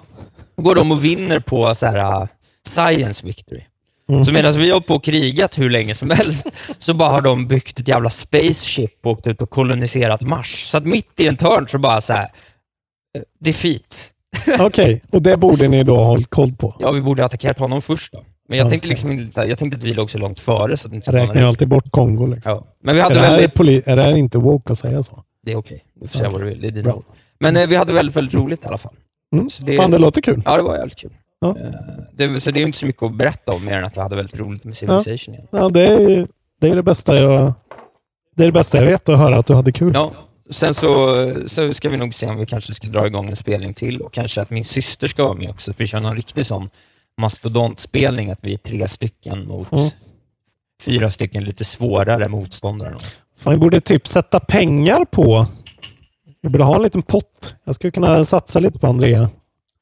ja, 0.55 0.63
går 0.63 0.75
de 0.75 0.91
och 0.91 1.03
vinner 1.05 1.39
på 1.39 1.75
så 1.75 1.85
här, 1.85 2.21
uh, 2.21 2.27
science 2.67 3.25
victory. 3.25 3.61
Mm. 4.09 4.25
Så 4.25 4.31
medan 4.31 4.53
vi 4.53 4.71
har 4.71 4.79
på 4.79 4.95
och 4.95 5.03
krigat 5.03 5.57
hur 5.57 5.69
länge 5.69 5.95
som 5.95 6.09
helst, 6.09 6.45
så 6.77 6.93
bara 6.93 7.09
har 7.09 7.21
de 7.21 7.47
byggt 7.47 7.79
ett 7.79 7.87
jävla 7.87 8.09
spaceship 8.09 9.05
och 9.05 9.11
åkt 9.11 9.27
ut 9.27 9.41
och 9.41 9.49
koloniserat 9.49 10.21
Mars. 10.21 10.69
Så 10.71 10.77
att 10.77 10.85
mitt 10.85 11.19
i 11.19 11.27
en 11.27 11.37
törn 11.37 11.67
så 11.67 11.77
bara 11.79 12.01
så 12.01 12.13
här, 12.13 12.27
eh, 13.17 13.21
defeat. 13.39 14.11
Okej, 14.59 15.03
och 15.11 15.21
det 15.21 15.37
borde 15.37 15.67
ni 15.67 15.83
då 15.83 15.95
ha 15.95 16.05
hållit 16.05 16.29
koll 16.29 16.53
på. 16.53 16.75
Ja, 16.79 16.91
vi 16.91 17.01
borde 17.01 17.21
ha 17.21 17.25
attackerat 17.25 17.59
honom 17.59 17.81
först 17.81 18.13
då. 18.13 18.23
Men 18.49 18.57
jag 18.57 18.69
tänkte 18.69 18.87
Okej. 18.87 18.89
liksom 18.89 19.31
jag 19.49 19.57
tänkte 19.57 19.77
att 19.77 19.83
vi 19.83 19.93
låg 19.93 20.09
så 20.09 20.17
långt 20.17 20.39
före 20.39 20.77
så 20.77 20.87
att 20.87 20.91
det 20.91 20.95
inte 20.95 21.11
Räknar 21.11 21.43
alltid 21.43 21.67
bort 21.67 21.91
Kongo. 21.91 22.25
Liksom. 22.27 22.51
Ja. 22.51 22.63
Men 22.83 22.95
vi 22.95 22.99
Är 23.01 23.03
hade 23.03 23.15
det, 23.15 23.21
här 23.21 23.31
väldigt... 23.57 23.87
är 23.87 23.95
det 23.95 24.03
här 24.03 24.15
inte 24.15 24.37
woke 24.37 24.71
att 24.71 24.77
säga 24.77 25.03
så? 25.03 25.23
Det 25.47 25.53
är 25.53 25.55
okej. 25.57 25.83
Du 25.93 26.07
får 26.07 26.17
säga 26.17 26.29
vad 26.29 26.41
du 26.41 26.45
vill. 26.45 26.61
Det 26.61 26.67
är 26.67 26.71
dina 26.71 26.93
ord. 26.93 27.03
Men 27.39 27.57
eh, 27.57 27.67
vi 27.67 27.75
hade 27.75 27.93
väldigt, 27.93 28.15
väldigt 28.15 28.33
roligt 28.33 28.63
i 28.65 28.67
alla 28.67 28.77
fall. 28.77 28.93
Mm. 29.33 29.49
Så 29.49 29.63
det- 29.63 29.77
Fan, 29.77 29.91
det 29.91 29.97
låter 29.97 30.21
kul. 30.21 30.41
Ja, 30.45 30.57
det 30.57 30.63
var 30.63 30.77
jävligt 30.77 30.97
kul. 30.97 31.13
Ja. 31.39 31.57
Eh, 31.59 31.71
Det, 32.13 32.39
så 32.39 32.51
det 32.51 32.59
är 32.61 32.65
inte 32.65 32.77
så 32.77 32.85
mycket 32.85 33.03
att 33.03 33.13
berätta 33.15 33.51
om 33.53 33.65
mer 33.65 33.73
än 33.73 33.85
att 33.85 33.95
jag 33.95 34.03
hade 34.03 34.15
väldigt 34.15 34.39
roligt 34.39 34.63
med 34.63 34.77
Civilization 34.77 35.33
igen. 35.35 35.47
Ja, 35.51 35.69
det 35.69 35.81
är 35.87 36.27
det, 36.61 36.69
är 36.69 36.75
det 36.75 36.83
bästa 36.83 37.19
jag... 37.21 37.53
Det 38.35 38.43
är 38.43 38.45
det 38.47 38.51
bästa 38.51 38.77
jag 38.77 38.85
vet 38.85 39.09
att 39.09 39.17
höra 39.19 39.37
att 39.39 39.45
du 39.47 39.53
hade 39.53 39.71
kul. 39.71 39.91
Ja, 39.93 40.11
sen 40.49 40.73
så, 40.73 41.15
så 41.47 41.73
ska 41.73 41.89
vi 41.89 41.97
nog 41.97 42.13
se 42.13 42.27
om 42.27 42.37
vi 42.37 42.45
kanske 42.45 42.73
ska 42.73 42.87
dra 42.87 43.07
igång 43.07 43.29
en 43.29 43.35
spelning 43.35 43.73
till 43.73 44.01
och 44.01 44.13
kanske 44.13 44.41
att 44.41 44.49
min 44.49 44.63
syster 44.63 45.07
ska 45.07 45.23
vara 45.23 45.33
med 45.33 45.49
också, 45.49 45.73
för 45.73 45.79
vi 45.83 45.87
kör 45.87 45.99
någon 45.99 46.15
riktig 46.15 46.45
sån 46.45 46.69
mastodontspelning, 47.17 48.31
att 48.31 48.39
vi 48.41 48.53
är 48.53 48.57
tre 48.57 48.87
stycken 48.87 49.47
mot 49.47 49.71
Mm. 49.71 49.89
fyra 50.81 51.11
stycken 51.11 51.43
lite 51.43 51.65
svårare 51.65 52.27
motståndare. 52.27 52.97
Fan, 53.37 53.53
vi 53.53 53.59
borde 53.59 53.79
typ 53.79 54.07
sätta 54.07 54.39
pengar 54.39 55.05
på... 55.05 55.45
Vi 56.41 56.49
borde 56.49 56.63
ha 56.63 56.75
en 56.75 56.81
liten 56.83 57.01
pott. 57.01 57.55
Jag 57.63 57.75
skulle 57.75 57.91
kunna 57.91 58.25
satsa 58.25 58.59
lite 58.59 58.79
på 58.79 58.87
Andrea. 58.87 59.29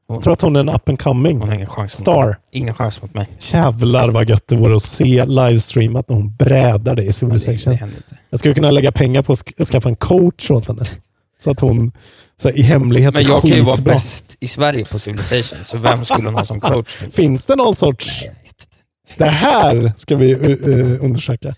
Jag 0.07 0.23
tror 0.23 0.34
att 0.34 0.41
hon 0.41 0.56
är 0.56 0.60
en 0.60 0.69
up 0.69 0.90
and 0.90 0.99
coming. 0.99 1.40
Hon 1.40 1.48
har 1.49 1.56
ingen 1.56 1.68
chans 1.68 1.91
Star. 1.98 2.38
Ingen 2.52 2.73
chans 2.73 3.02
mot 3.02 3.14
mig. 3.14 3.27
Jävlar 3.40 4.10
vad 4.10 4.30
gött 4.30 4.48
det 4.48 4.56
vore 4.56 4.76
att 4.76 4.84
se 4.84 5.26
livestreamat 5.26 6.10
när 6.10 6.15
hon 6.15 6.36
brädar 6.36 6.95
det 6.95 7.03
i 7.03 7.14
Civilization. 7.14 7.73
det 7.76 7.84
inte. 7.86 8.18
jag 8.30 8.40
skulle 8.40 8.53
kunna 8.53 8.72
lägga 8.72 8.91
pengar 8.91 9.22
på 9.22 9.34
att 9.34 9.40
sk- 9.40 9.65
skaffa 9.65 9.90
en 9.90 9.95
coach 9.95 10.52
åt 10.52 10.68
henne. 10.68 10.84
Så 11.44 11.52
att 11.52 11.60
hon 11.60 11.91
så 12.41 12.49
här, 12.49 12.57
i 12.57 12.61
hemlighet 12.61 13.14
Men 13.14 13.23
jag 13.23 13.41
kan 13.41 13.49
ju 13.49 13.61
vara 13.61 13.82
bäst 13.82 14.38
i 14.40 14.48
Sverige 14.48 14.86
på 14.86 14.99
Civilization, 14.99 15.65
så 15.65 15.77
vem 15.77 16.06
skulle 16.06 16.27
hon 16.27 16.36
ha 16.36 16.45
som 16.45 16.60
coach? 16.60 16.95
Finns 17.11 17.45
det 17.45 17.56
någon 17.56 17.76
sorts... 17.76 18.23
Det 19.18 19.26
här 19.26 19.94
ska 19.98 20.15
vi 20.15 20.36
uh, 20.36 20.68
uh, 20.68 21.06
undersöka. 21.06 21.56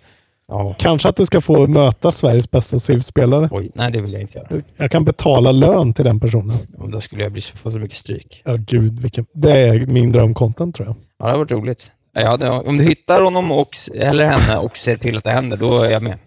Ja. 0.47 0.75
Kanske 0.79 1.09
att 1.09 1.15
du 1.15 1.25
ska 1.25 1.41
få 1.41 1.67
möta 1.67 2.11
Sveriges 2.11 2.51
bästa 2.51 2.79
Civ-spelare. 2.79 3.49
Oj, 3.51 3.71
nej 3.75 3.91
det 3.91 4.01
vill 4.01 4.13
jag 4.13 4.21
inte 4.21 4.37
göra. 4.37 4.61
Jag 4.77 4.91
kan 4.91 5.05
betala 5.05 5.51
lön 5.51 5.93
till 5.93 6.05
den 6.05 6.19
personen. 6.19 6.57
Och 6.77 6.89
Då 6.89 7.01
skulle 7.01 7.23
jag 7.23 7.31
bli, 7.31 7.41
få 7.41 7.71
så 7.71 7.79
mycket 7.79 7.97
stryk. 7.97 8.41
Ja, 8.45 8.55
gud. 8.59 8.99
Vilken, 8.99 9.25
det 9.33 9.51
är 9.51 9.85
min 9.85 10.11
drömcontent 10.11 10.75
tror 10.75 10.87
jag. 10.87 10.95
Ja, 11.19 11.25
det 11.25 11.31
har 11.31 11.37
varit 11.37 11.51
roligt. 11.51 11.91
Ja, 12.13 12.37
det, 12.37 12.49
om 12.49 12.77
du 12.77 12.83
hittar 12.83 13.21
honom 13.21 13.51
och, 13.51 13.69
eller 13.95 14.25
henne 14.25 14.57
och 14.57 14.77
ser 14.77 14.97
till 14.97 15.17
att 15.17 15.23
det 15.23 15.31
händer, 15.31 15.57
då 15.57 15.81
är 15.81 15.91
jag 15.91 16.03
med. 16.03 16.17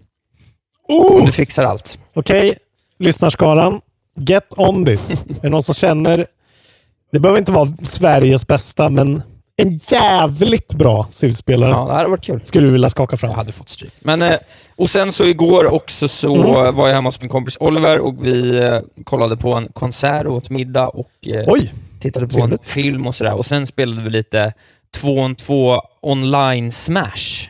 Om 0.89 1.25
du 1.27 1.33
fixar 1.33 1.65
allt. 1.65 1.99
Okej, 2.15 2.55
lyssnarskaran. 2.99 3.81
Get 4.17 4.55
on 4.57 4.85
this. 4.85 5.11
är 5.11 5.43
det 5.43 5.49
någon 5.49 5.63
som 5.63 5.75
känner... 5.75 6.27
Det 7.13 7.19
behöver 7.19 7.39
inte 7.39 7.53
vara 7.53 7.69
Sveriges 7.83 8.47
bästa, 8.47 8.89
men 8.89 9.23
en 9.63 9.81
jävligt 9.89 10.75
bra 10.75 11.07
Civ-spelare. 11.11 11.71
Ja, 11.71 11.85
det 11.87 11.93
hade 11.93 12.09
varit 12.09 12.25
kul. 12.25 12.41
Skulle 12.45 12.67
du 12.67 12.73
vilja 12.73 12.91
skaka 12.91 13.17
fram? 13.17 13.31
Jag 13.31 13.37
hade 13.37 13.53
fått 13.53 13.69
stryk. 13.69 13.93
Men, 14.01 14.23
eh, 14.23 14.35
och 14.77 14.91
sen 14.91 15.13
så 15.13 15.25
igår 15.25 15.67
också 15.67 16.09
så 16.09 16.35
Mm. 16.35 16.75
var 16.77 16.89
jag 16.89 16.95
hemma 16.95 17.09
hos 17.09 17.21
min 17.21 17.29
kompis 17.31 17.57
Oliver 17.61 17.99
och 17.99 18.27
vi 18.27 18.59
eh, 18.59 18.79
kollade 19.05 19.37
på 19.37 19.55
en 19.55 19.69
konsert 19.73 20.27
och 20.27 20.35
åt 20.35 20.51
middag 20.51 20.89
och 20.89 21.11
eh, 21.27 21.45
Oj, 21.47 21.73
tittade 22.01 22.27
på 22.27 22.33
trevligt. 22.33 22.61
en 22.61 22.67
film 22.67 23.07
och 23.07 23.15
sådär. 23.15 23.35
Och 23.35 23.47
sen 23.47 23.67
spelade 23.67 24.03
vi 24.03 24.11
lite 24.11 24.53
2 24.95 25.09
on 25.21 25.35
2 25.35 25.81
online 26.03 26.73
smash. 26.73 27.49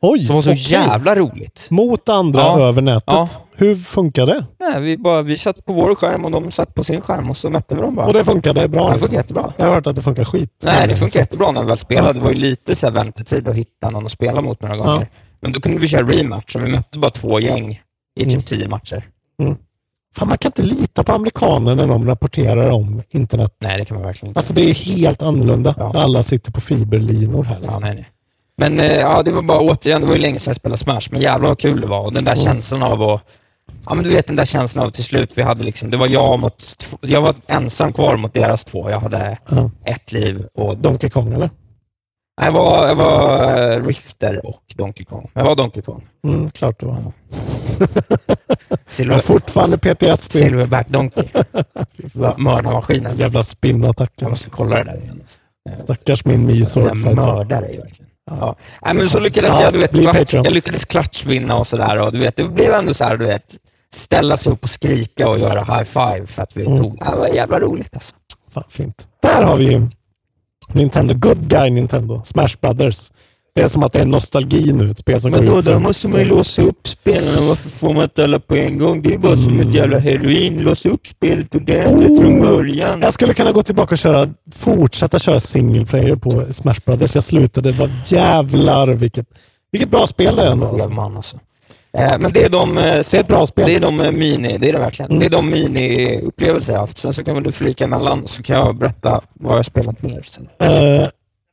Oj, 0.00 0.24
Som 0.26 0.34
var 0.36 0.42
så 0.42 0.50
okej. 0.50 0.62
jävla 0.72 1.14
roligt. 1.14 1.66
Mot 1.70 2.08
andra 2.08 2.40
Ja. 2.40 2.60
över 2.60 2.82
nätet. 2.82 3.02
Ja. 3.06 3.28
Hur 3.56 3.74
funkar 3.74 4.26
det? 4.26 4.46
Nej, 4.60 4.80
vi, 4.80 4.96
bara, 4.96 5.22
vi 5.22 5.36
satt 5.36 5.64
på 5.64 5.72
vår 5.72 5.94
skärm 5.94 6.24
och 6.24 6.30
de 6.30 6.50
satt 6.50 6.74
på 6.74 6.84
sin 6.84 7.00
skärm 7.00 7.30
och 7.30 7.36
så 7.36 7.50
mötte 7.50 7.74
vi 7.74 7.80
dem 7.80 7.94
bara. 7.94 8.06
Och 8.06 8.12
det 8.12 8.24
funkade 8.24 8.68
bra? 8.68 8.80
Ja, 8.80 8.86
det 8.86 8.92
liksom? 8.92 9.00
funkar 9.08 9.16
jättebra. 9.22 9.52
Jag 9.56 9.66
har 9.66 9.74
hört 9.74 9.86
att 9.86 9.96
det 9.96 10.02
funkar 10.02 10.24
skit. 10.24 10.50
Nej, 10.64 10.88
det 10.88 10.96
funkar 10.96 11.20
jättebra 11.20 11.50
när 11.52 11.60
vi 11.60 11.66
väl 11.66 11.78
spelade. 11.78 12.12
Det 12.12 12.20
var 12.20 12.30
ju 12.30 12.36
lite 12.38 12.74
så 12.74 12.86
här 12.86 12.94
väntetid 12.94 13.48
att 13.48 13.54
hitta 13.54 13.90
någon 13.90 14.04
att 14.06 14.12
spela 14.12 14.40
mot 14.40 14.62
några 14.62 14.76
gånger. 14.76 15.00
Ja. 15.00 15.06
Men 15.40 15.52
då 15.52 15.60
kunde 15.60 15.78
vi 15.78 15.88
köra 15.88 16.06
rematch 16.06 16.56
och 16.56 16.66
vi 16.66 16.70
mötte 16.72 16.98
bara 16.98 17.10
två 17.10 17.40
gäng 17.40 17.80
i 18.20 18.24
typ 18.24 18.32
Mm. 18.32 18.42
tio 18.42 18.68
matcher. 18.68 19.02
Fan, 20.16 20.28
man 20.28 20.38
kan 20.38 20.48
inte 20.48 20.62
lita 20.62 21.04
på 21.04 21.12
amerikaner 21.12 21.74
när 21.74 21.86
de 21.86 22.06
rapporterar 22.06 22.70
om 22.70 23.02
internet. 23.10 23.56
Nej, 23.58 23.78
det 23.78 23.84
kan 23.84 23.96
man 23.96 24.06
verkligen 24.06 24.28
inte. 24.30 24.38
Alltså 24.40 24.52
det 24.52 24.70
är 24.70 24.74
helt 24.74 25.22
annorlunda. 25.22 25.74
Ja. 25.78 25.92
Alla 25.94 26.22
sitter 26.22 26.52
på 26.52 26.60
fiberlinor 26.60 27.44
här. 27.44 27.54
Ja, 27.54 27.60
Liksom. 27.62 27.82
nej, 27.82 27.94
nej. 27.94 28.06
Men 28.60 28.80
eh, 28.80 28.96
ja, 28.96 29.22
det 29.22 29.30
var 29.32 29.42
bara 29.42 29.60
återigen, 29.60 30.00
det 30.00 30.06
var 30.06 30.14
ju 30.14 30.20
länge 30.20 30.38
sedan 30.38 30.50
jag 30.50 30.56
spelade 30.56 30.78
Smash, 30.78 31.08
men 31.10 31.20
jävlar 31.20 31.48
vad 31.48 31.58
kul 31.58 31.80
det 31.80 31.86
var. 31.86 32.00
Och 32.00 32.12
den 32.12 32.24
där 32.24 32.32
Mm. 32.32 32.44
känslan 32.44 32.82
av 32.82 33.02
att 33.02 33.22
Ja 33.86 33.94
men 33.94 34.04
du 34.04 34.10
vet 34.10 34.26
den 34.26 34.36
där 34.36 34.44
känslan 34.44 34.86
av 34.86 34.90
till 34.90 35.04
slut, 35.04 35.30
vi 35.34 35.42
hade 35.42 35.64
liksom, 35.64 35.90
det 35.90 35.96
var 35.96 36.06
jag 36.06 36.38
mot, 36.38 36.86
jag 37.00 37.20
var 37.22 37.34
ensam 37.46 37.92
kvar 37.92 38.16
mot 38.16 38.34
deras 38.34 38.64
två. 38.64 38.90
Jag 38.90 39.00
hade 39.00 39.38
Ja. 39.50 39.70
ett 39.84 40.12
liv 40.12 40.46
och 40.54 40.76
Donkey 40.78 41.10
Kong 41.10 41.32
eller? 41.32 41.50
Nej, 42.40 42.46
Jag 42.46 42.52
var, 42.52 42.88
jag 42.88 42.94
var 42.94 43.56
eh, 43.72 43.84
Rifter 43.86 44.46
och 44.46 44.62
Donkey 44.76 45.04
Kong. 45.04 45.30
Jag 45.34 45.44
var 45.44 45.56
Donkey 45.56 45.82
Kong. 45.82 46.06
Mm, 46.24 46.50
klart 46.50 46.80
det 46.80 46.86
var. 46.86 46.96
Silver, 48.86 49.18
fortfarande 49.18 49.78
PTSD. 49.78 50.32
Silverback 50.32 50.88
Donkey. 50.88 51.24
Mördarmaskinen. 52.36 53.16
Jävla 53.16 53.44
spinnattack. 53.44 54.12
Jag 54.16 54.30
måste 54.30 54.50
kolla 54.50 54.76
det 54.76 54.84
där 54.84 54.96
igen. 55.02 55.22
Stackars 55.78 56.24
min 56.24 56.46
Mi 56.46 56.64
Sword 56.64 56.84
Den 56.86 56.96
Fighter. 56.96 57.14
mördar 57.14 57.60
dig 57.62 57.78
verkligen. 57.78 58.07
Ja. 58.30 58.56
Nej, 58.84 58.94
men 58.94 59.08
så 59.08 59.20
lyckades 59.20 59.50
Ja, 59.50 59.62
jag, 59.62 59.72
du 59.72 59.78
vet, 59.78 59.92
Patreon. 60.04 60.44
jag 60.44 60.52
lyckades 60.52 60.84
klatschvinna 60.84 61.56
och 61.56 61.66
sådär. 61.66 62.02
Och 62.02 62.12
du 62.12 62.18
vet, 62.18 62.36
det 62.36 62.44
blev 62.44 62.72
ändå 62.72 62.94
så 62.94 63.04
här, 63.04 63.16
du 63.16 63.26
vet, 63.26 63.56
ställa 63.94 64.36
sig 64.36 64.52
upp 64.52 64.62
och 64.64 64.70
skrika 64.70 65.28
och 65.28 65.38
göra 65.38 65.60
high 65.64 65.84
five 65.84 66.26
för 66.26 66.42
att 66.42 66.56
vi 66.56 66.64
Mm. 66.66 66.78
tog... 66.78 66.98
Det 66.98 67.16
var 67.16 67.28
jävla 67.28 67.60
roligt 67.60 67.94
alltså. 67.94 68.14
Fan, 68.54 68.64
fint. 68.68 69.06
Där 69.22 69.42
har 69.42 69.56
vi 69.56 69.64
ju 69.72 69.88
Nintendo. 70.72 71.14
Good 71.14 71.48
guy 71.48 71.70
Nintendo. 71.70 72.22
Smash 72.24 72.56
Brothers. 72.60 73.10
Det 73.58 73.64
är 73.64 73.68
som 73.68 73.82
att 73.82 73.92
det 73.92 74.00
är 74.00 74.06
nostalgi 74.06 74.72
nu. 74.72 74.90
Ett 74.90 74.98
spel 74.98 75.20
som 75.20 75.30
Men 75.30 75.46
går 75.46 75.52
då, 75.52 75.58
ut 75.58 75.64
då 75.64 75.78
måste 75.78 76.08
man 76.08 76.20
ju 76.20 76.24
låsa 76.26 76.62
upp 76.62 76.88
spelarna. 76.88 77.48
Varför 77.48 77.68
får 77.70 77.94
man 77.94 78.02
inte 78.02 78.24
alla 78.24 78.40
på 78.40 78.56
en 78.56 78.78
gång? 78.78 79.02
Det 79.02 79.14
är 79.14 79.18
bara 79.18 79.36
som 79.36 79.60
ett 79.60 79.74
jävla 79.74 79.98
heroin. 79.98 80.60
Låsa 80.60 80.88
upp 80.88 81.06
spelet 81.06 81.54
ordentligt 81.54 82.20
från 82.20 82.40
början. 82.40 83.00
Jag 83.00 83.14
skulle 83.14 83.34
kunna 83.34 83.52
gå 83.52 83.62
tillbaka 83.62 83.94
och 83.94 83.98
köra, 83.98 84.28
fortsätta 84.54 85.18
köra 85.18 85.40
single 85.40 85.86
player 85.86 86.16
på 86.16 86.44
Smash 86.52 86.80
Brothers. 86.86 87.14
Jag 87.14 87.24
slutade. 87.24 87.72
Var 87.72 87.90
jävlar 88.06 88.88
vilket, 88.88 89.26
vilket 89.72 89.90
bra 89.90 90.06
spel 90.06 90.36
det 90.36 90.42
är 90.42 90.50
ändå. 90.50 90.66
Alltså. 90.66 90.88
Man 90.88 91.16
alltså. 91.16 91.36
Eh, 91.92 92.18
Men 92.18 92.32
det 92.32 92.44
är 92.44 92.48
de, 92.48 92.78
eh, 92.78 92.84
Det 92.84 93.14
är 93.14 93.20
ett 93.20 93.28
bra 93.28 93.46
spel. 93.46 93.66
det 93.66 93.74
är 93.74 93.80
de 93.80 94.00
eh, 94.00 94.10
mini, 94.10 94.58
det 94.58 94.68
är 94.68 94.72
det 94.72 94.78
verkligen. 94.78 95.10
Mm. 95.10 95.20
Det 95.20 95.26
är 95.26 95.30
de 95.30 95.54
mini-upplevelser 95.54 96.72
jag 96.72 96.80
haft. 96.80 96.96
Sen 96.96 97.14
så 97.14 97.24
kan 97.24 97.42
du 97.42 97.52
flika 97.52 97.84
emellan 97.84 98.26
så 98.26 98.42
kan 98.42 98.56
jag 98.56 98.76
berätta 98.76 99.20
vad 99.34 99.52
jag 99.52 99.58
har 99.58 99.62
spelat 99.62 100.02
mer 100.02 100.22
sen. 100.22 100.48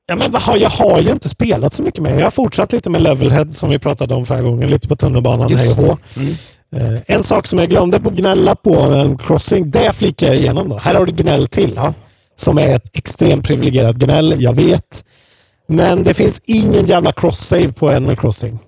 Ja, 0.07 0.15
men 0.15 0.31
vad 0.31 0.41
har, 0.41 0.57
jag 0.57 0.69
har 0.69 0.99
ju 0.99 1.11
inte 1.11 1.29
spelat 1.29 1.73
så 1.73 1.81
mycket 1.81 2.03
mer. 2.03 2.15
Jag 2.15 2.23
har 2.25 2.31
fortsatt 2.31 2.71
lite 2.71 2.89
med 2.89 3.01
Levelhead 3.01 3.45
som 3.51 3.69
vi 3.69 3.79
pratade 3.79 4.15
om 4.15 4.25
förra 4.25 4.41
gången. 4.41 4.69
Lite 4.69 4.87
på 4.87 4.95
tunnelbanan, 4.95 5.55
hej 5.55 5.69
och 5.69 5.75
hå. 5.75 5.97
Mm. 6.15 6.33
Eh, 6.75 7.01
en 7.07 7.23
sak 7.23 7.47
som 7.47 7.59
jag 7.59 7.69
glömde 7.69 7.99
på 7.99 8.09
gnälla 8.09 8.55
på 8.55 8.79
Animal 8.79 9.17
Crossing, 9.17 9.71
det 9.71 9.93
flikar 9.93 10.27
jag 10.27 10.35
igenom 10.35 10.69
då. 10.69 10.77
Här 10.77 10.95
har 10.95 11.05
du 11.05 11.11
gnäll 11.11 11.47
till. 11.47 11.79
Som 12.35 12.57
är 12.57 12.75
ett 12.75 12.97
extremt 12.97 13.45
privilegierat 13.47 13.95
gnäll, 13.95 14.41
jag 14.41 14.53
vet. 14.53 15.03
Men 15.67 16.03
det 16.03 16.13
finns 16.13 16.41
ingen 16.45 16.85
jävla 16.85 17.11
cross-save 17.11 17.73
på 17.73 17.89
Animal 17.89 18.15
Crossing. 18.15 18.59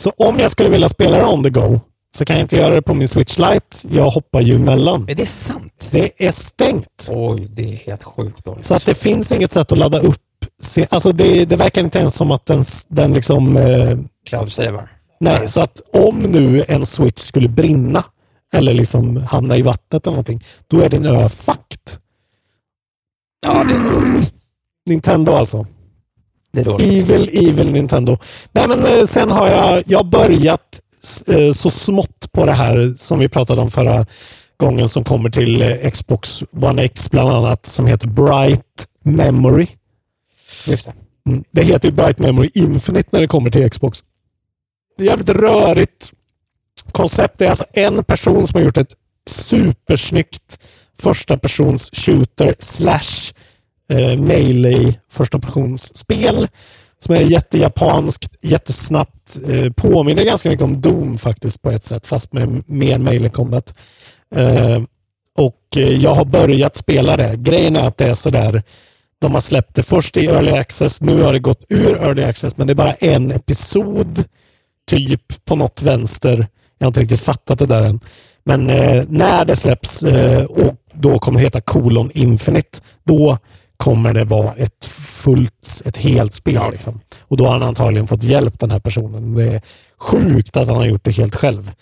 Så 0.00 0.12
om 0.16 0.38
jag 0.38 0.50
skulle 0.50 0.68
vilja 0.68 0.88
spela 0.88 1.16
det 1.16 1.24
on 1.24 1.42
the 1.44 1.50
go 1.50 1.80
så 2.16 2.24
kan 2.24 2.36
jag 2.36 2.44
inte 2.44 2.56
göra 2.56 2.74
det 2.74 2.82
på 2.82 2.94
min 2.94 3.08
Switch 3.08 3.38
Lite. 3.38 3.88
Jag 3.90 4.10
hoppar 4.10 4.40
ju 4.40 4.54
emellan. 4.54 5.08
Är 5.08 5.14
det 5.14 5.26
sant? 5.26 5.88
Det 5.90 6.26
är 6.26 6.32
stängt. 6.32 7.08
Oj, 7.08 7.48
det 7.50 7.62
är 7.62 7.76
helt 7.76 8.04
sjukt 8.04 8.44
dåligt. 8.44 8.66
Så 8.66 8.74
att 8.74 8.86
det 8.86 8.94
finns 8.94 9.32
inget 9.32 9.52
sätt 9.52 9.72
att 9.72 9.78
ladda 9.78 9.98
upp. 9.98 10.20
Se- 10.62 10.86
Alltså 10.90 11.12
det, 11.12 11.44
det 11.44 11.56
verkar 11.56 11.80
inte 11.84 11.98
ens 11.98 12.14
som 12.14 12.30
att 12.30 12.46
den, 12.46 12.64
den 12.88 13.14
liksom... 13.14 13.56
Eh, 13.56 13.98
Cloud 14.28 14.52
Saver. 14.52 14.88
nej, 15.20 15.48
så 15.48 15.60
att 15.60 15.80
om 15.92 16.18
nu 16.18 16.64
en 16.68 16.86
switch 16.86 17.22
skulle 17.22 17.48
brinna 17.48 18.04
eller 18.52 18.74
liksom 18.74 19.16
hamna 19.16 19.56
i 19.56 19.62
vattnet 19.62 20.06
eller 20.06 20.12
någonting, 20.12 20.44
då 20.68 20.80
är 20.80 20.88
din 20.88 21.06
ö 21.06 21.28
fucked. 21.28 21.98
Ja, 23.46 23.64
det 23.64 23.74
är 23.74 23.92
dåligt. 24.00 24.32
Nintendo 24.86 25.32
alltså. 25.32 25.66
Det 26.52 26.60
är 26.60 26.64
dåligt. 26.64 27.10
Evil, 27.10 27.48
evil 27.48 27.72
Nintendo. 27.72 28.18
Nej, 28.52 28.68
men 28.68 28.86
eh, 28.86 29.04
sen 29.06 29.30
har 29.30 29.48
jag, 29.48 29.82
jag 29.86 30.06
börjat 30.06 30.80
eh, 31.28 31.52
så 31.52 31.70
smått 31.70 32.32
på 32.32 32.46
det 32.46 32.52
här 32.52 32.94
som 32.98 33.18
vi 33.18 33.28
pratade 33.28 33.60
om 33.60 33.70
förra 33.70 34.06
gången 34.56 34.88
som 34.88 35.04
kommer 35.04 35.30
till 35.30 35.62
eh, 35.62 35.90
Xbox 35.90 36.42
One 36.52 36.82
X 36.82 37.10
bland 37.10 37.28
annat 37.28 37.66
som 37.66 37.86
heter 37.86 38.06
Bright 38.06 38.86
Memory. 39.04 39.66
Just 40.66 40.86
det. 40.86 40.92
Mm. 41.26 41.44
Det 41.50 41.62
heter 41.62 41.88
ju 41.88 41.94
Bright 41.94 42.18
Memory 42.18 42.50
Infinite 42.54 43.08
när 43.12 43.20
det 43.20 43.28
kommer 43.28 43.50
till 43.50 43.70
Xbox. 43.70 44.04
Det 44.96 45.02
är 45.02 45.06
jävligt 45.06 45.28
rörigt 45.28 46.12
koncept. 46.92 47.38
Det 47.38 47.44
är 47.44 47.50
alltså 47.50 47.64
en 47.72 48.04
person 48.04 48.46
som 48.46 48.58
har 48.58 48.64
gjort 48.64 48.76
ett 48.76 48.96
supersnyggt 49.26 50.58
första 50.98 51.38
persons 51.38 51.90
shooter 51.92 52.54
slash 52.58 53.32
eh, 53.88 54.18
melee 54.18 54.94
första 55.10 55.38
persons 55.38 55.96
spel 55.96 56.48
som 56.98 57.14
är 57.14 57.20
jättejapanskt, 57.20 58.28
jättesnabbt. 58.40 59.38
Eh, 59.48 59.72
påminner 59.72 60.24
ganska 60.24 60.48
mycket 60.48 60.64
om 60.64 60.80
Doom 60.80 61.18
faktiskt 61.18 61.62
på 61.62 61.70
ett 61.70 61.84
sätt 61.84 62.06
fast 62.06 62.32
med 62.32 62.68
mer 62.68 62.98
melee 62.98 63.30
combat. 63.30 63.74
Eh, 64.34 64.82
och 65.36 65.76
eh, 65.76 65.96
jag 66.02 66.14
har 66.14 66.24
börjat 66.24 66.76
spela 66.76 67.16
det. 67.16 67.36
Grejen 67.36 67.76
är 67.76 67.88
att 67.88 67.98
det 67.98 68.04
är 68.04 68.14
sådär 68.14 68.62
de 69.22 69.34
har 69.34 69.40
släppt 69.40 69.74
det 69.74 69.82
först 69.82 70.16
i 70.16 70.26
Early 70.26 70.50
Access, 70.50 71.00
nu 71.00 71.22
har 71.22 71.32
det 71.32 71.38
gått 71.38 71.64
ur 71.68 71.96
Early 71.96 72.22
Access, 72.22 72.56
men 72.56 72.66
det 72.66 72.72
är 72.72 72.74
bara 72.74 72.92
en 72.92 73.30
episod 73.30 74.24
typ 74.86 75.44
på 75.44 75.56
något 75.56 75.82
vänster. 75.82 76.46
Jag 76.78 76.84
har 76.84 76.88
inte 76.88 77.00
riktigt 77.00 77.20
fattat 77.20 77.58
det 77.58 77.66
där 77.66 77.82
än. 77.82 78.00
Men 78.44 78.70
eh, 78.70 79.04
när 79.08 79.44
det 79.44 79.56
släpps 79.56 80.02
eh, 80.02 80.44
och 80.44 80.76
då 80.94 81.18
kommer 81.18 81.40
det 81.40 81.44
heta 81.44 81.60
kolon 81.60 82.10
Infinite, 82.14 82.80
då 83.04 83.38
kommer 83.76 84.12
det 84.12 84.24
vara 84.24 84.54
ett 84.54 84.84
fullt, 84.84 85.82
ett 85.84 85.96
helt 85.96 86.34
spel. 86.34 86.72
Liksom. 86.72 87.00
Och 87.20 87.36
då 87.36 87.44
har 87.44 87.52
han 87.52 87.62
antagligen 87.62 88.06
fått 88.06 88.22
hjälp 88.22 88.58
den 88.58 88.70
här 88.70 88.80
personen. 88.80 89.34
Det 89.34 89.44
är 89.44 89.62
sjukt 89.98 90.56
att 90.56 90.68
han 90.68 90.76
har 90.76 90.86
gjort 90.86 91.04
det 91.04 91.10
helt 91.10 91.34
själv. 91.34 91.72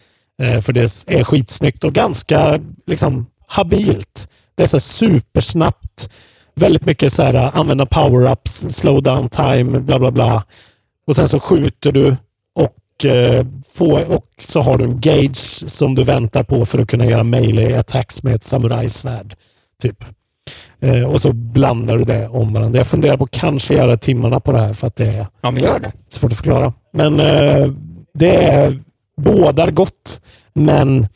Eh, 0.43 0.61
för 0.61 0.73
det 0.73 1.05
är 1.07 1.25
skitsnyggt 1.25 1.85
och 1.85 1.93
ganska 1.93 2.61
liksom 2.87 3.27
habilt. 3.47 4.29
Det 4.55 4.63
är 4.63 4.67
så 4.67 4.81
supersnabbt. 4.81 6.11
Väldigt 6.55 6.87
mycket 6.87 7.13
så 7.13 7.23
här 7.23 7.35
eh, 7.35 7.57
använda 7.57 7.85
power-ups, 7.85 8.69
slow 8.69 9.03
down 9.03 9.29
time, 9.29 9.81
bla 9.81 9.99
bla 9.99 10.11
bla. 10.11 10.45
Och 11.07 11.17
sen 11.17 11.29
så 11.29 11.41
skjuter 11.41 11.93
du 11.93 12.17
och, 12.55 13.05
eh, 13.05 13.47
får, 13.75 14.11
och 14.13 14.27
så 14.41 14.61
har 14.61 14.79
du 14.79 14.85
en 14.85 15.01
gauge 15.01 15.69
som 15.71 15.95
du 15.95 16.05
väntar 16.05 16.43
på 16.43 16.65
för 16.67 16.79
att 16.79 16.89
kunna 16.89 17.07
göra 17.07 17.23
melee 17.25 17.79
attacks 17.81 18.23
med 18.23 18.35
ett 18.35 18.45
samurajsvärd. 18.45 19.35
Typ. 19.83 20.05
Eh, 20.81 21.05
och 21.05 21.21
så 21.23 21.33
blandar 21.33 21.99
du 21.99 22.05
det 22.05 22.29
om 22.29 22.53
varandra. 22.53 22.79
Jag 22.79 22.87
funderar 22.87 23.17
på 23.17 23.25
att 23.25 23.31
kanske 23.31 23.75
göra 23.75 23.97
timmarna 23.97 24.41
på 24.41 24.53
det 24.53 24.61
här 24.61 24.75
för 24.75 24.87
att 24.87 24.97
det 24.97 25.07
är 25.07 25.27
Ja, 25.41 25.51
men 25.51 25.63
gör 25.63 25.79
det. 25.79 25.93
svårt 26.09 26.33
att 26.33 26.39
förklara. 26.39 26.73
Men 26.93 27.21
eh, 27.21 27.71
det 28.15 28.37
är 28.45 28.79
bådar 29.17 29.71
gott. 29.71 30.21
Men 30.53 31.09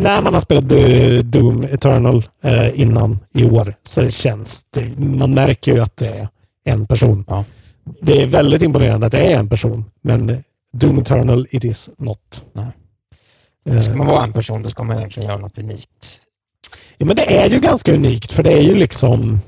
när 0.00 0.22
man 0.22 0.34
har 0.34 0.40
spelat 0.40 0.64
Do- 0.64 1.22
Doom 1.22 1.62
Eternal 1.64 2.24
eh, 2.42 2.80
innan 2.80 3.18
i 3.34 3.44
år 3.44 3.74
så 3.82 4.10
känns 4.10 4.64
det, 4.70 4.98
man 4.98 5.34
märker 5.34 5.74
ju 5.74 5.80
att 5.80 5.96
det 5.96 6.08
är 6.08 6.28
en 6.64 6.86
person. 6.86 7.24
Ja. 7.28 7.44
Det 8.00 8.22
är 8.22 8.26
väldigt 8.26 8.62
imponerande 8.62 9.06
att 9.06 9.12
det 9.12 9.32
är 9.32 9.38
en 9.38 9.48
person, 9.48 9.84
men 10.02 10.42
Doom 10.72 10.98
Eternal 10.98 11.46
it 11.50 11.64
is 11.64 11.90
not. 11.98 12.44
Nej. 12.52 12.66
Eh, 13.68 13.80
Ska 13.82 13.96
man 13.96 14.06
vara 14.06 14.24
en 14.24 14.32
person, 14.32 14.62
då 14.62 14.68
ska 14.68 14.84
man 14.84 14.96
egentligen 14.96 15.28
göra 15.28 15.38
något 15.38 15.58
unikt. 15.58 16.20
ja, 16.98 17.06
men 17.06 17.16
det 17.16 17.36
är 17.38 17.50
ju 17.50 17.60
ganska 17.60 17.94
unikt, 17.94 18.32
för 18.32 18.42
det 18.42 18.52
är 18.52 18.62
ju 18.62 18.74
liksom... 18.74 19.40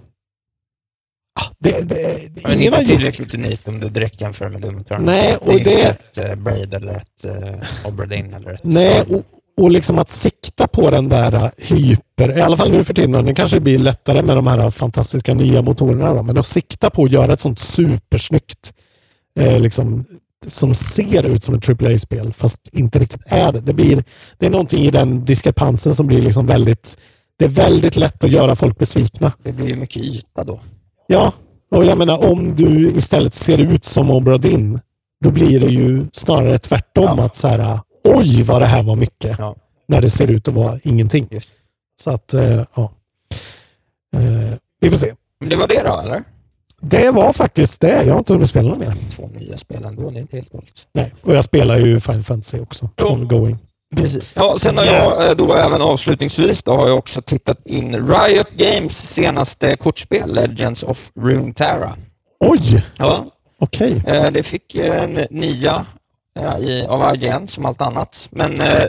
Ah, 1.41 1.53
det, 1.59 1.81
det, 1.89 2.21
Men 2.45 2.61
ingen 2.61 2.73
har 2.73 2.81
inte 2.81 2.97
tillräckligt 2.97 3.35
unikt 3.35 3.69
om 3.69 3.81
du 3.81 3.89
direkt 3.89 4.21
jämför 4.21 4.49
med 4.49 4.61
Doom 4.61 4.79
Eternal. 4.79 5.05
Nej, 5.05 5.37
och 5.37 5.47
det 5.47 5.53
är 5.53 5.59
inte 5.59 5.71
det- 6.15 6.23
ett 6.23 6.31
uh, 6.31 6.43
Braid 6.43 6.75
eller 6.75 6.95
ett 6.97 7.25
uh, 7.25 7.89
Oberdin 7.89 8.35
eller 8.35 8.51
ett... 8.53 8.65
Nej, 8.65 9.01
och, 9.03 9.23
och 9.57 9.71
liksom 9.71 9.99
att 9.99 10.09
sikta 10.09 10.67
på 10.67 10.91
den 10.91 11.09
där 11.09 11.51
hyper, 11.59 12.39
i 12.39 12.41
alla 12.41 12.57
fall 12.57 12.71
nu 12.71 12.85
för 12.85 12.95
tiden, 12.95 13.27
det 13.27 13.35
kanske 13.35 13.61
blir 13.61 13.79
lättare 13.79 14.23
med 14.23 14.37
de 14.37 14.47
här 14.47 14.71
fantastiska 14.71 15.35
nya 15.35 15.63
motorerna, 15.63 16.15
då, 16.15 16.23
men 16.23 16.39
att 16.39 16.47
sikta 16.47 16.91
på 16.91 17.05
att 17.05 17.13
göra 17.13 17.33
ett 17.33 17.41
sånt 17.41 17.59
supersnyggt, 17.59 18.73
eh, 19.39 19.61
liksom, 19.61 20.05
som 20.47 20.75
ser 20.75 21.27
ut 21.27 21.45
som 21.45 21.55
ett 21.55 21.69
AAA-spel, 21.69 22.33
fast 22.33 22.69
inte 22.73 22.99
riktigt 22.99 23.23
är 23.27 23.53
det. 23.53 23.61
Det, 23.61 23.73
blir, 23.73 24.05
det 24.39 24.47
är 24.47 24.51
någonting 24.51 24.85
i 24.85 24.91
den 24.91 25.25
diskrepansen 25.25 25.95
som 25.95 26.07
blir 26.07 26.23
liksom 26.23 26.47
väldigt, 26.47 26.97
det 27.39 27.45
är 27.45 27.49
väldigt 27.49 27.97
lätt 27.97 28.25
att 28.25 28.31
göra 28.31 28.57
folk 28.57 28.79
besvikna. 28.79 29.33
Det 29.43 29.53
blir 29.53 29.77
mycket 29.77 30.03
yta 30.03 30.45
då. 30.45 30.61
Ja, 31.07 31.33
och 31.71 31.85
jag 31.85 31.99
menar 31.99 32.31
om 32.31 32.57
du 32.57 32.91
istället 32.91 33.35
ser 33.35 33.59
ut 33.59 33.85
som 33.85 34.11
Obra 34.11 34.39
Dinn, 34.39 34.81
då 35.25 35.31
blir 35.31 35.61
det 35.61 35.67
ju 35.67 36.07
snarare 36.13 36.59
tvärtom. 36.59 37.19
Ja. 37.19 37.25
Att 37.25 37.37
så 37.37 37.49
här, 37.49 37.81
oj 38.05 38.43
vad 38.43 38.63
det 38.63 38.67
här 38.67 38.83
var 38.83 38.97
mycket. 38.97 39.37
Ja. 39.39 39.57
När 39.87 40.01
det 40.01 40.11
ser 40.11 40.31
ut 40.31 40.49
att 40.49 40.55
vara 40.55 40.79
ingenting. 40.83 41.29
Just. 41.31 41.49
Så 42.01 42.11
att, 42.11 42.35
eh, 42.35 42.65
ja. 42.77 42.93
Eh, 44.17 44.55
vi 44.81 44.91
får 44.91 44.97
se. 44.97 45.13
Men 45.41 45.49
det 45.49 45.57
var 45.57 45.67
det 45.69 45.83
då, 45.87 46.01
eller? 46.01 46.23
Det 46.81 47.11
var 47.11 47.33
faktiskt 47.33 47.81
det. 47.81 48.05
Jag 48.05 48.13
har 48.15 48.19
inte 48.19 48.33
hunnit 48.33 48.51
spela 48.51 48.75
mer. 48.77 48.95
Två 49.11 49.31
nya 49.35 49.59
spel 49.59 49.85
ändå, 49.85 50.11
det 50.11 50.19
är 50.19 50.21
inte 50.21 50.37
helt 50.37 50.53
dåligt. 50.53 50.87
Nej, 50.93 51.13
och 51.23 51.35
jag 51.35 51.45
spelar 51.45 51.79
ju 51.79 52.01
Final 52.01 52.23
Fantasy 52.23 52.61
också. 52.61 52.91
Ja. 52.97 53.07
Ongoing. 53.07 53.59
Precis. 53.97 54.33
Ja, 54.37 54.57
sen 54.61 54.79
har 54.79 54.85
jag 54.85 55.29
eh, 55.29 55.37
då 55.37 55.55
även 55.55 55.83
avslutningsvis 55.83 56.63
då 56.63 56.77
har 56.77 56.89
jag 56.89 56.99
också 56.99 57.23
tittat 57.23 57.67
in 57.67 57.95
Riot 58.09 58.51
Games 58.57 58.99
senaste 59.15 59.77
kortspel, 59.77 60.35
Legends 60.35 60.83
of 60.83 61.11
Runeterra. 61.15 61.97
Oj, 62.41 62.85
Ja, 62.99 63.25
okej. 63.59 64.03
eh, 64.07 64.31
det 64.31 64.43
fick 64.43 64.75
en 64.75 65.27
nia 65.31 65.87
eh, 66.39 66.59
i, 66.59 66.87
av 66.87 67.15
IGN 67.15 67.47
som 67.49 67.65
allt 67.65 67.81
annat. 67.83 68.29
Men 68.31 68.61
eh, 68.61 68.85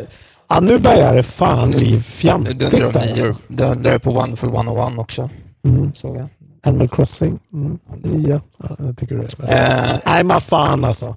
Ja, 0.50 0.60
nu 0.60 0.80
börjar 0.80 1.16
det 1.16 1.24
fan 1.24 1.72
bli 1.72 2.02
fjantigt 2.02 2.60
där. 2.60 2.72
nior. 2.80 2.98
Alltså. 2.98 3.36
Dundrar 3.48 3.98
på 4.00 4.12
Wonderful 4.12 4.50
101 4.50 5.00
också. 5.00 5.30
Mm. 5.66 5.94
Såg 5.94 6.18
jag. 6.18 6.28
Animal 6.66 6.90
Crossing. 6.90 7.40
Mm. 7.54 7.80
Nia. 8.04 8.42
Ja, 8.58 8.76
jag 8.80 8.98
tycker 8.98 9.16
det 9.18 9.24
är 9.24 9.28
spännande. 9.28 9.94
Eh, 9.94 10.00
Nej, 10.06 10.24
men 10.24 10.42
fan 10.42 10.84
alltså. 10.86 11.16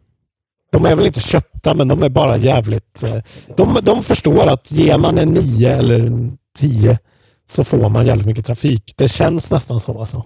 De 0.73 0.85
är 0.87 0.95
väl 0.97 1.07
inte 1.07 1.21
köpta, 1.21 1.75
men 1.75 1.89
de 1.89 2.03
är 2.03 2.09
bara 2.09 2.37
jävligt... 2.37 3.03
eh, 3.03 3.17
De, 3.57 3.79
de 3.83 4.03
förstår 4.03 4.47
att 4.47 4.73
ger 4.73 4.99
man 4.99 5.19
en 5.19 5.29
9 5.29 5.71
eller 5.77 5.99
en 6.01 6.39
10 6.59 6.99
så 7.47 7.65
får 7.65 7.89
man 7.89 8.07
jävligt 8.07 8.27
mycket 8.27 8.47
trafik. 8.47 8.95
Det 8.97 9.09
känns 9.09 9.51
nästan 9.51 9.81
så 9.81 10.01
alltså. 10.01 10.25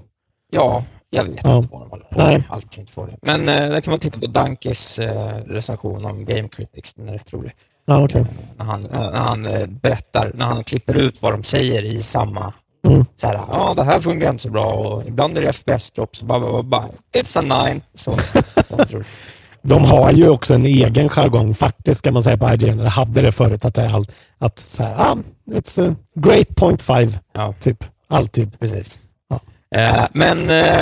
ja, 0.50 0.84
jag 1.10 1.24
vet 1.24 1.40
Ja. 1.44 1.56
inte 1.56 1.68
vad 1.72 1.80
de 1.80 1.90
håller 1.90 2.04
på 2.04 2.18
med. 2.18 2.42
Allt 2.48 2.70
kan 2.70 2.80
inte 2.80 2.92
få 2.92 3.06
det. 3.06 3.16
Men 3.22 3.48
eh, 3.48 3.68
där 3.70 3.80
kan 3.80 3.90
man 3.90 4.00
titta 4.00 4.20
på 4.20 4.26
Dankes 4.26 4.98
eh, 4.98 5.34
recension 5.46 6.04
om 6.04 6.24
Game 6.24 6.48
Critics. 6.48 6.94
Den 6.94 7.08
är 7.08 7.12
rätt 7.12 7.32
rolig. 7.32 7.52
Ja, 7.84 8.04
okej. 8.04 8.24
när 8.56 8.64
han, 8.64 8.82
när 8.82 9.12
han 9.18 9.46
eh, 9.46 9.66
berättar, 9.66 10.32
när 10.34 10.46
han 10.46 10.64
klipper 10.64 10.94
ut 10.94 11.22
vad 11.22 11.32
de 11.32 11.44
säger 11.44 11.82
i 11.82 12.02
samma 12.02 12.52
Mm. 12.86 13.04
så 13.16 13.26
här, 13.26 13.34
ja 13.34 13.74
det 13.76 13.84
här 13.84 14.00
fungerar 14.00 14.30
inte 14.30 14.42
så 14.42 14.50
bra 14.50 14.72
och 14.72 15.06
ibland 15.06 15.38
är 15.38 15.42
det 15.42 15.52
FPS-dropp 15.52 16.16
så 16.16 16.24
bara, 16.24 16.40
bara, 16.40 16.62
bara, 16.62 16.84
it's 17.12 17.38
a 17.38 17.64
nine. 17.66 17.80
Så. 17.94 18.16
De 19.62 19.84
har 19.84 20.12
ju 20.12 20.28
också 20.28 20.54
en 20.54 20.66
egen 20.66 21.08
jargong 21.08 21.54
faktiskt 21.54 22.02
kan 22.02 22.14
man 22.14 22.22
säga 22.22 22.36
på 22.36 22.50
IGN. 22.54 22.80
Eller 22.80 22.90
hade 22.90 23.20
det 23.22 23.32
förut 23.32 23.64
att 23.64 23.74
det 23.74 23.82
är 23.82 23.94
allt. 23.94 24.12
Att 24.38 24.58
så 24.58 24.82
här, 24.82 24.94
ah, 24.98 25.16
it's 25.50 25.90
a 25.90 25.94
great 26.14 26.48
point 26.56 26.82
five. 26.82 27.18
Ja. 27.32 27.54
Typ. 27.60 27.84
Alltid. 28.08 28.58
Precis. 28.60 28.98
Ja. 29.28 29.40
Eh, 29.78 30.06
men 30.12 30.50
eh, 30.50 30.80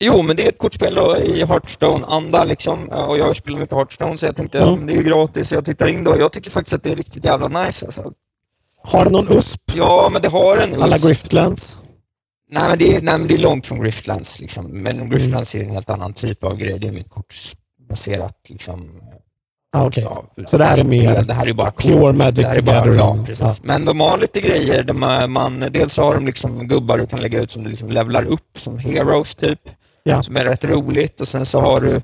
jo, 0.00 0.22
men 0.22 0.36
det 0.36 0.44
är 0.44 0.48
ett 0.48 0.58
kortspel 0.58 0.94
då, 0.94 1.16
i 1.16 1.44
Hearthstone-anda 1.44 2.44
liksom. 2.44 2.88
Och 2.88 3.18
jag 3.18 3.36
spelar 3.36 3.58
mycket 3.58 3.76
Hearthstone 3.76 4.18
så 4.18 4.26
jag 4.26 4.36
tänkte, 4.36 4.58
ja. 4.58 4.78
det 4.86 4.92
är 4.96 5.02
gratis 5.02 5.48
så 5.48 5.54
jag 5.54 5.64
tittar 5.64 5.88
in 5.88 6.04
då. 6.04 6.18
Jag 6.18 6.32
tycker 6.32 6.50
faktiskt 6.50 6.74
att 6.74 6.82
det 6.82 6.92
är 6.92 6.96
riktigt 6.96 7.24
jävla 7.24 7.48
nice. 7.64 7.86
Alltså. 7.86 8.12
Har 8.82 9.04
det 9.04 9.10
någon 9.10 9.32
USP? 9.38 9.60
Ja, 9.74 10.08
men 10.12 10.22
det 10.22 10.28
har 10.28 10.56
en 10.56 10.82
Alla 10.82 10.96
USP. 10.96 11.06
Griftlands? 11.08 11.76
Nej, 12.50 12.68
men 12.68 12.78
det 12.78 12.96
är, 12.96 13.02
nej, 13.02 13.18
men 13.18 13.28
det 13.28 13.34
är 13.34 13.38
långt 13.38 13.66
från 13.66 13.80
Griftlands. 13.80 14.40
Liksom. 14.40 14.66
Men 14.66 15.10
Griftlands 15.10 15.54
är 15.54 15.62
en 15.64 15.70
helt 15.70 15.90
annan 15.90 16.12
typ 16.14 16.44
av 16.44 16.56
grej. 16.56 16.78
Det 16.78 16.88
är 16.88 16.92
mer 16.92 17.02
kortbaserat. 17.02 18.36
Liksom, 18.48 18.90
Ah, 19.72 19.86
okej. 19.86 20.04
ja, 20.04 20.24
Så 20.46 20.58
det 20.58 20.64
här 20.64 20.78
är 20.78 20.84
mer 20.84 21.22
det 21.22 21.34
här 21.34 21.46
är 21.46 21.52
bara 21.52 21.70
Pure 21.72 22.00
kort. 22.00 22.16
Magic 22.16 22.36
det 22.36 22.46
här 22.46 22.56
är 22.58 22.62
bara, 22.62 22.94
ja. 22.94 23.24
Ja. 23.40 23.54
Men 23.62 23.84
de 23.84 24.00
har 24.00 24.18
lite 24.18 24.40
grejer. 24.40 24.82
De 24.82 25.02
är, 25.02 25.28
man, 25.28 25.64
dels 25.70 25.96
har 25.96 26.14
de 26.14 26.26
liksom 26.26 26.68
gubbar 26.68 26.98
du 26.98 27.06
kan 27.06 27.20
lägga 27.20 27.40
ut 27.40 27.50
som 27.50 27.64
du 27.64 27.70
liksom 27.70 27.90
levlar 27.90 28.24
upp 28.24 28.58
som 28.58 28.78
heroes 28.78 29.34
typ. 29.34 29.60
Ja. 30.02 30.22
Som 30.22 30.36
är 30.36 30.44
rätt 30.44 30.64
roligt. 30.64 31.20
Och 31.20 31.28
sen 31.28 31.46
så 31.46 31.60
har 31.60 31.80
du 31.80 32.02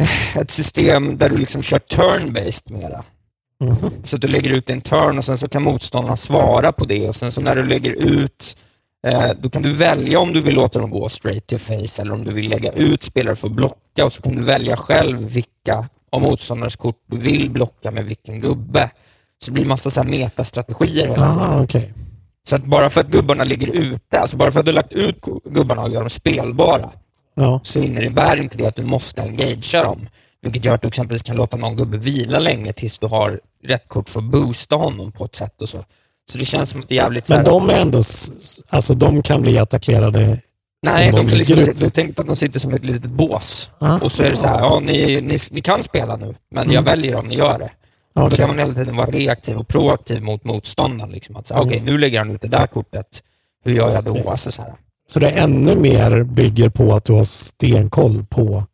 eh, 0.00 0.36
ett 0.36 0.50
system 0.50 1.18
där 1.18 1.28
du 1.28 1.36
liksom 1.36 1.62
kör 1.62 1.78
turn-based 1.78 2.72
mera. 2.72 3.04
Mhm. 3.60 3.90
Så 4.04 4.16
du 4.16 4.28
lägger 4.28 4.50
ut 4.50 4.70
en 4.70 4.80
turn 4.80 5.18
och 5.18 5.24
sen 5.24 5.38
så 5.38 5.48
kan 5.48 5.62
motståndarna 5.62 6.16
svara 6.16 6.72
på 6.72 6.84
det 6.84 7.08
och 7.08 7.16
sen 7.16 7.32
så 7.32 7.40
när 7.40 7.56
du 7.56 7.62
lägger 7.62 7.92
ut 7.92 8.56
eh, 9.06 9.30
då 9.40 9.50
kan 9.50 9.62
du 9.62 9.72
välja 9.72 10.18
om 10.18 10.32
du 10.32 10.40
vill 10.40 10.54
låta 10.54 10.78
dem 10.78 10.90
gå 10.90 11.08
straight 11.08 11.46
to 11.46 11.58
face 11.58 12.02
eller 12.02 12.12
om 12.12 12.24
du 12.24 12.32
vill 12.32 12.50
lägga 12.50 12.72
ut 12.72 13.02
spelare 13.02 13.36
för 13.36 13.48
att 13.48 13.54
blocka 13.54 14.04
och 14.04 14.12
så 14.12 14.22
kan 14.22 14.36
du 14.36 14.42
välja 14.42 14.76
själv 14.76 15.22
vilka 15.22 15.88
av 16.10 16.22
motståndarnas 16.22 16.76
kort 16.76 17.02
du 17.06 17.18
vill 17.18 17.50
blocka 17.50 17.90
med 17.90 18.04
vilken 18.04 18.40
gubbe. 18.40 18.90
Så 19.38 19.50
det 19.50 19.52
blir 19.52 19.64
massa 19.64 19.90
så 19.90 20.02
här 20.02 20.10
metastrategier 20.10 21.08
hela 21.08 21.32
tiden. 21.32 21.48
Ah, 21.50 21.62
okej. 21.62 21.92
Så 22.48 22.56
att 22.56 22.64
bara 22.64 22.90
för 22.90 23.00
att 23.00 23.06
gubbarna 23.08 23.44
ligger 23.44 23.68
ute, 23.68 24.20
alltså 24.20 24.36
bara 24.36 24.50
för 24.52 24.60
att 24.60 24.66
du 24.66 24.72
lagt 24.72 24.92
ut 24.92 25.20
gubbarna 25.44 25.82
och 25.82 25.90
gör 25.90 26.00
dem 26.00 26.10
spelbara, 26.10 26.90
Ja. 27.36 27.60
så 27.64 27.78
innebär 27.78 28.36
inte 28.36 28.56
det 28.56 28.66
att 28.66 28.76
du 28.76 28.82
måste 28.84 29.22
engagea 29.22 29.82
dem. 29.84 30.08
Vilket 30.42 30.64
gör 30.64 30.74
att 30.74 30.82
du 30.82 30.88
exempelvis 30.88 31.22
kan 31.22 31.36
låta 31.36 31.56
någon 31.56 31.76
gubbe 31.76 31.96
vila 31.96 32.38
länge 32.38 32.72
tills 32.72 32.98
du 32.98 33.06
har 33.06 33.40
rätt 33.64 33.88
kort 33.88 34.08
för 34.08 34.18
att 34.20 34.24
boosta 34.24 34.76
honom 34.76 35.12
på 35.12 35.24
ett 35.24 35.36
sätt 35.36 35.62
och 35.62 35.68
så. 35.68 35.84
Så 36.32 36.38
det 36.38 36.44
känns 36.44 36.70
som 36.70 36.80
att 36.80 36.88
det 36.88 36.94
är 36.98 37.02
jävligt 37.02 37.28
Men 37.28 37.44
de 37.44 37.70
är 37.70 37.74
ändå... 37.74 38.02
Alltså 38.68 38.94
de 38.94 39.22
kan 39.22 39.42
bli 39.42 39.58
attackerade. 39.58 40.38
Nej, 40.82 41.10
de 41.10 41.16
de 41.16 41.26
liksom, 41.26 41.38
ligger 41.56 41.56
sitta- 41.72 41.84
ute. 41.86 41.90
tänk 41.90 42.20
att 42.20 42.26
de 42.26 42.36
sitter 42.36 42.60
som 42.60 42.74
ett 42.74 42.84
litet 42.84 43.10
bås. 43.10 43.70
Ah. 43.78 43.98
Och 43.98 44.12
så 44.12 44.22
är 44.22 44.30
det 44.30 44.36
så 44.36 44.46
här, 44.46 44.58
ja 44.60 44.80
ni, 44.80 45.20
ni, 45.20 45.38
ni 45.50 45.60
kan 45.60 45.82
spela 45.82 46.16
nu, 46.16 46.34
men 46.50 46.62
Mm. 46.62 46.74
jag 46.74 46.82
väljer 46.82 47.16
om 47.16 47.28
ni 47.28 47.34
gör 47.34 47.58
det. 47.58 47.70
Då 48.14 48.22
Okej. 48.22 48.36
kan 48.36 48.48
man 48.48 48.58
hela 48.58 48.74
tiden 48.74 48.96
vara 48.96 49.10
reaktiv 49.10 49.56
och 49.56 49.68
proaktiv 49.68 50.22
mot 50.22 50.44
motståndaren. 50.44 51.12
Liksom. 51.12 51.36
Att 51.36 51.46
säga, 51.46 51.58
Mm. 51.60 51.68
okej, 51.68 51.80
nu 51.80 51.98
lägger 51.98 52.18
han 52.18 52.30
ut 52.30 52.40
det 52.40 52.48
där 52.48 52.66
kortet. 52.66 53.22
Hur 53.64 53.72
gör 53.74 53.90
jag 53.90 54.04
då? 54.04 54.30
Alltså, 54.30 54.50
så 54.50 54.62
här. 54.62 54.74
Så 55.06 55.20
det 55.20 55.30
är 55.30 55.42
ännu 55.44 55.76
mer 55.76 56.22
bygger 56.22 56.68
på 56.68 56.94
att 56.94 57.04
du 57.04 57.12
har 57.12 57.24
stenkoll 57.24 58.24
på 58.30 58.64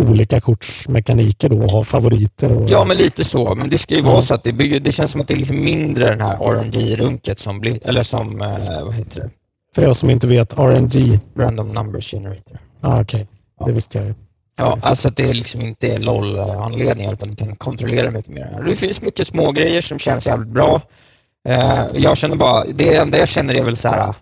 olika 0.00 0.40
kortsmekaniker 0.40 1.48
då 1.48 1.62
och 1.62 1.70
har 1.72 1.84
favoriter. 1.84 2.56
Och, 2.58 2.70
Ja, 2.70 2.84
men 2.84 2.96
lite 2.96 3.24
så. 3.24 3.54
Men 3.54 3.70
det 3.70 3.78
ska 3.78 3.94
ju 3.94 4.02
vara 4.02 4.22
så 4.22 4.34
att 4.34 4.44
det, 4.44 4.52
bygger, 4.52 4.80
det 4.80 4.92
känns 4.92 5.10
som 5.10 5.20
att 5.20 5.28
det 5.28 5.34
är 5.34 5.38
liksom 5.38 5.64
mindre 5.64 6.08
den 6.10 6.20
här 6.20 6.36
RNG-runket 6.36 7.38
som 7.38 7.60
blir, 7.60 7.86
eller 7.86 8.02
som, 8.02 8.40
eh, 8.40 8.84
vad 8.84 8.94
heter 8.94 9.20
det? 9.20 9.30
För 9.74 9.88
er 9.88 9.92
som 9.92 10.10
inte 10.10 10.26
vet, 10.26 10.52
RNG. 10.58 11.20
Random 11.36 11.68
Numbers 11.72 12.10
Generator. 12.10 12.58
Ah, 12.80 13.00
Okej, 13.00 13.26
det 13.66 13.72
visste 13.72 13.98
jag 13.98 14.06
ju. 14.06 14.14
Ja, 14.60 14.78
alltså 14.82 15.08
att 15.08 15.16
det 15.16 15.32
liksom 15.32 15.60
inte 15.60 15.88
är 15.88 15.98
LOL-anledningar 15.98 17.12
utan 17.12 17.30
du 17.30 17.36
kan 17.36 17.56
kontrollera 17.56 18.10
mycket 18.10 18.32
mer. 18.32 18.62
Det 18.66 18.76
finns 18.76 19.02
mycket 19.02 19.26
små 19.26 19.52
grejer 19.52 19.80
som 19.80 19.98
känns 19.98 20.26
jävligt 20.26 20.48
bra. 20.48 20.80
Eh, 21.48 21.86
jag 21.94 22.16
känner 22.16 22.36
bara, 22.36 22.64
det 22.64 22.96
enda 22.96 23.18
jag 23.18 23.28
känner 23.28 23.54
är 23.54 23.64
väl 23.64 23.76
så 23.76 23.88
här, 23.88 24.14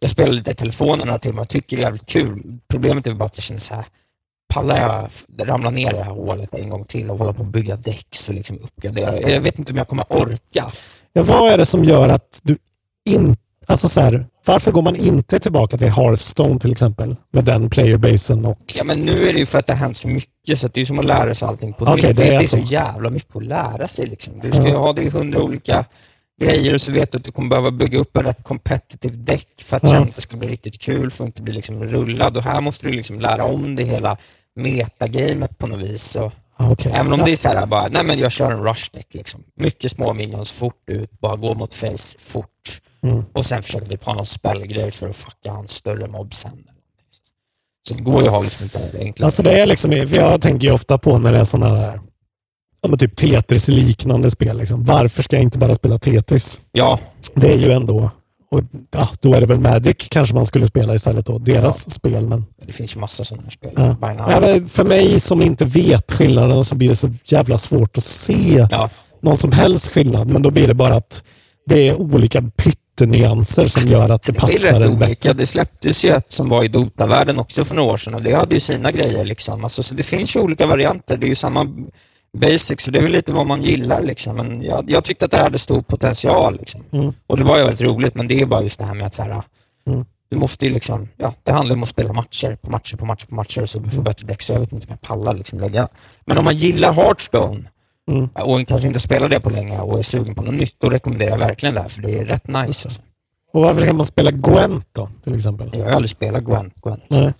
jag 0.00 0.10
spelar 0.10 0.32
lite 0.32 0.50
i 0.50 0.54
telefonen 0.54 1.06
några 1.06 1.18
timmar 1.18 1.42
och 1.42 1.48
tycker 1.48 1.76
det 1.76 1.82
är 1.82 1.84
jävligt 1.84 2.06
kul. 2.06 2.58
Problemet 2.68 3.06
är 3.06 3.14
bara 3.14 3.24
att 3.24 3.36
jag 3.36 3.44
känner 3.44 3.60
så 3.60 3.74
här, 3.74 3.84
pallar 4.48 4.80
jag 4.80 5.10
ramla 5.48 5.70
ner 5.70 5.90
i 5.90 5.96
det 5.96 6.02
här 6.02 6.12
hålet 6.12 6.54
en 6.54 6.68
gång 6.68 6.84
till 6.84 7.10
och 7.10 7.18
hålla 7.18 7.32
på 7.32 7.42
att 7.42 7.48
bygga 7.48 7.76
däck 7.76 8.16
och 8.28 8.34
liksom 8.34 8.58
uppgradera. 8.58 9.30
Jag 9.30 9.40
vet 9.40 9.58
inte 9.58 9.72
om 9.72 9.78
jag 9.78 9.88
kommer 9.88 10.06
orka. 10.08 10.70
Ja, 11.12 11.22
vad 11.22 11.52
är 11.52 11.58
det 11.58 11.66
som 11.66 11.84
gör 11.84 12.08
att 12.08 12.40
du 12.42 12.56
inte... 13.04 13.40
Alltså 13.66 13.88
så 13.88 14.00
här, 14.00 14.26
varför 14.46 14.72
går 14.72 14.82
man 14.82 14.96
inte 14.96 15.40
tillbaka 15.40 15.76
till 15.78 15.88
Hearthstone 15.90 16.58
till 16.60 16.72
exempel? 16.72 17.16
Med 17.32 17.44
den 17.44 17.70
playerbasen 17.70 18.44
och... 18.44 18.72
Ja, 18.76 18.84
men 18.84 18.98
nu 18.98 19.28
är 19.28 19.32
det 19.32 19.38
ju 19.38 19.46
för 19.46 19.58
att 19.58 19.66
det 19.66 19.72
har 19.72 19.78
hänt 19.80 19.96
så 19.96 20.08
mycket 20.08 20.58
så 20.58 20.66
att 20.66 20.74
det 20.74 20.80
är 20.80 20.84
som 20.84 20.98
att 20.98 21.04
lära 21.04 21.34
sig 21.34 21.48
allting 21.48 21.72
på 21.72 21.84
Okej, 21.84 21.94
nytt. 22.08 22.16
det 22.16 22.24
Det, 22.24 22.34
är 22.34 22.42
så 22.42 22.48
så. 22.48 22.58
jävla 22.72 23.10
mycket 23.10 23.36
att 23.36 23.44
lära 23.44 23.88
sig. 23.88 24.06
Liksom. 24.06 24.40
Du 24.40 24.50
ska 24.52 24.62
ju 24.62 24.68
Ja. 24.68 24.78
ha 24.78 24.92
det 24.92 25.02
i 25.02 25.08
hundra 25.08 25.42
olika 25.42 25.84
grejer 26.40 26.74
och 26.74 26.80
så 26.80 26.92
vet 26.92 27.12
du 27.12 27.18
att 27.18 27.24
du 27.24 27.32
kommer 27.32 27.48
behöva 27.48 27.70
bygga 27.70 27.98
upp 27.98 28.16
en 28.16 28.22
rätt 28.24 28.44
competitive 28.44 29.16
däck 29.16 29.48
för 29.64 29.76
att 29.76 29.82
Ja. 29.82 29.90
sen 29.90 30.12
det 30.16 30.20
ska 30.22 30.36
bli 30.36 30.48
riktigt 30.48 30.80
kul, 30.80 31.10
för 31.10 31.24
att 31.24 31.28
inte 31.28 31.42
bli 31.42 31.52
liksom 31.52 31.84
rullad. 31.84 32.36
Och 32.36 32.42
här 32.42 32.60
måste 32.60 32.86
du 32.86 32.92
liksom 32.92 33.20
lära 33.20 33.44
om 33.44 33.76
det 33.76 33.84
hela 33.84 34.16
metagamet 34.56 35.58
på 35.58 35.66
något 35.66 35.80
vis. 35.80 36.16
Och 36.16 36.32
okej. 36.56 36.92
Även 36.94 37.12
om 37.12 37.18
Ja. 37.20 37.26
det 37.26 37.32
är 37.32 37.36
så 37.36 37.48
här 37.48 37.66
bara, 37.66 37.88
nej 37.88 38.04
men 38.04 38.18
jag 38.18 38.32
kör 38.32 38.52
en 38.52 38.64
rush 38.64 38.90
deck 38.92 39.06
liksom. 39.10 39.40
Mycket 39.56 39.90
små 39.90 40.12
minions, 40.14 40.50
fort 40.52 40.82
ut, 40.86 41.20
bara 41.20 41.36
gå 41.36 41.54
mot 41.54 41.74
face, 41.74 42.18
fort. 42.18 42.80
Mm. 43.04 43.24
Och 43.32 43.46
sen 43.46 43.62
försöka 43.62 43.86
typ 43.86 44.04
ha 44.04 44.14
någon 44.14 44.26
spellgrej 44.26 44.90
för 44.90 45.08
att 45.08 45.16
fucka 45.16 45.52
hans 45.52 45.70
större 45.70 46.06
mob 46.06 46.34
sen. 46.34 46.50
Så 47.88 47.94
det 47.94 48.02
går 48.02 48.22
ju 48.22 48.28
att 48.28 48.34
ha 48.34 48.42
liksom 48.42 48.64
inte 48.64 48.98
enkla... 48.98 49.26
Alltså 49.26 49.42
det 49.42 49.60
är 49.60 49.66
liksom, 49.66 49.92
jag 49.92 50.40
tänker 50.42 50.68
ju 50.68 50.74
ofta 50.74 50.98
på 50.98 51.18
när 51.18 51.32
det 51.32 51.38
är 51.38 51.44
sådana 51.44 51.92
ja 52.82 52.88
men 52.88 52.98
typ 52.98 53.16
Tetris-liknande 53.16 54.30
spel. 54.30 54.58
Liksom. 54.58 54.84
Varför 54.84 55.22
ska 55.22 55.36
jag 55.36 55.42
inte 55.42 55.58
bara 55.58 55.74
spela 55.74 55.98
Tetris? 55.98 56.60
Ja. 56.72 56.98
Det 57.34 57.52
är 57.52 57.56
ju 57.58 57.72
ändå, 57.72 58.10
och, 58.50 58.60
ja, 58.90 59.08
då 59.20 59.34
är 59.34 59.40
det 59.40 59.46
väl 59.46 59.60
Magic 59.60 59.96
kanske 60.10 60.34
man 60.34 60.46
skulle 60.46 60.66
spela 60.66 60.94
istället 60.94 61.26
då, 61.26 61.38
deras 61.38 61.90
spel. 61.94 62.26
Men, 62.28 62.44
Det 62.66 62.72
finns 62.72 62.96
ju 62.96 63.00
massa 63.00 63.24
sådana 63.24 63.50
spel. 63.50 63.72
ja. 63.76 63.96
Ja, 64.00 64.60
för 64.68 64.84
mig 64.84 65.20
som 65.20 65.42
inte 65.42 65.64
vet 65.64 66.12
skillnaden 66.12 66.64
så 66.64 66.74
blir 66.74 66.88
det 66.88 66.96
så 66.96 67.10
jävla 67.24 67.58
svårt 67.58 67.98
att 67.98 68.04
se 68.04 68.66
Ja. 68.70 68.90
någon 69.22 69.36
som 69.36 69.52
helst 69.52 69.88
skillnad. 69.88 70.26
Men 70.28 70.42
då 70.42 70.50
blir 70.50 70.68
det 70.68 70.74
bara 70.74 70.94
att 70.96 71.24
det 71.66 71.88
är 71.88 71.94
olika 71.94 72.42
pyttenyanser 72.96 73.66
som 73.66 73.88
gör 73.88 74.08
att 74.08 74.22
det 74.22 74.32
Det 74.32 74.38
passar 74.40 74.80
rätt 74.80 74.90
en 74.90 74.98
bättre. 74.98 75.32
Det 75.32 75.46
släpptes 75.46 76.04
ju 76.04 76.10
ett 76.10 76.32
som 76.32 76.48
var 76.48 76.64
i 76.64 76.68
Dota-världen 76.68 77.38
också 77.38 77.64
för 77.64 77.74
några 77.74 77.92
år 77.92 77.96
sedan 77.96 78.14
och 78.14 78.22
det 78.22 78.34
hade 78.34 78.54
ju 78.54 78.60
sina 78.60 78.92
grejer. 78.92 79.24
Liksom. 79.24 79.64
Alltså, 79.64 79.82
så 79.82 79.94
det 79.94 80.02
finns 80.02 80.36
ju 80.36 80.40
olika 80.40 80.66
varianter. 80.66 81.16
Det 81.16 81.26
är 81.26 81.28
ju 81.28 81.34
samma 81.34 81.66
basics, 82.38 82.84
så 82.84 82.90
det 82.90 82.98
är 82.98 83.02
väl 83.02 83.12
lite 83.12 83.32
vad 83.32 83.46
man 83.46 83.62
gillar. 83.62 84.02
Liksom. 84.02 84.36
Men 84.36 84.62
jag, 84.62 84.90
jag 84.90 85.04
tyckte 85.04 85.24
att 85.24 85.30
det 85.30 85.38
hade 85.38 85.58
stor 85.58 85.82
potential. 85.82 86.56
Liksom. 86.58 86.84
Mm. 86.92 87.12
Och 87.26 87.36
det 87.36 87.44
var 87.44 87.56
ju 87.58 87.64
väldigt 87.64 87.80
roligt, 87.82 88.14
men 88.14 88.28
det 88.28 88.40
är 88.40 88.46
bara 88.46 88.62
just 88.62 88.78
det 88.78 88.84
här 88.84 88.94
med 88.94 89.06
att 89.06 89.14
så 89.14 89.22
här, 89.22 89.42
Mm. 89.86 90.04
du 90.30 90.36
måste 90.36 90.68
liksom, 90.68 91.08
ja, 91.16 91.34
det 91.42 91.52
handlar 91.52 91.74
om 91.76 91.82
att 91.82 91.88
spela 91.88 92.12
matcher 92.12 92.56
på 92.62 92.70
matcher 92.70 92.96
på 92.96 93.04
matcher 93.04 93.26
på 93.26 93.34
matcher 93.34 93.66
så 93.66 93.78
du 93.78 93.90
får 93.90 94.02
bättre 94.02 94.26
däck. 94.26 94.42
Så 94.42 94.52
jag 94.52 94.60
vet 94.60 94.72
inte 94.72 94.86
om 94.86 94.90
jag 94.90 95.00
pallar 95.00 95.34
liksom 95.34 95.60
lägga. 95.60 95.88
Men 96.24 96.38
om 96.38 96.44
man 96.44 96.56
gillar 96.56 96.92
Hearthstone 96.92 97.64
Mm. 98.10 98.28
och 98.34 98.68
kanske 98.68 98.88
inte 98.88 99.00
spelar 99.00 99.28
det 99.28 99.40
på 99.40 99.50
länge 99.50 99.80
och 99.80 99.98
är 99.98 100.02
sugen 100.02 100.34
på 100.34 100.42
något 100.42 100.54
nytt, 100.54 100.74
då 100.80 100.88
rekommenderar 100.88 101.30
jag 101.30 101.38
verkligen 101.38 101.74
det 101.74 101.80
här, 101.80 101.88
för 101.88 102.02
det 102.02 102.18
är 102.18 102.24
rätt 102.24 102.46
nice. 102.48 102.58
Alltså. 102.86 103.00
Och 103.52 103.62
varför 103.62 103.80
ska 103.80 103.92
man 103.92 104.06
spela 104.06 104.30
Gwent 104.30 104.86
då, 104.92 105.08
till 105.24 105.34
exempel? 105.34 105.70
Jag 105.72 105.84
har 105.84 105.90
aldrig 105.90 106.10
spelat 106.10 106.44
Gwent. 106.44 106.74
Gwent. 106.82 107.02
Nej. 107.08 107.32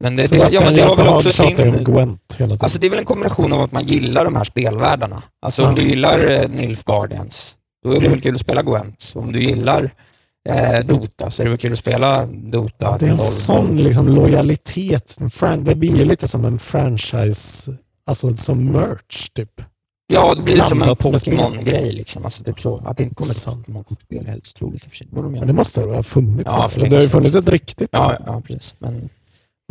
Men 0.00 0.16
det, 0.16 0.22
det, 0.22 0.28
Sebastian 0.28 0.62
ja, 0.62 0.70
men 0.70 0.76
det 0.76 0.86
var 0.86 0.96
väl 0.96 1.08
också 1.08 1.42
om 1.42 1.56
sin... 1.56 1.84
Gwent 1.84 2.36
hela 2.38 2.48
tiden. 2.54 2.58
Alltså 2.60 2.78
det 2.78 2.86
är 2.86 2.90
väl 2.90 2.98
en 2.98 3.04
kombination 3.04 3.52
av 3.52 3.60
att 3.60 3.72
man 3.72 3.84
gillar 3.86 4.24
de 4.24 4.36
här 4.36 4.44
spelvärldarna. 4.44 5.22
Alltså 5.42 5.62
om 5.64 5.68
Ja. 5.68 5.74
du 5.82 5.88
gillar 5.88 6.30
eh, 6.30 6.48
Nilf 6.48 6.84
Guardians, 6.84 7.54
då 7.84 7.92
är 7.92 8.00
det 8.00 8.08
väl 8.08 8.20
kul 8.20 8.34
att 8.34 8.40
spela 8.40 8.62
Gwent. 8.62 9.00
Så 9.00 9.18
om 9.20 9.32
du 9.32 9.42
gillar 9.44 9.90
eh, 10.48 10.80
Dota 10.86 11.30
så 11.30 11.42
är 11.42 11.44
det 11.44 11.50
väl 11.50 11.58
kul 11.58 11.72
att 11.72 11.78
spela 11.78 12.26
Dota. 12.26 12.98
det 12.98 13.06
är 13.06 13.10
en 13.10 13.14
Evolve. 13.14 13.30
sån 13.32 13.76
liksom 13.76 14.08
lojalitet. 14.08 15.16
Det 15.58 15.74
blir 15.74 15.96
ju 15.96 16.04
lite 16.04 16.28
som 16.28 16.44
en 16.44 16.58
franchise, 16.58 17.72
alltså 18.06 18.36
som 18.36 18.64
merch 18.72 19.28
typ. 19.34 19.60
Ja, 20.06 20.34
det 20.34 20.42
blir 20.42 20.62
som 20.64 20.82
en. 20.82 20.96
Pokémon-grej 20.96 21.92
liksom. 21.92 22.24
Alltså 22.24 22.44
typ 22.44 22.60
så. 22.60 22.82
Att 22.84 22.96
det 22.96 23.02
inte 23.02 23.14
kommer 23.14 23.30
ett. 23.32 23.44
Pokémon-spel 23.44 24.26
är 24.26 24.30
helt 24.30 24.48
otroligt 24.56 24.84
i 24.84 24.86
och 24.86 24.90
för 24.90 24.96
sig. 24.96 25.06
Det 25.10 25.22
Men 25.22 25.34
göra. 25.34 25.44
det 25.46 25.52
måste 25.52 25.80
ha 25.80 26.02
funnits. 26.02 26.50
Ja, 26.52 26.70
det 26.76 26.96
har 26.96 27.02
ju 27.02 27.08
funnits 27.08 27.36
ett 27.36 27.48
riktigt. 27.48 27.88
Ja, 27.92 28.18
ja, 28.26 28.42
precis. 28.46 28.74
Men 28.78 29.08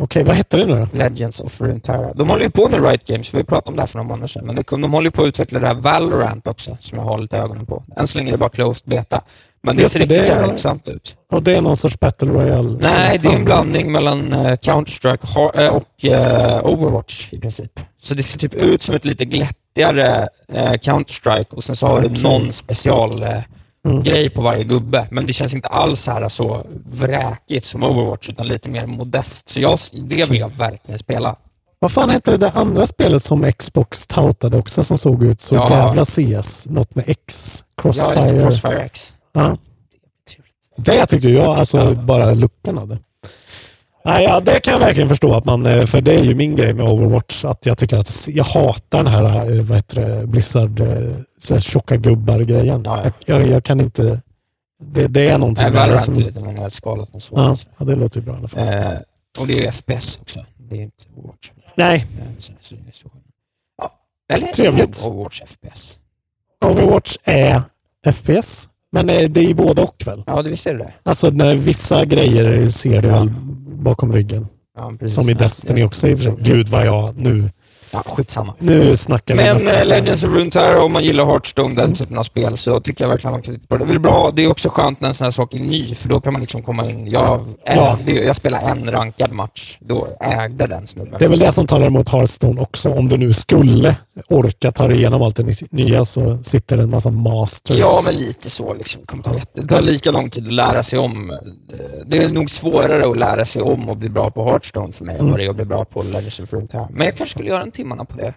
Okej, 0.02 0.24
vad 0.24 0.36
hette 0.36 0.56
det 0.56 0.66
nu 0.66 0.74
då? 0.74 0.98
Legends 0.98 1.40
of 1.40 1.60
Runeterra. 1.60 2.14
De 2.14 2.28
håller 2.28 2.42
ju 2.44 2.50
på 2.50 2.68
med 2.68 2.84
Riot 2.84 3.06
Games, 3.06 3.34
vi 3.34 3.44
pratade 3.44 3.70
om 3.70 3.76
det 3.76 3.82
här 3.82 3.86
för 3.86 3.98
några 3.98 4.08
månader 4.08 4.26
sedan, 4.26 4.46
men 4.46 4.64
de 4.80 4.92
håller 4.92 5.06
ju 5.06 5.10
på 5.10 5.22
att 5.22 5.28
utveckla 5.28 5.58
det 5.60 5.66
här 5.66 5.74
Valorant 5.74 6.46
också, 6.46 6.76
som 6.80 6.98
jag 6.98 7.04
har 7.04 7.18
lite 7.18 7.36
ögonen 7.36 7.66
på. 7.66 7.84
Än 7.96 8.06
så 8.06 8.18
länge 8.18 8.30
är 8.30 8.32
det 8.32 8.38
bara 8.38 8.50
closed 8.50 8.90
beta. 8.90 9.22
Men 9.62 9.76
det 9.76 9.88
ser 9.88 9.98
riktigt 9.98 10.18
det 10.18 10.26
jävla 10.26 10.44
intressant 10.44 10.88
ut. 10.88 11.16
Och 11.30 11.42
det 11.42 11.56
är 11.56 11.60
någon 11.60 11.76
sorts 11.76 12.00
Battle 12.00 12.28
Royale? 12.28 12.78
Nej, 12.80 13.18
det 13.22 13.28
är 13.28 13.32
en 13.32 13.44
blandning 13.44 13.92
mellan 13.92 14.32
uh, 14.32 14.52
Counter-Strike 14.52 15.62
eh, 15.64 15.74
och 15.74 16.04
eh, 16.04 16.64
Overwatch 16.64 17.32
i 17.32 17.40
princip. 17.40 17.80
Så 18.00 18.14
det 18.14 18.22
ser 18.22 18.38
typ 18.38 18.54
ut 18.54 18.82
som 18.82 18.94
ett 18.94 19.04
lite 19.04 19.24
glättigare 19.24 20.28
eh, 20.52 20.72
Counter-Strike 20.72 21.54
och 21.54 21.64
sen 21.64 21.76
så 21.76 21.86
har 21.86 22.00
du 22.00 22.22
någon 22.22 22.52
special 22.52 23.22
eh, 23.22 23.38
Mm. 23.84 24.02
grej 24.02 24.30
på 24.30 24.42
varje 24.42 24.64
gubbe. 24.64 25.06
Men 25.10 25.26
det 25.26 25.32
känns 25.32 25.54
inte 25.54 25.68
alls 25.68 26.00
så 26.00 26.10
här 26.10 26.28
så 26.28 26.66
vräkigt 26.90 27.66
som 27.66 27.82
Overwatch, 27.82 28.28
utan 28.30 28.48
lite 28.48 28.68
mer 28.68 28.86
modest. 28.86 29.48
Så 29.48 29.60
jag, 29.60 29.78
det 29.92 30.30
vill 30.30 30.40
jag 30.40 30.48
verkligen 30.48 30.98
spela. 30.98 31.36
Vad 31.78 31.90
fan 31.92 32.10
hette 32.10 32.30
det 32.30 32.36
där 32.36 32.50
andra 32.54 32.86
spelet 32.86 33.22
som 33.22 33.52
Xbox 33.52 34.06
tautade 34.06 34.58
också 34.58 34.84
som 34.84 34.98
såg 34.98 35.24
ut 35.24 35.40
så 35.40 35.54
Ja. 35.54 35.70
jävla 35.70 36.04
CS? 36.04 36.66
Något 36.66 36.94
med 36.94 37.04
X? 37.08 37.58
Ja, 37.76 37.82
Crossfire? 37.82 38.32
det, 38.32 38.42
Crossfire 38.42 38.80
X. 38.84 39.12
Ja. 39.32 39.56
Det 40.76 41.06
tyckte 41.06 41.28
jag, 41.28 41.58
alltså 41.58 41.94
bara 41.94 42.34
looken 42.34 42.78
av 42.78 42.88
det. 42.88 42.98
Nej, 44.04 44.24
ja, 44.24 44.40
det 44.40 44.60
kan 44.60 44.72
jag 44.72 44.80
verkligen 44.80 45.08
förstå 45.08 45.34
att 45.34 45.44
man, 45.44 45.66
eh, 45.66 45.86
för 45.86 46.00
det 46.00 46.14
är 46.14 46.24
ju 46.24 46.34
min 46.34 46.56
grej 46.56 46.74
med 46.74 46.84
Overwatch, 46.88 47.44
att 47.44 47.66
jag 47.66 47.78
tycker 47.78 47.96
att 47.96 48.28
jag 48.28 48.44
hatar 48.44 49.04
den 49.04 49.12
här, 49.12 49.52
eh, 49.52 49.62
vad 49.62 49.76
heter 49.78 50.00
det, 50.08 50.26
Blizzard, 50.26 50.80
eh, 50.80 51.16
så 51.38 51.54
här 51.54 51.60
tjocka 51.60 51.96
gubbar-grejen. 51.96 52.82
Ja, 52.84 53.04
ja. 53.04 53.10
Jag, 53.26 53.46
jag, 53.46 53.64
kan 53.64 53.80
inte, 53.80 54.20
det, 54.82 55.06
det 55.08 55.28
är 55.28 55.38
någonting 55.38 55.62
Nej, 55.64 55.72
Valorant 55.72 56.00
är 56.00 56.04
som, 56.04 56.14
lite 56.14 56.40
mer 56.44 56.52
nedskalat 56.52 57.14
än 57.14 57.20
så. 57.20 57.34
ja, 57.36 57.56
ja, 57.78 57.84
det 57.84 57.94
låter 57.96 58.20
ju 58.20 58.26
bra 58.26 58.34
i 58.34 58.38
alla 58.38 58.48
fall. 58.48 58.62
Eh, 58.68 58.98
och 59.40 59.46
det 59.46 59.58
är 59.58 59.62
ju 59.62 59.72
FPS 59.72 60.18
också. 60.22 60.44
Det 60.56 60.76
är 60.76 60.80
inte 60.82 61.04
Overwatch. 61.16 61.50
Nej, 61.74 62.06
Eh, 62.18 62.24
så- 62.38 62.52
så 62.60 62.74
är 62.74 62.78
så. 62.92 63.10
Ja. 63.82 63.90
Eller 64.32 64.46
Trevligt. 64.46 65.02
är 65.04 65.08
Overwatch 65.08 65.42
FPS. 65.46 65.96
Overwatch 66.64 67.16
är 67.24 67.62
FPS, 68.06 68.68
men 68.94 69.10
eh, 69.10 69.30
det 69.30 69.40
är 69.40 69.48
ju 69.48 69.54
både 69.54 69.82
och 69.82 70.02
väl? 70.06 70.22
Ja, 70.26 70.42
det 70.42 70.50
visst 70.50 70.66
är 70.66 70.74
det. 70.74 70.92
Alltså 71.02 71.30
när 71.30 71.54
vissa 71.54 72.04
grejer 72.04 72.68
ser 72.68 73.02
du 73.02 73.08
väl 73.08 73.30
bakom 73.64 74.12
ryggen. 74.12 74.46
Ja. 74.76 75.08
Som 75.08 75.28
i 75.28 75.34
Destiny 75.34 75.84
också 75.84 76.08
i 76.08 76.14
och 76.14 76.18
för 76.18 76.24
sig. 76.24 76.34
Gud 76.38 76.68
vad 76.68 76.86
jag 76.86 77.16
nu, 77.18 77.50
Ja, 77.94 78.02
skitsamma. 78.06 78.54
nu 78.58 78.96
snackar 78.96 79.34
vi. 79.36 79.42
Men 79.44 79.66
här. 79.66 79.84
Legends 79.84 80.24
of 80.24 80.30
Runeterra, 80.34 80.82
om 80.82 80.92
man 80.92 81.04
gillar 81.04 81.24
Hearthstone, 81.24 81.74
den 81.74 81.94
typen 81.94 82.18
av 82.18 82.22
spel, 82.22 82.56
så 82.56 82.80
tycker 82.80 83.04
jag 83.04 83.08
verkligen 83.08 83.32
man 83.32 83.42
kan 83.42 83.54
titta 83.54 83.66
på 83.66 83.76
det. 83.76 83.84
Det 83.84 83.94
är 83.94 83.98
bra. 83.98 84.32
Det 84.36 84.44
är 84.44 84.50
också 84.50 84.68
skönt 84.68 85.00
när 85.00 85.08
en 85.08 85.14
sån 85.14 85.24
här 85.24 85.30
sak 85.30 85.54
är 85.54 85.58
ny, 85.58 85.94
för 85.94 86.08
då 86.08 86.20
kan 86.20 86.32
man 86.32 86.42
liksom 86.42 86.62
komma 86.62 86.90
in. 86.90 87.06
Jag, 87.06 87.44
Ja. 87.66 87.98
jag 88.06 88.36
spelade 88.36 88.66
en 88.66 88.90
rankad 88.90 89.32
match, 89.32 89.76
då 89.80 90.08
ägde 90.20 90.66
den 90.66 90.86
snubben. 90.86 91.14
Det 91.18 91.24
är 91.24 91.28
väl 91.28 91.38
det 91.38 91.52
som 91.52 91.66
talar 91.66 91.86
emot 91.86 92.08
Hearthstone 92.08 92.60
också. 92.60 92.90
Om 92.92 93.08
du 93.08 93.16
nu 93.16 93.32
skulle 93.34 93.96
orka 94.28 94.72
ta 94.72 94.88
dig 94.88 94.96
igenom 94.96 95.22
allt 95.22 95.36
det 95.36 95.42
ny- 95.42 95.54
nya 95.70 96.04
så 96.04 96.38
sitter 96.42 96.76
det 96.76 96.82
en 96.82 96.90
massa 96.90 97.10
masters. 97.10 97.78
Ja, 97.78 98.00
men 98.04 98.14
lite 98.14 98.50
så. 98.50 98.74
Liksom. 98.74 99.00
Det, 99.00 99.06
kommer 99.06 99.22
ta 99.22 99.32
det 99.54 99.66
tar 99.68 99.80
lika 99.80 100.10
lång 100.10 100.30
tid 100.30 100.46
att 100.46 100.52
lära 100.52 100.82
sig 100.82 100.98
om. 100.98 101.38
Det 102.06 102.18
är 102.22 102.28
nog 102.28 102.50
svårare 102.50 103.10
att 103.10 103.18
lära 103.18 103.44
sig 103.46 103.62
om 103.62 103.88
och 103.88 103.96
bli 103.96 104.08
bra 104.08 104.30
på 104.30 104.44
Hearthstone 104.44 104.92
för 104.92 105.04
mig 105.04 105.14
än 105.14 105.20
Mm. 105.20 105.30
vad 105.30 105.40
det 105.40 105.44
är 105.46 105.50
att 105.50 105.56
bli 105.56 105.64
bra 105.64 105.84
på 105.84 106.02
Legends 106.02 106.40
of 106.40 106.52
Runeterra. 106.52 106.88
Men 106.90 107.06
jag 107.06 107.16
kanske 107.16 107.32
skulle 107.34 107.48
göra 107.48 107.62
en 107.62 107.70
timmarna 107.84 108.04
på 108.04 108.16
det. 108.16 108.34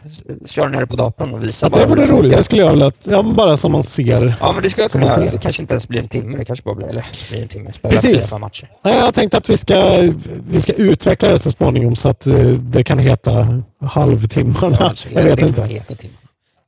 Köra 0.50 0.70
ner 0.70 0.80
det 0.80 0.88
på 0.88 0.96
datorn 0.96 1.34
och 1.34 1.44
visa 1.44 1.70
Ja, 1.74 1.80
det 1.80 1.86
vore 1.86 2.06
roligt. 2.06 2.32
Det 2.32 2.44
skulle 2.44 2.62
jag 2.62 2.72
vilja 2.72 2.86
att, 2.88 3.08
ja, 3.10 3.24
bara 3.24 3.58
som 3.58 3.72
man 3.72 3.84
ser. 3.84 4.36
Ja, 4.42 4.52
men 4.52 4.64
det 4.64 4.70
ska 4.70 4.82
jag 4.82 4.92
kunna 4.92 5.06
göra. 5.06 5.32
Det 5.32 5.38
kanske 5.38 5.62
inte 5.62 5.74
ens 5.74 5.88
blir 5.88 6.00
en 6.00 6.10
timme. 6.10 6.38
Det 6.38 6.46
kanske 6.46 6.64
bara 6.64 6.76
blir, 6.76 6.88
eller, 6.88 7.06
blir 7.30 7.42
en 7.42 7.48
timme. 7.48 7.74
Spela 7.74 7.92
Precis. 8.02 8.34
matcher. 8.34 8.70
Nej, 8.84 8.98
jag 8.98 9.14
tänkte 9.14 9.38
att 9.38 9.50
vi 9.50 9.58
ska, 9.58 10.02
vi 10.50 10.62
ska 10.62 10.74
utveckla 10.74 11.30
det 11.30 11.40
så 11.40 11.52
småningom 11.52 11.96
så 11.96 12.10
att 12.10 12.28
eh, 12.28 12.34
det 12.50 12.84
kan 12.84 13.00
heta 13.00 13.62
halvtimmarna. 13.82 14.78
alltså, 14.78 15.08
jag 15.14 15.24
vet 15.24 15.40
det 15.40 15.46
inte. 15.48 15.62
kan 15.62 15.70
heta 15.70 15.96
timmar. 15.96 16.16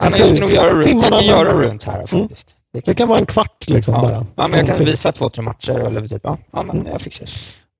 Ja, 0.03 0.09
men 0.09 0.19
jag 0.19 0.29
ska 0.29 0.39
nog 0.39 0.51
göra, 0.51 0.69
Rune- 0.69 0.75
jag 0.75 0.83
Timmarna, 0.83 1.07
kan 1.09 1.17
men- 1.17 1.25
göra 1.25 1.53
Runeterra 1.53 2.07
faktiskt. 2.07 2.47
Det 2.73 2.85
Det 2.85 2.95
kan 2.95 3.07
vara 3.07 3.19
en 3.19 3.25
kvart 3.25 3.69
liksom 3.69 3.93
ja. 3.95 4.01
bara. 4.01 4.25
Ja, 4.35 4.47
men 4.47 4.65
jag 4.67 4.77
kan 4.77 4.85
visa 4.85 5.11
två, 5.11 5.29
tre 5.29 5.41
matcher 5.43 5.79
eller 5.79 6.07
typ, 6.07 6.21
ja, 6.23 6.37
ja 6.53 6.63
men 6.63 6.85
jag 6.91 7.01
fixar 7.01 7.25
det. 7.25 7.31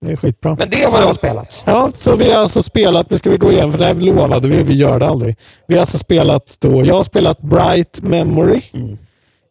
Det 0.05 0.11
är 0.11 0.15
skitbra. 0.15 0.55
Men 0.59 0.69
det 0.69 0.83
är 0.83 0.91
vad 0.91 1.01
jag 1.01 1.05
har 1.05 1.13
spelat. 1.13 1.63
Ja, 1.65 1.91
så 1.93 2.15
vi 2.15 2.31
har 2.31 2.41
alltså 2.41 2.63
spelat, 2.63 3.09
det 3.09 3.17
ska 3.17 3.29
vi 3.29 3.37
gå 3.37 3.51
igenom 3.51 3.71
för 3.71 3.79
det 3.79 3.85
här 3.85 3.93
lovade 3.93 4.47
vi, 4.47 4.63
vi 4.63 4.73
gör 4.73 4.99
det 4.99 5.07
aldrig. 5.07 5.37
Vi 5.67 5.73
har 5.75 5.81
alltså 5.81 5.97
spelat 5.97 6.57
då, 6.59 6.85
jag 6.85 6.95
har 6.95 7.03
spelat 7.03 7.41
Bright 7.41 8.01
Memory. 8.01 8.61
Mm. 8.73 8.97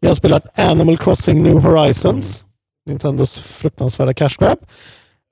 Jag 0.00 0.10
har 0.10 0.14
spelat 0.14 0.58
Animal 0.58 0.98
Crossing 0.98 1.42
New 1.42 1.58
Horizons. 1.58 2.44
Nintendos 2.86 3.38
fruktansvärda 3.38 4.14
cash 4.14 4.30
grab. 4.38 4.58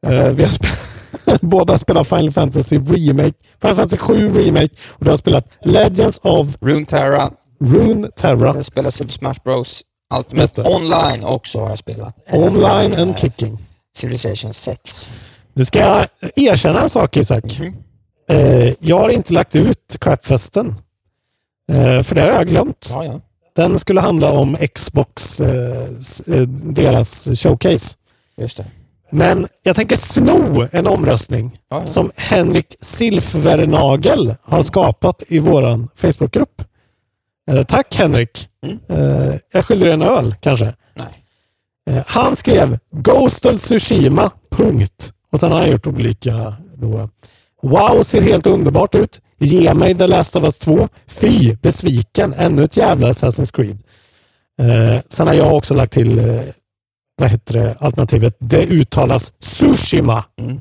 Eh, 0.07 0.29
vi 0.29 0.43
har 0.45 0.51
spe- 0.51 1.39
båda 1.41 1.79
spelat 1.79 2.09
Final 2.09 2.31
Fantasy 2.31 2.79
Remake, 2.79 3.33
Final 3.63 3.75
Fantasy 3.77 3.97
7 3.97 4.35
Remake 4.35 4.75
och 4.89 5.05
du 5.05 5.11
har 5.11 5.17
spelat 5.17 5.49
Legends 5.65 6.19
of 6.23 6.47
Runeterra, 6.61 7.31
Rune 7.61 8.09
Terra 8.09 8.53
jag 8.57 8.65
spelar 8.67 8.91
Super 8.91 9.13
Smash 9.13 9.35
Bros 9.45 9.83
Ultimate. 10.15 10.63
Online 10.63 11.25
också 11.25 11.61
har 11.61 11.69
jag 11.69 11.79
spelat. 11.79 12.15
Online 12.33 12.95
and 12.95 13.19
Kicking. 13.19 13.59
Civilization 13.97 14.55
6. 14.55 15.09
Nu 15.55 15.65
ska 15.65 15.79
jag 15.79 16.07
erkänna 16.37 16.83
en 16.83 16.91
sak 16.91 17.17
Isak. 17.17 17.59
Mhm. 17.61 17.75
Eh, 18.29 18.73
jag 18.81 18.99
har 18.99 19.09
inte 19.09 19.33
lagt 19.33 19.57
ut 19.57 19.97
crapfesten. 20.01 20.75
Eh, 21.73 22.03
för 22.03 22.15
det 22.15 22.21
har 22.21 22.29
jag 22.29 22.49
glömt. 22.49 22.89
Ja, 22.91 23.05
ja. 23.05 23.21
Den 23.57 23.79
skulle 23.79 24.01
handla 24.01 24.33
om 24.33 24.57
Xbox, 24.75 25.41
eh, 25.41 25.83
eh, 26.27 26.43
deras 26.49 27.29
showcase. 27.43 27.97
Just 28.37 28.57
det. 28.57 28.67
Men 29.11 29.47
jag 29.63 29.77
tänker 29.77 29.97
sno 29.97 30.69
en 30.73 30.87
omröstning 30.87 31.59
Ja, 31.71 31.87
som 31.87 32.11
Henrik 32.17 32.77
Silfvernagel 32.81 34.35
har 34.43 34.63
skapat 34.63 35.23
i 35.29 35.39
våran 35.39 35.89
Facebookgrupp. 35.97 36.63
Eh, 37.51 37.63
tack 37.63 37.95
Henrik. 37.97 38.49
Mm. 38.63 38.79
Eh, 38.89 39.35
jag 39.53 39.65
skyller 39.65 39.85
dig 39.85 39.95
en 39.95 40.03
öl 40.03 40.35
kanske. 40.41 40.75
Nej. 40.95 41.26
Eh, 41.91 42.03
han 42.07 42.37
skrev 42.37 42.79
Ghost 42.91 43.47
of 43.47 43.61
Tsushima, 43.61 44.31
punkt. 44.51 45.13
Och 45.33 45.41
sen 45.41 45.53
har 45.53 45.61
han 45.61 45.71
gjort 45.71 45.87
olika 45.87 46.55
då. 46.75 47.09
Wow, 47.63 48.03
ser 48.03 48.21
helt 48.21 48.47
underbart 48.47 48.95
ut. 48.95 49.21
Ge 49.39 49.75
mig 49.75 49.95
The 49.95 50.07
Last 50.07 50.37
of 50.37 50.45
Us 50.45 50.59
2. 50.59 50.89
Fy, 51.07 51.55
besviken. 51.55 52.35
Ännu 52.37 52.65
ett 52.65 52.77
jävla 52.77 53.13
Assassin's 53.13 53.55
Creed. 53.57 53.83
Eh, 54.61 55.01
sen 55.09 55.27
har 55.27 55.35
jag 55.35 55.57
också 55.57 55.75
lagt 55.75 55.93
till 55.93 56.19
eh, 56.19 56.41
vad 57.17 57.31
heter 57.31 57.55
det, 57.55 57.77
alternativet. 57.81 58.37
Det 58.39 58.67
uttalas 58.67 59.33
Tsushima. 59.41 60.25
Mm. 60.41 60.61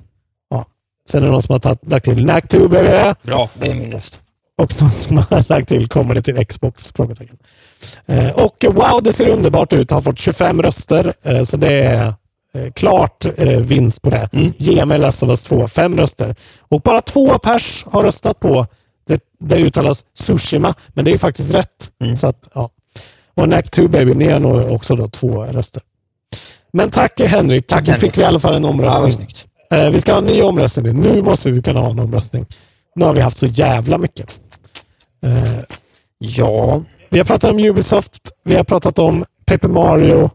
Ja. 0.50 0.66
Sen 1.10 1.24
är 1.24 1.26
det 1.26 1.32
någon 1.32 1.42
som 1.42 1.54
har 1.54 1.60
tagit, 1.60 1.88
lagt 1.88 2.06
till 2.06 2.26
Naktu 2.26 2.68
baby. 2.68 3.14
Bra, 3.22 3.50
det 3.60 3.68
är 3.68 3.74
min 3.74 3.92
röst. 3.92 4.20
Och 4.58 4.82
någon 4.82 4.92
som 4.92 5.18
har 5.18 5.50
lagt 5.50 5.70
till 5.70 5.88
kommer 5.88 6.16
det 6.16 6.22
till 6.22 6.46
Xbox? 6.46 6.92
Frågetecken. 6.96 7.38
Eh, 8.06 8.30
och 8.30 8.66
wow, 8.70 9.04
det 9.04 9.14
ser 9.14 9.30
underbart 9.30 9.74
ut. 9.74 9.92
Har 9.92 10.02
fått 10.02 10.20
25 10.20 10.62
röster. 10.62 11.14
Eh, 11.24 11.44
så 11.44 11.58
det 11.58 11.74
är 11.74 12.14
eh, 12.54 12.72
klart 12.72 13.26
vinst 13.60 14.02
på 14.02 14.10
det. 14.10 14.30
Mm. 14.34 14.54
Ge 14.58 14.86
mig 14.86 14.98
Last 14.98 15.24
of 15.24 15.30
Us 15.30 15.42
2, 15.44 15.68
fem 15.68 15.98
röster. 15.98 16.36
Och 16.60 16.82
bara 16.82 17.02
två 17.02 17.40
pers 17.40 17.86
har 17.92 18.04
röstat 18.04 18.40
på 18.40 18.68
det, 19.08 19.22
det 19.40 19.56
uttalas 19.56 20.04
Tsushima, 20.20 20.74
men 20.88 21.06
det 21.06 21.12
är 21.12 21.18
faktiskt 21.18 21.54
rätt. 21.54 21.92
Mm. 22.02 22.16
Så 22.16 22.28
att, 22.28 22.50
ja. 22.54 22.70
Och 23.34 23.50
Nack 23.50 23.72
2 23.72 23.88
Baby, 23.88 24.14
ni 24.14 24.30
har 24.32 24.40
nog 24.40 24.72
också 24.72 24.96
då 24.96 25.08
två 25.08 25.44
röster. 25.44 25.82
Men 26.74 26.92
tack 26.92 27.20
Henrik, 27.22 27.68
Tack, 27.68 27.88
Henrik. 27.88 28.02
fick 28.02 28.18
vi 28.18 28.22
i 28.22 28.26
alla 28.26 28.40
fall 28.40 28.56
en 28.56 28.64
Ja, 28.64 28.70
omröstning. 28.70 29.28
Eh, 29.72 29.90
vi 29.90 30.02
ska 30.02 30.12
ha 30.12 30.20
en 30.20 30.26
ny 30.26 30.42
omröstning. 30.42 31.02
Nu 31.02 31.22
måste 31.22 31.52
vi 31.52 31.62
kunna 31.62 31.80
ha 31.80 31.90
en 31.90 32.00
omröstning. 32.00 32.46
Nu 32.96 33.06
har 33.06 33.14
vi 33.14 33.22
haft 33.22 33.38
så 33.38 33.46
jävla 33.46 33.98
mycket. 33.98 34.40
Ja, 36.18 36.84
vi 37.10 37.18
har 37.18 37.26
pratat 37.26 37.52
om 37.52 37.60
Ubisoft, 37.60 38.32
vi 38.44 38.56
har 38.56 38.64
pratat 38.64 39.00
om 39.00 39.26
Paper 39.46 39.68
Mario, 39.68 40.30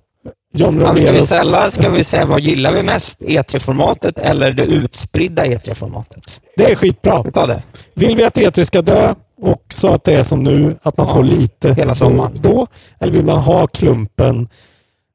John 0.53 0.75
men 0.75 1.01
ska 1.01 1.13
vi 1.13 1.21
ställa, 1.27 1.71
ska 1.71 1.91
vi 1.91 2.05
säga 2.05 2.25
vad 2.25 2.41
gillar 2.41 2.73
vi 2.73 2.83
mest? 2.83 3.21
E3-formatet 3.21 4.19
eller 4.19 4.53
det 4.53 4.65
utspridda 4.65 5.47
E3-formatet? 5.47 6.41
Det 6.57 6.71
är 6.71 6.75
skitbra. 6.77 7.23
Tar 7.31 7.47
det. 7.47 7.63
Vill 7.95 8.17
vi 8.17 8.25
att 8.25 8.37
E3 8.37 8.65
ska 8.65 8.83
dö 8.83 9.15
och 9.43 9.65
så 9.69 9.89
att 9.89 10.05
det 10.05 10.15
är 10.15 10.23
som 10.23 10.43
nu, 10.45 10.77
att 10.83 10.97
man 10.97 11.07
Ja, 11.09 11.15
får 11.15 11.25
lite 11.25 11.75
hela 11.75 11.95
sommaren. 11.95 12.33
då? 12.41 12.67
Eller 13.01 13.13
vill 13.13 13.25
man 13.25 13.39
ha 13.39 13.67
klumpen 13.67 14.49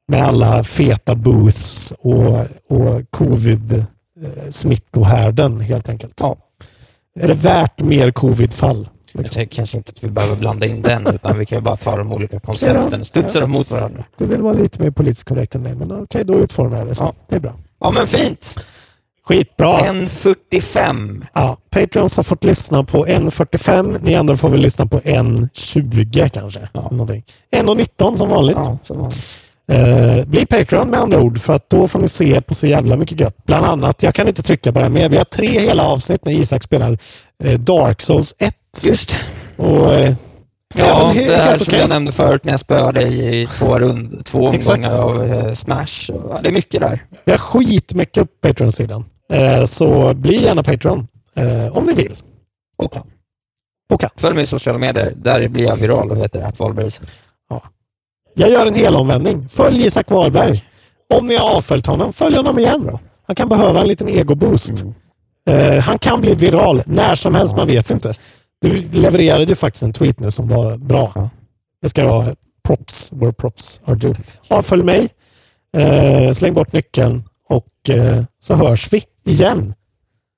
med 0.08 0.24
alla 0.26 0.64
feta 0.64 1.14
booths 1.14 1.92
och, 1.98 2.38
och 2.68 3.10
covid-smittohärden 3.10 5.60
helt 5.60 5.88
enkelt? 5.88 6.14
Ja. 6.20 6.36
Är 7.20 7.28
det 7.28 7.34
värt 7.34 7.80
mer 7.80 8.10
covid-fall? 8.10 8.88
Jag 9.16 9.32
tänker 9.32 9.56
kanske 9.56 9.76
inte 9.76 9.92
att 9.96 10.04
vi 10.04 10.08
behöver 10.08 10.36
blanda 10.36 10.66
in 10.66 10.82
den, 10.82 11.06
utan 11.06 11.38
vi 11.38 11.46
kan 11.46 11.58
ju 11.58 11.62
bara 11.62 11.76
ta 11.76 11.96
de 11.96 12.12
olika 12.12 12.40
koncepten 12.40 13.00
och 13.00 13.06
studsa 13.06 13.40
dem 13.40 13.50
mot 13.50 13.70
varandra. 13.70 14.04
Du 14.16 14.26
vill 14.26 14.42
vara 14.42 14.54
lite 14.54 14.82
mer 14.82 14.90
politiskt 14.90 15.28
korrekt 15.28 15.54
än 15.54 15.62
mig, 15.62 15.74
men 15.74 15.92
okej, 15.92 16.24
då 16.24 16.34
utformar 16.34 16.78
jag 16.78 16.86
det 16.86 16.94
så. 16.94 17.04
Ja. 17.04 17.14
Det 17.28 17.36
är 17.36 17.40
bra. 17.40 17.52
Ja, 17.80 17.90
men 17.90 18.06
fint. 18.06 18.56
Skitbra! 19.24 19.80
En 19.80 20.08
45. 20.08 21.24
Ja, 21.32 21.56
Patreons 21.70 22.16
har 22.16 22.22
fått 22.22 22.44
lyssna 22.44 22.84
på 22.84 23.06
1.45. 23.06 23.98
Ni 24.02 24.14
andra 24.14 24.36
får 24.36 24.48
väl 24.48 24.60
lyssna 24.60 24.86
på 24.86 24.98
1.20 24.98 26.28
kanske. 26.28 26.68
Ja. 26.72 26.88
Någonting. 26.90 27.24
1.19 27.52 28.16
som 28.16 28.28
vanligt. 28.28 28.56
Ja, 28.56 28.78
var 28.88 29.08
det. 29.08 29.16
Eh, 29.68 30.24
bli 30.24 30.46
Patreon 30.46 30.90
med 30.90 31.00
andra 31.00 31.20
ord 31.20 31.40
för 31.40 31.52
att 31.52 31.70
då 31.70 31.88
får 31.88 31.98
ni 31.98 32.08
se 32.08 32.40
på 32.40 32.54
så 32.54 32.66
jävla 32.66 32.96
mycket 32.96 33.20
gött. 33.20 33.36
Bland 33.44 33.66
annat, 33.66 34.02
jag 34.02 34.14
kan 34.14 34.28
inte 34.28 34.42
trycka 34.42 34.72
på 34.72 34.78
det 34.78 34.84
här 34.84 34.90
mer. 34.90 35.08
Vi 35.08 35.16
har 35.16 35.24
tre 35.24 35.60
hela 35.60 35.82
avsnitt 35.82 36.24
när 36.24 36.32
Isak 36.32 36.62
spelar 36.62 36.98
eh, 37.44 37.60
Dark 37.60 38.02
Souls 38.02 38.34
1. 38.38 38.54
Just 38.84 39.16
Och, 39.56 39.94
eh, 39.94 40.14
Ja, 40.74 41.12
he- 41.14 41.26
det 41.28 41.36
här 41.36 41.58
som 41.58 41.66
okej. 41.68 41.80
jag 41.80 41.88
nämnde 41.88 42.12
förut 42.12 42.44
när 42.44 42.52
jag 42.52 42.60
spöade 42.60 43.00
dig 43.00 43.42
i 43.42 43.46
två, 43.46 43.78
rund, 43.78 44.24
två 44.26 44.46
omgångar 44.46 44.98
av 45.00 45.24
eh, 45.24 45.54
Smash. 45.54 45.86
Ja, 46.08 46.38
Det 46.42 46.48
är 46.48 46.52
mycket 46.52 46.80
där. 46.80 47.04
Vi 47.24 47.32
har 47.32 47.38
skitmycket 47.38 48.22
på 48.40 48.48
Patreon-sidan. 48.48 49.04
Eh, 49.32 49.64
så 49.64 50.14
bli 50.14 50.42
gärna 50.44 50.62
Patreon 50.62 51.08
eh, 51.36 51.76
om 51.76 51.84
ni 51.84 51.92
vill. 51.92 52.16
Och 52.78 52.96
Och. 53.92 54.04
Följ 54.16 54.34
mig 54.34 54.42
i 54.44 54.46
sociala 54.46 54.78
medier. 54.78 55.12
Där 55.16 55.48
blir 55.48 55.64
jag 55.64 55.76
viral 55.76 56.10
och 56.10 56.16
heter 56.16 56.42
att 56.42 56.58
Wahlbergs. 56.58 57.00
Jag 58.34 58.50
gör 58.50 58.66
en 58.66 58.74
helomvändning. 58.74 59.48
Följ 59.48 59.86
Isak 59.86 60.10
Wahlberg. 60.10 60.64
Om 61.14 61.26
ni 61.26 61.36
har 61.36 61.50
avföljt 61.56 61.86
honom, 61.86 62.12
följ 62.12 62.36
honom 62.36 62.58
igen. 62.58 62.86
Då. 62.90 63.00
Han 63.26 63.36
kan 63.36 63.48
behöva 63.48 63.80
en 63.80 63.88
liten 63.88 64.08
ego-boost. 64.08 64.84
Eh, 65.48 65.78
han 65.78 65.98
kan 65.98 66.20
bli 66.20 66.34
viral 66.34 66.82
när 66.86 67.14
som 67.14 67.34
helst, 67.34 67.56
man 67.56 67.66
vet 67.66 67.90
inte. 67.90 68.14
Du 68.60 68.80
levererade 68.92 69.44
ju 69.44 69.54
faktiskt 69.54 69.82
en 69.82 69.92
tweet 69.92 70.20
nu 70.20 70.30
som 70.30 70.48
var 70.48 70.76
bra. 70.76 71.30
Det 71.82 71.88
ska 71.88 72.06
vara 72.06 72.36
props, 72.64 73.12
where 73.12 73.32
props 73.32 73.80
are 73.84 73.94
due. 73.96 74.14
Avfölj 74.48 74.82
mig, 74.84 75.08
eh, 75.76 76.32
släng 76.32 76.54
bort 76.54 76.72
nyckeln 76.72 77.28
och 77.48 77.90
eh, 77.90 78.24
så 78.38 78.54
hörs 78.54 78.92
vi 78.92 79.04
igen 79.24 79.74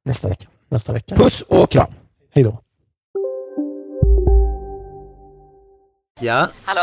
Nästa 0.05 0.28
vecka. 0.28 0.49
nästa 0.70 0.93
vecka. 0.93 1.16
Puss 1.16 1.43
och 1.43 1.70
kram. 1.70 1.93
Hej 2.35 2.45
då. 2.45 2.61
Ja, 6.20 6.49
Hallå? 6.65 6.81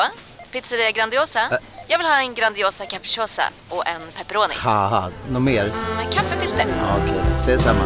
Pizzeria 0.51 0.91
Grandiosa? 0.91 1.39
Jag 1.87 1.97
vill 1.97 2.07
ha 2.07 2.19
en 2.21 2.33
Grandiosa 2.33 2.85
capriciosa 2.85 3.41
och 3.69 3.87
en 3.87 4.01
pepperoni. 4.17 4.53
haha, 4.57 5.09
något 5.31 5.41
mer? 5.41 5.63
Med 5.97 6.11
kaffefilter. 6.13 6.65
Ja, 6.79 6.97
Okej, 7.03 7.21
ses 7.37 7.61
samma. 7.63 7.79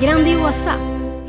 Grandiosa, 0.00 0.74